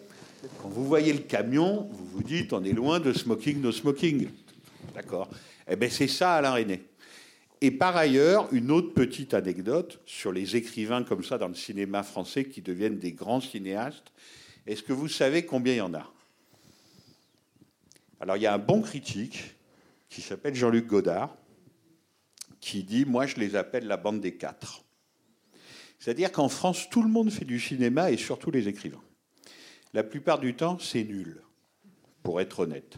Quand 0.61 0.67
vous 0.67 0.83
voyez 0.85 1.13
le 1.13 1.19
camion, 1.19 1.87
vous 1.89 2.05
vous 2.05 2.23
dites 2.23 2.51
on 2.51 2.63
est 2.65 2.73
loin 2.73 2.99
de 2.99 3.13
smoking, 3.13 3.61
no 3.61 3.71
smoking. 3.71 4.27
D'accord 4.93 5.29
Eh 5.71 5.77
bien, 5.77 5.89
c'est 5.89 6.07
ça 6.09 6.33
Alain 6.35 6.51
René. 6.51 6.83
Et 7.61 7.71
par 7.71 7.97
ailleurs, 7.97 8.53
une 8.53 8.69
autre 8.69 8.93
petite 8.93 9.33
anecdote 9.33 9.99
sur 10.05 10.31
les 10.31 10.55
écrivains 10.55 11.03
comme 11.03 11.23
ça 11.23 11.37
dans 11.37 11.47
le 11.47 11.55
cinéma 11.55 12.03
français 12.03 12.45
qui 12.45 12.61
deviennent 12.61 12.99
des 12.99 13.13
grands 13.13 13.41
cinéastes. 13.41 14.11
Est-ce 14.67 14.83
que 14.83 14.93
vous 14.93 15.07
savez 15.07 15.45
combien 15.45 15.73
il 15.73 15.77
y 15.77 15.81
en 15.81 15.93
a? 15.93 16.11
Alors, 18.19 18.37
il 18.37 18.43
y 18.43 18.47
a 18.47 18.53
un 18.53 18.59
bon 18.59 18.81
critique 18.81 19.55
qui 20.09 20.21
s'appelle 20.21 20.55
Jean-Luc 20.55 20.85
Godard 20.85 21.35
qui 22.59 22.83
dit 22.83 23.05
Moi, 23.05 23.25
je 23.25 23.37
les 23.37 23.55
appelle 23.55 23.87
la 23.87 23.97
bande 23.97 24.21
des 24.21 24.35
quatre. 24.35 24.83
C'est-à-dire 25.99 26.31
qu'en 26.31 26.49
France, 26.49 26.89
tout 26.89 27.01
le 27.01 27.09
monde 27.09 27.31
fait 27.31 27.45
du 27.45 27.59
cinéma 27.59 28.11
et 28.11 28.17
surtout 28.17 28.51
les 28.51 28.67
écrivains. 28.67 29.01
La 29.93 30.03
plupart 30.03 30.39
du 30.39 30.53
temps, 30.53 30.77
c'est 30.79 31.03
nul, 31.03 31.41
pour 32.21 32.39
être 32.39 32.59
honnête. 32.59 32.97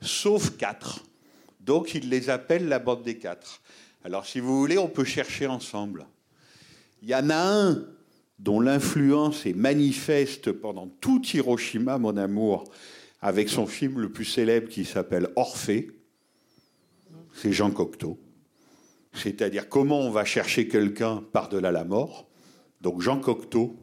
Sauf 0.00 0.56
quatre. 0.56 1.04
Donc, 1.60 1.94
il 1.94 2.08
les 2.08 2.30
appelle 2.30 2.68
la 2.68 2.80
bande 2.80 3.04
des 3.04 3.18
quatre. 3.18 3.60
Alors, 4.04 4.26
si 4.26 4.40
vous 4.40 4.58
voulez, 4.58 4.78
on 4.78 4.88
peut 4.88 5.04
chercher 5.04 5.46
ensemble. 5.46 6.06
Il 7.02 7.08
y 7.08 7.14
en 7.14 7.30
a 7.30 7.36
un 7.36 7.86
dont 8.38 8.60
l'influence 8.60 9.46
est 9.46 9.54
manifeste 9.54 10.50
pendant 10.50 10.88
tout 10.88 11.22
Hiroshima, 11.32 11.98
mon 11.98 12.16
amour, 12.16 12.64
avec 13.20 13.48
son 13.48 13.66
film 13.66 14.00
le 14.00 14.10
plus 14.10 14.24
célèbre 14.24 14.68
qui 14.68 14.84
s'appelle 14.84 15.28
Orphée. 15.36 15.90
C'est 17.32 17.52
Jean 17.52 17.70
Cocteau. 17.70 18.18
C'est-à-dire 19.12 19.68
comment 19.68 20.00
on 20.00 20.10
va 20.10 20.24
chercher 20.24 20.66
quelqu'un 20.66 21.22
par-delà 21.32 21.70
la 21.70 21.84
mort. 21.84 22.28
Donc 22.80 23.00
Jean 23.00 23.20
Cocteau, 23.20 23.78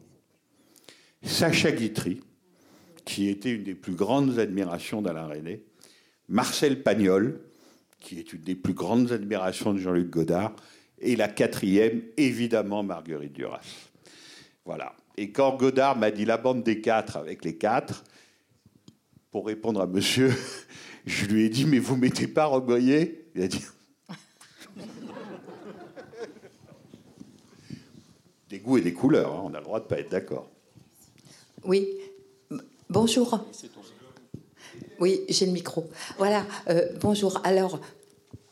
Sacha 1.22 1.72
Guitry, 1.72 2.20
qui 3.06 3.28
était 3.28 3.52
une 3.52 3.64
des 3.64 3.74
plus 3.74 3.94
grandes 3.94 4.38
admirations 4.38 5.00
d'Alain 5.00 5.26
René, 5.26 5.64
Marcel 6.28 6.82
Pagnol, 6.82 7.40
qui 8.00 8.18
est 8.18 8.32
une 8.32 8.40
des 8.40 8.54
plus 8.54 8.74
grandes 8.74 9.12
admirations 9.12 9.72
de 9.72 9.78
Jean-Luc 9.78 10.10
Godard, 10.10 10.56
et 10.98 11.16
la 11.16 11.28
quatrième, 11.28 12.02
évidemment, 12.16 12.82
Marguerite 12.82 13.32
Duras. 13.32 13.60
Voilà. 14.64 14.94
Et 15.16 15.30
quand 15.32 15.56
Godard 15.56 15.96
m'a 15.96 16.10
dit 16.10 16.24
la 16.24 16.36
bande 16.36 16.62
des 16.62 16.80
quatre 16.80 17.16
avec 17.16 17.44
les 17.44 17.56
quatre, 17.56 18.04
pour 19.30 19.46
répondre 19.46 19.80
à 19.80 19.86
monsieur, 19.86 20.32
je 21.06 21.26
lui 21.26 21.44
ai 21.44 21.48
dit, 21.48 21.64
mais 21.64 21.78
vous 21.78 21.96
mettez 21.96 22.26
pas 22.26 22.46
Rogoyer 22.46 23.26
Il 23.34 23.42
a 23.42 23.48
dit, 23.48 23.64
des 28.48 28.58
goûts 28.58 28.78
et 28.78 28.82
des 28.82 28.92
couleurs, 28.92 29.34
hein, 29.34 29.42
on 29.44 29.54
a 29.54 29.58
le 29.58 29.64
droit 29.64 29.80
de 29.80 29.86
pas 29.86 30.00
être 30.00 30.10
d'accord. 30.10 30.50
Oui. 31.64 31.86
Bonjour. 32.88 33.46
Oui, 35.00 35.22
j'ai 35.28 35.46
le 35.46 35.52
micro. 35.52 35.88
Voilà, 36.18 36.44
euh, 36.68 36.86
bonjour. 37.00 37.40
Alors, 37.44 37.80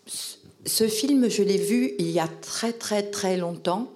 ce- 0.07 0.89
film, 0.89 1.29
je 1.29 1.43
l'ai 1.43 1.59
vu 1.59 1.93
il 1.99 2.11
y 2.11 2.19
a 2.19 2.29
très 2.29 2.73
très 2.73 3.03
très 3.03 3.37
longtemps. 3.37 3.93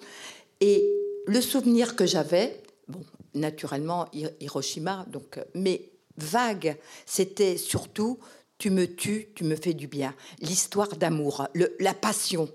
Et 0.61 0.89
le 1.27 1.41
souvenir 1.41 1.97
que 1.97 2.05
j'avais, 2.07 2.61
bon, 2.89 3.03
naturellement, 3.35 4.07
Hi- 4.13 4.29
Hiroshima, 4.41 5.07
donc, 5.11 5.39
euh, 5.39 5.45
mais 5.55 5.83
vague, 6.19 6.77
c'était 7.07 7.57
surtout 7.57 8.19
tu 8.59 8.71
me 8.71 8.87
tues, 8.87 9.29
tu 9.35 9.43
me 9.43 9.57
fais 9.57 9.73
du 9.75 9.89
bien. 9.89 10.15
L'histoire 10.41 10.97
d'amour, 10.97 11.49
la 11.81 11.95
passion, 11.95 12.49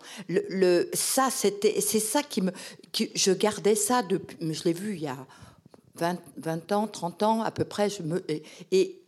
ça, 0.94 1.28
c'était, 1.30 1.82
c'est 1.82 2.00
ça 2.00 2.24
qui 2.24 2.42
me, 2.42 2.52
je 3.14 3.32
gardais 3.34 3.76
ça 3.76 4.04
depuis, 4.04 4.38
je 4.54 4.64
l'ai 4.64 4.72
vu 4.74 4.94
il 4.94 5.02
y 5.02 5.08
a 5.08 5.18
20, 5.96 6.18
20 6.38 6.72
ans, 6.72 6.88
30 6.88 7.24
ans 7.24 7.42
à 7.42 7.52
peu 7.52 7.66
près. 7.66 7.90
Je 7.90 8.04
me, 8.04 8.24
et 8.72 9.02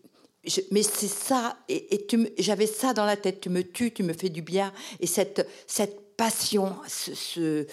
mais 0.72 0.84
c'est 0.84 1.08
ça, 1.08 1.58
et, 1.70 2.06
j'avais 2.38 2.68
ça 2.68 2.94
dans 2.94 3.06
la 3.06 3.18
tête. 3.18 3.42
Tu 3.42 3.50
me 3.50 3.62
tues, 3.64 3.92
tu 3.94 4.04
me 4.04 4.14
fais 4.14 4.30
du 4.30 4.42
bien, 4.42 4.74
et 5.00 5.08
cette, 5.08 5.48
cette 5.68 6.16
passion, 6.18 6.76
ce, 6.88 7.14
ce- 7.16 7.66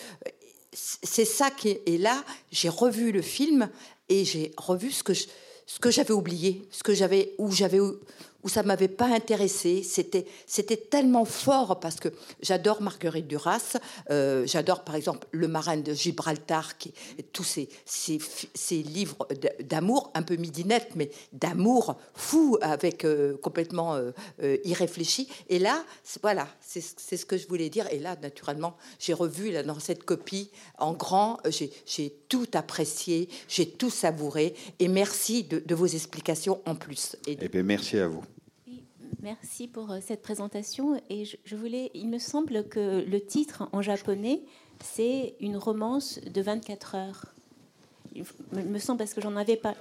c'est 0.72 1.24
ça 1.24 1.50
qui 1.50 1.70
est. 1.70 1.98
Là, 1.98 2.22
j'ai 2.52 2.68
revu 2.68 3.10
le 3.12 3.22
film 3.22 3.70
et 4.08 4.24
j'ai 4.24 4.52
revu 4.56 4.90
ce 4.92 5.02
que 5.02 5.14
ce 5.14 5.80
que 5.80 5.90
j'avais 5.90 6.12
oublié, 6.12 6.62
ce 6.70 6.82
que 6.82 6.94
j'avais 6.94 7.34
où 7.38 7.50
j'avais 7.50 7.80
où 8.46 8.48
ça 8.48 8.62
m'avait 8.62 8.86
pas 8.86 9.06
intéressé. 9.06 9.82
C'était 9.82 10.24
c'était 10.46 10.76
tellement 10.76 11.24
fort 11.24 11.80
parce 11.80 11.96
que 11.96 12.10
j'adore 12.40 12.80
Marguerite 12.80 13.26
Duras, 13.26 13.76
euh, 14.10 14.46
j'adore 14.46 14.84
par 14.84 14.94
exemple 14.94 15.26
Le 15.32 15.48
Marin 15.48 15.78
de 15.78 15.92
Gibraltar, 15.92 16.74
tous 17.32 17.42
ces 17.42 17.68
ces, 17.84 18.76
livres 18.82 19.26
d'amour 19.64 20.12
un 20.14 20.22
peu 20.22 20.36
midinette, 20.36 20.90
mais 20.94 21.10
d'amour 21.32 21.96
fou 22.14 22.56
avec 22.60 23.04
euh, 23.04 23.36
complètement 23.38 23.96
euh, 23.96 24.56
irréfléchi. 24.64 25.28
Et 25.48 25.58
là, 25.58 25.84
voilà, 26.22 26.46
c'est 26.60 27.16
ce 27.16 27.26
que 27.26 27.36
je 27.36 27.48
voulais 27.48 27.68
dire. 27.68 27.86
Et 27.90 27.98
là, 27.98 28.16
naturellement, 28.22 28.76
j'ai 29.00 29.12
revu 29.12 29.50
là, 29.50 29.64
dans 29.64 29.80
cette 29.80 30.04
copie 30.04 30.50
en 30.78 30.92
grand, 30.92 31.38
j'ai 31.50 32.12
tout 32.28 32.46
apprécié, 32.52 33.28
j'ai 33.48 33.68
tout 33.68 33.90
savouré. 33.90 34.54
Et 34.78 34.86
merci 34.86 35.42
de, 35.42 35.60
de 35.64 35.74
vos 35.74 35.86
explications 35.86 36.60
en 36.64 36.76
plus. 36.76 37.16
Et 37.26 37.36
Eh 37.40 37.48
bien, 37.48 37.64
merci 37.64 37.98
à 37.98 38.06
vous. 38.06 38.22
Merci 39.26 39.66
pour 39.66 39.90
euh, 39.90 39.98
cette 40.00 40.22
présentation. 40.22 41.02
Et 41.10 41.24
je, 41.24 41.56
voulais, 41.56 41.90
il 41.94 42.08
me 42.08 42.20
semble 42.20 42.68
que 42.68 43.04
le 43.04 43.20
titre 43.20 43.68
en 43.72 43.82
japonais, 43.82 44.40
c'est 44.80 45.34
une 45.40 45.56
romance 45.56 46.20
de 46.20 46.40
24 46.40 46.94
heures. 46.94 47.24
Il 48.14 48.24
me 48.52 48.78
semble 48.78 48.98
parce 48.98 49.14
que 49.14 49.20
j'en 49.20 49.34
avais 49.34 49.56
pas. 49.56 49.74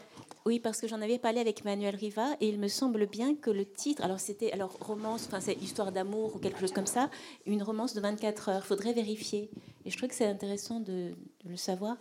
Oui, 0.48 0.60
parce 0.60 0.82
que 0.82 0.88
j'en 0.88 1.00
avais 1.00 1.20
parlé 1.20 1.42
avec 1.42 1.64
Manuel 1.64 1.96
Riva 1.96 2.36
et 2.42 2.50
il 2.50 2.58
me 2.58 2.68
semble 2.68 3.06
bien 3.06 3.36
que 3.36 3.52
le 3.52 3.66
titre, 3.66 4.04
alors 4.04 4.20
c'était 4.20 4.52
alors 4.52 4.78
romance, 4.80 5.26
enfin 5.28 5.40
c'est 5.40 5.62
histoire 5.62 5.92
d'amour 5.92 6.36
ou 6.36 6.40
quelque 6.40 6.60
chose 6.60 6.72
comme 6.72 6.88
ça, 6.88 7.12
une 7.46 7.62
romance 7.62 7.94
de 7.94 8.02
24 8.02 8.50
heures. 8.50 8.66
Faudrait 8.66 8.94
vérifier. 8.94 9.52
Et 9.86 9.92
je 9.92 9.98
trouve 9.98 10.10
que 10.10 10.16
c'est 10.16 10.26
intéressant 10.26 10.80
de, 10.80 11.14
le 11.48 11.56
savoir. 11.56 11.98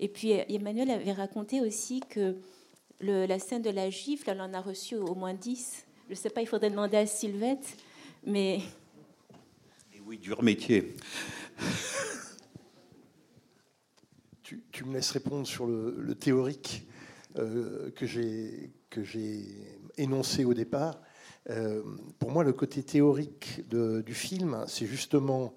Et 0.00 0.08
puis 0.08 0.32
euh, 0.32 0.42
Emmanuel 0.48 0.90
avait 0.90 1.12
raconté 1.12 1.60
aussi 1.60 2.00
que 2.00 2.34
la 3.00 3.38
scène 3.38 3.62
de 3.62 3.70
la 3.70 3.90
gifle, 3.90 4.28
elle 4.28 4.40
en 4.40 4.52
a 4.52 4.60
reçu 4.60 4.96
au 4.96 5.14
moins 5.14 5.34
10. 5.34 5.86
Je 6.10 6.14
ne 6.16 6.18
sais 6.18 6.30
pas, 6.30 6.40
il 6.40 6.46
faudrait 6.48 6.70
demander 6.70 6.96
à 6.96 7.06
Sylvette, 7.06 7.76
mais 8.26 8.56
Et 9.94 10.00
oui, 10.04 10.18
dur 10.18 10.42
métier. 10.42 10.96
Tu, 14.42 14.64
tu 14.72 14.82
me 14.84 14.94
laisses 14.94 15.12
répondre 15.12 15.46
sur 15.46 15.64
le, 15.68 15.94
le 15.96 16.14
théorique 16.16 16.84
euh, 17.38 17.92
que 17.92 18.04
j'ai 18.04 18.72
que 18.90 19.04
j'ai 19.04 19.44
énoncé 19.96 20.44
au 20.44 20.54
départ. 20.54 21.00
Euh, 21.50 21.84
pour 22.18 22.32
moi, 22.32 22.42
le 22.42 22.52
côté 22.52 22.82
théorique 22.82 23.62
de- 23.68 24.00
du 24.00 24.12
film, 24.14 24.64
c'est 24.66 24.86
justement 24.86 25.54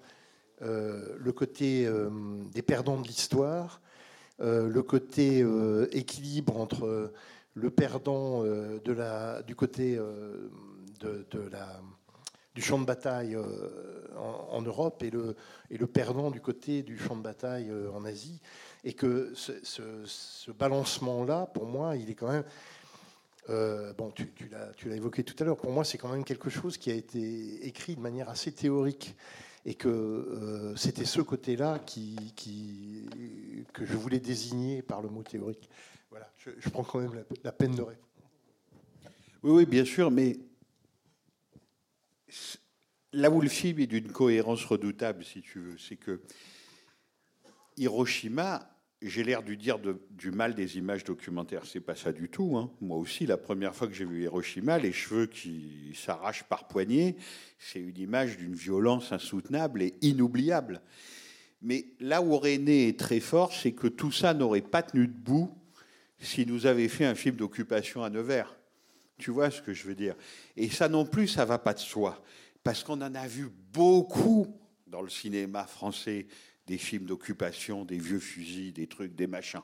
euh, 0.62 1.16
le 1.18 1.32
côté 1.32 1.84
euh, 1.86 2.08
des 2.52 2.62
perdants 2.62 3.00
de 3.00 3.08
l'histoire, 3.08 3.80
euh, 4.38 4.68
le 4.68 4.82
côté 4.84 5.42
euh, 5.42 5.88
équilibre 5.90 6.56
entre 6.56 7.12
le 7.54 7.70
perdant 7.70 8.44
euh, 8.44 8.80
du 9.46 9.54
côté 9.54 9.96
euh, 9.96 10.48
du 12.54 12.62
champ 12.62 12.78
de 12.78 12.84
bataille 12.84 13.34
euh, 13.34 14.08
en, 14.16 14.62
Europe 14.62 15.02
et 15.02 15.10
le, 15.10 15.86
perdant 15.86 16.30
du 16.30 16.40
côté 16.40 16.82
du 16.82 16.98
champ 16.98 17.16
de 17.16 17.22
bataille 17.22 17.70
en 17.92 18.04
Asie. 18.04 18.40
Et 18.84 18.92
que 18.92 19.32
ce, 19.34 19.52
ce- 19.62 20.04
ce 20.04 20.50
balancement-là, 20.50 21.46
pour 21.46 21.66
moi, 21.66 21.96
il 21.96 22.10
est 22.10 22.14
quand 22.14 22.30
même. 22.30 22.44
bon, 23.96 24.10
tu, 24.12 24.30
l'as 24.50 24.96
évoqué 24.96 25.24
tout 25.24 25.34
à 25.40 25.44
l'heure. 25.44 25.56
Pour 25.56 25.72
moi, 25.72 25.84
c'est 25.84 25.98
quand 25.98 26.10
même 26.10 26.24
quelque 26.24 26.50
chose 26.50 26.76
qui 26.76 26.90
a 26.90 26.94
été 26.94 27.66
écrit 27.66 27.96
de 27.96 28.00
manière 28.00 28.28
assez 28.28 28.52
théorique 28.52 29.16
et 29.66 29.74
que 29.74 30.74
c'était 30.76 31.06
ce 31.06 31.22
côté-là 31.22 31.78
que 33.72 33.86
je 33.86 33.96
voulais 33.96 34.20
désigner 34.20 34.82
par 34.82 35.00
le 35.02 35.08
mot 35.08 35.22
théorique. 35.22 35.70
Voilà, 36.14 36.30
je, 36.36 36.68
prends 36.70 36.84
quand 36.84 37.00
même 37.00 37.24
la, 37.42 37.50
peine 37.50 37.74
de 37.74 37.82
répondre. 37.82 38.08
Oui, 39.42 39.50
oui, 39.50 39.66
bien 39.66 39.84
sûr, 39.84 40.12
mais 40.12 40.38
là 43.12 43.28
où 43.30 43.40
le 43.40 43.48
film 43.48 43.80
est 43.80 43.88
d'une 43.88 44.12
cohérence 44.12 44.64
redoutable, 44.64 45.24
si 45.24 45.42
tu 45.42 45.58
veux, 45.58 45.76
c'est 45.76 45.96
que 45.96 46.22
Hiroshima, 47.76 48.70
j'ai 49.02 49.24
l'air 49.24 49.42
de 49.42 49.54
dire 49.54 49.80
du 50.10 50.30
mal 50.30 50.54
des 50.54 50.78
images 50.78 51.02
documentaires. 51.02 51.66
C'est 51.66 51.80
pas 51.80 51.96
ça 51.96 52.12
du 52.12 52.28
tout. 52.28 52.56
hein. 52.58 52.70
Moi 52.80 52.96
aussi, 52.96 53.26
la 53.26 53.36
première 53.36 53.74
fois 53.74 53.88
que 53.88 53.94
j'ai 53.94 54.04
vu 54.04 54.22
Hiroshima, 54.22 54.78
les 54.78 54.92
cheveux 54.92 55.26
qui 55.26 55.96
s'arrachent 55.96 56.44
par 56.44 56.68
poignée, 56.68 57.16
c'est 57.58 57.80
une 57.80 57.98
image 57.98 58.36
d'une 58.36 58.54
violence 58.54 59.10
insoutenable 59.10 59.82
et 59.82 59.94
inoubliable. 60.00 60.80
Mais 61.60 61.86
là 61.98 62.22
où 62.22 62.38
René 62.38 62.86
est 62.86 63.00
très 63.00 63.18
fort, 63.18 63.52
c'est 63.52 63.72
que 63.72 63.88
tout 63.88 64.12
ça 64.12 64.32
n'aurait 64.32 64.60
pas 64.60 64.84
tenu 64.84 65.08
debout 65.08 65.50
si 66.24 66.46
nous 66.46 66.66
avait 66.66 66.88
fait 66.88 67.04
un 67.04 67.14
film 67.14 67.36
d'occupation 67.36 68.02
à 68.02 68.10
Nevers. 68.10 68.56
Tu 69.18 69.30
vois 69.30 69.50
ce 69.50 69.62
que 69.62 69.72
je 69.72 69.86
veux 69.86 69.94
dire 69.94 70.16
Et 70.56 70.68
ça 70.68 70.88
non 70.88 71.06
plus, 71.06 71.28
ça 71.28 71.44
va 71.44 71.58
pas 71.58 71.74
de 71.74 71.78
soi. 71.78 72.22
Parce 72.62 72.82
qu'on 72.82 73.00
en 73.00 73.14
a 73.14 73.26
vu 73.26 73.48
beaucoup 73.72 74.46
dans 74.86 75.02
le 75.02 75.10
cinéma 75.10 75.64
français, 75.64 76.26
des 76.66 76.78
films 76.78 77.04
d'occupation, 77.04 77.84
des 77.84 77.98
vieux 77.98 78.18
fusils, 78.18 78.72
des 78.72 78.86
trucs, 78.86 79.14
des 79.14 79.26
machins. 79.26 79.60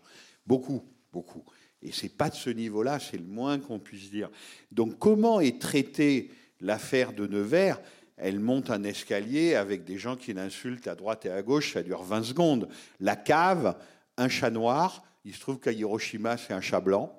Beaucoup, 0.47 0.85
beaucoup. 1.13 1.45
Et 1.83 1.93
c'est 1.93 2.11
pas 2.11 2.29
de 2.29 2.35
ce 2.35 2.51
niveau-là, 2.51 2.99
c'est 2.99 3.17
le 3.17 3.25
moins 3.25 3.59
qu'on 3.59 3.79
puisse 3.79 4.11
dire. 4.11 4.31
Donc 4.71 4.99
comment 4.99 5.41
est 5.41 5.61
traitée 5.61 6.31
l'affaire 6.61 7.13
de 7.13 7.27
Nevers? 7.27 7.81
Elle 8.17 8.39
monte 8.39 8.69
un 8.69 8.85
escalier 8.85 9.55
avec 9.55 9.85
des 9.85 9.97
gens 9.97 10.15
qui 10.15 10.35
l'insultent 10.35 10.89
à 10.89 10.95
droite 10.95 11.25
et 11.25 11.31
à 11.31 11.41
gauche, 11.41 11.73
ça 11.73 11.83
dure 11.83 12.03
20 12.03 12.23
secondes. 12.23 12.69
La 13.01 13.17
cave, 13.17 13.79
un 14.19 14.29
chat 14.29 14.51
noir, 14.51 15.03
il 15.25 15.35
se 15.35 15.41
trouve 15.41 15.59
qu'à 15.59 15.73
Hiroshima, 15.73 16.37
c'est 16.37 16.53
un 16.53 16.61
chat 16.61 16.81
blanc. 16.81 17.17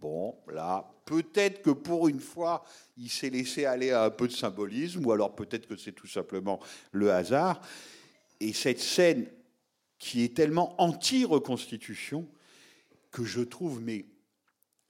Bon, 0.00 0.36
là, 0.52 0.90
peut-être 1.04 1.62
que 1.62 1.70
pour 1.70 2.08
une 2.08 2.20
fois, 2.20 2.64
il 2.96 3.08
s'est 3.08 3.30
laissé 3.30 3.64
aller 3.64 3.90
à 3.90 4.04
un 4.04 4.10
peu 4.10 4.28
de 4.28 4.32
symbolisme, 4.32 5.04
ou 5.06 5.12
alors 5.12 5.34
peut-être 5.34 5.66
que 5.66 5.76
c'est 5.76 5.92
tout 5.92 6.06
simplement 6.06 6.60
le 6.92 7.10
hasard. 7.12 7.60
Et 8.40 8.52
cette 8.52 8.80
scène 8.80 9.26
qui 9.98 10.22
est 10.22 10.34
tellement 10.34 10.80
anti-reconstitution 10.80 12.28
que 13.10 13.24
je 13.24 13.40
trouve 13.40 13.80
mais 13.80 14.04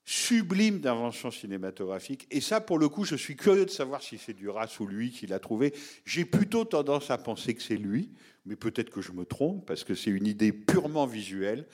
sublime 0.05 0.81
d'invention 0.81 1.31
cinématographique. 1.31 2.27
Et 2.31 2.41
ça, 2.41 2.61
pour 2.61 2.79
le 2.79 2.89
coup, 2.89 3.05
je 3.05 3.17
suis 3.17 3.37
curieux 3.37 3.65
de 3.65 3.71
savoir 3.71 4.03
si 4.03 4.19
c'est 4.19 4.35
Duras 4.35 4.77
ou 4.81 4.87
lui 4.87 5.11
qui 5.11 5.27
l'a 5.27 5.39
trouvé. 5.39 5.75
J'ai 6.05 6.25
plutôt 6.25 6.65
tendance 6.65 7.11
à 7.11 7.19
penser 7.19 7.55
que 7.55 7.63
c'est 7.63 7.77
lui, 7.77 8.11
mais 8.45 8.57
peut-être 8.57 8.91
que 8.91 9.01
je 9.01 9.13
me 9.13 9.25
trompe, 9.25 9.67
parce 9.67 9.85
que 9.85 9.95
c'est 9.95 10.11
une 10.11 10.27
idée 10.27 10.53
purement 10.53 11.07
visuelle. 11.07 11.67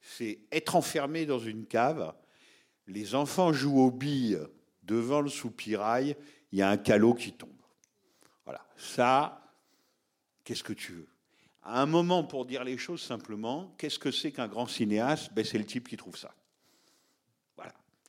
C'est 0.00 0.40
être 0.52 0.76
enfermé 0.76 1.26
dans 1.26 1.38
une 1.38 1.66
cave, 1.66 2.14
les 2.86 3.14
enfants 3.14 3.52
jouent 3.52 3.80
aux 3.80 3.90
billes 3.90 4.38
devant 4.82 5.20
le 5.20 5.28
soupirail, 5.28 6.16
il 6.50 6.58
y 6.58 6.62
a 6.62 6.68
un 6.68 6.76
calot 6.76 7.14
qui 7.14 7.32
tombe. 7.32 7.50
Voilà. 8.44 8.66
Ça, 8.76 9.54
qu'est-ce 10.44 10.64
que 10.64 10.72
tu 10.72 10.92
veux? 10.92 11.08
À 11.62 11.80
un 11.80 11.86
moment, 11.86 12.24
pour 12.24 12.44
dire 12.44 12.64
les 12.64 12.76
choses 12.76 13.00
simplement, 13.00 13.74
qu'est-ce 13.78 13.98
que 13.98 14.10
c'est 14.10 14.32
qu'un 14.32 14.48
grand 14.48 14.66
cinéaste? 14.66 15.32
Ben, 15.32 15.44
C'est 15.44 15.58
le 15.58 15.64
type 15.64 15.88
qui 15.88 15.96
trouve 15.96 16.16
ça. 16.16 16.34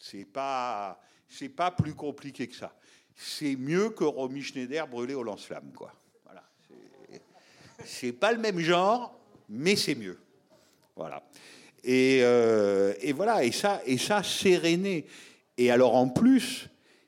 C'est 0.05 0.25
pas, 0.25 0.99
c'est 1.29 1.47
pas 1.47 1.71
plus 1.71 1.93
compliqué 1.93 2.47
que 2.47 2.55
ça. 2.55 2.75
C'est 3.15 3.55
mieux 3.55 3.89
que 3.91 4.03
Romy 4.03 4.41
Schneider 4.41 4.85
brûlé 4.85 5.13
au 5.13 5.23
lance-flamme, 5.23 5.71
quoi. 5.73 5.93
Voilà. 6.25 6.43
C'est- 7.85 8.11
pas 8.11 8.33
le 8.33 8.39
même 8.39 8.59
genre, 8.59 9.17
mais 9.47 9.77
c'est 9.77 9.95
mieux. 9.95 10.19
Voilà. 10.97 11.23
Et, 11.85 12.19
euh, 12.21 12.93
et 12.99 13.13
voilà, 13.13 13.45
et 13.45 13.53
ça, 13.53 13.81
et 13.85 13.97
ça, 13.97 14.23
c'est 14.23 14.57
René. 14.57 15.05
Et 15.57 15.71
alors 15.71 15.95
en 15.95 16.09
plus, 16.09 16.67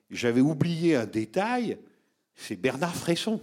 j'avais 0.09 0.39
oublié 0.39 0.95
un 0.95 1.05
détail, 1.05 1.77
c'est 2.34 2.55
Bernard 2.55 2.95
Fresson. 2.95 3.41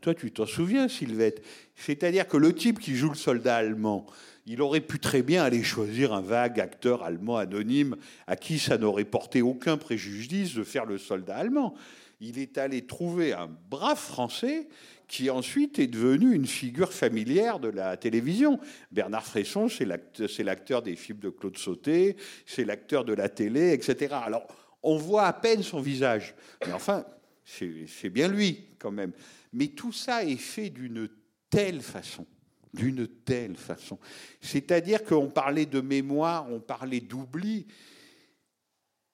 Toi, 0.00 0.14
tu 0.16 0.32
t'en 0.32 0.46
souviens, 0.46 0.88
Sylvette? 0.88 1.44
C'est-à-dire 1.76 2.26
que 2.26 2.36
le 2.36 2.52
type 2.52 2.80
qui 2.80 2.96
joue 2.96 3.10
le 3.10 3.16
soldat 3.16 3.54
allemand, 3.54 4.04
il 4.52 4.62
aurait 4.62 4.80
pu 4.80 4.98
très 4.98 5.22
bien 5.22 5.44
aller 5.44 5.62
choisir 5.62 6.12
un 6.12 6.20
vague 6.20 6.58
acteur 6.58 7.04
allemand 7.04 7.36
anonyme 7.36 7.94
à 8.26 8.34
qui 8.34 8.58
ça 8.58 8.78
n'aurait 8.78 9.04
porté 9.04 9.42
aucun 9.42 9.76
préjudice 9.76 10.54
de 10.54 10.64
faire 10.64 10.86
le 10.86 10.98
soldat 10.98 11.36
allemand. 11.36 11.74
Il 12.20 12.36
est 12.36 12.58
allé 12.58 12.84
trouver 12.84 13.32
un 13.32 13.48
brave 13.70 13.96
Français 13.98 14.66
qui 15.06 15.30
ensuite 15.30 15.78
est 15.78 15.86
devenu 15.86 16.34
une 16.34 16.46
figure 16.46 16.92
familière 16.92 17.60
de 17.60 17.68
la 17.68 17.96
télévision. 17.96 18.58
Bernard 18.90 19.24
Fresson, 19.24 19.68
c'est 19.68 19.84
l'act- 19.84 20.26
c'est 20.26 20.42
l'acteur 20.42 20.82
des 20.82 20.96
films 20.96 21.20
de 21.20 21.30
Claude 21.30 21.56
Sauté, 21.56 22.16
c'est 22.44 22.64
l'acteur 22.64 23.04
de 23.04 23.12
la 23.12 23.28
télé, 23.28 23.72
etc. 23.72 24.16
Alors, 24.24 24.46
on 24.82 24.96
voit 24.96 25.26
à 25.26 25.32
peine 25.32 25.62
son 25.62 25.80
visage. 25.80 26.34
Mais 26.66 26.72
enfin, 26.72 27.04
c'est 27.44 28.10
bien 28.10 28.26
lui, 28.26 28.64
quand 28.80 28.90
même. 28.90 29.12
Mais 29.52 29.68
tout 29.68 29.92
ça 29.92 30.24
est 30.24 30.36
fait 30.36 30.70
d'une 30.70 31.08
telle 31.50 31.80
façon, 31.80 32.26
d'une 32.72 33.06
telle 33.06 33.56
façon. 33.56 33.98
C'est-à-dire 34.40 35.04
qu'on 35.04 35.28
parlait 35.28 35.66
de 35.66 35.80
mémoire, 35.80 36.46
on 36.50 36.60
parlait 36.60 37.00
d'oubli. 37.00 37.66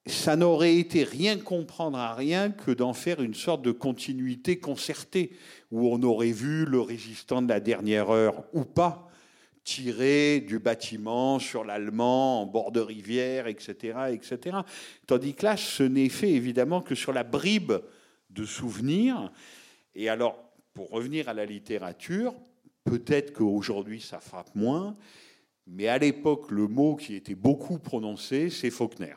Ça 0.06 0.36
n'aurait 0.36 0.76
été 0.76 1.02
rien 1.02 1.36
comprendre 1.38 1.98
à 1.98 2.14
rien 2.14 2.50
que 2.50 2.70
d'en 2.70 2.92
faire 2.92 3.20
une 3.20 3.34
sorte 3.34 3.62
de 3.62 3.72
continuité 3.72 4.58
concertée, 4.58 5.32
où 5.72 5.88
on 5.88 6.02
aurait 6.02 6.32
vu 6.32 6.64
le 6.64 6.80
résistant 6.80 7.42
de 7.42 7.48
la 7.48 7.60
dernière 7.60 8.10
heure 8.10 8.44
ou 8.52 8.64
pas 8.64 9.10
tirer 9.66 10.38
du 10.40 10.60
bâtiment 10.60 11.40
sur 11.40 11.64
l'allemand 11.64 12.42
en 12.42 12.46
bord 12.46 12.70
de 12.70 12.78
rivière, 12.78 13.48
etc., 13.48 13.98
etc. 14.12 14.58
Tandis 15.08 15.34
que 15.34 15.44
là, 15.44 15.56
ce 15.56 15.82
n'est 15.82 16.08
fait 16.08 16.30
évidemment 16.30 16.80
que 16.80 16.94
sur 16.94 17.12
la 17.12 17.24
bribe 17.24 17.72
de 18.30 18.44
souvenirs. 18.44 19.32
Et 19.96 20.08
alors, 20.08 20.38
pour 20.72 20.90
revenir 20.90 21.28
à 21.28 21.34
la 21.34 21.44
littérature, 21.44 22.32
peut-être 22.86 23.32
qu'aujourd'hui 23.32 24.00
ça 24.00 24.20
frappe 24.20 24.54
moins, 24.54 24.96
mais 25.66 25.88
à 25.88 25.98
l'époque, 25.98 26.50
le 26.50 26.68
mot 26.68 26.94
qui 26.96 27.14
était 27.14 27.34
beaucoup 27.34 27.78
prononcé, 27.78 28.50
c'est 28.50 28.70
Faulkner. 28.70 29.14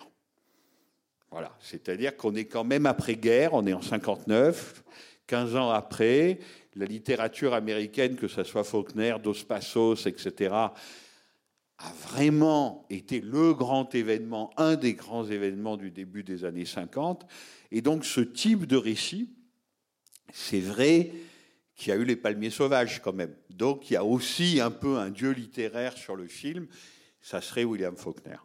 Voilà, 1.31 1.55
c'est-à-dire 1.59 2.17
qu'on 2.17 2.33
est 2.33 2.45
quand 2.45 2.63
même 2.63 2.87
après-guerre, 2.87 3.53
on 3.53 3.65
est 3.67 3.73
en 3.73 3.83
59, 3.83 4.83
15 5.27 5.55
ans 5.55 5.69
après, 5.69 6.39
la 6.75 6.85
littérature 6.85 7.53
américaine, 7.53 8.15
que 8.15 8.27
ce 8.27 8.43
soit 8.43 8.63
Faulkner, 8.63 9.15
Dos 9.23 9.35
Passos, 9.47 10.07
etc., 10.07 10.55
a 11.81 11.93
vraiment 12.09 12.85
été 12.89 13.21
le 13.21 13.53
grand 13.53 13.93
événement, 13.95 14.51
un 14.57 14.75
des 14.75 14.95
grands 14.95 15.25
événements 15.25 15.77
du 15.77 15.91
début 15.91 16.23
des 16.23 16.43
années 16.43 16.65
50. 16.65 17.25
Et 17.71 17.81
donc 17.81 18.03
ce 18.05 18.21
type 18.21 18.65
de 18.65 18.75
récit, 18.75 19.29
c'est 20.33 20.59
vrai 20.59 21.11
qu'il 21.79 21.89
y 21.89 21.91
a 21.93 21.95
eu 21.95 22.03
les 22.03 22.17
palmiers 22.17 22.49
sauvages 22.49 23.01
quand 23.01 23.13
même. 23.13 23.33
Donc 23.49 23.89
il 23.89 23.93
y 23.93 23.95
a 23.95 24.03
aussi 24.03 24.59
un 24.59 24.69
peu 24.69 24.97
un 24.97 25.09
dieu 25.09 25.31
littéraire 25.31 25.97
sur 25.97 26.17
le 26.17 26.27
film, 26.27 26.67
ça 27.21 27.39
serait 27.39 27.63
William 27.63 27.95
Faulkner. 27.95 28.35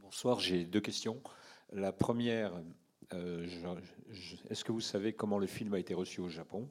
Bonsoir, 0.00 0.38
j'ai 0.38 0.64
deux 0.64 0.80
questions. 0.80 1.20
La 1.72 1.92
première, 1.92 2.52
euh, 3.12 3.46
est-ce 4.48 4.64
que 4.64 4.70
vous 4.70 4.80
savez 4.80 5.14
comment 5.14 5.38
le 5.38 5.48
film 5.48 5.74
a 5.74 5.80
été 5.80 5.94
reçu 5.94 6.20
au 6.20 6.28
Japon? 6.28 6.70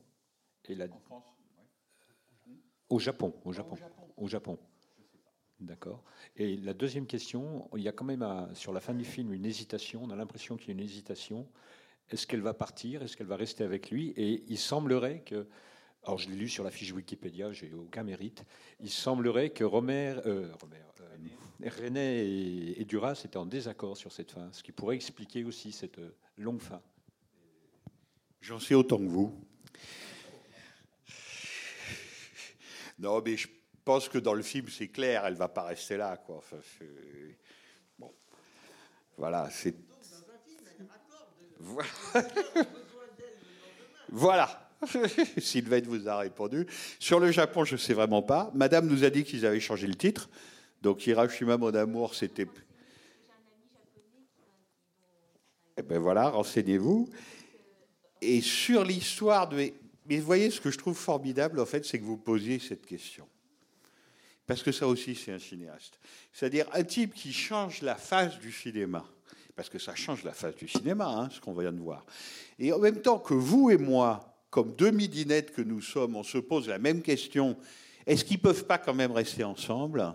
Et 0.66 0.76
la... 0.76 0.88
Au 2.90 3.00
Japon, 3.00 3.34
au 3.44 3.52
Japon, 3.52 3.78
au 4.16 4.28
Japon. 4.28 4.58
D'accord. 5.60 6.04
Et 6.38 6.56
la 6.58 6.74
deuxième 6.74 7.06
question, 7.06 7.70
il 7.76 7.84
y 7.84 7.90
a 7.90 7.92
quand 7.92 8.06
même 8.06 8.26
sur 8.54 8.72
la 8.72 8.80
fin 8.80 8.94
du 8.94 9.04
film 9.04 9.34
une 9.34 9.46
hésitation. 9.46 10.02
On 10.04 10.12
a 10.12 10.16
l'impression 10.16 10.56
qu'il 10.56 10.70
y 10.70 10.72
a 10.72 10.74
une 10.74 10.80
hésitation. 10.80 11.46
Est-ce 12.10 12.28
qu'elle 12.28 12.42
va 12.42 12.54
partir 12.54 13.02
Est-ce 13.04 13.16
qu'elle 13.16 13.28
va 13.28 13.38
rester 13.38 13.64
avec 13.64 13.90
lui? 13.92 14.10
Et 14.18 14.44
il 14.48 14.58
semblerait 14.58 15.22
que, 15.22 15.48
alors 16.04 16.18
je 16.18 16.30
l'ai 16.30 16.36
lu 16.36 16.50
sur 16.50 16.64
la 16.64 16.72
fiche 16.72 16.92
Wikipédia, 16.92 17.52
j'ai 17.52 17.74
aucun 17.74 18.04
mérite. 18.04 18.44
Il 18.80 18.90
semblerait 18.90 19.52
que 19.52 19.64
Romer, 19.64 20.16
euh, 20.26 20.52
Romer, 20.60 20.84
euh, 21.02 21.70
René 21.70 22.26
et, 22.26 22.82
et 22.82 22.86
Duras 22.86 23.22
étaient 23.24 23.38
en 23.38 23.46
désaccord 23.46 23.96
sur 23.96 24.12
cette 24.12 24.32
fin, 24.32 24.52
ce 24.52 24.64
qui 24.64 24.72
pourrait 24.72 24.96
expliquer 24.96 25.44
aussi 25.44 25.72
cette 25.72 26.00
euh, 26.00 26.16
longue 26.38 26.62
fin. 26.62 26.82
J'en 28.42 28.60
sais 28.60 28.74
autant 28.74 28.98
que 28.98 29.04
vous. 29.04 29.40
Non, 32.98 33.22
mais 33.24 33.36
je 33.36 33.48
pense 33.84 34.10
que 34.10 34.20
dans 34.20 34.34
le 34.34 34.44
film, 34.44 34.68
c'est 34.70 34.90
clair, 34.90 35.26
elle 35.26 35.34
va 35.34 35.48
pas 35.48 35.64
rester 35.64 35.98
là. 35.98 36.18
Quoi. 36.18 36.38
Enfin, 36.38 36.58
bon. 37.98 38.14
Voilà, 39.18 39.50
c'est. 39.50 39.76
Voilà. 44.12 44.70
Sylvain 45.38 45.82
vous 45.82 46.08
a 46.08 46.18
répondu. 46.18 46.68
Sur 47.00 47.20
le 47.20 47.32
Japon, 47.32 47.64
je 47.64 47.74
ne 47.74 47.80
sais 47.80 47.94
vraiment 47.94 48.22
pas. 48.22 48.52
Madame 48.54 48.88
nous 48.88 49.04
a 49.04 49.10
dit 49.10 49.24
qu'ils 49.24 49.46
avaient 49.46 49.60
changé 49.60 49.88
le 49.88 49.96
titre. 49.96 50.30
Donc 50.82 51.06
Hiroshima, 51.08 51.58
mon 51.58 51.74
amour, 51.74 52.16
c'était. 52.16 52.48
Eh 55.78 55.82
ben 55.82 56.00
voilà, 56.00 56.30
renseignez-vous. 56.30 57.10
Et 58.22 58.42
sur 58.42 58.84
l'histoire 58.84 59.48
de. 59.48 59.72
Mais 60.08 60.18
vous 60.18 60.26
voyez, 60.26 60.50
ce 60.50 60.60
que 60.60 60.72
je 60.72 60.78
trouve 60.78 60.98
formidable, 60.98 61.60
en 61.60 61.66
fait, 61.66 61.86
c'est 61.86 62.00
que 62.00 62.04
vous 62.04 62.18
posiez 62.18 62.60
cette 62.60 62.86
question. 62.86 63.28
Parce 64.48 64.64
que 64.64 64.72
ça 64.72 64.88
aussi, 64.88 65.16
c'est 65.16 65.32
un 65.32 65.40
cinéaste. 65.40 66.00
C'est-à-dire 66.34 66.66
un 66.74 66.84
type 66.84 67.14
qui 67.14 67.32
change 67.32 67.82
la 67.84 67.96
face 67.96 68.38
du 68.40 68.52
cinéma. 68.52 69.06
Parce 69.56 69.70
que 69.70 69.80
ça 69.80 69.96
change 69.96 70.24
la 70.24 70.34
face 70.34 70.56
du 70.56 70.68
cinéma, 70.68 71.08
hein, 71.08 71.30
ce 71.32 71.40
qu'on 71.40 71.54
vient 71.54 71.72
de 71.72 71.80
voir. 71.80 72.06
Et 72.60 72.72
en 72.72 72.80
même 72.80 73.02
temps 73.02 73.20
que 73.20 73.34
vous 73.34 73.70
et 73.70 73.78
moi, 73.78 74.36
comme 74.50 74.74
deux 74.74 74.92
midinettes 74.92 75.54
que 75.54 75.62
nous 75.62 75.82
sommes, 75.82 76.16
on 76.16 76.24
se 76.24 76.38
pose 76.38 76.68
la 76.68 76.80
même 76.80 77.02
question 77.02 77.58
est-ce 78.06 78.26
qu'ils 78.26 78.38
ne 78.38 78.42
peuvent 78.42 78.66
pas 78.66 78.78
quand 78.78 78.94
même 78.94 79.12
rester 79.12 79.44
ensemble? 79.44 80.14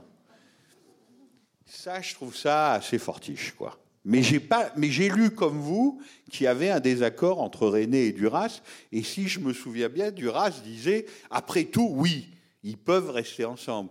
Ça, 1.65 2.01
je 2.01 2.15
trouve 2.15 2.37
ça 2.37 2.73
assez 2.73 2.99
fortiche, 2.99 3.53
quoi. 3.53 3.79
Mais 4.05 4.23
j'ai 4.23 4.39
pas, 4.39 4.71
mais 4.77 4.89
j'ai 4.89 5.09
lu 5.09 5.31
comme 5.31 5.59
vous 5.59 6.01
qu'il 6.31 6.45
y 6.45 6.47
avait 6.47 6.71
un 6.71 6.79
désaccord 6.79 7.41
entre 7.41 7.67
René 7.67 8.07
et 8.07 8.13
Duras. 8.13 8.61
Et 8.93 9.03
si 9.03 9.27
je 9.27 9.41
me 9.41 9.53
souviens 9.53 9.89
bien, 9.89 10.13
Duras 10.13 10.61
disait 10.63 11.07
après 11.29 11.65
tout, 11.65 11.89
oui, 11.91 12.29
ils 12.63 12.79
peuvent 12.79 13.11
rester 13.11 13.45
ensemble. 13.45 13.91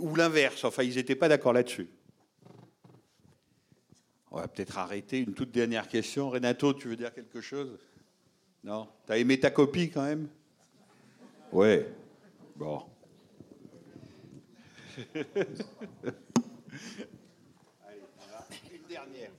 ou 0.00 0.16
l'inverse. 0.16 0.64
Enfin, 0.64 0.82
ils 0.82 0.96
n'étaient 0.96 1.14
pas 1.14 1.28
d'accord 1.28 1.52
là-dessus. 1.52 1.88
On 4.34 4.38
va 4.38 4.48
peut-être 4.48 4.78
arrêter. 4.78 5.18
Une 5.18 5.34
toute 5.34 5.50
dernière 5.50 5.86
question. 5.86 6.30
Renato, 6.30 6.72
tu 6.72 6.88
veux 6.88 6.96
dire 6.96 7.12
quelque 7.12 7.42
chose? 7.42 7.78
Non? 8.64 8.88
T'as 9.04 9.18
aimé 9.18 9.38
ta 9.38 9.50
copie 9.50 9.90
quand 9.90 10.04
même? 10.04 10.26
Ouais. 11.52 11.86
Bon. 12.56 12.82
Une 15.14 15.26
dernière. 18.88 19.30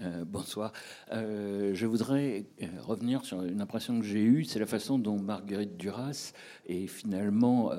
Euh, 0.00 0.24
bonsoir. 0.24 0.72
Euh, 1.12 1.74
je 1.74 1.84
voudrais 1.84 2.46
euh, 2.62 2.66
revenir 2.80 3.26
sur 3.26 3.42
une 3.42 3.60
impression 3.60 4.00
que 4.00 4.06
j'ai 4.06 4.22
eue, 4.22 4.44
c'est 4.44 4.58
la 4.58 4.66
façon 4.66 4.98
dont 4.98 5.20
Marguerite 5.20 5.76
Duras 5.76 6.32
est 6.66 6.86
finalement 6.86 7.72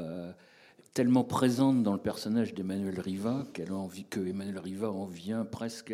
tellement 0.98 1.24
présente 1.24 1.84
dans 1.84 1.94
le 1.94 1.99
personnage 1.99 2.56
d'Emmanuel 2.56 2.99
Riva 2.99 3.45
qu'elle 3.53 3.72
envie 3.72 4.07
Riva 4.15 4.90
en 4.90 5.06
vient 5.06 5.45
presque 5.45 5.94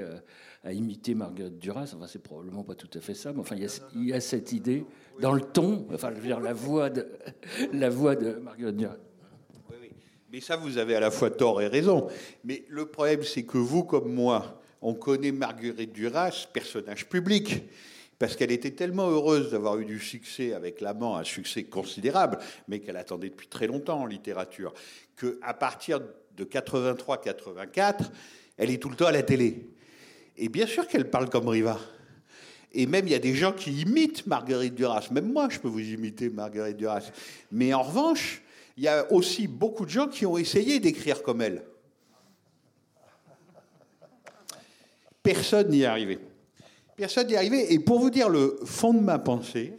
à, 0.63 0.71
imiter 0.71 1.13
Marguerite 1.13 1.59
Duras. 1.59 1.91
Enfin, 1.93 2.07
c'est 2.07 2.23
probablement 2.23 2.63
pas 2.63 2.75
tout 2.75 2.87
à 2.97 3.01
fait 3.01 3.13
ça, 3.13 3.33
mais 3.33 3.41
enfin, 3.41 3.57
il 3.57 4.07
y 4.07 4.13
a, 4.13 4.21
cette 4.21 4.53
idée 4.53 4.85
dans 5.19 5.33
le 5.33 5.41
ton, 5.41 5.85
enfin, 5.93 6.11
je 6.15 6.21
veux 6.21 6.27
dire 6.27 6.39
la 6.39 6.53
voix 6.53 6.89
de 6.89 7.05
la 7.73 7.89
voix 7.89 8.15
de 8.15 8.35
Marguerite 8.35 8.77
Duras. 8.77 8.95
Mais 10.31 10.39
ça, 10.39 10.55
vous 10.55 10.77
avez 10.77 10.95
à 10.95 11.01
la 11.01 11.11
fois 11.11 11.29
tort 11.29 11.61
et 11.61 11.67
raison. 11.67 12.07
Mais 12.45 12.63
le 12.69 12.85
problème, 12.85 13.23
c'est 13.23 13.43
que 13.43 13.57
vous, 13.57 13.83
comme 13.83 14.13
moi, 14.13 14.61
on 14.81 14.93
connaît 14.93 15.33
Marguerite 15.33 15.91
Duras, 15.91 16.47
personnage 16.53 17.09
public, 17.09 17.65
parce 18.19 18.35
qu'elle 18.35 18.51
était 18.51 18.71
tellement 18.71 19.09
heureuse 19.09 19.51
d'avoir 19.51 19.77
eu 19.77 19.85
du 19.85 19.99
succès 19.99 20.53
avec 20.53 20.81
l'amant, 20.81 21.17
un 21.17 21.23
succès 21.23 21.63
considérable, 21.63 22.39
mais 22.67 22.79
qu'elle 22.79 22.97
attendait 22.97 23.29
depuis 23.29 23.47
très 23.47 23.67
longtemps 23.67 24.01
en 24.01 24.05
littérature, 24.05 24.73
qu'à 25.17 25.53
partir 25.53 25.99
de 26.35 26.43
83-84, 26.43 28.11
elle 28.57 28.69
est 28.69 28.81
tout 28.81 28.89
le 28.89 28.95
temps 28.95 29.07
à 29.07 29.11
la 29.11 29.23
télé. 29.23 29.67
Et 30.37 30.49
bien 30.49 30.67
sûr 30.67 30.87
qu'elle 30.87 31.09
parle 31.09 31.29
comme 31.29 31.47
Riva. 31.47 31.79
Et 32.71 32.87
même, 32.87 33.07
il 33.07 33.11
y 33.11 33.15
a 33.15 33.19
des 33.19 33.35
gens 33.35 33.51
qui 33.51 33.81
imitent 33.81 34.25
Marguerite 34.25 34.73
Duras. 34.73 35.07
Même 35.11 35.31
moi, 35.31 35.47
je 35.49 35.59
peux 35.59 35.67
vous 35.67 35.79
imiter 35.79 36.29
Marguerite 36.29 36.77
Duras. 36.77 37.11
Mais 37.51 37.71
en 37.73 37.83
revanche, 37.83 38.41
il 38.77 38.83
y 38.83 38.87
a 38.87 39.11
aussi 39.11 39.47
beaucoup 39.47 39.85
de 39.85 39.91
gens 39.91 40.07
qui 40.07 40.25
ont 40.25 40.37
essayé 40.37 40.79
d'écrire 40.79 41.21
comme 41.21 41.41
elle. 41.41 41.63
Personne 45.21 45.69
n'y 45.69 45.81
est 45.81 45.85
arrivé. 45.85 46.19
Personne 47.03 47.27
n'y 47.27 47.35
arrivé. 47.35 47.73
Et 47.73 47.79
pour 47.79 47.99
vous 47.99 48.09
dire 48.09 48.29
le 48.29 48.57
fond 48.63 48.93
de 48.93 49.01
ma 49.01 49.19
pensée, 49.19 49.73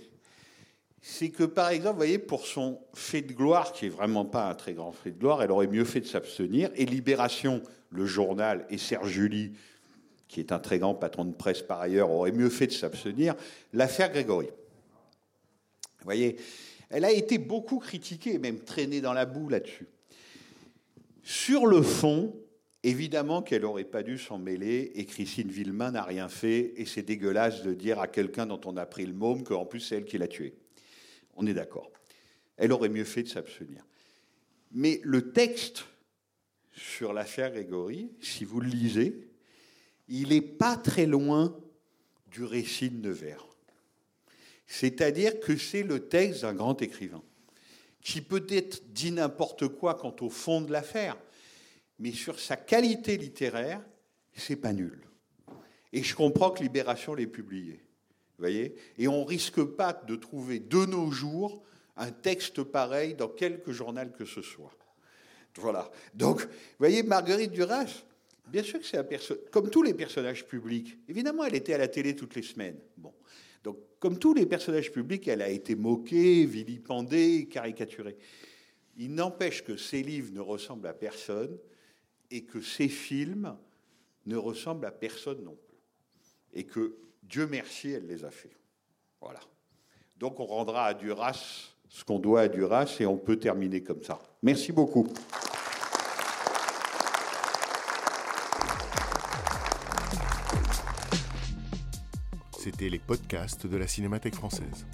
c'est 1.00 1.30
que, 1.30 1.44
par 1.44 1.70
exemple, 1.70 1.92
vous 1.92 2.00
voyez, 2.00 2.18
pour 2.18 2.44
son 2.44 2.78
fait 2.92 3.22
de 3.22 3.32
gloire, 3.32 3.72
qui 3.72 3.86
est 3.86 3.88
vraiment 3.88 4.26
pas 4.26 4.50
un 4.50 4.54
très 4.54 4.74
grand 4.74 4.92
fait 4.92 5.10
de 5.10 5.18
gloire, 5.18 5.42
elle 5.42 5.50
aurait 5.50 5.66
mieux 5.66 5.86
fait 5.86 6.00
de 6.00 6.06
s'abstenir. 6.06 6.68
Et 6.74 6.84
Libération, 6.84 7.62
le 7.88 8.04
journal, 8.04 8.66
et 8.68 8.76
Serge 8.76 9.08
Julie, 9.08 9.52
qui 10.28 10.40
est 10.40 10.52
un 10.52 10.58
très 10.58 10.78
grand 10.78 10.94
patron 10.94 11.24
de 11.24 11.32
presse 11.32 11.62
par 11.62 11.80
ailleurs, 11.80 12.10
aurait 12.10 12.30
mieux 12.30 12.50
fait 12.50 12.66
de 12.66 12.72
s'abstenir. 12.72 13.34
L'affaire 13.72 14.12
Grégory. 14.12 14.48
Vous 14.48 16.04
voyez, 16.04 16.36
elle 16.90 17.06
a 17.06 17.10
été 17.10 17.38
beaucoup 17.38 17.78
critiquée, 17.78 18.38
même 18.38 18.60
traînée 18.60 19.00
dans 19.00 19.14
la 19.14 19.24
boue 19.24 19.48
là-dessus. 19.48 19.88
Sur 21.22 21.64
le 21.64 21.80
fond, 21.80 22.34
Évidemment 22.86 23.40
qu'elle 23.40 23.62
n'aurait 23.62 23.84
pas 23.84 24.02
dû 24.02 24.18
s'en 24.18 24.36
mêler 24.36 24.92
et 24.94 25.06
Christine 25.06 25.50
Villemain 25.50 25.92
n'a 25.92 26.02
rien 26.02 26.28
fait 26.28 26.74
et 26.76 26.84
c'est 26.84 27.02
dégueulasse 27.02 27.62
de 27.62 27.72
dire 27.72 27.98
à 27.98 28.08
quelqu'un 28.08 28.44
dont 28.44 28.60
on 28.66 28.76
a 28.76 28.84
pris 28.84 29.06
le 29.06 29.14
môme 29.14 29.42
qu'en 29.42 29.64
plus 29.64 29.80
c'est 29.80 29.96
elle 29.96 30.04
qui 30.04 30.18
l'a 30.18 30.28
tué. 30.28 30.54
On 31.34 31.46
est 31.46 31.54
d'accord. 31.54 31.90
Elle 32.58 32.72
aurait 32.72 32.90
mieux 32.90 33.04
fait 33.04 33.22
de 33.22 33.28
s'abstenir. 33.28 33.82
Mais 34.70 35.00
le 35.02 35.32
texte 35.32 35.86
sur 36.72 37.14
l'affaire 37.14 37.52
Grégory, 37.52 38.10
si 38.20 38.44
vous 38.44 38.60
le 38.60 38.68
lisez, 38.68 39.30
il 40.08 40.28
n'est 40.28 40.42
pas 40.42 40.76
très 40.76 41.06
loin 41.06 41.58
du 42.26 42.44
récit 42.44 42.90
de 42.90 43.08
Nevers. 43.08 43.46
C'est-à-dire 44.66 45.40
que 45.40 45.56
c'est 45.56 45.84
le 45.84 46.06
texte 46.08 46.42
d'un 46.42 46.52
grand 46.52 46.82
écrivain, 46.82 47.22
qui 48.02 48.20
peut-être 48.20 48.92
dit 48.92 49.10
n'importe 49.10 49.68
quoi 49.68 49.94
quant 49.94 50.14
au 50.20 50.28
fond 50.28 50.60
de 50.60 50.70
l'affaire, 50.70 51.16
mais 51.98 52.12
sur 52.12 52.40
sa 52.40 52.56
qualité 52.56 53.16
littéraire, 53.16 53.80
c'est 54.32 54.56
pas 54.56 54.72
nul. 54.72 55.00
Et 55.92 56.02
je 56.02 56.14
comprends 56.14 56.50
que 56.50 56.62
Libération 56.62 57.14
l'ait 57.14 57.26
publié. 57.26 57.80
Voyez 58.38 58.74
Et 58.98 59.06
on 59.06 59.24
risque 59.24 59.62
pas 59.62 59.92
de 59.92 60.16
trouver 60.16 60.58
de 60.58 60.86
nos 60.86 61.10
jours 61.10 61.62
un 61.96 62.10
texte 62.10 62.64
pareil 62.64 63.14
dans 63.14 63.28
quelque 63.28 63.72
journal 63.72 64.12
que 64.12 64.24
ce 64.24 64.42
soit. 64.42 64.76
Voilà. 65.56 65.88
Donc, 66.14 66.42
vous 66.42 66.48
voyez, 66.80 67.04
Marguerite 67.04 67.52
Duras, 67.52 68.02
bien 68.48 68.64
sûr 68.64 68.80
que 68.80 68.86
c'est 68.86 68.98
un 68.98 69.04
personnage, 69.04 69.44
comme 69.52 69.70
tous 69.70 69.84
les 69.84 69.94
personnages 69.94 70.44
publics. 70.44 70.98
Évidemment, 71.08 71.44
elle 71.44 71.54
était 71.54 71.74
à 71.74 71.78
la 71.78 71.86
télé 71.86 72.16
toutes 72.16 72.34
les 72.34 72.42
semaines. 72.42 72.78
Bon. 72.96 73.14
Donc, 73.62 73.78
comme 74.00 74.18
tous 74.18 74.34
les 74.34 74.46
personnages 74.46 74.90
publics, 74.90 75.28
elle 75.28 75.42
a 75.42 75.48
été 75.48 75.76
moquée, 75.76 76.44
vilipendée, 76.44 77.46
caricaturée. 77.46 78.16
Il 78.96 79.14
n'empêche 79.14 79.62
que 79.62 79.76
ses 79.76 80.02
livres 80.02 80.32
ne 80.32 80.40
ressemblent 80.40 80.88
à 80.88 80.92
personne 80.92 81.56
et 82.30 82.44
que 82.44 82.60
ces 82.60 82.88
films 82.88 83.56
ne 84.26 84.36
ressemblent 84.36 84.86
à 84.86 84.90
personne 84.90 85.42
non 85.44 85.56
plus. 85.66 85.78
Et 86.52 86.64
que, 86.64 86.96
Dieu 87.22 87.46
merci, 87.46 87.90
elle 87.90 88.06
les 88.06 88.24
a 88.24 88.30
fait. 88.30 88.56
Voilà. 89.20 89.40
Donc 90.16 90.40
on 90.40 90.46
rendra 90.46 90.86
à 90.86 90.94
Duras 90.94 91.74
ce 91.94 92.02
qu'on 92.02 92.18
doit 92.18 92.42
à 92.42 92.48
Duras 92.48 92.96
et 92.98 93.06
on 93.06 93.16
peut 93.16 93.36
terminer 93.36 93.82
comme 93.82 94.02
ça. 94.02 94.18
Merci 94.42 94.72
beaucoup. 94.72 95.06
C'était 102.58 102.88
les 102.88 102.98
podcasts 102.98 103.66
de 103.66 103.76
la 103.76 103.86
Cinémathèque 103.86 104.34
française. 104.34 104.86